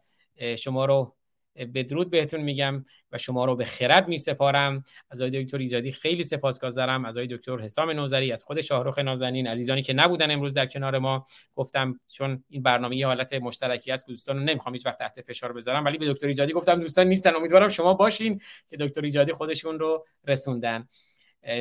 شما 0.58 0.86
رو 0.86 1.17
بدرود 1.66 2.10
بهتون 2.10 2.42
میگم 2.42 2.86
و 3.12 3.18
شما 3.18 3.46
رو 3.46 3.56
به 3.56 3.66
خرد 3.66 4.08
می 4.08 4.18
سپارم 4.18 4.84
از 5.10 5.22
آقای 5.22 5.44
دکتر 5.44 5.58
ایجادی 5.58 5.92
خیلی 5.92 6.24
سپاسگزارم. 6.24 7.06
از 7.06 7.18
آقای 7.18 7.28
دکتر 7.28 7.60
حسام 7.60 7.90
نوزری 7.90 8.32
از 8.32 8.44
خود 8.44 8.62
شاهرخ 8.62 9.00
نازنین 9.00 9.48
عزیزانی 9.48 9.82
که 9.82 9.94
نبودن 9.94 10.32
امروز 10.32 10.54
در 10.54 10.66
کنار 10.66 10.98
ما. 10.98 11.26
گفتم 11.56 12.00
چون 12.08 12.44
این 12.50 12.64
برنامه 12.64 12.98
یه 12.98 13.08
حالت 13.08 13.34
مشترکی 13.34 13.92
است 13.92 14.08
دوستان 14.08 14.38
رو 14.38 14.44
نمی‌خوام 14.44 14.76
هیچ 14.76 14.86
وقت 14.86 14.98
تحت 14.98 15.22
فشار 15.22 15.54
بذارم 15.54 15.86
ولی 15.86 15.98
به 15.98 16.14
دکتر 16.14 16.28
ایجادی 16.28 16.54
گفتم 16.54 16.80
دوستان 16.80 17.08
نیستن. 17.08 17.36
امیدوارم 17.36 17.68
شما 17.68 17.94
باشین 17.94 18.42
که 18.68 18.78
دکتر 18.78 19.02
ایجادی 19.02 19.32
خودشون 19.32 19.80
رو 19.80 20.06
رسوندن. 20.28 20.88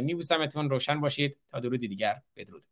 میبوسمتون 0.02 0.70
روشن 0.70 1.00
باشید. 1.00 1.38
تا 1.48 1.60
درودی 1.60 1.88
دیگر. 1.88 2.16
بدرود. 2.36 2.62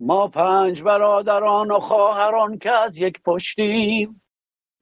ما 0.00 0.28
پنج 0.28 0.82
برادران 0.82 1.70
و 1.70 1.80
خواهران 1.80 2.58
که 2.58 2.70
از 2.70 2.96
یک 2.96 3.22
پشتیم. 3.22 4.20